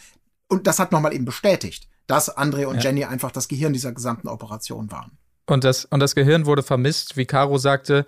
Und 0.48 0.66
das 0.66 0.78
hat 0.78 0.92
nochmal 0.92 1.14
eben 1.14 1.24
bestätigt, 1.24 1.88
dass 2.06 2.36
André 2.36 2.66
und 2.66 2.76
Ja. 2.76 2.82
Jenny 2.84 3.04
einfach 3.04 3.30
das 3.30 3.48
Gehirn 3.48 3.72
dieser 3.72 3.92
gesamten 3.92 4.28
Operation 4.28 4.90
waren. 4.90 5.12
Und 5.46 5.64
das, 5.64 5.84
und 5.86 6.00
das 6.00 6.14
Gehirn 6.14 6.46
wurde 6.46 6.62
vermisst, 6.62 7.16
wie 7.16 7.26
Caro 7.26 7.58
sagte. 7.58 8.06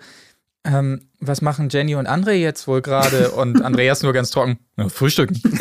Ähm, 0.63 1.09
was 1.19 1.41
machen 1.41 1.69
Jenny 1.69 1.95
und 1.95 2.07
André 2.07 2.33
jetzt 2.33 2.67
wohl 2.67 2.83
gerade? 2.83 3.31
Und 3.35 3.63
Andreas 3.63 4.03
nur 4.03 4.13
ganz 4.13 4.29
trocken. 4.29 4.59
Ja, 4.77 4.89
frühstücken. 4.89 5.41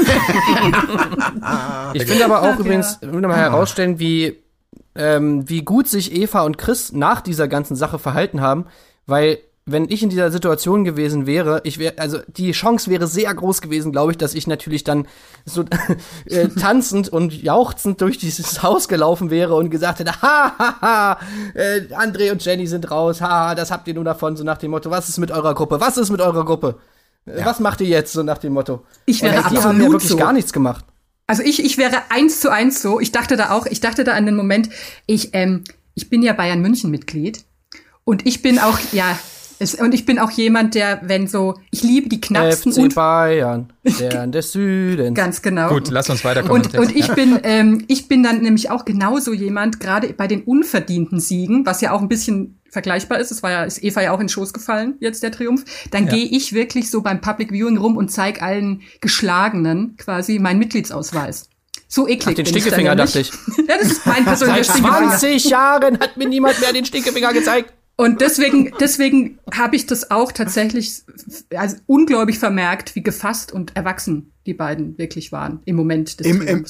Ich 1.95 2.05
finde 2.05 2.25
aber 2.25 2.43
auch 2.43 2.55
Ach, 2.55 2.59
übrigens, 2.59 2.99
ich 3.01 3.11
will 3.13 3.21
mal 3.21 3.37
herausstellen, 3.37 3.99
wie, 3.99 4.37
ähm, 4.95 5.49
wie 5.49 5.63
gut 5.63 5.89
sich 5.89 6.13
Eva 6.15 6.43
und 6.43 6.59
Chris 6.59 6.93
nach 6.93 7.21
dieser 7.21 7.49
ganzen 7.49 7.77
Sache 7.77 7.99
verhalten 7.99 8.41
haben, 8.41 8.67
weil 9.07 9.39
wenn 9.73 9.89
ich 9.89 10.03
in 10.03 10.11
dieser 10.11 10.31
Situation 10.31 10.85
gewesen 10.85 11.27
wäre, 11.27 11.61
ich 11.65 11.79
wäre, 11.79 11.99
also 11.99 12.19
die 12.29 12.53
Chance 12.53 12.91
wäre 12.91 13.07
sehr 13.07 13.35
groß 13.35 13.61
gewesen, 13.61 13.93
glaube 13.93 14.13
ich, 14.13 14.19
dass 14.19 14.35
ich 14.35 14.47
natürlich 14.47 14.85
dann 14.85 15.07
so 15.45 15.65
äh, 16.27 16.49
tanzend 16.49 17.09
und 17.09 17.43
jauchzend 17.43 18.01
durch 18.01 18.19
dieses 18.19 18.63
Haus 18.63 18.89
gelaufen 18.89 19.31
wäre 19.31 19.55
und 19.55 19.71
gesagt 19.71 20.01
hätte, 20.01 20.23
ha, 20.23 20.55
ha, 20.59 20.81
ha, 20.81 21.19
äh, 21.55 21.81
André 21.95 22.33
und 22.33 22.45
Jenny 22.45 22.67
sind 22.67 22.91
raus, 22.91 23.21
ha, 23.21 23.55
das 23.55 23.71
habt 23.71 23.89
ihr 23.89 23.95
nur 23.95 24.05
davon, 24.05 24.37
so 24.37 24.45
nach 24.45 24.59
dem 24.59 24.71
Motto, 24.71 24.91
was 24.91 25.09
ist 25.09 25.19
mit 25.19 25.31
eurer 25.31 25.55
Gruppe, 25.55 25.81
was 25.81 25.97
ist 25.97 26.11
mit 26.11 26.21
eurer 26.21 26.45
Gruppe? 26.45 26.77
Äh, 27.27 27.45
Was 27.45 27.61
macht 27.61 27.81
ihr 27.81 27.87
jetzt, 27.89 28.13
so 28.13 28.23
nach 28.23 28.39
dem 28.39 28.53
Motto? 28.53 28.85
Ich 29.07 29.23
wäre 29.23 29.37
Und 29.37 29.41
die 29.41 29.45
haben 29.45 29.55
ja 29.55 29.61
absolut 29.61 29.93
wirklich 29.93 30.11
so. 30.11 30.17
gar 30.17 30.33
nichts 30.33 30.53
gemacht. 30.53 30.85
Also 31.27 31.43
ich, 31.43 31.65
ich 31.65 31.79
wäre 31.79 32.03
eins 32.09 32.41
zu 32.41 32.51
eins 32.51 32.83
so. 32.83 32.99
Ich 32.99 33.13
dachte 33.13 33.37
da 33.37 33.51
auch, 33.51 33.67
ich 33.67 33.81
dachte 33.81 34.05
da 34.05 34.15
an 34.15 34.27
den 34.27 34.35
Moment, 34.35 34.69
ich, 35.07 35.31
ähm, 35.33 35.65
ich 35.95 36.11
bin 36.11 36.23
ja 36.23 36.33
Bayern 36.33 36.61
München 36.61 36.91
Mitglied 36.91 37.45
und 38.05 38.27
ich 38.27 38.43
bin 38.43 38.59
auch, 38.59 38.79
ja, 38.93 39.19
es, 39.61 39.75
und 39.75 39.93
ich 39.95 40.07
bin 40.07 40.19
auch 40.19 40.31
jemand, 40.31 40.75
der, 40.75 41.01
wenn 41.05 41.27
so, 41.29 41.55
ich 41.71 41.83
liebe 41.83 42.09
die 42.09 42.21
knappsten 42.21 42.73
FC 42.73 42.79
und 42.79 42.95
Bayern, 42.95 43.73
Stern 43.87 44.33
des 44.33 44.53
Südens. 44.53 45.15
ganz 45.15 45.43
genau. 45.43 45.69
Gut, 45.69 45.91
lass 45.91 46.09
uns 46.11 46.25
weiterkommen. 46.25 46.63
Und, 46.63 46.79
und 46.79 46.97
ich 46.97 47.09
bin, 47.13 47.39
ähm, 47.43 47.85
ich 47.87 48.09
bin 48.09 48.23
dann 48.23 48.41
nämlich 48.41 48.71
auch 48.71 48.85
genauso 48.85 49.33
jemand, 49.33 49.79
gerade 49.79 50.13
bei 50.15 50.27
den 50.27 50.43
unverdienten 50.43 51.21
Siegen, 51.21 51.67
was 51.67 51.81
ja 51.81 51.93
auch 51.93 52.01
ein 52.01 52.09
bisschen 52.09 52.61
vergleichbar 52.71 53.19
ist, 53.19 53.31
es 53.33 53.43
war 53.43 53.51
ja, 53.51 53.65
ist 53.65 53.83
Eva 53.83 54.01
ja 54.01 54.13
auch 54.13 54.21
in 54.21 54.27
den 54.27 54.29
Schoß 54.29 54.53
gefallen, 54.53 54.95
jetzt 55.01 55.23
der 55.23 55.33
Triumph, 55.33 55.65
dann 55.91 56.07
Ja. 56.07 56.13
gehe 56.15 56.25
ich 56.25 56.53
wirklich 56.53 56.91
so 56.91 57.03
beim 57.03 57.21
Public 57.21 57.51
Viewing 57.53 57.77
rum 57.77 57.97
und 57.97 58.11
zeig 58.11 58.43
allen 58.43 58.83
Geschlagenen 59.01 59.97
quasi 59.97 60.39
meinen 60.39 60.59
Mitgliedsausweis. 60.59 61.49
So 61.89 62.07
eklig. 62.07 62.29
Ach, 62.29 62.35
den 62.35 62.45
bin 62.45 62.57
ich 62.57 62.63
dann 62.65 62.73
Stinkefinger, 62.73 62.95
nämlich. 62.95 63.31
dachte 63.31 63.59
ich. 63.59 63.69
ja, 63.69 63.77
das 63.79 63.91
ist 63.91 64.07
mein 64.07 64.25
persönlicher 64.25 64.65
Seit 64.65 64.77
Stinkefinger. 64.77 65.09
20 65.19 65.45
Jahren 65.51 65.99
hat 65.99 66.17
mir 66.17 66.29
niemand 66.29 66.61
mehr 66.61 66.73
den 66.73 66.85
Stinkefinger 66.85 67.33
gezeigt. 67.33 67.73
Und 68.01 68.23
deswegen, 68.23 68.73
deswegen 68.81 69.39
habe 69.53 69.77
ich 69.77 69.85
das 69.85 70.11
auch 70.11 70.33
tatsächlich 70.33 71.03
also 71.55 71.77
unglaublich 71.85 72.39
vermerkt, 72.39 72.95
wie 72.95 73.03
gefasst 73.03 73.53
und 73.53 73.77
erwachsen 73.77 74.33
die 74.47 74.55
beiden 74.55 74.97
wirklich 74.97 75.33
waren 75.33 75.61
im 75.67 75.77
Moment 75.77 76.19
des 76.19 76.27
Im- 76.27 76.41
im-. 76.41 76.65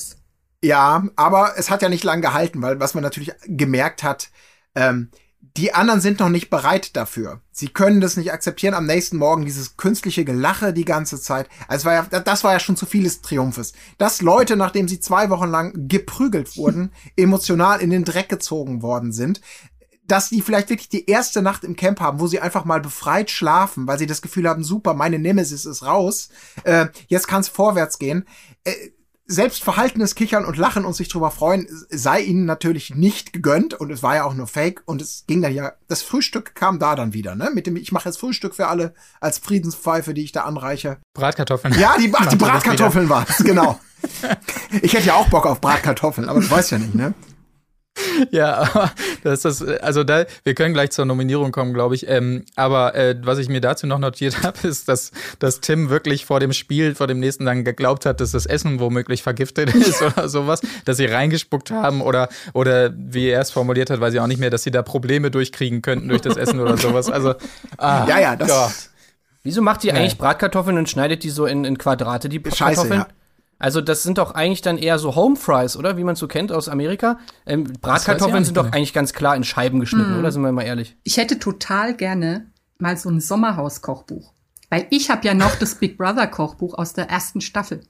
Ja, 0.60 1.04
aber 1.14 1.52
es 1.56 1.70
hat 1.70 1.82
ja 1.82 1.88
nicht 1.88 2.02
lang 2.02 2.20
gehalten, 2.20 2.60
weil 2.62 2.80
was 2.80 2.94
man 2.94 3.04
natürlich 3.04 3.30
gemerkt 3.46 4.02
hat, 4.02 4.30
ähm, 4.74 5.10
die 5.56 5.72
anderen 5.72 6.00
sind 6.00 6.20
noch 6.20 6.28
nicht 6.28 6.50
bereit 6.50 6.96
dafür. 6.96 7.40
Sie 7.50 7.68
können 7.68 8.00
das 8.00 8.16
nicht 8.16 8.32
akzeptieren. 8.32 8.74
Am 8.74 8.86
nächsten 8.86 9.16
Morgen 9.16 9.44
dieses 9.44 9.76
künstliche 9.76 10.24
Gelache 10.24 10.72
die 10.72 10.84
ganze 10.84 11.20
Zeit. 11.20 11.48
Also 11.66 11.86
war 11.86 11.94
ja, 11.94 12.20
das 12.20 12.44
war 12.44 12.52
ja 12.52 12.60
schon 12.60 12.76
zu 12.76 12.86
viel 12.86 13.04
des 13.04 13.20
Triumphes. 13.20 13.72
Dass 13.98 14.22
Leute, 14.22 14.56
nachdem 14.56 14.86
sie 14.86 15.00
zwei 15.00 15.28
Wochen 15.30 15.48
lang 15.48 15.88
geprügelt 15.88 16.56
wurden, 16.56 16.92
emotional 17.16 17.80
in 17.80 17.90
den 17.90 18.04
Dreck 18.04 18.28
gezogen 18.28 18.82
worden 18.82 19.12
sind, 19.12 19.40
dass 20.10 20.28
die 20.28 20.42
vielleicht 20.42 20.70
wirklich 20.70 20.88
die 20.88 21.06
erste 21.06 21.40
Nacht 21.40 21.62
im 21.62 21.76
Camp 21.76 22.00
haben, 22.00 22.20
wo 22.20 22.26
sie 22.26 22.40
einfach 22.40 22.64
mal 22.64 22.80
befreit 22.80 23.30
schlafen, 23.30 23.86
weil 23.86 23.98
sie 23.98 24.06
das 24.06 24.22
Gefühl 24.22 24.48
haben, 24.48 24.64
super, 24.64 24.94
meine 24.94 25.18
Nemesis 25.18 25.64
ist 25.64 25.84
raus, 25.84 26.30
äh, 26.64 26.86
jetzt 27.06 27.28
kann 27.28 27.42
es 27.42 27.48
vorwärts 27.48 27.98
gehen. 27.98 28.26
Äh, 28.64 28.72
selbst 29.26 29.62
verhaltenes 29.62 30.16
Kichern 30.16 30.44
und 30.44 30.56
Lachen 30.56 30.84
und 30.84 30.94
sich 30.94 31.08
drüber 31.08 31.30
freuen 31.30 31.68
sei 31.88 32.20
ihnen 32.20 32.46
natürlich 32.46 32.92
nicht 32.96 33.32
gegönnt 33.32 33.74
und 33.74 33.92
es 33.92 34.02
war 34.02 34.16
ja 34.16 34.24
auch 34.24 34.34
nur 34.34 34.48
Fake 34.48 34.82
und 34.86 35.00
es 35.00 35.22
ging 35.28 35.40
dann 35.40 35.54
ja, 35.54 35.72
das 35.86 36.02
Frühstück 36.02 36.56
kam 36.56 36.80
da 36.80 36.96
dann 36.96 37.12
wieder, 37.12 37.36
ne? 37.36 37.50
Mit 37.54 37.68
dem, 37.68 37.76
ich 37.76 37.92
mache 37.92 38.08
jetzt 38.08 38.18
Frühstück 38.18 38.56
für 38.56 38.66
alle 38.66 38.92
als 39.20 39.38
Friedenspfeife, 39.38 40.14
die 40.14 40.24
ich 40.24 40.32
da 40.32 40.42
anreiche. 40.42 40.98
Bratkartoffeln. 41.14 41.78
Ja, 41.78 41.94
die, 41.96 42.12
ach, 42.12 42.26
die 42.26 42.36
Bratkartoffeln 42.36 43.08
waren 43.08 43.26
es, 43.28 43.38
genau. 43.38 43.78
Ich 44.82 44.94
hätte 44.94 45.08
ja 45.08 45.14
auch 45.14 45.28
Bock 45.28 45.46
auf 45.46 45.60
Bratkartoffeln, 45.60 46.28
aber 46.28 46.40
ich 46.40 46.50
weiß 46.50 46.70
ja 46.70 46.78
nicht, 46.78 46.94
ne? 46.94 47.14
Ja, 48.30 48.58
aber 48.58 48.92
das 49.22 49.44
ist 49.44 49.62
das, 49.62 49.80
also 49.80 50.04
da, 50.04 50.24
wir 50.44 50.54
können 50.54 50.74
gleich 50.74 50.90
zur 50.90 51.04
Nominierung 51.04 51.52
kommen, 51.52 51.72
glaube 51.72 51.94
ich. 51.94 52.08
Ähm, 52.08 52.44
aber 52.56 52.94
äh, 52.94 53.16
was 53.22 53.38
ich 53.38 53.48
mir 53.48 53.60
dazu 53.60 53.86
noch 53.86 53.98
notiert 53.98 54.42
habe, 54.42 54.66
ist, 54.66 54.88
dass, 54.88 55.12
dass 55.38 55.60
Tim 55.60 55.90
wirklich 55.90 56.26
vor 56.26 56.40
dem 56.40 56.52
Spiel, 56.52 56.94
vor 56.94 57.06
dem 57.06 57.20
nächsten 57.20 57.46
dann 57.46 57.64
geglaubt 57.64 58.06
hat, 58.06 58.20
dass 58.20 58.32
das 58.32 58.46
Essen 58.46 58.80
womöglich 58.80 59.22
vergiftet 59.22 59.74
ist 59.74 60.02
oder 60.02 60.28
sowas, 60.28 60.60
dass 60.84 60.96
sie 60.96 61.06
reingespuckt 61.06 61.70
haben 61.70 62.02
oder, 62.02 62.28
oder 62.52 62.92
wie 62.94 63.28
er 63.28 63.40
es 63.40 63.50
formuliert 63.50 63.90
hat, 63.90 64.00
weiß 64.00 64.14
ich 64.14 64.20
auch 64.20 64.26
nicht 64.26 64.40
mehr, 64.40 64.50
dass 64.50 64.62
sie 64.62 64.70
da 64.70 64.82
Probleme 64.82 65.30
durchkriegen 65.30 65.82
könnten 65.82 66.08
durch 66.08 66.20
das 66.20 66.36
Essen 66.36 66.60
oder 66.60 66.76
sowas. 66.76 67.10
Also, 67.10 67.34
ah, 67.78 68.06
Ja, 68.08 68.18
ja, 68.20 68.36
das 68.36 68.48
Gott. 68.48 68.90
Wieso 69.42 69.62
macht 69.62 69.82
die 69.82 69.92
eigentlich 69.92 70.18
Bratkartoffeln 70.18 70.76
und 70.76 70.90
schneidet 70.90 71.22
die 71.22 71.30
so 71.30 71.46
in, 71.46 71.64
in 71.64 71.78
Quadrate, 71.78 72.28
die 72.28 72.38
Scheiße, 72.38 72.58
Bratkartoffeln? 72.58 73.00
ja. 73.00 73.06
Also 73.60 73.80
das 73.80 74.02
sind 74.02 74.18
doch 74.18 74.34
eigentlich 74.34 74.62
dann 74.62 74.78
eher 74.78 74.98
so 74.98 75.14
Home 75.14 75.36
Fries, 75.36 75.76
oder? 75.76 75.96
Wie 75.96 76.02
man 76.02 76.16
so 76.16 76.26
kennt 76.26 76.50
aus 76.50 76.68
Amerika. 76.68 77.18
Ähm, 77.46 77.64
Bratkartoffeln 77.80 78.44
sind 78.44 78.56
doch 78.56 78.72
eigentlich 78.72 78.94
ganz 78.94 79.12
klar 79.12 79.36
in 79.36 79.44
Scheiben 79.44 79.78
geschnitten, 79.78 80.18
oder? 80.18 80.32
Sind 80.32 80.42
wir 80.42 80.50
mal 80.50 80.62
ehrlich. 80.62 80.96
Ich 81.04 81.18
hätte 81.18 81.38
total 81.38 81.94
gerne 81.94 82.46
mal 82.78 82.96
so 82.96 83.10
ein 83.10 83.20
Sommerhaus-Kochbuch. 83.20 84.32
Weil 84.70 84.86
ich 84.90 85.10
habe 85.10 85.26
ja 85.26 85.34
noch 85.34 85.54
das 85.56 85.74
Big 85.74 85.98
Brother 85.98 86.26
Kochbuch 86.26 86.74
aus 86.74 86.94
der 86.94 87.10
ersten 87.10 87.40
Staffel. 87.40 87.82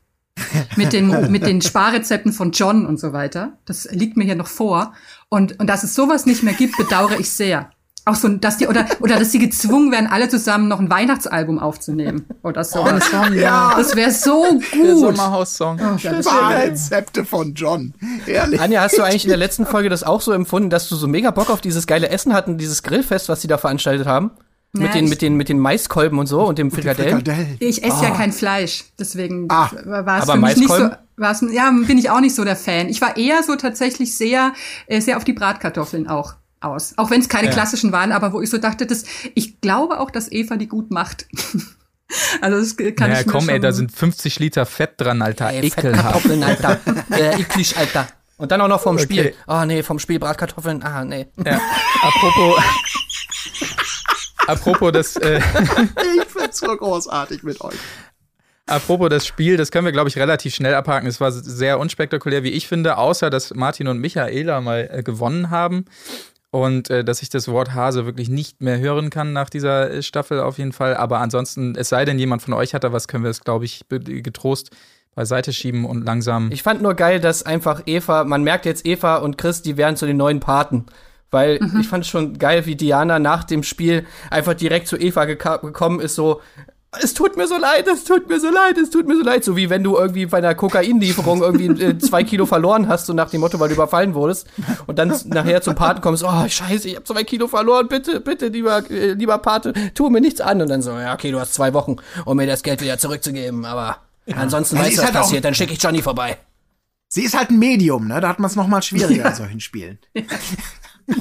Mit 0.76 0.92
den, 0.92 1.30
mit 1.30 1.47
den 1.47 1.62
Sparrezepten 1.62 2.32
von 2.32 2.51
John 2.51 2.84
und 2.84 2.98
so 2.98 3.12
weiter. 3.12 3.59
Das 3.64 3.88
liegt 3.92 4.16
mir 4.16 4.24
hier 4.24 4.34
noch 4.34 4.48
vor. 4.48 4.94
Und, 5.28 5.60
und 5.60 5.68
dass 5.68 5.84
es 5.84 5.94
sowas 5.94 6.26
nicht 6.26 6.42
mehr 6.42 6.55
gibt, 6.55 6.76
bedauere 6.76 7.20
ich 7.20 7.30
sehr. 7.30 7.70
Auch 8.10 8.16
so, 8.16 8.26
dass 8.26 8.56
die, 8.56 8.66
oder, 8.66 8.86
oder 8.98 9.20
dass 9.20 9.30
sie 9.30 9.38
gezwungen 9.38 9.92
werden, 9.92 10.08
alle 10.08 10.28
zusammen 10.28 10.66
noch 10.66 10.80
ein 10.80 10.90
Weihnachtsalbum 10.90 11.60
aufzunehmen. 11.60 12.24
Oder 12.42 12.64
so. 12.64 12.82
das 12.84 13.08
Ja. 13.34 13.74
das 13.76 13.94
wäre 13.94 14.10
so 14.10 14.44
Der 14.74 14.80
gut. 14.80 14.98
Sommerhaus-Song. 14.98 15.78
Oh, 15.80 16.04
Wahrheitszepte 16.04 17.24
von 17.24 17.54
John. 17.54 17.94
Ehrlich. 18.26 18.60
Anja, 18.60 18.80
hast 18.80 18.98
du 18.98 19.02
eigentlich 19.02 19.24
in 19.24 19.28
der 19.28 19.38
letzten 19.38 19.64
Folge 19.64 19.88
das 19.88 20.02
auch 20.02 20.22
so 20.22 20.32
empfunden, 20.32 20.70
dass 20.70 20.88
du 20.88 20.96
so 20.96 21.06
mega 21.06 21.30
Bock 21.30 21.50
auf 21.50 21.60
dieses 21.60 21.86
geile 21.86 22.08
Essen 22.08 22.32
hatten, 22.32 22.58
dieses 22.58 22.82
Grillfest, 22.82 23.28
was 23.28 23.42
sie 23.42 23.48
da 23.48 23.58
veranstaltet 23.58 24.08
haben? 24.08 24.32
Ja, 24.74 24.82
mit, 24.82 24.94
den, 24.94 25.08
mit, 25.08 25.22
den, 25.22 25.34
mit 25.34 25.48
den 25.48 25.60
Maiskolben 25.60 26.18
und 26.18 26.26
so 26.26 26.42
und 26.42 26.58
dem 26.58 26.72
Frikadellen? 26.72 27.18
Frikadellen. 27.18 27.56
Ich 27.60 27.84
esse 27.84 28.02
ja 28.02 28.10
kein 28.10 28.32
Fleisch, 28.32 28.86
deswegen 28.98 29.46
Ah, 29.50 29.70
war 29.84 30.18
es 30.18 30.30
für 30.30 30.36
mich 30.36 30.56
nicht 30.56 30.68
so. 30.68 30.90
War's, 31.16 31.44
ja, 31.52 31.70
bin 31.86 31.98
ich 31.98 32.10
auch 32.10 32.20
nicht 32.20 32.34
so 32.34 32.44
der 32.44 32.56
Fan. 32.56 32.88
Ich 32.88 33.00
war 33.00 33.16
eher 33.16 33.42
so 33.44 33.54
tatsächlich 33.54 34.16
sehr, 34.16 34.52
äh, 34.86 35.00
sehr 35.00 35.16
auf 35.16 35.24
die 35.24 35.32
Bratkartoffeln 35.34 36.08
auch 36.08 36.34
aus. 36.60 36.94
Auch 36.96 37.10
wenn 37.10 37.20
es 37.20 37.28
keine 37.28 37.50
klassischen 37.50 37.92
waren, 37.92 38.12
aber 38.12 38.32
wo 38.32 38.40
ich 38.40 38.50
so 38.50 38.58
dachte, 38.58 38.86
das, 38.86 39.04
ich 39.34 39.60
glaube 39.60 40.00
auch, 40.00 40.10
dass 40.10 40.30
Eva 40.30 40.56
die 40.56 40.68
gut 40.68 40.90
macht. 40.90 41.26
also 42.40 42.58
das 42.60 42.76
kann 42.96 43.10
Ja, 43.10 43.20
ich 43.20 43.26
mir 43.26 43.32
komm, 43.32 43.48
ey, 43.48 43.60
da 43.60 43.72
sind 43.72 43.92
50 43.92 44.38
Liter 44.38 44.66
Fett 44.66 44.94
dran, 44.98 45.22
Alter. 45.22 45.50
Ey, 45.50 45.66
Ekelhaft. 45.66 46.22
Fettkartoffeln, 46.22 46.42
Alter. 46.42 46.80
äh, 47.10 47.40
eklig, 47.40 47.76
Alter. 47.76 48.08
Und 48.36 48.52
dann 48.52 48.60
auch 48.62 48.68
noch 48.68 48.80
vom 48.80 48.96
Okay. 48.96 49.04
Spiel. 49.04 49.34
Ah, 49.46 49.66
nee, 49.66 49.82
vom 49.82 49.98
Spiel 49.98 50.18
Bratkartoffeln. 50.18 50.82
Ah, 50.82 51.04
nee. 51.04 51.26
Ja. 51.44 51.60
Apropos. 52.02 52.62
Apropos 54.46 54.92
das, 54.92 55.16
äh, 55.16 55.38
Ich 56.18 56.24
find's 56.28 56.58
so 56.58 56.74
großartig 56.76 57.42
mit 57.42 57.60
euch. 57.60 57.76
apropos 58.66 59.08
das 59.10 59.26
Spiel, 59.26 59.56
das 59.56 59.70
können 59.70 59.84
wir, 59.84 59.92
glaube 59.92 60.08
ich, 60.08 60.16
relativ 60.16 60.54
schnell 60.54 60.74
abhaken. 60.74 61.06
Es 61.06 61.20
war 61.20 61.30
sehr 61.32 61.78
unspektakulär, 61.78 62.42
wie 62.42 62.50
ich 62.50 62.66
finde, 62.66 62.96
außer 62.96 63.30
dass 63.30 63.54
Martin 63.54 63.88
und 63.88 63.98
Michaela 63.98 64.60
mal 64.60 64.88
äh, 64.90 65.02
gewonnen 65.02 65.50
haben. 65.50 65.84
Und 66.51 66.90
äh, 66.90 67.05
dass 67.05 67.22
ich 67.22 67.28
das 67.28 67.47
Wort 67.47 67.74
Hase 67.74 68.06
wirklich 68.06 68.28
nicht 68.28 68.60
mehr 68.60 68.78
hören 68.78 69.10
kann 69.10 69.32
nach 69.32 69.51
dieser 69.51 69.90
äh, 69.90 70.02
Staffel 70.02 70.40
auf 70.40 70.59
jeden 70.59 70.72
Fall. 70.72 70.97
Aber 70.97 71.20
ansonsten, 71.20 71.77
es 71.77 71.89
sei 71.89 72.05
denn, 72.05 72.18
jemand 72.18 72.43
von 72.43 72.55
euch 72.55 72.74
hat 72.74 72.82
da 72.82 72.93
was, 72.93 73.06
können 73.06 73.22
wir 73.22 73.31
es, 73.31 73.43
glaube 73.43 73.64
ich, 73.64 73.85
getrost 73.89 74.70
beiseite 75.14 75.52
schieben 75.52 75.85
und 75.85 76.05
langsam. 76.05 76.51
Ich 76.52 76.62
fand 76.62 76.82
nur 76.82 76.94
geil, 76.94 77.20
dass 77.20 77.44
einfach 77.44 77.82
Eva, 77.86 78.24
man 78.24 78.43
merkt 78.43 78.64
jetzt 78.64 78.86
Eva 78.86 79.16
und 79.16 79.39
Chris, 79.39 79.62
die 79.62 79.77
werden 79.77 79.97
zu 79.97 80.06
den 80.06 80.16
neuen 80.16 80.40
Paten. 80.40 80.86
Weil 81.32 81.60
ich 81.81 81.89
fand 81.89 82.06
schon 82.06 82.39
geil, 82.39 82.66
wie 82.66 82.74
Diana 82.74 83.20
nach 83.20 83.44
dem 83.44 83.62
Spiel 83.62 84.05
einfach 84.31 84.55
direkt 84.55 84.89
zu 84.89 84.97
Eva 84.97 85.27
gekommen 85.27 86.01
ist, 86.01 86.16
so, 86.16 86.40
es 86.98 87.14
tut 87.14 87.36
mir 87.36 87.46
so 87.46 87.56
leid, 87.56 87.86
es 87.86 88.02
tut 88.02 88.28
mir 88.28 88.40
so 88.40 88.50
leid, 88.50 88.76
es 88.76 88.90
tut 88.90 89.06
mir 89.06 89.16
so 89.16 89.22
leid. 89.22 89.44
So 89.44 89.56
wie 89.56 89.70
wenn 89.70 89.84
du 89.84 89.96
irgendwie 89.96 90.26
bei 90.26 90.38
einer 90.38 90.56
Kokainlieferung 90.56 91.40
irgendwie 91.40 91.82
äh, 91.82 91.98
zwei 91.98 92.24
Kilo 92.24 92.46
verloren 92.46 92.88
hast, 92.88 93.06
so 93.06 93.12
nach 93.12 93.30
dem 93.30 93.40
Motto, 93.40 93.60
weil 93.60 93.68
du 93.68 93.74
überfallen 93.74 94.14
wurdest. 94.14 94.48
Und 94.86 94.98
dann 94.98 95.14
nachher 95.26 95.62
zum 95.62 95.76
Paten 95.76 96.00
kommst, 96.00 96.24
oh 96.24 96.48
scheiße, 96.48 96.88
ich 96.88 96.96
habe 96.96 97.04
zwei 97.04 97.22
Kilo 97.22 97.46
verloren, 97.46 97.86
bitte, 97.86 98.20
bitte, 98.20 98.48
lieber, 98.48 98.90
äh, 98.90 99.12
lieber 99.12 99.38
Pate, 99.38 99.72
tu 99.94 100.10
mir 100.10 100.20
nichts 100.20 100.40
an. 100.40 100.60
Und 100.60 100.68
dann 100.68 100.82
so, 100.82 100.90
ja, 100.90 101.14
okay, 101.14 101.30
du 101.30 101.38
hast 101.38 101.54
zwei 101.54 101.72
Wochen, 101.74 101.96
um 102.24 102.36
mir 102.36 102.46
das 102.48 102.64
Geld 102.64 102.80
wieder 102.80 102.98
zurückzugeben. 102.98 103.64
Aber 103.64 103.98
ansonsten 104.34 104.76
Ja, 104.76 104.82
weißt 104.82 104.90
ist 104.92 104.98
du, 104.98 105.02
was 105.02 105.12
halt 105.12 105.22
passiert, 105.22 105.44
dann 105.44 105.54
schicke 105.54 105.72
ich 105.72 105.82
Johnny 105.82 106.02
vorbei. 106.02 106.38
Sie 107.08 107.22
ist 107.22 107.36
halt 107.36 107.50
ein 107.50 107.58
Medium, 107.58 108.08
ne? 108.08 108.20
Da 108.20 108.28
hat 108.28 108.38
man 108.40 108.50
es 108.50 108.56
noch 108.56 108.66
mal 108.66 108.82
schwieriger 108.82 109.28
in 109.28 109.34
solchen 109.34 109.60
Spielen. 109.60 109.98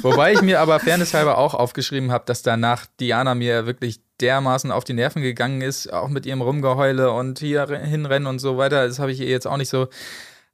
Wobei 0.01 0.33
ich 0.33 0.41
mir 0.41 0.59
aber 0.61 0.79
fairnesshalber 0.79 1.37
auch 1.37 1.55
aufgeschrieben 1.55 2.11
habe, 2.11 2.25
dass 2.25 2.43
danach 2.43 2.85
Diana 2.99 3.33
mir 3.33 3.65
wirklich 3.65 4.01
dermaßen 4.21 4.71
auf 4.71 4.83
die 4.83 4.93
Nerven 4.93 5.21
gegangen 5.21 5.61
ist, 5.61 5.91
auch 5.91 6.09
mit 6.09 6.25
ihrem 6.25 6.41
Rumgeheule 6.41 7.11
und 7.11 7.39
hier 7.39 7.67
hinrennen 7.67 8.27
und 8.27 8.39
so 8.39 8.57
weiter. 8.57 8.87
Das 8.87 8.99
habe 8.99 9.11
ich 9.11 9.19
ihr 9.19 9.27
jetzt 9.27 9.47
auch 9.47 9.57
nicht 9.57 9.69
so 9.69 9.87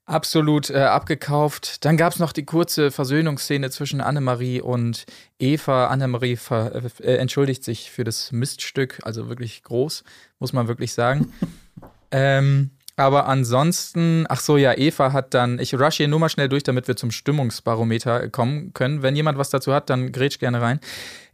absolut 0.05 0.69
äh, 0.69 0.77
abgekauft. 0.77 1.83
Dann 1.83 1.97
gab 1.97 2.13
es 2.13 2.19
noch 2.19 2.31
die 2.31 2.45
kurze 2.45 2.91
Versöhnungsszene 2.91 3.69
zwischen 3.71 4.01
Annemarie 4.01 4.61
und 4.61 5.05
Eva. 5.39 5.87
Annemarie 5.87 6.35
ver 6.35 6.83
äh, 6.99 7.15
entschuldigt 7.15 7.63
sich 7.63 7.91
für 7.91 8.03
das 8.03 8.31
Miststück, 8.31 8.99
also 9.03 9.29
wirklich 9.29 9.63
groß, 9.63 10.03
muss 10.39 10.53
man 10.53 10.67
wirklich 10.67 10.93
sagen. 10.93 11.33
ähm, 12.11 12.71
aber 12.97 13.27
ansonsten, 13.27 14.25
ach 14.29 14.39
so, 14.39 14.55
ja, 14.55 14.77
Eva 14.77 15.11
hat 15.11 15.33
dann, 15.33 15.59
ich 15.59 15.73
rush 15.73 15.97
hier 15.97 16.07
nur 16.07 16.19
mal 16.19 16.29
schnell 16.29 16.47
durch, 16.47 16.63
damit 16.63 16.87
wir 16.87 16.95
zum 16.95 17.11
Stimmungsbarometer 17.11 18.29
kommen 18.29 18.73
können. 18.73 19.01
Wenn 19.01 19.17
jemand 19.17 19.37
was 19.37 19.49
dazu 19.49 19.73
hat, 19.73 19.89
dann 19.89 20.13
grätsch 20.13 20.39
gerne 20.39 20.61
rein. 20.61 20.79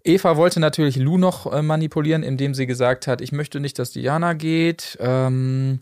Eva 0.03 0.35
wollte 0.37 0.59
natürlich 0.59 0.95
Lou 0.95 1.17
noch 1.17 1.51
äh, 1.51 1.61
manipulieren, 1.61 2.23
indem 2.23 2.53
sie 2.53 2.65
gesagt 2.65 3.07
hat, 3.07 3.21
ich 3.21 3.31
möchte 3.31 3.59
nicht, 3.59 3.77
dass 3.79 3.91
Diana 3.91 4.33
geht. 4.33 4.97
Ähm, 4.99 5.79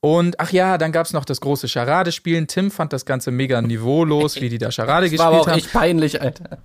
und 0.00 0.40
ach 0.40 0.50
ja, 0.50 0.78
dann 0.78 0.92
gab's 0.92 1.12
noch 1.12 1.24
das 1.24 1.40
große 1.40 1.68
Charade-Spielen. 1.68 2.46
Tim 2.46 2.70
fand 2.70 2.92
das 2.92 3.04
Ganze 3.04 3.30
mega 3.30 3.60
niveaulos, 3.60 4.40
wie 4.40 4.48
die 4.48 4.58
da 4.58 4.70
Charade 4.70 5.10
Das 5.10 5.18
war 5.18 5.26
aber 5.26 5.36
gespielt 5.36 5.48
auch 5.48 5.52
haben. 5.52 5.58
echt 5.58 5.72
peinlich, 5.72 6.22
Alter. 6.22 6.58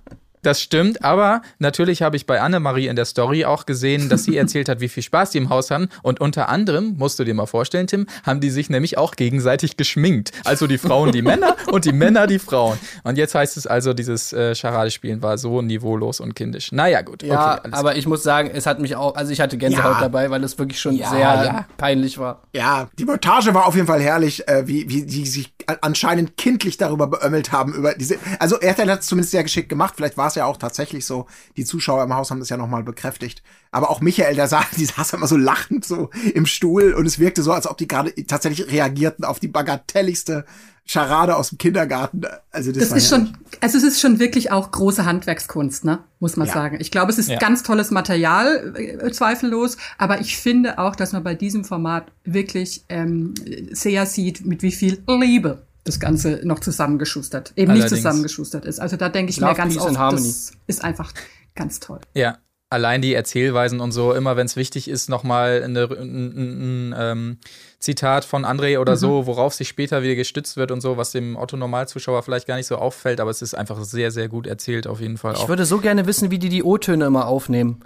Das 0.46 0.62
stimmt, 0.62 1.02
aber 1.02 1.42
natürlich 1.58 2.02
habe 2.02 2.14
ich 2.14 2.24
bei 2.24 2.40
Annemarie 2.40 2.86
in 2.86 2.94
der 2.94 3.04
Story 3.04 3.44
auch 3.44 3.66
gesehen, 3.66 4.08
dass 4.08 4.22
sie 4.22 4.36
erzählt 4.36 4.68
hat, 4.68 4.78
wie 4.78 4.88
viel 4.88 5.02
Spaß 5.02 5.30
die 5.30 5.38
im 5.38 5.48
Haus 5.48 5.72
haben. 5.72 5.88
Und 6.04 6.20
unter 6.20 6.48
anderem, 6.48 6.94
musst 6.98 7.18
du 7.18 7.24
dir 7.24 7.34
mal 7.34 7.46
vorstellen, 7.46 7.88
Tim, 7.88 8.06
haben 8.24 8.38
die 8.38 8.50
sich 8.50 8.70
nämlich 8.70 8.96
auch 8.96 9.16
gegenseitig 9.16 9.76
geschminkt. 9.76 10.30
Also 10.44 10.68
die 10.68 10.78
Frauen 10.78 11.10
die 11.10 11.22
Männer 11.22 11.56
und 11.72 11.84
die 11.84 11.90
Männer 11.90 12.28
die 12.28 12.38
Frauen. 12.38 12.78
Und 13.02 13.18
jetzt 13.18 13.34
heißt 13.34 13.56
es 13.56 13.66
also, 13.66 13.92
dieses 13.92 14.32
äh, 14.32 14.54
Charadespielen 14.54 15.20
war 15.20 15.36
so 15.36 15.62
niveaulos 15.62 16.20
und 16.20 16.36
kindisch. 16.36 16.70
Naja, 16.70 17.02
gut. 17.02 17.24
Ja, 17.24 17.54
okay, 17.54 17.60
alles 17.64 17.74
aber 17.80 17.96
ich 17.96 18.06
muss 18.06 18.22
sagen, 18.22 18.48
es 18.54 18.66
hat 18.66 18.78
mich 18.78 18.94
auch, 18.94 19.16
also 19.16 19.32
ich 19.32 19.40
hatte 19.40 19.58
Gänsehaut 19.58 19.94
Ja. 19.94 20.00
dabei, 20.00 20.30
weil 20.30 20.44
es 20.44 20.56
wirklich 20.60 20.78
schon 20.80 20.94
Ja, 20.94 21.10
sehr 21.10 21.18
ja. 21.18 21.66
peinlich 21.76 22.18
war. 22.18 22.42
Ja, 22.52 22.88
die 22.96 23.04
Montage 23.04 23.52
war 23.52 23.66
auf 23.66 23.74
jeden 23.74 23.88
Fall 23.88 24.00
herrlich, 24.00 24.46
äh, 24.46 24.68
wie, 24.68 24.88
wie 24.88 25.02
die 25.02 25.26
sich 25.26 25.52
anscheinend 25.80 26.36
kindlich 26.36 26.76
darüber 26.76 27.08
beömmelt 27.08 27.50
haben, 27.50 27.74
über 27.74 27.94
diese, 27.94 28.16
also 28.38 28.60
RTL 28.60 28.88
hat 28.88 29.00
es 29.00 29.06
zumindest 29.06 29.32
sehr 29.32 29.42
geschickt 29.42 29.68
gemacht, 29.68 29.94
vielleicht 29.96 30.16
war 30.16 30.28
es 30.28 30.35
ja 30.36 30.44
auch 30.46 30.56
tatsächlich 30.56 31.04
so, 31.04 31.26
die 31.56 31.64
Zuschauer 31.64 32.04
im 32.04 32.14
Haus 32.14 32.30
haben 32.30 32.38
das 32.40 32.48
ja 32.48 32.56
nochmal 32.56 32.82
bekräftigt, 32.84 33.42
aber 33.72 33.90
auch 33.90 34.00
Michael, 34.00 34.36
der 34.36 34.46
saß, 34.48 34.66
die 34.76 34.84
saß 34.86 35.14
immer 35.14 35.26
so 35.26 35.36
lachend 35.36 35.84
so 35.84 36.10
im 36.34 36.46
Stuhl 36.46 36.92
und 36.94 37.06
es 37.06 37.18
wirkte 37.18 37.42
so, 37.42 37.52
als 37.52 37.66
ob 37.66 37.76
die 37.78 37.88
gerade 37.88 38.14
tatsächlich 38.26 38.70
reagierten 38.70 39.24
auf 39.24 39.40
die 39.40 39.48
bagatelligste 39.48 40.44
Charade 40.88 41.34
aus 41.34 41.48
dem 41.48 41.58
Kindergarten, 41.58 42.22
also 42.52 42.70
das, 42.70 42.90
Das 42.90 42.96
ist 42.96 43.10
herrlich. 43.10 43.28
schon, 43.30 43.36
also 43.60 43.76
es 43.78 43.82
ist 43.82 44.00
schon 44.00 44.20
wirklich 44.20 44.52
auch 44.52 44.70
große 44.70 45.04
Handwerkskunst, 45.04 45.84
ne? 45.84 46.04
Muss 46.20 46.36
man 46.36 46.46
Ja. 46.46 46.54
sagen. 46.54 46.76
Ich 46.80 46.92
glaube, 46.92 47.10
es 47.10 47.18
ist 47.18 47.28
Ja. 47.28 47.38
ganz 47.40 47.64
tolles 47.64 47.90
Material, 47.90 48.72
äh, 48.76 49.10
zweifellos. 49.10 49.78
Aber 49.98 50.20
ich 50.20 50.36
finde 50.38 50.78
auch, 50.78 50.94
dass 50.94 51.10
man 51.12 51.24
bei 51.24 51.34
diesem 51.34 51.64
Format 51.64 52.06
wirklich 52.24 52.84
ähm, 52.88 53.34
sehr 53.72 54.06
sieht, 54.06 54.46
mit 54.46 54.62
wie 54.62 54.70
viel 54.70 55.02
Liebe 55.08 55.62
das 55.86 56.00
Ganze 56.00 56.40
noch 56.44 56.60
zusammengeschustert, 56.60 57.52
eben 57.56 57.72
nicht 57.72 57.82
Allerdings. 57.82 58.02
zusammengeschustert 58.02 58.64
ist. 58.64 58.80
Also 58.80 58.96
da 58.96 59.08
denke 59.08 59.30
ich 59.30 59.38
Love, 59.38 59.52
mir 59.52 59.56
ganz 59.56 59.74
Peace 59.74 59.84
oft, 59.84 60.12
das 60.12 60.52
ist 60.66 60.84
einfach 60.84 61.12
ganz 61.54 61.80
toll. 61.80 62.00
Ja, 62.14 62.38
allein 62.68 63.00
die 63.00 63.14
Erzählweisen 63.14 63.80
und 63.80 63.92
so, 63.92 64.12
immer 64.12 64.36
wenn 64.36 64.46
es 64.46 64.56
wichtig 64.56 64.88
ist, 64.88 65.08
nochmal 65.08 65.62
eine- 65.62 65.84
ein, 65.84 66.26
ein, 66.26 66.92
ein 66.92 66.94
ähm, 66.98 67.38
Zitat 67.78 68.24
von 68.24 68.44
André 68.44 68.78
oder 68.80 68.96
so, 68.96 69.26
worauf 69.26 69.54
sich 69.54 69.68
später 69.68 70.02
wieder 70.02 70.16
gestützt 70.16 70.56
wird 70.56 70.70
und 70.72 70.80
so, 70.80 70.96
was 70.96 71.12
dem 71.12 71.36
Otto-Normalzuschauer 71.36 72.22
vielleicht 72.22 72.46
gar 72.48 72.56
nicht 72.56 72.66
so 72.66 72.76
auffällt, 72.76 73.20
aber 73.20 73.30
es 73.30 73.40
ist 73.42 73.54
einfach 73.54 73.82
sehr, 73.84 74.10
sehr 74.10 74.28
gut 74.28 74.46
erzählt 74.46 74.86
auf 74.86 75.00
jeden 75.00 75.16
Fall 75.16 75.34
Ich 75.34 75.40
auch. 75.40 75.48
würde 75.48 75.64
so 75.64 75.78
gerne 75.78 76.06
wissen, 76.06 76.30
wie 76.30 76.38
die 76.38 76.48
die 76.48 76.64
O-Töne 76.64 77.04
immer 77.06 77.26
aufnehmen. 77.26 77.80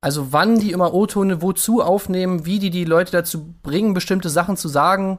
Also 0.00 0.32
wann 0.32 0.58
die 0.60 0.72
immer 0.72 0.94
O-Töne 0.94 1.42
wozu 1.42 1.82
aufnehmen, 1.82 2.44
wie 2.46 2.58
die 2.58 2.70
die 2.70 2.84
Leute 2.84 3.12
dazu 3.12 3.54
bringen, 3.62 3.94
bestimmte 3.94 4.28
Sachen 4.30 4.56
zu 4.56 4.68
sagen. 4.68 5.18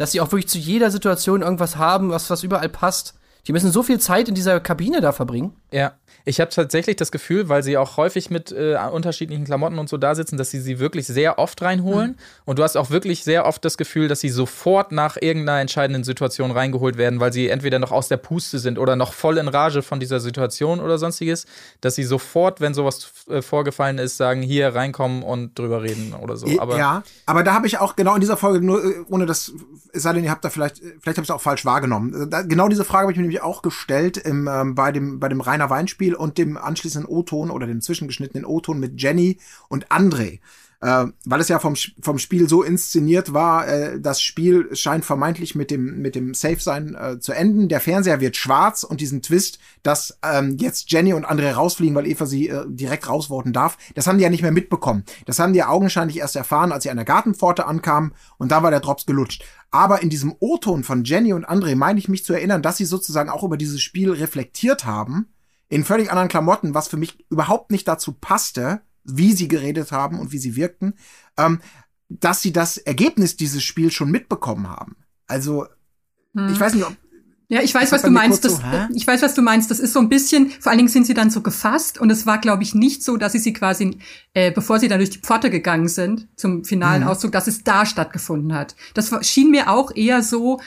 Dass 0.00 0.12
sie 0.12 0.22
auch 0.22 0.32
wirklich 0.32 0.48
zu 0.48 0.56
jeder 0.56 0.90
Situation 0.90 1.42
irgendwas 1.42 1.76
haben, 1.76 2.08
was, 2.08 2.30
was 2.30 2.42
überall 2.42 2.70
passt. 2.70 3.18
Die 3.46 3.52
müssen 3.52 3.70
so 3.70 3.82
viel 3.82 4.00
Zeit 4.00 4.30
in 4.30 4.34
dieser 4.34 4.58
Kabine 4.58 5.02
da 5.02 5.12
verbringen. 5.12 5.59
Ja, 5.72 5.94
ich 6.24 6.40
habe 6.40 6.50
tatsächlich 6.50 6.96
das 6.96 7.10
Gefühl, 7.12 7.48
weil 7.48 7.62
sie 7.62 7.76
auch 7.76 7.96
häufig 7.96 8.30
mit 8.30 8.52
äh, 8.52 8.76
unterschiedlichen 8.92 9.44
Klamotten 9.44 9.78
und 9.78 9.88
so 9.88 9.96
da 9.96 10.14
sitzen, 10.14 10.36
dass 10.36 10.50
sie 10.50 10.60
sie 10.60 10.78
wirklich 10.78 11.06
sehr 11.06 11.38
oft 11.38 11.60
reinholen. 11.62 12.10
Mhm. 12.10 12.16
Und 12.44 12.58
du 12.58 12.62
hast 12.62 12.76
auch 12.76 12.90
wirklich 12.90 13.24
sehr 13.24 13.46
oft 13.46 13.64
das 13.64 13.78
Gefühl, 13.78 14.08
dass 14.08 14.20
sie 14.20 14.28
sofort 14.28 14.92
nach 14.92 15.16
irgendeiner 15.20 15.60
entscheidenden 15.60 16.04
Situation 16.04 16.50
reingeholt 16.50 16.98
werden, 16.98 17.20
weil 17.20 17.32
sie 17.32 17.48
entweder 17.48 17.78
noch 17.78 17.90
aus 17.90 18.08
der 18.08 18.18
Puste 18.18 18.58
sind 18.58 18.78
oder 18.78 18.96
noch 18.96 19.12
voll 19.12 19.38
in 19.38 19.48
Rage 19.48 19.82
von 19.82 20.00
dieser 20.00 20.20
Situation 20.20 20.80
oder 20.80 20.98
sonstiges, 20.98 21.46
dass 21.80 21.94
sie 21.94 22.04
sofort, 22.04 22.60
wenn 22.60 22.74
sowas 22.74 23.12
äh, 23.28 23.42
vorgefallen 23.42 23.98
ist, 23.98 24.16
sagen, 24.16 24.42
hier 24.42 24.74
reinkommen 24.74 25.22
und 25.22 25.58
drüber 25.58 25.82
reden 25.82 26.14
oder 26.14 26.36
so. 26.36 26.46
Aber 26.60 26.76
ja, 26.76 27.02
aber 27.26 27.42
da 27.42 27.54
habe 27.54 27.66
ich 27.66 27.78
auch 27.78 27.96
genau 27.96 28.14
in 28.14 28.20
dieser 28.20 28.36
Folge 28.36 28.64
nur, 28.64 28.84
äh, 28.84 28.94
ohne 29.08 29.26
das, 29.26 29.52
es 29.92 30.02
sei 30.02 30.12
denn, 30.12 30.24
ihr 30.24 30.30
habt 30.30 30.44
da 30.44 30.50
vielleicht, 30.50 30.78
vielleicht 30.78 31.16
habe 31.16 31.22
ich 31.22 31.28
es 31.28 31.30
auch 31.30 31.40
falsch 31.40 31.64
wahrgenommen. 31.64 32.28
Da, 32.30 32.42
genau 32.42 32.68
diese 32.68 32.84
Frage 32.84 33.02
habe 33.02 33.12
ich 33.12 33.18
mir 33.18 33.22
nämlich 33.22 33.42
auch 33.42 33.62
gestellt 33.62 34.16
im, 34.18 34.48
ähm, 34.48 34.74
bei 34.74 34.92
dem, 34.92 35.18
bei 35.18 35.28
dem 35.28 35.40
Rainer 35.60 35.70
Weinspiel 35.70 36.14
und 36.14 36.38
dem 36.38 36.56
anschließenden 36.56 37.08
O-Ton 37.08 37.50
oder 37.50 37.66
dem 37.66 37.80
zwischengeschnittenen 37.80 38.46
O-Ton 38.46 38.80
mit 38.80 39.00
Jenny 39.00 39.38
und 39.68 39.88
André. 39.88 40.40
Äh, 40.82 41.08
weil 41.26 41.40
es 41.42 41.48
ja 41.48 41.58
vom, 41.58 41.74
vom 42.00 42.18
Spiel 42.18 42.48
so 42.48 42.62
inszeniert 42.62 43.34
war, 43.34 43.68
äh, 43.68 44.00
das 44.00 44.22
Spiel 44.22 44.74
scheint 44.74 45.04
vermeintlich 45.04 45.54
mit 45.54 45.70
dem, 45.70 46.00
mit 46.00 46.14
dem 46.14 46.32
Safe-Sein 46.32 46.94
äh, 46.94 47.20
zu 47.20 47.32
enden. 47.32 47.68
Der 47.68 47.80
Fernseher 47.80 48.22
wird 48.22 48.38
schwarz 48.38 48.82
und 48.82 49.02
diesen 49.02 49.20
Twist, 49.20 49.58
dass 49.82 50.18
ähm, 50.22 50.56
jetzt 50.58 50.90
Jenny 50.90 51.12
und 51.12 51.26
André 51.26 51.52
rausfliegen, 51.52 51.94
weil 51.94 52.06
Eva 52.06 52.24
sie 52.24 52.48
äh, 52.48 52.64
direkt 52.66 53.10
rausvoten 53.10 53.52
darf, 53.52 53.76
das 53.94 54.06
haben 54.06 54.16
die 54.16 54.24
ja 54.24 54.30
nicht 54.30 54.40
mehr 54.40 54.52
mitbekommen. 54.52 55.04
Das 55.26 55.38
haben 55.38 55.52
die 55.52 55.58
ja 55.58 55.68
augenscheinlich 55.68 56.16
erst 56.16 56.36
erfahren, 56.36 56.72
als 56.72 56.84
sie 56.84 56.90
an 56.90 56.96
der 56.96 57.04
Gartenpforte 57.04 57.66
ankamen 57.66 58.14
und 58.38 58.50
da 58.50 58.62
war 58.62 58.70
der 58.70 58.80
Drops 58.80 59.04
gelutscht. 59.04 59.44
Aber 59.70 60.00
in 60.00 60.08
diesem 60.08 60.34
O-Ton 60.40 60.82
von 60.82 61.04
Jenny 61.04 61.34
und 61.34 61.46
André 61.46 61.76
meine 61.76 61.98
ich 61.98 62.08
mich 62.08 62.24
zu 62.24 62.32
erinnern, 62.32 62.62
dass 62.62 62.78
sie 62.78 62.86
sozusagen 62.86 63.28
auch 63.28 63.44
über 63.44 63.58
dieses 63.58 63.82
Spiel 63.82 64.10
reflektiert 64.12 64.86
haben 64.86 65.28
in 65.70 65.84
völlig 65.84 66.10
anderen 66.10 66.28
Klamotten, 66.28 66.74
was 66.74 66.88
für 66.88 66.98
mich 66.98 67.24
überhaupt 67.30 67.70
nicht 67.70 67.88
dazu 67.88 68.12
passte, 68.12 68.82
wie 69.04 69.32
sie 69.32 69.48
geredet 69.48 69.92
haben 69.92 70.18
und 70.18 70.32
wie 70.32 70.38
sie 70.38 70.56
wirkten, 70.56 70.94
ähm, 71.38 71.60
dass 72.08 72.42
sie 72.42 72.52
das 72.52 72.76
Ergebnis 72.76 73.36
dieses 73.36 73.62
Spiels 73.62 73.94
schon 73.94 74.10
mitbekommen 74.10 74.68
haben. 74.68 74.96
Also, 75.28 75.66
hm. 76.34 76.52
ich 76.52 76.60
weiß 76.60 76.74
nicht, 76.74 76.84
ob 76.84 76.94
ja, 77.52 77.62
ich 77.62 77.74
weiß, 77.74 77.90
was 77.90 78.02
du 78.02 78.10
meinst. 78.10 78.44
Das, 78.44 78.58
so, 78.58 78.62
ich 78.94 79.04
weiß, 79.04 79.22
was 79.22 79.34
du 79.34 79.42
meinst. 79.42 79.72
Das 79.72 79.80
ist 79.80 79.92
so 79.92 79.98
ein 79.98 80.08
bisschen, 80.08 80.50
vor 80.50 80.70
allen 80.70 80.78
Dingen 80.78 80.88
sind 80.88 81.04
sie 81.04 81.14
dann 81.14 81.30
so 81.30 81.40
gefasst 81.40 81.98
und 81.98 82.08
es 82.08 82.24
war, 82.24 82.38
glaube 82.38 82.62
ich, 82.62 82.76
nicht 82.76 83.02
so, 83.02 83.16
dass 83.16 83.32
sie 83.32 83.40
sie 83.40 83.52
quasi, 83.52 83.98
äh, 84.34 84.52
bevor 84.52 84.78
sie 84.78 84.86
dann 84.86 85.00
durch 85.00 85.10
die 85.10 85.18
Pforte 85.18 85.50
gegangen 85.50 85.88
sind, 85.88 86.28
zum 86.36 86.64
finalen 86.64 87.02
mhm. 87.02 87.08
Auszug, 87.08 87.32
dass 87.32 87.48
es 87.48 87.64
da 87.64 87.86
stattgefunden 87.86 88.54
hat. 88.54 88.76
Das 88.94 89.12
schien 89.26 89.50
mir 89.50 89.68
auch 89.68 89.92
eher 89.96 90.22
so, 90.22 90.60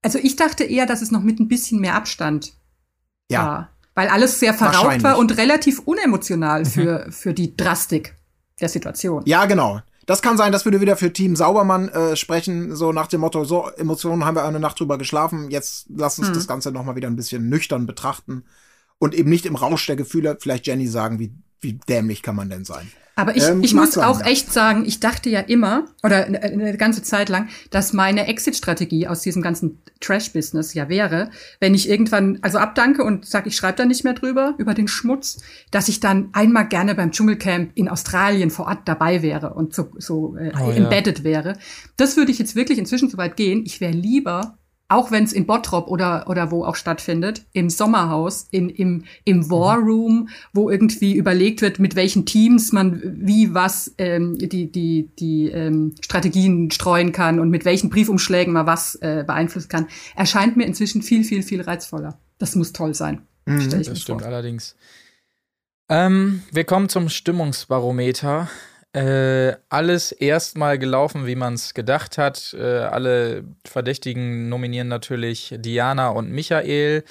also 0.00 0.18
ich 0.18 0.36
dachte 0.36 0.64
eher, 0.64 0.86
dass 0.86 1.02
es 1.02 1.10
noch 1.10 1.22
mit 1.22 1.40
ein 1.40 1.48
bisschen 1.48 1.78
mehr 1.78 1.94
Abstand 1.94 2.54
ja. 3.30 3.44
war 3.44 3.77
weil 3.98 4.06
alles 4.06 4.38
sehr 4.38 4.54
verraucht 4.54 5.02
war 5.02 5.18
und 5.18 5.36
relativ 5.38 5.80
unemotional 5.80 6.60
mhm. 6.60 6.66
für, 6.66 7.06
für 7.10 7.34
die 7.34 7.56
Drastik 7.56 8.14
der 8.60 8.68
Situation. 8.68 9.24
Ja, 9.26 9.46
genau. 9.46 9.80
Das 10.06 10.22
kann 10.22 10.36
sein, 10.36 10.52
dass 10.52 10.64
wir 10.64 10.80
wieder 10.80 10.96
für 10.96 11.12
Team 11.12 11.34
Saubermann 11.34 11.88
äh, 11.88 12.14
sprechen, 12.14 12.76
so 12.76 12.92
nach 12.92 13.08
dem 13.08 13.22
Motto, 13.22 13.42
so 13.42 13.68
Emotionen 13.76 14.24
haben 14.24 14.36
wir 14.36 14.44
eine 14.44 14.60
Nacht 14.60 14.78
drüber 14.78 14.98
geschlafen, 14.98 15.50
jetzt 15.50 15.86
lass 15.92 16.16
uns 16.20 16.28
hm. 16.28 16.34
das 16.34 16.46
Ganze 16.46 16.70
nochmal 16.70 16.94
wieder 16.94 17.08
ein 17.08 17.16
bisschen 17.16 17.48
nüchtern 17.48 17.86
betrachten 17.86 18.44
und 18.98 19.14
eben 19.14 19.30
nicht 19.30 19.46
im 19.46 19.56
Rausch 19.56 19.86
der 19.86 19.96
Gefühle 19.96 20.36
vielleicht 20.40 20.66
Jenny 20.66 20.86
sagen, 20.86 21.18
wie, 21.18 21.32
wie 21.60 21.74
dämlich 21.88 22.22
kann 22.22 22.36
man 22.36 22.50
denn 22.50 22.64
sein. 22.64 22.90
Aber 23.18 23.34
ich, 23.34 23.42
ähm, 23.42 23.64
ich 23.64 23.74
muss 23.74 23.98
auch 23.98 24.24
echt 24.24 24.52
sagen, 24.52 24.84
ich 24.86 25.00
dachte 25.00 25.28
ja 25.28 25.40
immer, 25.40 25.86
oder 26.04 26.26
eine 26.26 26.76
ganze 26.76 27.02
Zeit 27.02 27.28
lang, 27.28 27.48
dass 27.70 27.92
meine 27.92 28.28
Exit-Strategie 28.28 29.08
aus 29.08 29.22
diesem 29.22 29.42
ganzen 29.42 29.82
Trash-Business 29.98 30.72
ja 30.74 30.88
wäre, 30.88 31.30
wenn 31.58 31.74
ich 31.74 31.88
irgendwann, 31.88 32.38
also 32.42 32.58
abdanke 32.58 33.02
und 33.02 33.26
sage, 33.26 33.48
ich 33.48 33.56
schreibe 33.56 33.78
da 33.78 33.86
nicht 33.86 34.04
mehr 34.04 34.14
drüber, 34.14 34.54
über 34.58 34.72
den 34.72 34.86
Schmutz, 34.86 35.42
dass 35.72 35.88
ich 35.88 35.98
dann 35.98 36.28
einmal 36.32 36.68
gerne 36.68 36.94
beim 36.94 37.10
Dschungelcamp 37.10 37.72
in 37.74 37.88
Australien 37.88 38.50
vor 38.50 38.66
Ort 38.66 38.82
dabei 38.84 39.20
wäre 39.20 39.52
und 39.54 39.74
so, 39.74 39.90
so 39.96 40.36
äh, 40.36 40.52
oh, 40.56 40.70
embedded 40.70 41.18
ja. 41.18 41.24
wäre. 41.24 41.58
Das 41.96 42.16
würde 42.16 42.30
ich 42.30 42.38
jetzt 42.38 42.54
wirklich 42.54 42.78
inzwischen 42.78 43.10
so 43.10 43.18
weit 43.18 43.36
gehen. 43.36 43.64
Ich 43.66 43.80
wäre 43.80 43.92
lieber 43.92 44.57
auch 44.88 45.10
wenn 45.10 45.24
es 45.24 45.34
in 45.34 45.46
Bottrop 45.46 45.88
oder, 45.88 46.28
oder 46.28 46.50
wo 46.50 46.64
auch 46.64 46.74
stattfindet, 46.74 47.44
im 47.52 47.68
Sommerhaus, 47.68 48.48
in, 48.50 48.70
im, 48.70 49.04
im 49.24 49.50
War 49.50 49.78
Room, 49.78 50.30
wo 50.54 50.70
irgendwie 50.70 51.14
überlegt 51.14 51.60
wird, 51.60 51.78
mit 51.78 51.94
welchen 51.94 52.24
Teams 52.24 52.72
man 52.72 53.02
wie 53.04 53.52
was 53.52 53.94
ähm, 53.98 54.38
die, 54.38 54.72
die, 54.72 55.10
die 55.18 55.48
ähm, 55.48 55.94
Strategien 56.00 56.70
streuen 56.70 57.12
kann 57.12 57.38
und 57.38 57.50
mit 57.50 57.66
welchen 57.66 57.90
Briefumschlägen 57.90 58.54
man 58.54 58.66
was 58.66 58.94
äh, 58.96 59.24
beeinflussen 59.26 59.68
kann, 59.68 59.88
erscheint 60.16 60.56
mir 60.56 60.64
inzwischen 60.64 61.02
viel, 61.02 61.22
viel, 61.22 61.42
viel 61.42 61.60
reizvoller. 61.60 62.18
Das 62.38 62.54
muss 62.54 62.72
toll 62.72 62.94
sein. 62.94 63.22
Mhm, 63.44 63.70
das 63.70 64.00
stimmt 64.00 64.22
vor. 64.22 64.28
allerdings. 64.28 64.74
Ähm, 65.90 66.42
wir 66.50 66.64
kommen 66.64 66.88
zum 66.88 67.10
Stimmungsbarometer. 67.10 68.48
Äh, 68.94 69.54
alles 69.68 70.12
erstmal 70.12 70.78
gelaufen, 70.78 71.26
wie 71.26 71.36
man 71.36 71.54
es 71.54 71.74
gedacht 71.74 72.16
hat. 72.16 72.56
Äh, 72.58 72.62
alle 72.62 73.44
Verdächtigen 73.66 74.48
nominieren 74.48 74.88
natürlich 74.88 75.54
Diana 75.58 76.08
und 76.08 76.30
Michael. 76.30 77.04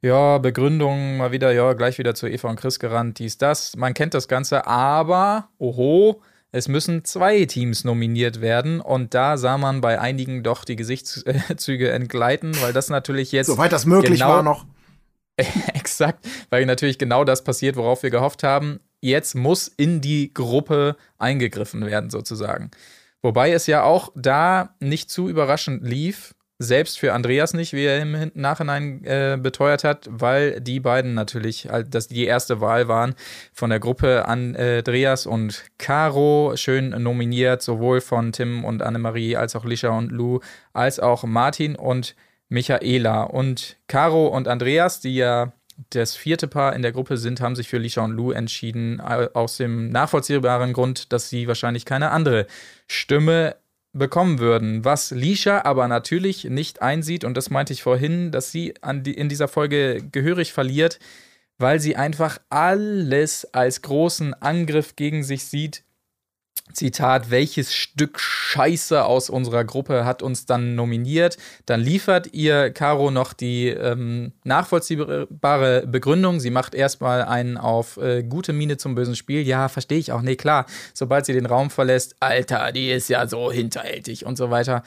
Ja, 0.00 0.38
Begründung 0.38 1.16
mal 1.16 1.32
wieder, 1.32 1.50
ja, 1.52 1.72
gleich 1.72 1.98
wieder 1.98 2.14
zu 2.14 2.28
Eva 2.28 2.48
und 2.48 2.60
Chris 2.60 2.78
gerannt, 2.78 3.18
dies, 3.18 3.36
das. 3.36 3.74
Man 3.74 3.94
kennt 3.94 4.14
das 4.14 4.28
Ganze, 4.28 4.68
aber, 4.68 5.48
oho, 5.58 6.22
es 6.52 6.68
müssen 6.68 7.04
zwei 7.04 7.44
Teams 7.46 7.82
nominiert 7.82 8.40
werden 8.40 8.80
und 8.80 9.12
da 9.12 9.36
sah 9.36 9.58
man 9.58 9.80
bei 9.80 10.00
einigen 10.00 10.44
doch 10.44 10.64
die 10.64 10.76
Gesichtszüge 10.76 11.90
entgleiten, 11.90 12.54
weil 12.62 12.72
das 12.72 12.90
natürlich 12.90 13.32
jetzt. 13.32 13.48
Soweit 13.48 13.72
das 13.72 13.86
möglich 13.86 14.20
genau, 14.20 14.28
war 14.28 14.42
noch. 14.44 14.66
exakt, 15.74 16.24
weil 16.48 16.64
natürlich 16.64 16.98
genau 16.98 17.24
das 17.24 17.42
passiert, 17.42 17.74
worauf 17.74 18.04
wir 18.04 18.10
gehofft 18.10 18.44
haben 18.44 18.78
jetzt 19.00 19.34
muss 19.34 19.68
in 19.68 20.00
die 20.00 20.32
Gruppe 20.32 20.96
eingegriffen 21.18 21.86
werden, 21.86 22.10
sozusagen. 22.10 22.70
Wobei 23.22 23.52
es 23.52 23.66
ja 23.66 23.82
auch 23.82 24.12
da 24.14 24.74
nicht 24.80 25.10
zu 25.10 25.28
überraschend 25.28 25.86
lief, 25.86 26.34
selbst 26.60 26.98
für 26.98 27.12
Andreas 27.12 27.54
nicht, 27.54 27.72
wie 27.72 27.84
er 27.84 28.02
im 28.02 28.32
Nachhinein 28.34 29.04
äh, 29.04 29.38
beteuert 29.40 29.84
hat, 29.84 30.08
weil 30.10 30.60
die 30.60 30.80
beiden 30.80 31.14
natürlich, 31.14 31.68
halt, 31.70 31.94
dass 31.94 32.08
die 32.08 32.24
erste 32.24 32.60
Wahl 32.60 32.88
waren 32.88 33.14
von 33.52 33.70
der 33.70 33.78
Gruppe 33.78 34.26
Andreas 34.26 35.26
und 35.26 35.64
Caro, 35.78 36.54
schön 36.56 36.90
nominiert, 37.00 37.62
sowohl 37.62 38.00
von 38.00 38.32
Tim 38.32 38.64
und 38.64 38.82
Annemarie 38.82 39.36
als 39.36 39.54
auch 39.54 39.64
Lisha 39.64 39.90
und 39.90 40.10
Lou, 40.10 40.40
als 40.72 40.98
auch 40.98 41.22
Martin 41.22 41.76
und 41.76 42.16
Michaela. 42.48 43.22
Und 43.22 43.76
Caro 43.86 44.26
und 44.26 44.48
Andreas, 44.48 45.00
die 45.00 45.14
ja 45.14 45.52
das 45.90 46.16
vierte 46.16 46.48
Paar 46.48 46.74
in 46.74 46.82
der 46.82 46.92
Gruppe 46.92 47.16
sind, 47.16 47.40
haben 47.40 47.56
sich 47.56 47.68
für 47.68 47.78
Lisha 47.78 48.02
und 48.02 48.12
Lou 48.12 48.32
entschieden, 48.32 49.00
aus 49.00 49.56
dem 49.56 49.90
nachvollziehbaren 49.90 50.72
Grund, 50.72 51.12
dass 51.12 51.28
sie 51.28 51.46
wahrscheinlich 51.46 51.84
keine 51.84 52.10
andere 52.10 52.46
Stimme 52.86 53.56
bekommen 53.92 54.38
würden. 54.38 54.84
Was 54.84 55.10
Lisha 55.10 55.62
aber 55.64 55.88
natürlich 55.88 56.44
nicht 56.44 56.82
einsieht, 56.82 57.24
und 57.24 57.36
das 57.36 57.50
meinte 57.50 57.72
ich 57.72 57.82
vorhin, 57.82 58.30
dass 58.32 58.50
sie 58.50 58.74
die, 58.82 59.14
in 59.14 59.28
dieser 59.28 59.48
Folge 59.48 60.02
gehörig 60.10 60.52
verliert, 60.52 60.98
weil 61.58 61.80
sie 61.80 61.96
einfach 61.96 62.38
alles 62.50 63.44
als 63.52 63.82
großen 63.82 64.34
Angriff 64.34 64.96
gegen 64.96 65.22
sich 65.22 65.44
sieht, 65.44 65.84
Zitat, 66.72 67.30
welches 67.30 67.74
Stück 67.74 68.20
Scheiße 68.20 69.04
aus 69.04 69.30
unserer 69.30 69.64
Gruppe 69.64 70.04
hat 70.04 70.22
uns 70.22 70.46
dann 70.46 70.74
nominiert? 70.74 71.36
Dann 71.66 71.80
liefert 71.80 72.32
ihr 72.32 72.70
Caro 72.70 73.10
noch 73.10 73.32
die 73.32 73.68
ähm, 73.68 74.32
nachvollziehbare 74.44 75.86
Begründung. 75.86 76.40
Sie 76.40 76.50
macht 76.50 76.74
erstmal 76.74 77.22
einen 77.22 77.56
auf 77.56 77.96
äh, 77.96 78.22
gute 78.22 78.52
Miene 78.52 78.76
zum 78.76 78.94
bösen 78.94 79.16
Spiel. 79.16 79.42
Ja, 79.42 79.68
verstehe 79.68 79.98
ich 79.98 80.12
auch. 80.12 80.22
Nee, 80.22 80.36
klar. 80.36 80.66
Sobald 80.94 81.26
sie 81.26 81.32
den 81.32 81.46
Raum 81.46 81.70
verlässt, 81.70 82.16
Alter, 82.20 82.72
die 82.72 82.90
ist 82.90 83.08
ja 83.08 83.26
so 83.26 83.50
hinterhältig 83.50 84.26
und 84.26 84.36
so 84.36 84.50
weiter. 84.50 84.82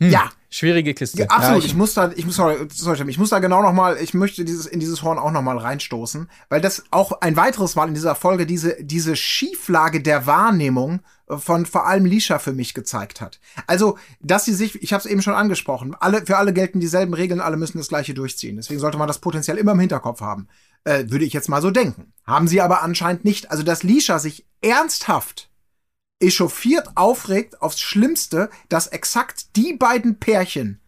Hm, 0.00 0.10
ja. 0.10 0.30
Schwierige 0.52 0.94
Kiste. 0.94 1.20
Ja, 1.20 1.26
absolut. 1.26 1.58
Ja, 1.58 1.58
ich, 1.58 1.66
ich, 1.66 1.76
muss 1.76 1.94
da, 1.94 2.10
ich 2.14 2.26
muss, 2.26 2.34
sorry, 2.34 2.56
sorry, 2.72 3.08
ich 3.08 3.18
muss 3.18 3.30
da 3.30 3.38
genau 3.38 3.62
noch 3.62 3.72
mal, 3.72 3.96
ich 3.98 4.14
möchte 4.14 4.44
dieses, 4.44 4.66
in 4.66 4.80
dieses 4.80 5.02
Horn 5.04 5.16
auch 5.16 5.30
noch 5.30 5.42
mal 5.42 5.56
reinstoßen, 5.56 6.28
weil 6.48 6.60
das 6.60 6.82
auch 6.90 7.20
ein 7.20 7.36
weiteres 7.36 7.76
Mal 7.76 7.86
in 7.86 7.94
dieser 7.94 8.16
Folge 8.16 8.46
diese, 8.46 8.76
diese 8.82 9.14
Schieflage 9.14 10.02
der 10.02 10.26
Wahrnehmung 10.26 11.02
von 11.28 11.66
vor 11.66 11.86
allem 11.86 12.04
Lisha 12.04 12.40
für 12.40 12.52
mich 12.52 12.74
gezeigt 12.74 13.20
hat. 13.20 13.38
Also, 13.68 13.96
dass 14.20 14.44
sie 14.44 14.54
sich, 14.54 14.82
ich 14.82 14.92
habe 14.92 15.00
es 15.00 15.06
eben 15.06 15.22
schon 15.22 15.34
angesprochen, 15.34 15.94
alle, 15.98 16.26
für 16.26 16.36
alle 16.36 16.52
gelten 16.52 16.80
dieselben 16.80 17.14
Regeln, 17.14 17.40
alle 17.40 17.56
müssen 17.56 17.78
das 17.78 17.88
Gleiche 17.88 18.14
durchziehen. 18.14 18.56
Deswegen 18.56 18.80
sollte 18.80 18.98
man 18.98 19.06
das 19.06 19.20
potenziell 19.20 19.56
immer 19.56 19.72
im 19.72 19.80
Hinterkopf 19.80 20.20
haben. 20.20 20.48
Äh, 20.82 21.04
würde 21.10 21.24
ich 21.24 21.32
jetzt 21.32 21.48
mal 21.48 21.62
so 21.62 21.70
denken. 21.70 22.12
Haben 22.26 22.48
sie 22.48 22.60
aber 22.60 22.82
anscheinend 22.82 23.24
nicht. 23.24 23.52
Also, 23.52 23.62
dass 23.62 23.84
Lisha 23.84 24.18
sich 24.18 24.46
ernsthaft 24.62 25.49
echauffiert 26.20 26.96
aufregt 26.96 27.60
aufs 27.62 27.80
Schlimmste, 27.80 28.50
dass 28.68 28.86
exakt 28.86 29.56
die 29.56 29.72
beiden 29.72 30.18
Pärchen 30.18 30.80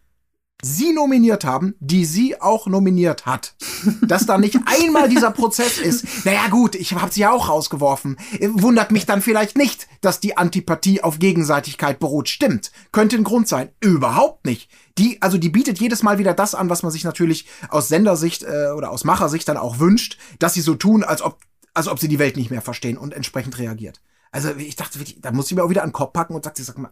sie 0.63 0.93
nominiert 0.93 1.43
haben, 1.43 1.75
die 1.79 2.05
sie 2.05 2.41
auch 2.41 2.67
nominiert 2.67 3.25
hat. 3.25 3.55
Dass 4.01 4.25
da 4.25 4.37
nicht 4.37 4.57
einmal 4.65 5.09
dieser 5.09 5.31
Prozess 5.31 5.77
ist. 5.77 6.25
Naja 6.25 6.47
gut, 6.47 6.75
ich 6.75 6.93
habe 6.93 7.11
sie 7.11 7.21
ja 7.21 7.31
auch 7.31 7.49
rausgeworfen. 7.49 8.17
Wundert 8.53 8.91
mich 8.91 9.05
dann 9.05 9.21
vielleicht 9.21 9.57
nicht, 9.57 9.87
dass 10.01 10.21
die 10.21 10.37
Antipathie 10.37 11.03
auf 11.03 11.19
Gegenseitigkeit 11.19 11.99
beruht. 11.99 12.29
Stimmt, 12.29 12.71
könnte 12.91 13.17
ein 13.17 13.25
Grund 13.25 13.47
sein. 13.47 13.69
Überhaupt 13.81 14.45
nicht. 14.45 14.71
Die, 14.97 15.21
also 15.21 15.37
die 15.37 15.49
bietet 15.49 15.79
jedes 15.79 16.01
Mal 16.01 16.17
wieder 16.17 16.33
das 16.33 16.55
an, 16.55 16.69
was 16.69 16.81
man 16.81 16.91
sich 16.91 17.03
natürlich 17.03 17.45
aus 17.69 17.89
Sendersicht 17.89 18.43
äh, 18.43 18.71
oder 18.75 18.91
aus 18.91 19.03
Machersicht 19.03 19.47
dann 19.49 19.57
auch 19.57 19.79
wünscht, 19.79 20.17
dass 20.39 20.53
sie 20.53 20.61
so 20.61 20.75
tun, 20.75 21.03
als 21.03 21.21
ob, 21.21 21.39
als 21.73 21.89
ob 21.89 21.99
sie 21.99 22.07
die 22.07 22.19
Welt 22.19 22.37
nicht 22.37 22.51
mehr 22.51 22.61
verstehen 22.61 22.97
und 22.97 23.13
entsprechend 23.13 23.57
reagiert. 23.57 23.99
Also 24.33 24.49
ich 24.57 24.75
dachte, 24.75 24.99
wirklich, 24.99 25.21
da 25.21 25.31
muss 25.31 25.49
ich 25.49 25.55
mir 25.55 25.63
auch 25.63 25.69
wieder 25.69 25.83
an 25.83 25.89
den 25.89 25.93
Kopf 25.93 26.11
packen 26.11 26.35
und 26.35 26.43
sagt, 26.43 26.57
sag 26.57 26.77
mal, 26.77 26.91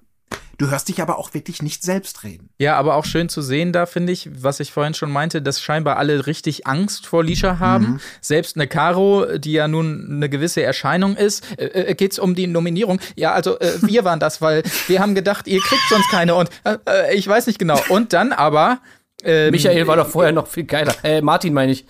Du 0.61 0.69
hörst 0.69 0.89
dich 0.89 1.01
aber 1.01 1.17
auch 1.17 1.33
wirklich 1.33 1.63
nicht 1.63 1.81
selbst 1.81 2.23
reden. 2.23 2.51
Ja, 2.59 2.77
aber 2.77 2.93
auch 2.93 3.05
schön 3.05 3.29
zu 3.29 3.41
sehen 3.41 3.73
da, 3.73 3.87
finde 3.87 4.13
ich, 4.13 4.29
was 4.31 4.59
ich 4.59 4.71
vorhin 4.71 4.93
schon 4.93 5.11
meinte, 5.11 5.41
dass 5.41 5.59
scheinbar 5.59 5.97
alle 5.97 6.27
richtig 6.27 6.67
Angst 6.67 7.07
vor 7.07 7.23
Lisha 7.23 7.57
haben. 7.57 7.93
Mhm. 7.93 7.99
Selbst 8.21 8.55
eine 8.55 8.67
Caro, 8.67 9.39
die 9.39 9.53
ja 9.53 9.67
nun 9.67 10.07
eine 10.07 10.29
gewisse 10.29 10.61
Erscheinung 10.61 11.15
ist. 11.15 11.43
Äh, 11.57 11.65
äh, 11.65 11.95
geht's 11.95 12.19
um 12.19 12.35
die 12.35 12.45
Nominierung? 12.45 12.99
Ja, 13.15 13.31
also 13.31 13.57
äh, 13.59 13.71
wir 13.81 14.05
waren 14.05 14.19
das, 14.19 14.39
weil 14.39 14.61
wir 14.87 14.99
haben 14.99 15.15
gedacht, 15.15 15.47
ihr 15.47 15.61
kriegt 15.61 15.81
sonst 15.89 16.11
keine 16.11 16.35
und 16.35 16.51
äh, 16.63 16.77
äh 16.85 17.15
ich 17.15 17.27
weiß 17.27 17.47
nicht 17.47 17.57
genau. 17.57 17.81
Und 17.89 18.13
dann 18.13 18.31
aber. 18.31 18.81
Ähm, 19.23 19.49
Michael 19.49 19.87
war 19.87 19.95
doch 19.95 20.09
vorher 20.09 20.31
noch 20.31 20.45
viel 20.45 20.65
geiler. 20.65 20.93
Äh, 21.03 21.21
Martin 21.21 21.55
meine 21.55 21.71
ich. 21.71 21.87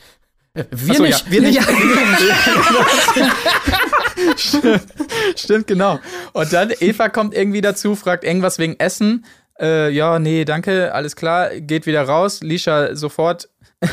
Wir 0.53 0.95
so, 0.95 1.03
nicht. 1.03 1.25
Ja, 1.25 1.31
wir 1.31 1.41
nicht. 1.41 1.55
Ja. 1.55 1.63
Stimmt, 4.37 4.85
stimmt, 5.35 5.67
genau. 5.67 5.99
Und 6.33 6.53
dann 6.53 6.71
Eva 6.79 7.09
kommt 7.09 7.33
irgendwie 7.33 7.61
dazu, 7.61 7.95
fragt 7.95 8.23
irgendwas 8.23 8.59
wegen 8.59 8.79
Essen. 8.79 9.25
Äh, 9.59 9.89
ja, 9.91 10.19
nee, 10.19 10.45
danke, 10.45 10.93
alles 10.93 11.15
klar, 11.15 11.49
geht 11.59 11.85
wieder 11.85 12.03
raus. 12.03 12.41
Lisha 12.41 12.95
sofort 12.95 13.49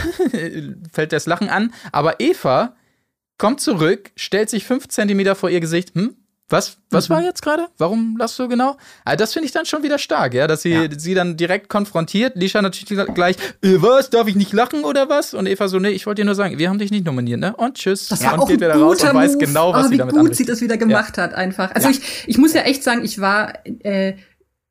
fällt 0.93 1.13
das 1.13 1.27
Lachen 1.27 1.49
an. 1.49 1.73
Aber 1.93 2.21
Eva 2.21 2.77
kommt 3.39 3.61
zurück, 3.61 4.11
stellt 4.17 4.51
sich 4.51 4.65
fünf 4.65 4.89
Zentimeter 4.89 5.35
vor 5.35 5.51
ihr 5.51 5.61
Gesicht. 5.61 5.95
Hm, 5.95 6.17
was, 6.51 6.79
was 6.91 7.09
mhm. 7.09 7.15
war 7.15 7.23
jetzt 7.23 7.43
gerade? 7.43 7.67
Warum 7.77 8.17
lachst 8.17 8.39
du 8.39 8.49
genau? 8.49 8.79
Also 9.05 9.19
das 9.19 9.35
finde 9.35 9.47
ich 9.47 9.53
dann 9.53 9.67
schon 9.67 9.83
wieder 9.83 9.99
stark, 9.99 10.33
ja, 10.33 10.47
dass 10.47 10.63
sie 10.63 10.71
ja. 10.71 10.89
sie 10.97 11.15
dann 11.15 11.37
direkt 11.37 11.69
konfrontiert. 11.69 12.37
Lisha 12.37 12.63
natürlich 12.63 13.07
gleich, 13.15 13.37
äh, 13.63 13.77
was, 13.77 14.09
darf 14.09 14.29
ich 14.29 14.35
nicht 14.35 14.55
lachen 14.55 14.85
oder 14.85 15.11
was? 15.11 15.35
Und 15.35 15.47
Eva 15.47 15.69
so, 15.69 15.79
nee, 15.79 15.91
ich 15.91 16.07
wollte 16.07 16.23
dir 16.23 16.27
nur 16.27 16.35
sagen, 16.35 16.59
wir 16.59 16.71
haben 16.71 16.79
dich 16.79 16.91
nicht 16.91 17.05
nominiert, 17.05 17.41
ne? 17.41 17.55
Und 17.55 17.77
tschüss. 17.77 18.09
Das 18.09 18.25
war 18.25 18.35
und 18.35 18.41
auch 18.41 18.49
geht 18.49 18.61
wieder 18.61 18.75
raus 18.75 19.03
und 19.03 19.15
weiß 19.15 19.39
genau, 19.39 19.75
was 19.75 19.87
oh, 19.87 19.89
sie 19.91 19.99
damit 19.99 20.15
Wie 20.15 20.21
gut 20.21 20.37
sie 20.37 20.47
das 20.47 20.63
wieder 20.63 20.79
gemacht 20.79 21.19
ja. 21.19 21.25
hat, 21.25 21.35
einfach. 21.35 21.75
Also 21.75 21.89
ja. 21.89 21.95
ich, 21.95 22.25
ich 22.27 22.39
muss 22.39 22.55
ja 22.55 22.63
echt 22.63 22.83
sagen, 22.83 23.05
ich 23.05 23.21
war 23.21 23.53
äh, 23.67 24.15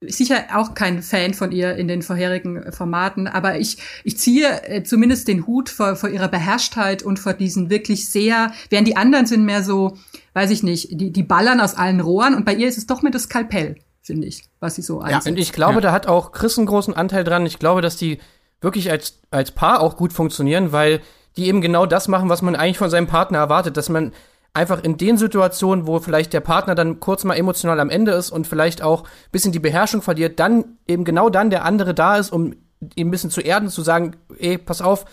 sicher 0.02 0.45
auch 0.53 0.76
kein 0.76 1.02
Fan 1.02 1.34
von 1.34 1.52
ihr 1.52 1.76
in 1.76 1.88
den 1.88 2.03
vorherigen 2.03 2.72
Formaten, 2.72 3.28
aber 3.28 3.60
ich, 3.60 3.78
ich 4.03 4.18
ziehe 4.18 4.64
äh, 4.64 4.84
zumindest 4.84 5.28
den 5.28 5.48
Hut 5.48 5.69
vor, 5.69 5.95
vor 5.95 6.10
ihrer 6.10 6.28
Beherrschtheit 6.28 7.02
und 7.02 7.18
vor 7.18 7.34
diesen 7.34 7.69
wirklich 7.69 8.10
sehr, 8.10 8.52
während 8.69 8.88
die 8.88 8.95
anderen 8.95 9.26
sind 9.26 9.44
mehr 9.44 9.64
so, 9.64 9.98
weiß 10.34 10.52
ich 10.52 10.61
nicht, 10.61 10.90
die, 10.91 11.11
die 11.11 11.24
ballern 11.24 11.60
aus 11.60 11.76
allen 11.76 11.99
Rohren 11.99 12.36
und 12.36 12.45
bei 12.45 12.53
ihr 12.53 12.68
ist 12.68 12.78
es 12.78 12.86
doch 12.86 13.02
mit 13.02 13.15
das 13.15 13.24
Skalpell, 13.24 13.78
finde 14.03 14.28
ich, 14.28 14.44
was 14.60 14.76
sie 14.76 14.84
so 14.84 14.99
einsetzt. 14.99 15.26
Ja, 15.26 15.32
und 15.32 15.40
ich 15.40 15.52
glaube, 15.52 15.76
ja. 15.76 15.82
da 15.82 15.91
hat 15.91 16.06
auch 16.06 16.32
Chris 16.32 16.57
einen 16.60 16.68
großen 16.68 16.94
Anteil 16.94 17.24
dran. 17.24 17.45
Ich 17.48 17.57
glaube, 17.57 17.82
dass 17.82 17.98
die 17.98 18.19
wirklich 18.61 18.91
als, 18.91 19.19
als 19.32 19.52
Paar 19.52 19.82
auch 19.82 19.98
gut 19.98 20.14
funktionieren, 20.14 20.72
weil 20.72 21.02
die 21.38 21.48
eben 21.48 21.61
genau 21.61 21.88
das 21.88 22.07
machen, 22.07 22.30
was 22.30 22.44
man 22.44 22.56
eigentlich 22.56 22.78
von 22.78 22.90
seinem 22.90 23.07
Partner 23.07 23.40
erwartet, 23.40 23.78
dass 23.78 23.90
man 23.90 24.11
einfach 24.58 24.84
in 24.84 24.98
den 24.98 25.18
Situationen, 25.18 25.88
wo 25.88 26.00
vielleicht 26.00 26.34
der 26.34 26.42
Partner 26.42 26.76
dann 26.76 27.00
kurz 27.00 27.24
mal 27.24 27.36
emotional 27.36 27.80
am 27.80 27.90
Ende 27.90 28.12
ist 28.12 28.32
und 28.32 28.48
vielleicht 28.48 28.82
auch 28.82 29.04
ein 29.04 29.32
bisschen 29.32 29.52
die 29.52 29.60
Beherrschung 29.60 30.02
verliert, 30.02 30.40
dann 30.40 30.78
eben 30.88 31.06
genau 31.06 31.30
dann 31.30 31.50
der 31.50 31.64
andere 31.64 31.94
da 31.94 32.18
ist, 32.18 32.32
um 32.32 32.54
ihn 32.96 33.08
ein 33.08 33.12
bisschen 33.12 33.30
zu 33.30 33.42
erden, 33.42 33.70
zu 33.70 33.82
sagen, 33.82 34.16
ey, 34.38 34.58
pass 34.58 34.82
auf, 34.82 35.06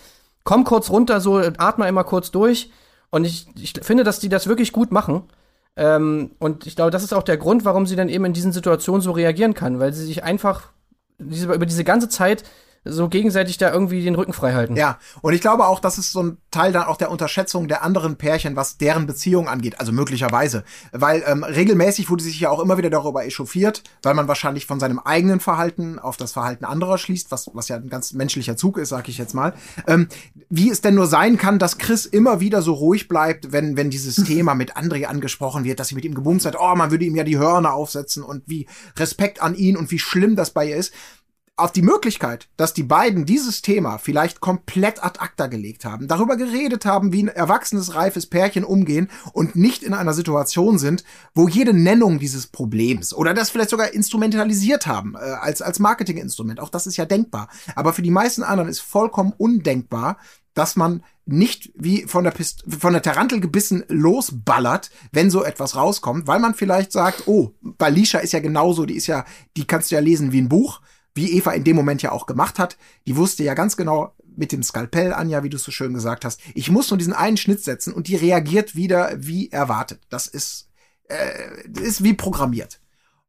komm 0.43 0.63
kurz 0.63 0.89
runter, 0.89 1.21
so 1.21 1.37
atme 1.37 1.87
immer 1.87 2.03
kurz 2.03 2.31
durch 2.31 2.71
und 3.09 3.25
ich, 3.25 3.47
ich 3.57 3.73
finde, 3.81 4.03
dass 4.03 4.19
die 4.19 4.29
das 4.29 4.47
wirklich 4.47 4.71
gut 4.71 4.91
machen. 4.91 5.23
Ähm, 5.77 6.31
und 6.39 6.67
ich 6.67 6.75
glaube, 6.75 6.91
das 6.91 7.03
ist 7.03 7.13
auch 7.13 7.23
der 7.23 7.37
Grund, 7.37 7.65
warum 7.65 7.85
sie 7.85 7.95
dann 7.95 8.09
eben 8.09 8.25
in 8.25 8.33
diesen 8.33 8.51
Situationen 8.51 9.01
so 9.01 9.11
reagieren 9.11 9.53
kann, 9.53 9.79
weil 9.79 9.93
sie 9.93 10.05
sich 10.05 10.23
einfach 10.23 10.71
diese, 11.17 11.53
über 11.53 11.65
diese 11.65 11.83
ganze 11.83 12.09
Zeit 12.09 12.43
so 12.85 13.09
gegenseitig 13.09 13.57
da 13.57 13.71
irgendwie 13.71 14.03
den 14.03 14.15
Rücken 14.15 14.33
frei 14.33 14.53
halten. 14.53 14.75
Ja, 14.75 14.99
und 15.21 15.33
ich 15.33 15.41
glaube 15.41 15.65
auch, 15.65 15.79
das 15.79 15.97
ist 15.97 16.11
so 16.11 16.21
ein 16.21 16.37
Teil 16.51 16.71
dann 16.71 16.83
auch 16.83 16.97
der 16.97 17.09
Unterschätzung 17.11 17.67
der 17.67 17.83
anderen 17.83 18.15
Pärchen, 18.15 18.55
was 18.55 18.77
deren 18.77 19.07
Beziehung 19.07 19.49
angeht, 19.49 19.79
also 19.79 19.91
möglicherweise. 19.91 20.63
Weil 20.91 21.23
ähm, 21.25 21.43
regelmäßig 21.43 22.09
wurde 22.09 22.23
sich 22.23 22.39
ja 22.39 22.49
auch 22.49 22.59
immer 22.59 22.77
wieder 22.77 22.91
darüber 22.91 23.25
echauffiert, 23.25 23.83
weil 24.03 24.13
man 24.13 24.27
wahrscheinlich 24.27 24.67
von 24.67 24.79
seinem 24.79 24.99
eigenen 24.99 25.39
Verhalten 25.39 25.97
auf 25.97 26.15
das 26.15 26.33
Verhalten 26.33 26.63
anderer 26.63 26.97
schließt, 26.97 27.31
was, 27.31 27.49
was 27.53 27.67
ja 27.67 27.75
ein 27.75 27.89
ganz 27.89 28.13
menschlicher 28.13 28.55
Zug 28.55 28.77
ist, 28.77 28.89
sag 28.89 29.09
ich 29.09 29.17
jetzt 29.17 29.33
mal. 29.33 29.53
Ähm, 29.87 30.07
wie 30.49 30.69
es 30.69 30.81
denn 30.81 30.95
nur 30.95 31.07
sein 31.07 31.37
kann, 31.37 31.57
dass 31.57 31.79
Chris 31.79 32.05
immer 32.05 32.39
wieder 32.39 32.61
so 32.61 32.73
ruhig 32.73 33.07
bleibt, 33.07 33.51
wenn, 33.51 33.77
wenn 33.77 33.89
dieses 33.89 34.15
Thema 34.25 34.53
mit 34.53 34.77
André 34.77 35.05
angesprochen 35.05 35.63
wird, 35.63 35.79
dass 35.79 35.87
sie 35.87 35.95
mit 35.95 36.05
ihm 36.05 36.13
gebumst 36.13 36.45
hat, 36.45 36.55
oh, 36.59 36.75
man 36.75 36.91
würde 36.91 37.05
ihm 37.05 37.15
ja 37.15 37.23
die 37.23 37.39
Hörner 37.39 37.73
aufsetzen 37.73 38.21
und 38.23 38.43
wie 38.45 38.67
Respekt 38.97 39.41
an 39.41 39.55
ihn 39.55 39.75
und 39.75 39.89
wie 39.89 39.99
schlimm 39.99 40.35
das 40.35 40.51
bei 40.51 40.69
ihr 40.69 40.75
ist 40.75 40.93
auf 41.57 41.71
die 41.71 41.81
Möglichkeit, 41.81 42.49
dass 42.57 42.73
die 42.73 42.83
beiden 42.83 43.25
dieses 43.25 43.61
Thema 43.61 43.97
vielleicht 43.97 44.41
komplett 44.41 45.03
ad 45.03 45.19
acta 45.19 45.47
gelegt 45.47 45.85
haben, 45.85 46.07
darüber 46.07 46.35
geredet 46.35 46.85
haben, 46.85 47.13
wie 47.13 47.23
ein 47.23 47.29
erwachsenes, 47.29 47.95
reifes 47.95 48.25
Pärchen 48.25 48.65
umgehen 48.65 49.09
und 49.31 49.55
nicht 49.55 49.81
in 49.81 49.93
einer 49.93 50.13
Situation 50.13 50.77
sind, 50.77 51.05
wo 51.33 51.47
jede 51.47 51.73
Nennung 51.73 52.19
dieses 52.19 52.47
Problems 52.47 53.13
oder 53.13 53.33
das 53.33 53.51
vielleicht 53.51 53.69
sogar 53.69 53.93
instrumentalisiert 53.93 54.85
haben 54.85 55.15
äh, 55.15 55.19
als, 55.19 55.61
als 55.61 55.79
Marketinginstrument. 55.79 56.59
Auch 56.59 56.69
das 56.69 56.87
ist 56.87 56.97
ja 56.97 57.05
denkbar. 57.05 57.47
Aber 57.75 57.93
für 57.93 58.01
die 58.01 58.11
meisten 58.11 58.43
anderen 58.43 58.69
ist 58.69 58.81
vollkommen 58.81 59.33
undenkbar, 59.37 60.17
dass 60.55 60.75
man 60.75 61.03
nicht 61.25 61.71
wie 61.75 62.03
von 62.03 62.23
der, 62.23 62.31
Pist 62.31 62.63
von 62.67 62.93
der 62.93 63.01
Tarantel 63.01 63.39
gebissen 63.39 63.83
losballert, 63.87 64.91
wenn 65.11 65.31
so 65.31 65.43
etwas 65.43 65.75
rauskommt, 65.75 66.27
weil 66.27 66.39
man 66.39 66.53
vielleicht 66.53 66.91
sagt, 66.91 67.27
oh, 67.27 67.51
bei 67.61 67.89
Lisha 67.89 68.19
ist 68.19 68.33
ja 68.33 68.39
genauso, 68.39 68.85
die 68.85 68.95
ist 68.95 69.07
ja, 69.07 69.25
die 69.55 69.65
kannst 69.65 69.89
du 69.89 69.95
ja 69.95 70.01
lesen 70.01 70.33
wie 70.33 70.41
ein 70.41 70.49
Buch 70.49 70.81
wie 71.15 71.31
Eva 71.37 71.51
in 71.51 71.63
dem 71.63 71.75
Moment 71.75 72.01
ja 72.01 72.11
auch 72.11 72.27
gemacht 72.27 72.59
hat. 72.59 72.77
Die 73.07 73.15
wusste 73.15 73.43
ja 73.43 73.55
ganz 73.55 73.77
genau 73.77 74.13
mit 74.37 74.51
dem 74.51 74.63
Skalpell, 74.63 75.13
Anja, 75.13 75.43
wie 75.43 75.49
du 75.49 75.57
es 75.57 75.63
so 75.63 75.71
schön 75.71 75.93
gesagt 75.93 76.25
hast, 76.25 76.41
ich 76.53 76.69
muss 76.69 76.89
nur 76.91 76.97
diesen 76.97 77.13
einen 77.13 77.37
Schnitt 77.37 77.63
setzen 77.63 77.93
und 77.93 78.07
die 78.07 78.15
reagiert 78.15 78.75
wieder 78.75 79.11
wie 79.15 79.49
erwartet. 79.49 80.01
Das 80.09 80.27
ist, 80.27 80.69
äh, 81.07 81.67
ist 81.81 82.03
wie 82.03 82.13
programmiert. 82.13 82.79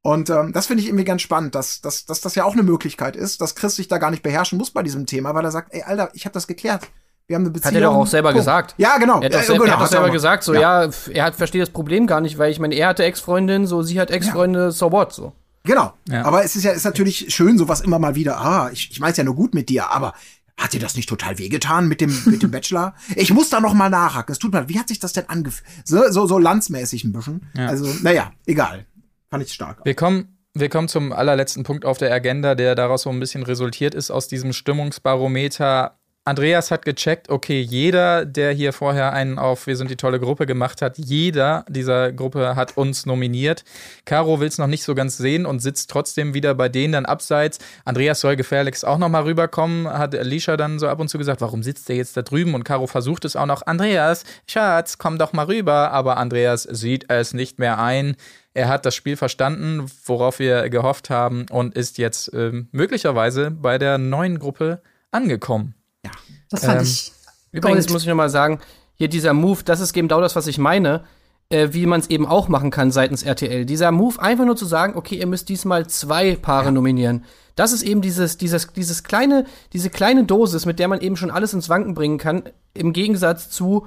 Und 0.03 0.31
ähm, 0.31 0.53
das 0.53 0.67
finde 0.67 0.83
ich 0.83 0.89
irgendwie 0.89 1.05
ganz 1.05 1.23
spannend, 1.23 1.55
dass, 1.55 1.81
dass, 1.81 2.07
dass 2.07 2.21
das 2.21 2.35
ja 2.35 2.45
auch 2.45 2.53
eine 2.53 2.63
Möglichkeit 2.63 3.17
ist, 3.17 3.41
dass 3.41 3.55
Chris 3.55 3.77
sich 3.77 3.89
da 3.89 3.99
gar 3.99 4.11
nicht 4.11 4.23
beherrschen 4.23 4.59
muss 4.59 4.71
bei 4.71 4.83
diesem 4.83 5.07
Thema, 5.07 5.35
weil 5.35 5.45
er 5.45 5.51
sagt, 5.51 5.75
ey, 5.75 5.83
Alter, 5.83 6.11
ich 6.13 6.25
habe 6.25 6.33
das 6.35 6.47
geklärt. 6.47 6.89
Wir 7.27 7.35
haben 7.35 7.43
eine 7.43 7.51
Beziehung. 7.51 7.75
Hat 7.75 7.83
er 7.83 7.89
doch 7.89 7.95
auch 7.97 8.07
selber 8.07 8.29
Punkt. 8.29 8.43
gesagt. 8.43 8.75
Ja, 8.79 8.99
genau. 8.99 9.21
Er 9.21 9.27
hat 9.27 9.35
doch, 9.35 9.43
selber, 9.43 9.65
genau, 9.65 9.77
er 9.77 9.81
hat 9.81 9.91
selber 9.91 10.11
gesagt, 10.11 10.45
so, 10.45 10.55
ja, 10.55 10.85
ja 10.85 10.91
er 11.13 11.25
hat, 11.25 11.35
versteht 11.35 11.61
das 11.61 11.71
Problem 11.71 12.07
gar 12.07 12.21
nicht, 12.21 12.39
weil 12.39 12.53
ich 12.53 12.61
meine, 12.61 12.77
er 12.77 12.89
hatte 12.89 13.03
Ex-Freundin, 13.03 13.67
so, 13.67 13.83
sie 13.83 13.99
hat 14.01 14.13
Ex-Freunde, 14.13 14.61
ja. 14.61 14.71
so 14.71 14.93
what, 14.93 15.13
so. 15.13 15.33
Genau. 15.67 15.93
Ja. 16.09 16.25
Aber 16.25 16.45
es 16.45 16.57
ist 16.57 16.65
ja 16.65 16.73
ist 16.73 16.85
natürlich 16.85 17.35
schön, 17.35 17.59
sowas 17.59 17.83
immer 17.83 17.99
mal 17.99 18.15
wieder. 18.15 18.39
Ah, 18.39 18.71
ich, 18.73 18.91
ich 18.91 19.01
mein's 19.01 19.17
ja 19.19 19.25
nur 19.25 19.35
gut 19.35 19.55
mit 19.55 19.69
dir, 19.69 19.91
aber 19.91 20.15
hat 20.57 20.73
dir 20.73 20.81
das 20.81 20.97
nicht 20.97 21.09
total 21.09 21.39
wehgetan 21.39 21.87
mit 21.87 22.01
dem 22.01 22.17
mit 22.27 22.43
dem 22.43 22.51
Bachelor? 22.51 22.95
Ich 23.17 23.33
muss 23.33 23.51
da 23.51 23.61
noch 23.61 23.75
mal 23.75 23.91
nachhaken. 23.91 24.33
Es 24.33 24.39
tut 24.39 24.53
mir, 24.53 24.69
wie 24.69 24.79
hat 24.79 24.89
sich 24.89 24.99
das 24.99 25.13
denn 25.13 25.29
angefühlt? 25.29 25.69
So, 25.85 26.11
so 26.11 26.27
so 26.27 26.39
landsmäßig 26.39 27.05
ein 27.05 27.13
bisschen. 27.13 27.47
Ja. 27.55 27.67
Also, 27.67 27.87
naja, 28.03 28.33
egal. 28.47 28.87
Fand 29.29 29.43
ich 29.43 29.53
stark. 29.53 29.85
Wir 29.85 29.95
kommen 29.95 30.37
wir 30.55 30.71
kommen 30.71 30.89
zum 30.89 31.13
allerletzten 31.13 31.65
Punkt 31.65 31.85
auf 31.85 31.99
der 31.99 32.11
Agenda, 32.13 32.55
der 32.55 32.75
daraus 32.75 33.03
so 33.03 33.11
ein 33.11 33.21
bisschen 33.21 33.43
resultiert 33.43 33.95
ist 33.95 34.11
aus 34.11 34.27
diesem 34.27 34.55
Stimmungsbarometer 34.55 35.99
Andreas 36.27 36.73
hat 36.73 36.85
gecheckt, 36.85 37.29
okay, 37.29 37.61
jeder, 37.61 38.27
der 38.27 38.53
hier 38.53 38.73
vorher 38.73 39.13
einen 39.13 39.39
auf 39.39 39.69
Wir 39.69 39.77
sind 39.77 39.93
die 39.93 39.97
tolle 39.97 40.19
Gruppe 40.19 40.45
gemacht 40.45 40.83
hat, 40.83 40.99
jeder 40.99 41.65
dieser 41.69 42.11
Gruppe 42.11 42.57
hat 42.57 42.77
uns 42.77 43.07
nominiert. 43.07 43.63
Caro 44.07 44.41
will 44.41 44.49
es 44.49 44.59
noch 44.59 44.67
nicht 44.67 44.83
so 44.83 44.97
ganz 44.97 45.19
sehen 45.19 45.47
und 45.47 45.61
sitzt 45.61 45.89
trotzdem 45.89 46.35
wieder 46.35 46.57
bei 46.57 46.69
denen 46.69 46.95
dann 46.95 47.07
abseits. 47.07 47.61
Andreas 47.85 48.21
soll 48.21 48.35
gefährlichst 48.35 48.85
auch 48.85 48.99
noch 48.99 49.09
mal 49.09 49.23
rüberkommen, 49.23 49.87
hat 49.87 50.17
Alicia 50.17 50.57
dann 50.57 50.81
so 50.81 50.89
ab 50.89 50.99
und 50.99 51.07
zu 51.07 51.17
gesagt, 51.17 51.41
warum 51.43 51.63
sitzt 51.63 51.89
der 51.89 51.95
jetzt 51.95 52.17
da 52.17 52.23
drüben? 52.23 52.55
Und 52.55 52.65
Caro 52.65 52.89
versucht 52.89 53.25
es 53.25 53.37
auch 53.37 53.47
noch, 53.47 53.63
Andreas, 53.65 54.25
Schatz, 54.49 54.99
komm 54.99 55.19
doch 55.19 55.33
mal 55.33 55.47
rüber. 55.47 55.93
Aber 55.93 56.17
Andreas 56.17 56.65
sieht 56.65 57.09
es 57.09 57.35
nicht 57.35 57.61
mehr 57.61 57.79
ein. 57.79 58.17
Er 58.53 58.69
hat 58.69 58.85
das 58.85 58.97
Spiel 58.97 59.17
verstanden, 59.17 59.89
worauf 60.05 60.41
wir 60.41 60.71
gehofft 60.71 61.09
haben 61.09 61.47
und 61.53 61.77
ist 61.77 61.99
jetzt 61.99 62.35
äh, 62.35 62.65
möglicherweise 62.73 63.53
bei 63.53 63.79
der 63.79 63.99
neuen 63.99 64.41
Gruppe 64.41 64.83
angekommen. 65.13 65.76
Ja, 66.07 66.11
das 66.51 66.65
fand 66.65 66.79
ähm, 66.79 66.85
ich. 66.85 67.13
Übrigens 67.53 67.87
Gold. 67.87 67.93
muss 67.93 68.03
ich 68.03 68.09
nochmal 68.09 68.31
sagen, 68.31 68.61
hier 68.95 69.09
dieser 69.09 69.33
Move, 69.33 69.63
das 69.65 69.81
ist 69.81 69.97
eben 69.97 70.09
genau 70.09 70.21
das, 70.21 70.37
was 70.37 70.47
ich 70.47 70.59
meine, 70.59 71.05
äh, 71.49 71.69
wie 71.73 71.87
man 71.87 72.01
es 72.01 72.11
eben 72.11 72.27
auch 72.27 72.49
machen 72.49 72.71
kann 72.71 72.91
seitens 72.91 73.23
RTL. 73.23 73.65
Dieser 73.65 73.93
Move, 73.93 74.21
einfach 74.21 74.45
nur 74.45 74.57
zu 74.57 74.65
sagen, 74.67 74.97
okay, 74.97 75.17
ihr 75.17 75.27
müsst 75.27 75.49
diesmal 75.49 75.87
zwei 75.87 76.37
Paare 76.37 76.67
ja. 76.67 76.71
nominieren. 76.73 77.25
Das 77.55 77.73
ist 77.73 77.83
eben 77.83 78.03
dieses, 78.03 78.37
dieses, 78.37 78.73
dieses 78.73 79.03
kleine, 79.03 79.47
diese 79.73 79.91
kleine 79.91 80.25
Dosis, 80.25 80.67
mit 80.67 80.79
der 80.79 80.89
man 80.89 81.01
eben 81.01 81.17
schon 81.17 81.31
alles 81.31 81.55
ins 81.55 81.69
Wanken 81.69 81.95
bringen 81.95 82.19
kann, 82.19 82.45
im 82.75 82.93
Gegensatz 82.93 83.49
zu 83.49 83.87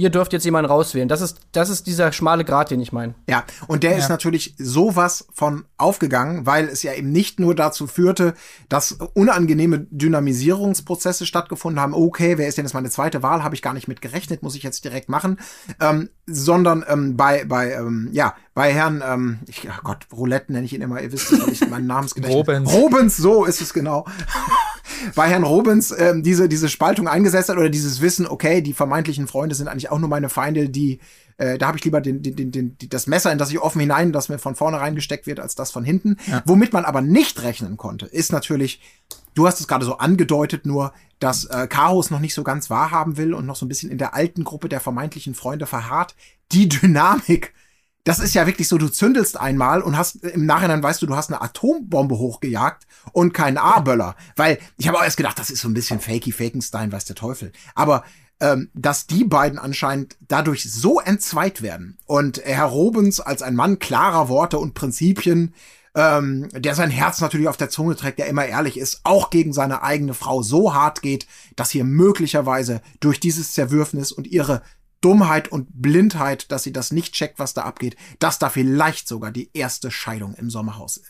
ihr 0.00 0.10
dürft 0.10 0.32
jetzt 0.32 0.44
jemanden 0.44 0.70
rauswählen. 0.70 1.08
Das 1.08 1.20
ist, 1.20 1.40
das 1.52 1.68
ist 1.68 1.86
dieser 1.86 2.10
schmale 2.12 2.44
Grat, 2.44 2.70
den 2.70 2.80
ich 2.80 2.92
meine. 2.92 3.14
Ja, 3.28 3.44
und 3.66 3.82
der 3.82 3.96
ist 3.96 4.08
natürlich 4.08 4.54
sowas 4.58 5.26
von 5.32 5.64
aufgegangen, 5.76 6.46
weil 6.46 6.68
es 6.68 6.82
ja 6.82 6.94
eben 6.94 7.12
nicht 7.12 7.38
nur 7.38 7.54
dazu 7.54 7.86
führte, 7.86 8.34
dass 8.68 8.92
unangenehme 9.14 9.86
Dynamisierungsprozesse 9.90 11.26
stattgefunden 11.26 11.80
haben. 11.80 11.92
Okay, 11.94 12.38
wer 12.38 12.48
ist 12.48 12.56
denn 12.56 12.64
jetzt 12.64 12.74
meine 12.74 12.90
zweite 12.90 13.22
Wahl? 13.22 13.44
Habe 13.44 13.54
ich 13.54 13.62
gar 13.62 13.74
nicht 13.74 13.88
mit 13.88 14.00
gerechnet, 14.00 14.42
muss 14.42 14.54
ich 14.54 14.62
jetzt 14.62 14.84
direkt 14.84 15.08
machen. 15.08 15.38
Ähm, 15.80 16.08
sondern 16.26 16.84
ähm, 16.88 17.16
bei, 17.16 17.44
bei, 17.44 17.72
ähm, 17.72 18.08
ja, 18.12 18.34
bei 18.54 18.72
Herrn, 18.72 19.02
ähm, 19.06 19.40
ich, 19.46 19.68
ach 19.70 19.82
Gott, 19.82 20.06
Roulette 20.12 20.52
nenne 20.52 20.64
ich 20.64 20.72
ihn 20.72 20.82
immer, 20.82 21.00
ihr 21.00 21.12
wisst, 21.12 21.32
weil 21.32 21.52
ich 21.52 21.68
meinen 21.68 21.86
Namensgedächtnis. 21.86 22.38
Robens. 22.38 22.72
Robens, 22.72 23.16
so 23.16 23.44
ist 23.44 23.60
es 23.60 23.74
genau. 23.74 24.06
Bei 25.14 25.28
Herrn 25.28 25.44
Robens 25.44 25.94
ähm, 25.96 26.22
diese, 26.22 26.48
diese 26.48 26.68
Spaltung 26.68 27.08
eingesetzt 27.08 27.48
hat 27.48 27.56
oder 27.56 27.70
dieses 27.70 28.00
Wissen, 28.00 28.26
okay, 28.26 28.62
die 28.62 28.72
vermeintlichen 28.72 29.26
Freunde 29.26 29.54
sind 29.54 29.68
eigentlich 29.68 29.90
auch 29.90 29.98
nur 29.98 30.08
meine 30.08 30.28
Feinde, 30.28 30.68
die, 30.68 31.00
äh, 31.38 31.58
da 31.58 31.68
habe 31.68 31.78
ich 31.78 31.84
lieber 31.84 32.00
den, 32.00 32.22
den, 32.22 32.36
den, 32.36 32.52
den, 32.52 32.76
das 32.88 33.06
Messer, 33.06 33.32
in 33.32 33.38
das 33.38 33.50
ich 33.50 33.60
offen 33.60 33.80
hinein, 33.80 34.12
das 34.12 34.28
mir 34.28 34.38
von 34.38 34.54
vorne 34.54 34.80
reingesteckt 34.80 35.26
wird, 35.26 35.40
als 35.40 35.54
das 35.54 35.70
von 35.70 35.84
hinten. 35.84 36.16
Womit 36.44 36.72
man 36.72 36.84
aber 36.84 37.00
nicht 37.00 37.42
rechnen 37.42 37.76
konnte, 37.76 38.06
ist 38.06 38.32
natürlich, 38.32 38.80
du 39.34 39.46
hast 39.46 39.60
es 39.60 39.68
gerade 39.68 39.84
so 39.84 39.98
angedeutet, 39.98 40.66
nur, 40.66 40.92
dass 41.18 41.44
äh, 41.44 41.66
Caro 41.66 42.00
es 42.00 42.10
noch 42.10 42.20
nicht 42.20 42.34
so 42.34 42.42
ganz 42.42 42.70
wahrhaben 42.70 43.16
will 43.16 43.34
und 43.34 43.46
noch 43.46 43.56
so 43.56 43.66
ein 43.66 43.68
bisschen 43.68 43.90
in 43.90 43.98
der 43.98 44.14
alten 44.14 44.44
Gruppe 44.44 44.68
der 44.68 44.80
vermeintlichen 44.80 45.34
Freunde 45.34 45.66
verharrt. 45.66 46.14
Die 46.52 46.68
Dynamik 46.68 47.52
das 48.04 48.18
ist 48.18 48.34
ja 48.34 48.46
wirklich 48.46 48.68
so, 48.68 48.78
du 48.78 48.88
zündelst 48.88 49.38
einmal 49.38 49.82
und 49.82 49.96
hast 49.96 50.24
im 50.24 50.46
Nachhinein 50.46 50.82
weißt 50.82 51.02
du, 51.02 51.06
du 51.06 51.16
hast 51.16 51.30
eine 51.30 51.42
Atombombe 51.42 52.16
hochgejagt 52.16 52.86
und 53.12 53.34
keinen 53.34 53.58
A-Böller. 53.58 54.16
Weil 54.36 54.58
ich 54.78 54.88
habe 54.88 54.98
auch 54.98 55.04
erst 55.04 55.18
gedacht, 55.18 55.38
das 55.38 55.50
ist 55.50 55.60
so 55.60 55.68
ein 55.68 55.74
bisschen 55.74 56.00
fakey 56.00 56.32
Fakenstein, 56.32 56.92
weiß 56.92 57.04
der 57.04 57.16
Teufel. 57.16 57.52
Aber 57.74 58.04
ähm, 58.40 58.70
dass 58.72 59.06
die 59.06 59.24
beiden 59.24 59.58
anscheinend 59.58 60.16
dadurch 60.26 60.70
so 60.70 60.98
entzweit 60.98 61.60
werden 61.60 61.98
und 62.06 62.40
Herr 62.42 62.64
Robens 62.64 63.20
als 63.20 63.42
ein 63.42 63.54
Mann 63.54 63.78
klarer 63.78 64.30
Worte 64.30 64.58
und 64.58 64.72
Prinzipien, 64.72 65.54
ähm, 65.94 66.48
der 66.52 66.74
sein 66.74 66.90
Herz 66.90 67.20
natürlich 67.20 67.48
auf 67.48 67.58
der 67.58 67.68
Zunge 67.68 67.96
trägt, 67.96 68.18
der 68.18 68.28
immer 68.28 68.46
ehrlich 68.46 68.78
ist, 68.78 69.00
auch 69.04 69.28
gegen 69.28 69.52
seine 69.52 69.82
eigene 69.82 70.14
Frau 70.14 70.42
so 70.42 70.72
hart 70.72 71.02
geht, 71.02 71.26
dass 71.56 71.70
hier 71.70 71.84
möglicherweise 71.84 72.80
durch 73.00 73.20
dieses 73.20 73.52
Zerwürfnis 73.52 74.10
und 74.10 74.26
ihre 74.26 74.62
Dummheit 75.00 75.48
und 75.48 75.68
Blindheit, 75.70 76.50
dass 76.52 76.62
sie 76.62 76.72
das 76.72 76.92
nicht 76.92 77.14
checkt, 77.14 77.38
was 77.38 77.54
da 77.54 77.62
abgeht, 77.62 77.96
dass 78.18 78.38
da 78.38 78.48
vielleicht 78.48 79.08
sogar 79.08 79.30
die 79.30 79.50
erste 79.54 79.90
Scheidung 79.90 80.34
im 80.34 80.50
Sommerhaus 80.50 81.00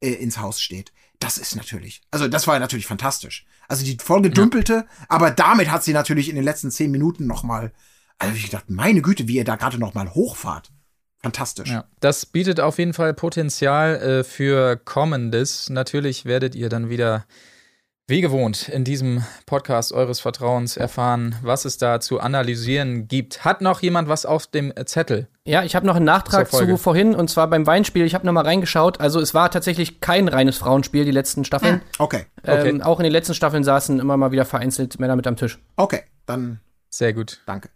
äh, 0.00 0.10
ins 0.10 0.38
Haus 0.38 0.60
steht. 0.60 0.92
Das 1.18 1.36
ist 1.36 1.54
natürlich, 1.54 2.00
also 2.10 2.28
das 2.28 2.46
war 2.46 2.58
natürlich 2.58 2.86
fantastisch. 2.86 3.44
Also 3.68 3.84
die 3.84 3.98
Folge 4.02 4.30
dümpelte, 4.30 4.86
aber 5.08 5.30
damit 5.30 5.70
hat 5.70 5.84
sie 5.84 5.92
natürlich 5.92 6.28
in 6.28 6.34
den 6.34 6.44
letzten 6.44 6.70
zehn 6.70 6.90
Minuten 6.90 7.26
noch 7.26 7.42
mal, 7.42 7.72
also 8.18 8.34
ich 8.34 8.50
dachte, 8.50 8.72
meine 8.72 9.02
Güte, 9.02 9.28
wie 9.28 9.36
ihr 9.36 9.44
da 9.44 9.56
gerade 9.56 9.78
noch 9.78 9.94
mal 9.94 10.12
hochfahrt. 10.14 10.72
Fantastisch. 11.22 11.68
Ja, 11.68 11.84
das 12.00 12.24
bietet 12.24 12.60
auf 12.60 12.78
jeden 12.78 12.94
Fall 12.94 13.12
Potenzial 13.12 13.96
äh, 13.96 14.24
für 14.24 14.76
Kommendes. 14.76 15.68
Natürlich 15.68 16.24
werdet 16.24 16.54
ihr 16.54 16.70
dann 16.70 16.88
wieder, 16.88 17.26
wie 18.10 18.20
gewohnt, 18.20 18.68
in 18.68 18.84
diesem 18.84 19.24
Podcast 19.46 19.92
eures 19.92 20.20
Vertrauens 20.20 20.76
erfahren, 20.76 21.36
was 21.42 21.64
es 21.64 21.78
da 21.78 22.00
zu 22.00 22.20
analysieren 22.20 23.08
gibt. 23.08 23.44
Hat 23.44 23.60
noch 23.62 23.80
jemand 23.80 24.08
was 24.08 24.26
auf 24.26 24.46
dem 24.46 24.72
Zettel? 24.84 25.28
Ja, 25.44 25.62
ich 25.62 25.74
habe 25.74 25.86
noch 25.86 25.96
einen 25.96 26.04
Nachtrag 26.04 26.50
zu 26.50 26.76
vorhin 26.76 27.14
und 27.14 27.30
zwar 27.30 27.48
beim 27.48 27.66
Weinspiel. 27.66 28.04
Ich 28.04 28.14
habe 28.14 28.26
noch 28.26 28.32
mal 28.32 28.44
reingeschaut. 28.44 29.00
Also 29.00 29.20
es 29.20 29.32
war 29.32 29.50
tatsächlich 29.50 30.00
kein 30.00 30.28
reines 30.28 30.58
Frauenspiel 30.58 31.04
die 31.04 31.10
letzten 31.10 31.44
Staffeln. 31.44 31.80
Okay, 31.98 32.26
Okay. 32.42 32.68
Ähm, 32.68 32.82
auch 32.82 32.98
in 33.00 33.04
den 33.04 33.12
letzten 33.12 33.34
Staffeln 33.34 33.64
saßen 33.64 33.98
immer 34.00 34.16
mal 34.16 34.32
wieder 34.32 34.44
vereinzelt 34.44 34.98
Männer 34.98 35.16
mit 35.16 35.26
am 35.26 35.36
Tisch. 35.36 35.58
okay, 35.76 36.02
dann 36.26 36.60
Sehr 36.90 37.12
gut. 37.12 37.40
danke. 37.46 37.70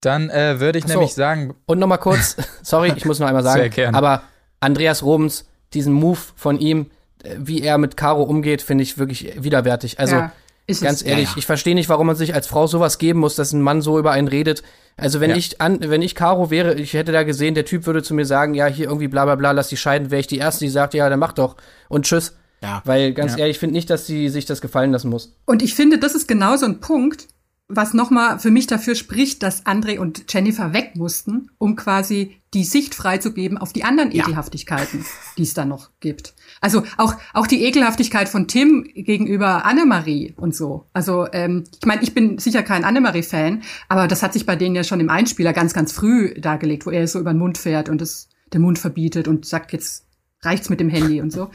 Dann 0.00 0.30
äh, 0.30 0.60
würde 0.60 0.78
ich 0.78 0.84
so. 0.86 0.92
nämlich 0.94 1.14
sagen, 1.14 1.54
Und 1.66 1.78
noch 1.78 1.86
mal 1.86 1.98
kurz, 1.98 2.36
sorry, 2.62 2.92
ich 2.96 3.04
muss 3.04 3.18
noch 3.18 3.26
einmal 3.26 3.42
sagen, 3.42 3.60
Sehr 3.60 3.68
gerne. 3.70 3.96
aber 3.96 4.22
Andreas 4.60 5.02
Robens, 5.02 5.46
diesen 5.72 5.92
Move 5.92 6.18
von 6.36 6.58
ihm, 6.58 6.90
wie 7.38 7.62
er 7.62 7.78
mit 7.78 7.96
Caro 7.96 8.22
umgeht, 8.22 8.62
finde 8.62 8.82
ich 8.82 8.98
wirklich 8.98 9.32
widerwärtig. 9.42 9.98
Also 9.98 10.16
ja, 10.16 10.32
ist 10.66 10.82
ganz 10.82 11.00
es. 11.00 11.02
ehrlich, 11.02 11.24
Ja, 11.28 11.30
ja. 11.32 11.38
ich 11.38 11.46
verstehe 11.46 11.74
nicht, 11.74 11.88
warum 11.88 12.06
man 12.06 12.16
sich 12.16 12.34
als 12.34 12.46
Frau 12.46 12.66
sowas 12.66 12.98
geben 12.98 13.20
muss, 13.20 13.34
dass 13.34 13.52
ein 13.52 13.60
Mann 13.62 13.82
so 13.82 13.98
über 13.98 14.12
einen 14.12 14.28
redet. 14.28 14.62
Also 14.96 15.20
wenn 15.20 15.30
Ja. 15.30 15.36
ich 15.36 15.60
an, 15.60 15.78
wenn 15.80 16.02
ich 16.02 16.14
Caro 16.14 16.50
wäre, 16.50 16.74
ich 16.74 16.92
hätte 16.94 17.12
da 17.12 17.22
gesehen, 17.22 17.54
der 17.54 17.64
Typ 17.64 17.86
würde 17.86 18.02
zu 18.02 18.14
mir 18.14 18.24
sagen, 18.26 18.54
ja, 18.54 18.66
hier 18.66 18.86
irgendwie 18.86 19.08
bla 19.08 19.24
bla 19.24 19.34
bla, 19.36 19.50
lass 19.52 19.68
die 19.68 19.76
scheiden, 19.76 20.10
wäre 20.10 20.20
ich 20.20 20.26
die 20.26 20.38
erste, 20.38 20.64
die 20.64 20.70
sagt, 20.70 20.94
ja, 20.94 21.08
dann 21.08 21.18
mach 21.18 21.32
doch 21.32 21.56
und 21.88 22.04
tschüss. 22.06 22.36
Ja. 22.62 22.82
Weil 22.84 23.12
ganz 23.14 23.32
Ja. 23.32 23.38
ehrlich, 23.38 23.56
ich 23.56 23.58
finde 23.60 23.74
nicht, 23.74 23.88
dass 23.90 24.06
sie 24.06 24.28
sich 24.28 24.44
das 24.44 24.60
gefallen 24.60 24.92
lassen 24.92 25.08
muss. 25.08 25.34
Und 25.46 25.62
ich 25.62 25.74
finde, 25.74 25.98
das 25.98 26.14
ist 26.14 26.28
genau 26.28 26.56
so 26.56 26.66
ein 26.66 26.80
Punkt, 26.80 27.26
was 27.72 27.94
nochmal 27.94 28.38
für 28.40 28.50
mich 28.50 28.66
dafür 28.66 28.96
spricht, 28.96 29.42
dass 29.44 29.64
André 29.64 29.98
und 29.98 30.24
Jennifer 30.32 30.72
weg 30.72 30.92
mussten, 30.96 31.50
um 31.56 31.76
quasi 31.76 32.36
die 32.52 32.64
Sicht 32.64 32.94
freizugeben 32.96 33.56
auf 33.58 33.72
die 33.72 33.84
anderen 33.84 34.10
Ja. 34.10 34.24
Ekelhaftigkeiten, 34.24 35.06
die 35.38 35.42
es 35.44 35.54
da 35.54 35.64
noch 35.64 35.90
gibt. 36.00 36.34
Also 36.60 36.82
auch, 36.98 37.14
auch 37.32 37.46
die 37.46 37.64
Ekelhaftigkeit 37.64 38.28
von 38.28 38.46
Tim 38.46 38.84
gegenüber 38.94 39.64
Annemarie 39.64 40.34
und 40.36 40.54
so. 40.54 40.86
Also 40.92 41.26
ähm, 41.32 41.64
ich 41.80 41.86
meine, 41.86 42.02
ich 42.02 42.12
bin 42.12 42.38
sicher 42.38 42.62
kein 42.62 42.84
Annemarie-Fan, 42.84 43.62
aber 43.88 44.08
das 44.08 44.22
hat 44.22 44.34
sich 44.34 44.44
bei 44.44 44.56
denen 44.56 44.74
ja 44.74 44.84
schon 44.84 45.00
im 45.00 45.08
Einspieler 45.08 45.52
ganz, 45.52 45.72
ganz 45.72 45.92
früh 45.92 46.34
dargelegt, 46.38 46.84
wo 46.84 46.90
er 46.90 47.08
so 47.08 47.18
über 47.18 47.32
den 47.32 47.38
Mund 47.38 47.56
fährt 47.56 47.88
und 47.88 48.00
das 48.00 48.28
den 48.52 48.62
Mund 48.62 48.78
verbietet 48.78 49.28
und 49.28 49.46
sagt, 49.46 49.72
jetzt 49.72 50.04
reicht's 50.42 50.68
mit 50.70 50.80
dem 50.80 50.88
Handy 50.88 51.20
und 51.20 51.32
so. 51.32 51.50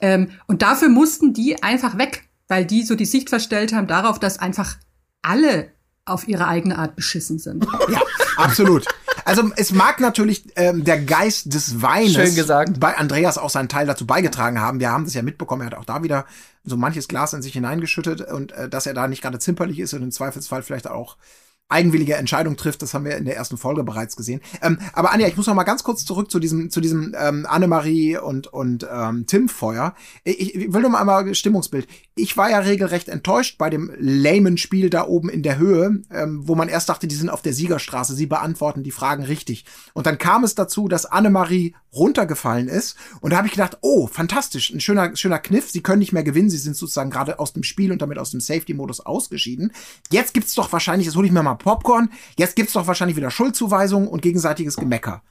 Ähm, 0.00 0.30
und 0.46 0.62
dafür 0.62 0.88
mussten 0.88 1.34
die 1.34 1.62
einfach 1.62 1.98
weg, 1.98 2.28
weil 2.48 2.64
die 2.64 2.82
so 2.82 2.94
die 2.94 3.04
Sicht 3.04 3.28
verstellt 3.28 3.72
haben 3.72 3.86
darauf, 3.86 4.18
dass 4.18 4.38
einfach 4.38 4.76
alle 5.22 5.68
auf 6.04 6.26
ihre 6.26 6.48
eigene 6.48 6.78
Art 6.78 6.96
beschissen 6.96 7.38
sind. 7.38 7.66
Ja, 7.90 8.00
absolut. 8.36 8.86
Also 9.28 9.50
es 9.56 9.72
mag 9.72 10.00
natürlich 10.00 10.44
ähm, 10.56 10.84
der 10.84 11.02
Geist 11.02 11.52
des 11.52 11.82
Weines 11.82 12.46
bei 12.80 12.96
Andreas 12.96 13.36
auch 13.36 13.50
seinen 13.50 13.68
Teil 13.68 13.86
dazu 13.86 14.06
beigetragen 14.06 14.58
haben. 14.58 14.80
Wir 14.80 14.90
haben 14.90 15.04
das 15.04 15.12
ja 15.12 15.20
mitbekommen, 15.20 15.60
er 15.60 15.66
hat 15.66 15.74
auch 15.74 15.84
da 15.84 16.02
wieder 16.02 16.24
so 16.64 16.78
manches 16.78 17.08
Glas 17.08 17.34
in 17.34 17.42
sich 17.42 17.52
hineingeschüttet 17.52 18.22
und 18.22 18.52
äh, 18.52 18.70
dass 18.70 18.86
er 18.86 18.94
da 18.94 19.06
nicht 19.06 19.20
gerade 19.20 19.38
zimperlich 19.38 19.80
ist 19.80 19.92
und 19.92 20.02
im 20.02 20.12
Zweifelsfall 20.12 20.62
vielleicht 20.62 20.88
auch 20.88 21.18
eigenwillige 21.68 22.14
Entscheidung 22.14 22.56
trifft, 22.56 22.82
das 22.82 22.94
haben 22.94 23.04
wir 23.04 23.16
in 23.16 23.26
der 23.26 23.36
ersten 23.36 23.58
Folge 23.58 23.84
bereits 23.84 24.16
gesehen. 24.16 24.40
Ähm, 24.62 24.78
aber 24.94 25.12
Anja, 25.12 25.28
ich 25.28 25.36
muss 25.36 25.46
noch 25.46 25.54
mal 25.54 25.64
ganz 25.64 25.84
kurz 25.84 26.04
zurück 26.04 26.30
zu 26.30 26.38
diesem, 26.38 26.70
zu 26.70 26.80
diesem 26.80 27.14
ähm, 27.18 27.46
Annemarie 27.46 28.16
und, 28.16 28.46
und 28.46 28.86
ähm, 28.90 29.26
Tim 29.26 29.48
Feuer. 29.48 29.94
Ich, 30.24 30.54
ich 30.54 30.72
will 30.72 30.80
nur 30.80 30.90
mal 30.90 31.00
einmal 31.00 31.34
Stimmungsbild. 31.34 31.86
Ich 32.14 32.36
war 32.36 32.50
ja 32.50 32.60
regelrecht 32.60 33.08
enttäuscht 33.08 33.58
bei 33.58 33.68
dem 33.68 33.92
lamen 33.98 34.56
Spiel 34.56 34.88
da 34.88 35.06
oben 35.06 35.28
in 35.28 35.42
der 35.42 35.58
Höhe, 35.58 36.02
ähm, 36.10 36.48
wo 36.48 36.54
man 36.54 36.68
erst 36.68 36.88
dachte, 36.88 37.06
die 37.06 37.14
sind 37.14 37.28
auf 37.28 37.42
der 37.42 37.52
Siegerstraße, 37.52 38.14
sie 38.14 38.26
beantworten 38.26 38.82
die 38.82 38.90
Fragen 38.90 39.24
richtig. 39.24 39.66
Und 39.92 40.06
dann 40.06 40.16
kam 40.16 40.44
es 40.44 40.54
dazu, 40.54 40.88
dass 40.88 41.04
Annemarie 41.04 41.74
runtergefallen 41.92 42.68
ist. 42.68 42.96
Und 43.20 43.32
da 43.32 43.38
habe 43.38 43.46
ich 43.46 43.52
gedacht, 43.52 43.78
oh, 43.80 44.06
fantastisch, 44.06 44.70
ein 44.70 44.80
schöner, 44.80 45.16
schöner 45.16 45.38
Kniff. 45.38 45.70
Sie 45.70 45.82
können 45.82 45.98
nicht 45.98 46.12
mehr 46.12 46.22
gewinnen, 46.22 46.50
sie 46.50 46.58
sind 46.58 46.76
sozusagen 46.76 47.10
gerade 47.10 47.38
aus 47.38 47.52
dem 47.52 47.62
Spiel 47.62 47.92
und 47.92 48.02
damit 48.02 48.18
aus 48.18 48.30
dem 48.30 48.40
Safety-Modus 48.40 49.00
ausgeschieden. 49.00 49.72
Jetzt 50.10 50.34
gibt's 50.34 50.54
doch 50.54 50.72
wahrscheinlich, 50.72 51.06
jetzt 51.06 51.16
hole 51.16 51.26
ich 51.26 51.32
mir 51.32 51.42
mal 51.42 51.57
Popcorn, 51.58 52.10
jetzt 52.36 52.56
gibt's 52.56 52.72
doch 52.72 52.86
wahrscheinlich 52.86 53.16
wieder 53.16 53.30
Schuldzuweisungen 53.30 54.08
und 54.08 54.22
gegenseitiges 54.22 54.76
Gemecker. 54.76 55.22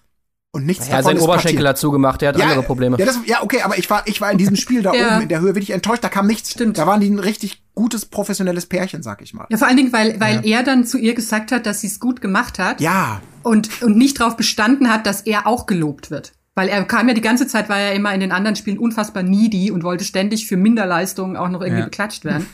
Und 0.53 0.65
nichts 0.65 0.85
Ja, 0.87 0.91
davon 0.97 1.03
sein 1.05 1.17
ist 1.17 1.23
Oberschenkel 1.23 1.57
passiert. 1.57 1.67
hat 1.69 1.77
zugemacht, 1.77 2.21
der 2.21 2.29
hat 2.29 2.41
andere 2.41 2.63
Probleme. 2.63 2.97
Ja, 2.97 3.05
das, 3.05 3.19
ja, 3.25 3.43
okay, 3.43 3.61
aber 3.61 3.77
ich 3.77 3.89
war, 3.89 4.03
ich 4.07 4.21
war 4.21 4.31
in 4.31 4.37
diesem 4.37 4.55
Spiel 4.55 4.81
da 4.81 4.93
Ja. 4.95 5.15
oben 5.15 5.23
in 5.23 5.29
der 5.29 5.39
Höhe 5.41 5.53
wirklich 5.55 5.71
enttäuscht, 5.71 6.03
da 6.03 6.09
kam 6.09 6.25
nichts. 6.25 6.51
Stimmt. 6.51 6.77
Da 6.77 6.87
waren 6.87 7.01
die 7.01 7.09
ein 7.09 7.19
richtig 7.19 7.61
gutes, 7.75 8.05
professionelles 8.05 8.65
Pärchen, 8.65 9.03
sag 9.03 9.21
ich 9.21 9.33
mal. 9.33 9.45
Ja, 9.49 9.57
vor 9.57 9.67
allen 9.67 9.77
Dingen, 9.77 9.93
weil, 9.93 10.19
weil 10.19 10.45
er 10.47 10.63
dann 10.63 10.85
zu 10.85 10.97
ihr 10.97 11.13
gesagt 11.13 11.51
hat, 11.51 11.65
dass 11.65 11.81
sie 11.81 11.87
es 11.87 11.99
gut 11.99 12.21
gemacht 12.21 12.59
hat 12.59 12.81
Ja, 12.81 13.21
und, 13.43 13.81
und 13.83 13.97
nicht 13.97 14.19
darauf 14.19 14.35
bestanden 14.37 14.89
hat, 14.91 15.05
dass 15.05 15.21
er 15.21 15.45
auch 15.47 15.65
gelobt 15.67 16.09
wird. 16.11 16.31
Weil 16.57 16.69
er 16.69 16.83
kam 16.85 17.07
ja 17.07 17.13
die 17.13 17.21
ganze 17.21 17.45
Zeit, 17.45 17.69
war 17.69 17.77
er 17.79 17.93
immer 17.93 18.11
in 18.15 18.19
den 18.19 18.31
anderen 18.31 18.55
Spielen 18.55 18.79
unfassbar 18.79 19.21
needy 19.21 19.69
und 19.69 19.83
wollte 19.83 20.03
ständig 20.03 20.47
für 20.47 20.57
Minderleistungen 20.57 21.37
auch 21.37 21.49
noch 21.49 21.61
irgendwie 21.61 21.81
Ja. 21.81 21.85
beklatscht 21.85 22.25
werden. 22.25 22.47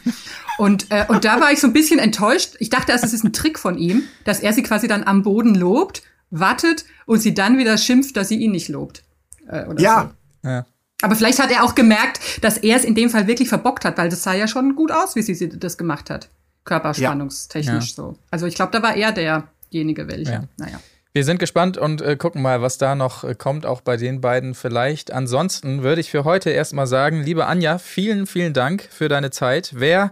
Und, 0.57 0.91
äh, 0.91 1.05
und 1.07 1.23
da 1.23 1.39
war 1.39 1.53
ich 1.53 1.61
so 1.61 1.67
ein 1.67 1.73
bisschen 1.73 1.99
enttäuscht. 1.99 2.55
Ich 2.59 2.69
dachte 2.69 2.91
erst, 2.91 3.05
es 3.05 3.13
ist 3.13 3.23
ein 3.23 3.31
Trick 3.31 3.57
von 3.57 3.77
ihm, 3.77 4.03
dass 4.25 4.41
er 4.41 4.51
sie 4.51 4.61
quasi 4.61 4.89
dann 4.89 5.03
am 5.05 5.23
Boden 5.23 5.55
lobt, 5.55 6.03
wartet 6.31 6.83
und 7.05 7.19
sie 7.21 7.33
dann 7.33 7.57
wieder 7.57 7.77
schimpft, 7.77 8.17
dass 8.17 8.27
sie 8.27 8.35
ihn 8.39 8.51
nicht 8.51 8.67
lobt. 8.67 9.03
Äh, 9.47 9.65
oder 9.67 9.81
ja, 9.81 10.11
So. 10.43 10.49
ja. 10.49 10.65
Aber 11.01 11.15
vielleicht 11.15 11.39
hat 11.41 11.49
er 11.49 11.63
auch 11.63 11.73
gemerkt, 11.73 12.19
dass 12.43 12.57
er 12.57 12.75
es 12.75 12.83
in 12.83 12.95
dem 12.95 13.09
Fall 13.09 13.25
wirklich 13.27 13.47
verbockt 13.47 13.85
hat, 13.85 13.97
weil 13.97 14.09
das 14.09 14.21
sah 14.23 14.33
ja 14.33 14.49
schon 14.49 14.75
gut 14.75 14.91
aus, 14.91 15.15
wie 15.15 15.21
sie 15.21 15.47
das 15.47 15.77
gemacht 15.77 16.09
hat. 16.09 16.27
Körperspannungstechnisch 16.65 17.89
Ja. 17.91 17.95
so. 17.95 18.17
Also 18.31 18.45
ich 18.47 18.55
glaube, 18.55 18.71
da 18.73 18.81
war 18.83 18.95
er 18.95 19.13
derjenige, 19.13 20.07
welcher. 20.09 20.31
Ja. 20.33 20.43
Naja. 20.57 20.79
Wir 21.15 21.23
sind 21.23 21.37
gespannt 21.37 21.77
und 21.77 22.01
äh, 22.01 22.15
gucken 22.15 22.41
mal, 22.41 22.63
was 22.63 22.79
da 22.79 22.95
noch 22.95 23.23
äh, 23.23 23.35
kommt, 23.35 23.67
auch 23.67 23.81
bei 23.81 23.97
den 23.97 24.19
beiden 24.19 24.55
vielleicht. 24.55 25.13
Ansonsten 25.13 25.83
würde 25.83 26.01
ich 26.01 26.09
für 26.09 26.23
heute 26.23 26.49
erstmal 26.49 26.87
sagen, 26.87 27.21
liebe 27.21 27.45
Anja, 27.45 27.77
vielen, 27.77 28.25
vielen 28.25 28.53
Dank 28.53 28.87
für 28.89 29.09
deine 29.09 29.29
Zeit. 29.29 29.73
Wer 29.75 30.11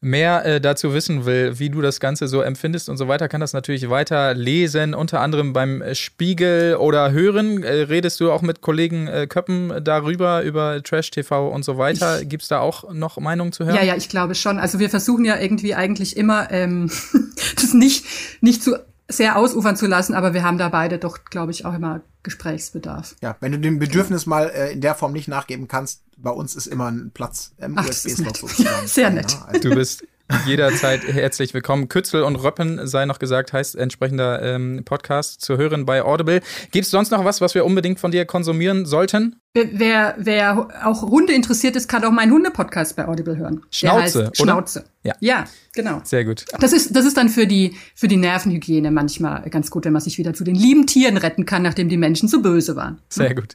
mehr 0.00 0.46
äh, 0.46 0.58
dazu 0.58 0.94
wissen 0.94 1.26
will, 1.26 1.58
wie 1.58 1.68
du 1.68 1.82
das 1.82 2.00
Ganze 2.00 2.28
so 2.28 2.40
empfindest 2.40 2.88
und 2.88 2.96
so 2.96 3.08
weiter, 3.08 3.28
kann 3.28 3.42
das 3.42 3.52
natürlich 3.52 3.90
weiter 3.90 4.32
lesen, 4.32 4.94
unter 4.94 5.20
anderem 5.20 5.52
beim 5.52 5.82
Spiegel 5.92 6.76
oder 6.76 7.12
hören. 7.12 7.62
Äh, 7.62 7.82
redest 7.82 8.18
du 8.18 8.32
auch 8.32 8.40
mit 8.40 8.62
Kollegen 8.62 9.06
äh, 9.06 9.26
Köppen 9.26 9.84
darüber, 9.84 10.42
über 10.44 10.82
Trash 10.82 11.10
TV 11.10 11.46
und 11.46 11.62
so 11.62 11.76
weiter? 11.76 12.24
Gibt 12.24 12.44
es 12.44 12.48
da 12.48 12.60
auch 12.60 12.90
noch 12.94 13.18
Meinungen 13.18 13.52
zu 13.52 13.66
hören? 13.66 13.76
Ja, 13.76 13.82
ja, 13.82 13.96
ich 13.96 14.08
glaube 14.08 14.34
schon. 14.34 14.58
Also 14.58 14.78
wir 14.78 14.88
versuchen 14.88 15.26
ja 15.26 15.38
irgendwie 15.38 15.74
eigentlich 15.74 16.16
immer, 16.16 16.50
ähm, 16.50 16.90
das 17.56 17.74
nicht, 17.74 18.06
nicht 18.40 18.62
zu 18.62 18.78
sehr 19.08 19.36
ausufern 19.36 19.74
zu 19.74 19.86
lassen, 19.86 20.14
aber 20.14 20.34
wir 20.34 20.42
haben 20.42 20.58
da 20.58 20.68
beide 20.68 20.98
doch, 20.98 21.24
glaube 21.24 21.50
ich, 21.50 21.64
auch 21.64 21.74
immer 21.74 22.02
Gesprächsbedarf. 22.22 23.16
Ja, 23.22 23.36
wenn 23.40 23.52
du 23.52 23.58
dem 23.58 23.78
Bedürfnis 23.78 24.26
mal 24.26 24.50
äh, 24.50 24.72
in 24.72 24.82
der 24.82 24.94
Form 24.94 25.12
nicht 25.12 25.28
nachgeben 25.28 25.66
kannst, 25.66 26.02
bei 26.18 26.30
uns 26.30 26.54
ist 26.54 26.66
immer 26.66 26.90
ein 26.90 27.10
Platz 27.12 27.52
im 27.56 27.78
Ach, 27.78 27.88
USB-Slot 27.88 28.36
sozusagen. 28.36 28.86
Sehr 28.86 29.10
nett. 29.10 29.32
Ja, 29.32 29.44
also, 29.46 29.68
Du 29.68 29.74
bist 29.74 30.04
jederzeit 30.46 31.02
herzlich 31.04 31.54
willkommen. 31.54 31.88
Kützel 31.88 32.22
und 32.22 32.36
Röppen 32.36 32.86
sei 32.86 33.06
noch 33.06 33.18
gesagt, 33.18 33.52
heißt 33.52 33.76
entsprechender 33.76 34.42
ähm, 34.42 34.82
Podcast 34.84 35.40
zu 35.40 35.56
hören 35.56 35.86
bei 35.86 36.02
Audible. 36.02 36.40
Gibt 36.70 36.84
es 36.84 36.90
sonst 36.90 37.10
noch 37.10 37.24
was, 37.24 37.40
was 37.40 37.54
wir 37.54 37.64
unbedingt 37.64 37.98
von 38.00 38.10
dir 38.10 38.24
konsumieren 38.24 38.86
sollten? 38.86 39.40
Wer, 39.54 40.14
wer, 40.18 40.68
auch 40.84 41.02
Hunde 41.02 41.32
interessiert 41.32 41.74
ist, 41.74 41.88
kann 41.88 42.04
auch 42.04 42.10
meinen 42.10 42.32
Hunde-Podcast 42.32 42.94
bei 42.96 43.08
Audible 43.08 43.36
hören. 43.36 43.62
Schnauze? 43.70 44.30
Schnauze. 44.34 44.84
Ja. 45.02 45.14
Ja, 45.20 45.44
genau. 45.74 46.00
Sehr 46.04 46.24
gut. 46.24 46.44
Das 46.60 46.72
ist, 46.72 46.94
das 46.94 47.06
ist 47.06 47.16
dann 47.16 47.28
für 47.28 47.46
die, 47.46 47.76
für 47.94 48.08
die 48.08 48.18
Nervenhygiene 48.18 48.90
manchmal 48.90 49.48
ganz 49.50 49.70
gut, 49.70 49.84
wenn 49.84 49.92
man 49.92 50.02
sich 50.02 50.18
wieder 50.18 50.34
zu 50.34 50.44
den 50.44 50.54
lieben 50.54 50.86
Tieren 50.86 51.16
retten 51.16 51.46
kann, 51.46 51.62
nachdem 51.62 51.88
die 51.88 51.96
Menschen 51.96 52.28
zu 52.28 52.42
böse 52.42 52.76
waren. 52.76 52.98
Sehr 53.08 53.34
gut. 53.34 53.54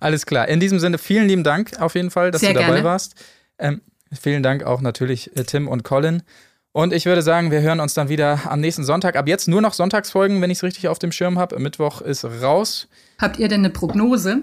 Alles 0.00 0.26
klar. 0.26 0.48
In 0.48 0.60
diesem 0.60 0.80
Sinne, 0.80 0.98
vielen 0.98 1.28
lieben 1.28 1.44
Dank 1.44 1.80
auf 1.80 1.94
jeden 1.94 2.10
Fall, 2.10 2.30
dass 2.30 2.40
Sehr 2.40 2.54
du 2.54 2.60
dabei 2.60 2.68
gerne. 2.68 2.84
warst. 2.84 3.14
Ähm, 3.58 3.80
vielen 4.20 4.42
Dank 4.42 4.64
auch 4.64 4.80
natürlich 4.80 5.36
äh, 5.36 5.44
Tim 5.44 5.68
und 5.68 5.84
Colin. 5.84 6.22
Und 6.72 6.92
ich 6.92 7.06
würde 7.06 7.22
sagen, 7.22 7.50
wir 7.52 7.60
hören 7.60 7.78
uns 7.78 7.94
dann 7.94 8.08
wieder 8.08 8.40
am 8.50 8.60
nächsten 8.60 8.82
Sonntag. 8.84 9.14
Ab 9.16 9.28
jetzt 9.28 9.46
nur 9.46 9.60
noch 9.60 9.74
Sonntagsfolgen, 9.74 10.42
wenn 10.42 10.50
ich 10.50 10.58
es 10.58 10.62
richtig 10.64 10.88
auf 10.88 10.98
dem 10.98 11.12
Schirm 11.12 11.38
habe. 11.38 11.58
Mittwoch 11.60 12.00
ist 12.00 12.24
raus. 12.24 12.88
Habt 13.20 13.38
ihr 13.38 13.46
denn 13.48 13.60
eine 13.60 13.70
Prognose? 13.70 14.42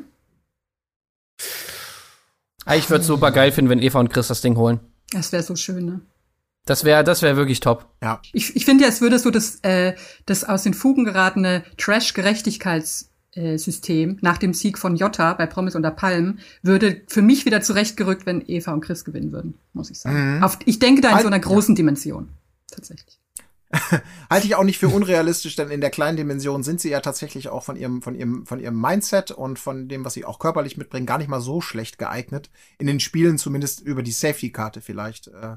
Ah, 2.65 2.76
Ich 2.76 2.89
würde 2.89 3.02
es 3.02 3.07
super 3.07 3.31
geil 3.31 3.52
finden, 3.52 3.69
wenn 3.69 3.81
Eva 3.81 3.99
und 3.99 4.10
Chris 4.14 4.27
das 4.27 4.41
Ding 4.41 4.56
holen. 4.56 4.80
Das 5.11 5.31
wäre 5.31 5.43
so 5.43 5.56
schön, 5.56 5.85
ne? 5.85 6.02
Das 6.65 6.84
wäre 6.84 7.03
das 7.03 7.22
wär 7.23 7.35
wirklich 7.35 7.60
top. 7.60 7.88
ja. 8.03 8.22
Ich, 8.34 8.56
ich 8.56 8.65
finde 8.65 8.84
ja, 8.84 8.89
es 8.89 9.02
würde 9.02 9.18
so 9.18 9.31
das, 9.31 9.60
äh, 9.64 9.95
das 10.27 10.43
aus 10.43 10.61
den 10.64 10.76
Fugen 10.76 11.06
geratene 11.06 11.64
Trash-Gerechtigkeitssystem 13.34 14.18
nach 14.22 14.38
dem 14.38 14.53
Sieg 14.53 14.78
von 14.78 14.95
Jota 14.95 15.34
bei 15.34 15.45
Promis 15.45 15.76
unter 15.76 15.91
Palmen 15.91 16.40
würde 16.62 17.02
für 17.08 17.22
mich 17.22 17.45
wieder 17.45 17.62
zurechtgerückt, 17.62 18.26
wenn 18.26 18.44
Eva 18.48 18.74
und 18.74 18.82
Chris 18.82 19.06
gewinnen 19.06 19.32
würden, 19.32 19.58
muss 19.74 19.90
ich 19.90 19.99
sagen. 19.99 20.44
Auf, 20.44 20.60
ich 20.66 20.80
denke 20.80 21.02
da 21.02 21.10
in 21.10 21.14
Halt- 21.16 21.24
so 21.24 21.28
einer 21.28 21.40
großen 21.40 21.76
Dimension. 21.76 22.30
Tatsächlich. 22.70 23.20
Halte 24.30 24.48
ich 24.48 24.56
auch 24.56 24.66
nicht 24.66 24.80
für 24.80 24.90
unrealistisch, 24.90 25.56
denn 25.56 25.72
in 25.72 25.80
der 25.80 25.91
kleinen 25.91 26.18
Dimension 26.18 26.62
sind 26.62 26.82
sie 26.82 26.90
ja 26.90 26.99
tatsächlich 26.99 27.48
auch 27.48 27.64
von 27.64 27.78
ihrem, 27.78 28.02
von 28.02 28.16
ihrem, 28.16 28.45
von 28.45 28.60
ihrem 28.60 28.80
Mindset 28.80 29.32
und 29.32 29.60
von 29.60 29.88
dem, 29.88 30.03
was 30.03 30.14
sie 30.14 30.26
auch 30.26 30.40
körperlich 30.40 30.76
mitbringen, 30.76 31.06
gar 31.06 31.18
nicht 31.18 31.30
mal 31.30 31.40
so 31.40 31.62
schlecht 31.62 31.98
geeignet. 31.98 32.49
In 32.80 32.88
den 32.88 32.99
Spielen 32.99 33.38
zumindest 33.38 33.80
über 33.80 34.03
die 34.03 34.12
Safety-Karte 34.12 34.82
vielleicht 34.82 35.28
äh, 35.28 35.56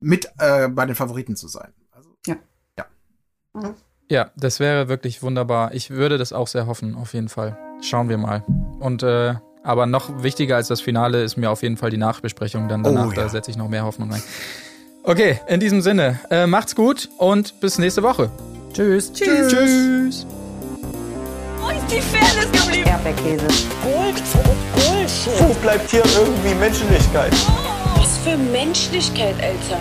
mit 0.00 0.32
äh, 0.38 0.68
bei 0.68 0.86
den 0.86 0.96
Favoriten 0.96 1.36
zu 1.36 1.46
sein. 1.46 1.72
Also, 1.90 2.16
Ja. 2.26 2.36
Ja, 2.78 2.86
das 4.36 4.60
wäre 4.60 4.88
wirklich 4.88 5.22
wunderbar. 5.22 5.72
Ich 5.74 5.90
würde 5.90 6.18
das 6.18 6.32
auch 6.32 6.46
sehr 6.46 6.66
hoffen, 6.66 6.96
auf 6.96 7.14
jeden 7.14 7.28
Fall. 7.28 7.56
Schauen 7.80 8.08
wir 8.08 8.18
mal. 8.18 8.44
Und 8.80 9.02
äh, 9.02 9.34
aber 9.64 9.86
noch 9.86 10.22
wichtiger 10.22 10.56
als 10.56 10.68
das 10.68 10.80
Finale 10.80 11.22
ist 11.22 11.36
mir 11.36 11.50
auf 11.50 11.62
jeden 11.62 11.76
Fall 11.76 11.90
die 11.90 11.96
Nachbesprechung 11.96 12.68
dann 12.68 12.82
danach. 12.82 13.06
Oh, 13.06 13.10
ja. 13.10 13.22
Da 13.22 13.28
setze 13.28 13.50
ich 13.50 13.56
noch 13.56 13.68
mehr 13.68 13.84
Hoffnung 13.84 14.10
rein. 14.10 14.22
Okay, 15.04 15.40
in 15.48 15.60
diesem 15.60 15.82
Sinne, 15.82 16.20
äh, 16.30 16.46
macht's 16.46 16.76
gut 16.76 17.08
und 17.18 17.58
bis 17.60 17.78
nächste 17.78 18.02
Woche. 18.02 18.30
Tschüss. 18.72 19.12
Tschüss. 19.12 19.48
Tschüss. 19.48 20.26
Wo 21.60 21.68
ist 21.70 21.90
die 21.90 22.00
Fairness 22.00 22.50
geblieben? 22.52 22.88
Erdbeerkäse. 22.88 23.46
Gold, 23.82 24.22
Bullshit. 24.74 25.40
Wo 25.40 25.54
bleibt 25.54 25.90
hier 25.90 26.02
irgendwie 26.16 26.54
Menschlichkeit? 26.54 27.32
Was 27.96 28.18
für 28.18 28.36
Menschlichkeit, 28.36 29.34
Alter. 29.42 29.80